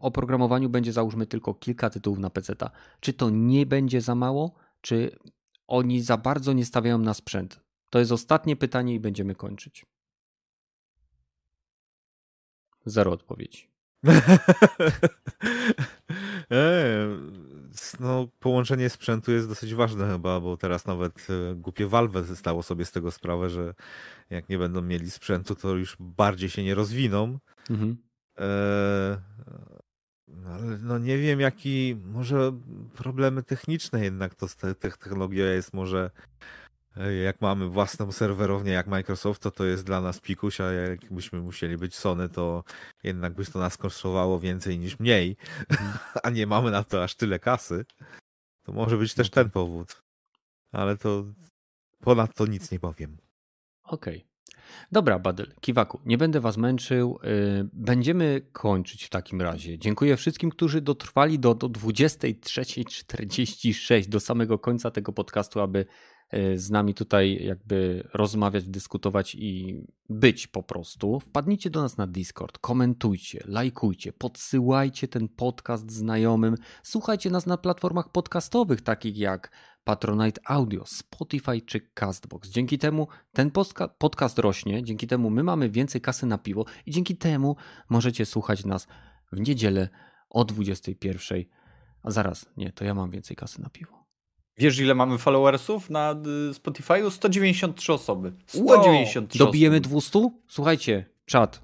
[0.00, 2.54] oprogramowaniu będzie załóżmy tylko kilka tytułów na PC.
[3.00, 4.54] Czy to nie będzie za mało?
[4.80, 5.18] Czy
[5.66, 7.60] oni za bardzo nie stawiają na sprzęt?
[7.90, 9.86] To jest ostatnie pytanie i będziemy kończyć.
[12.86, 13.70] Zero odpowiedzi.
[18.00, 22.84] No, połączenie sprzętu jest dosyć ważne chyba, bo teraz nawet e, głupie Valve zdało sobie
[22.84, 23.74] z tego sprawę, że
[24.30, 27.38] jak nie będą mieli sprzętu, to już bardziej się nie rozwiną.
[27.70, 27.96] Mhm.
[28.38, 29.18] E,
[30.28, 32.52] no, ale no nie wiem, jaki może
[32.94, 34.46] problemy techniczne jednak to
[34.78, 36.10] technologia jest może
[37.24, 41.76] jak mamy własną serwerownię jak Microsoft, to to jest dla nas pikuś, a jakbyśmy musieli
[41.76, 42.64] być Sony, to
[43.02, 45.36] jednak by to nas kosztowało więcej niż mniej,
[46.22, 47.84] a nie mamy na to aż tyle kasy.
[48.62, 50.02] To może być też ten powód.
[50.72, 51.24] Ale to
[52.00, 53.18] ponadto nic nie powiem.
[53.84, 54.16] Okej.
[54.16, 54.28] Okay.
[54.92, 57.18] Dobra, Badyl, Kiwaku, nie będę was męczył.
[57.24, 59.78] Y, będziemy kończyć w takim razie.
[59.78, 65.86] Dziękuję wszystkim, którzy dotrwali do, do 23.46, do samego końca tego podcastu, aby
[66.56, 72.58] z nami tutaj jakby rozmawiać, dyskutować i być po prostu, wpadnijcie do nas na Discord,
[72.58, 79.50] komentujcie, lajkujcie, podsyłajcie ten podcast znajomym, słuchajcie nas na platformach podcastowych takich jak
[79.84, 82.48] Patronite Audio, Spotify czy Castbox.
[82.48, 83.50] Dzięki temu ten
[83.98, 87.56] podcast rośnie, dzięki temu my mamy więcej kasy na piwo i dzięki temu
[87.88, 88.88] możecie słuchać nas
[89.32, 89.88] w niedzielę
[90.30, 91.44] o 21.
[92.02, 93.97] A zaraz, nie, to ja mam więcej kasy na piwo.
[94.58, 96.12] Wiesz, ile mamy followersów na
[96.50, 97.10] y, Spotify'u?
[97.10, 98.32] 193 osoby.
[98.46, 99.46] 193 wow.
[99.46, 100.30] Dobijemy 200?
[100.46, 101.62] Słuchajcie, czat.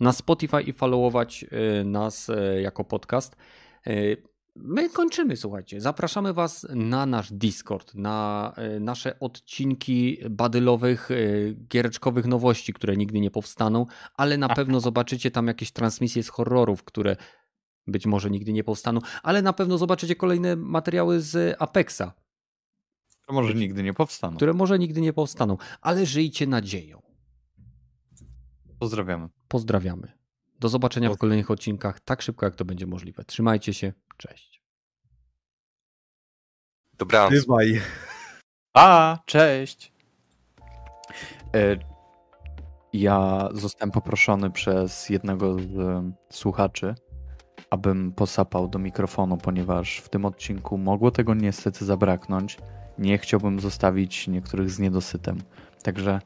[0.00, 1.44] Na Spotify i followować
[1.80, 3.36] y, nas y, jako podcast.
[4.56, 5.80] My kończymy, słuchajcie.
[5.80, 11.08] Zapraszamy Was na nasz Discord, na nasze odcinki badylowych,
[11.68, 16.84] giereczkowych nowości, które nigdy nie powstaną, ale na pewno zobaczycie tam jakieś transmisje z horrorów,
[16.84, 17.16] które
[17.86, 22.12] być może nigdy nie powstaną, ale na pewno zobaczycie kolejne materiały z Apexa
[23.32, 24.36] To może nigdy nie powstaną.
[24.36, 27.02] które może nigdy nie powstaną, ale żyjcie nadzieją.
[28.78, 29.28] Pozdrawiamy.
[29.48, 30.12] Pozdrawiamy.
[30.60, 33.24] Do zobaczenia w kolejnych odcinkach tak szybko, jak to będzie możliwe.
[33.24, 33.92] Trzymajcie się.
[34.16, 34.62] Cześć.
[36.98, 37.32] Dobranoc.
[37.32, 37.80] Bywaj.
[38.74, 39.92] A, cześć.
[41.54, 41.76] E,
[42.92, 46.94] Ja zostałem poproszony przez jednego z słuchaczy,
[47.70, 52.58] abym posapał do mikrofonu, ponieważ w tym odcinku mogło tego niestety zabraknąć.
[52.98, 55.38] Nie chciałbym zostawić niektórych z niedosytem.
[55.82, 56.20] Także.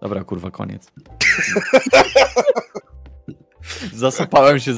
[0.00, 0.92] Dobra, kurwa, koniec.
[3.94, 4.64] Zasapałem się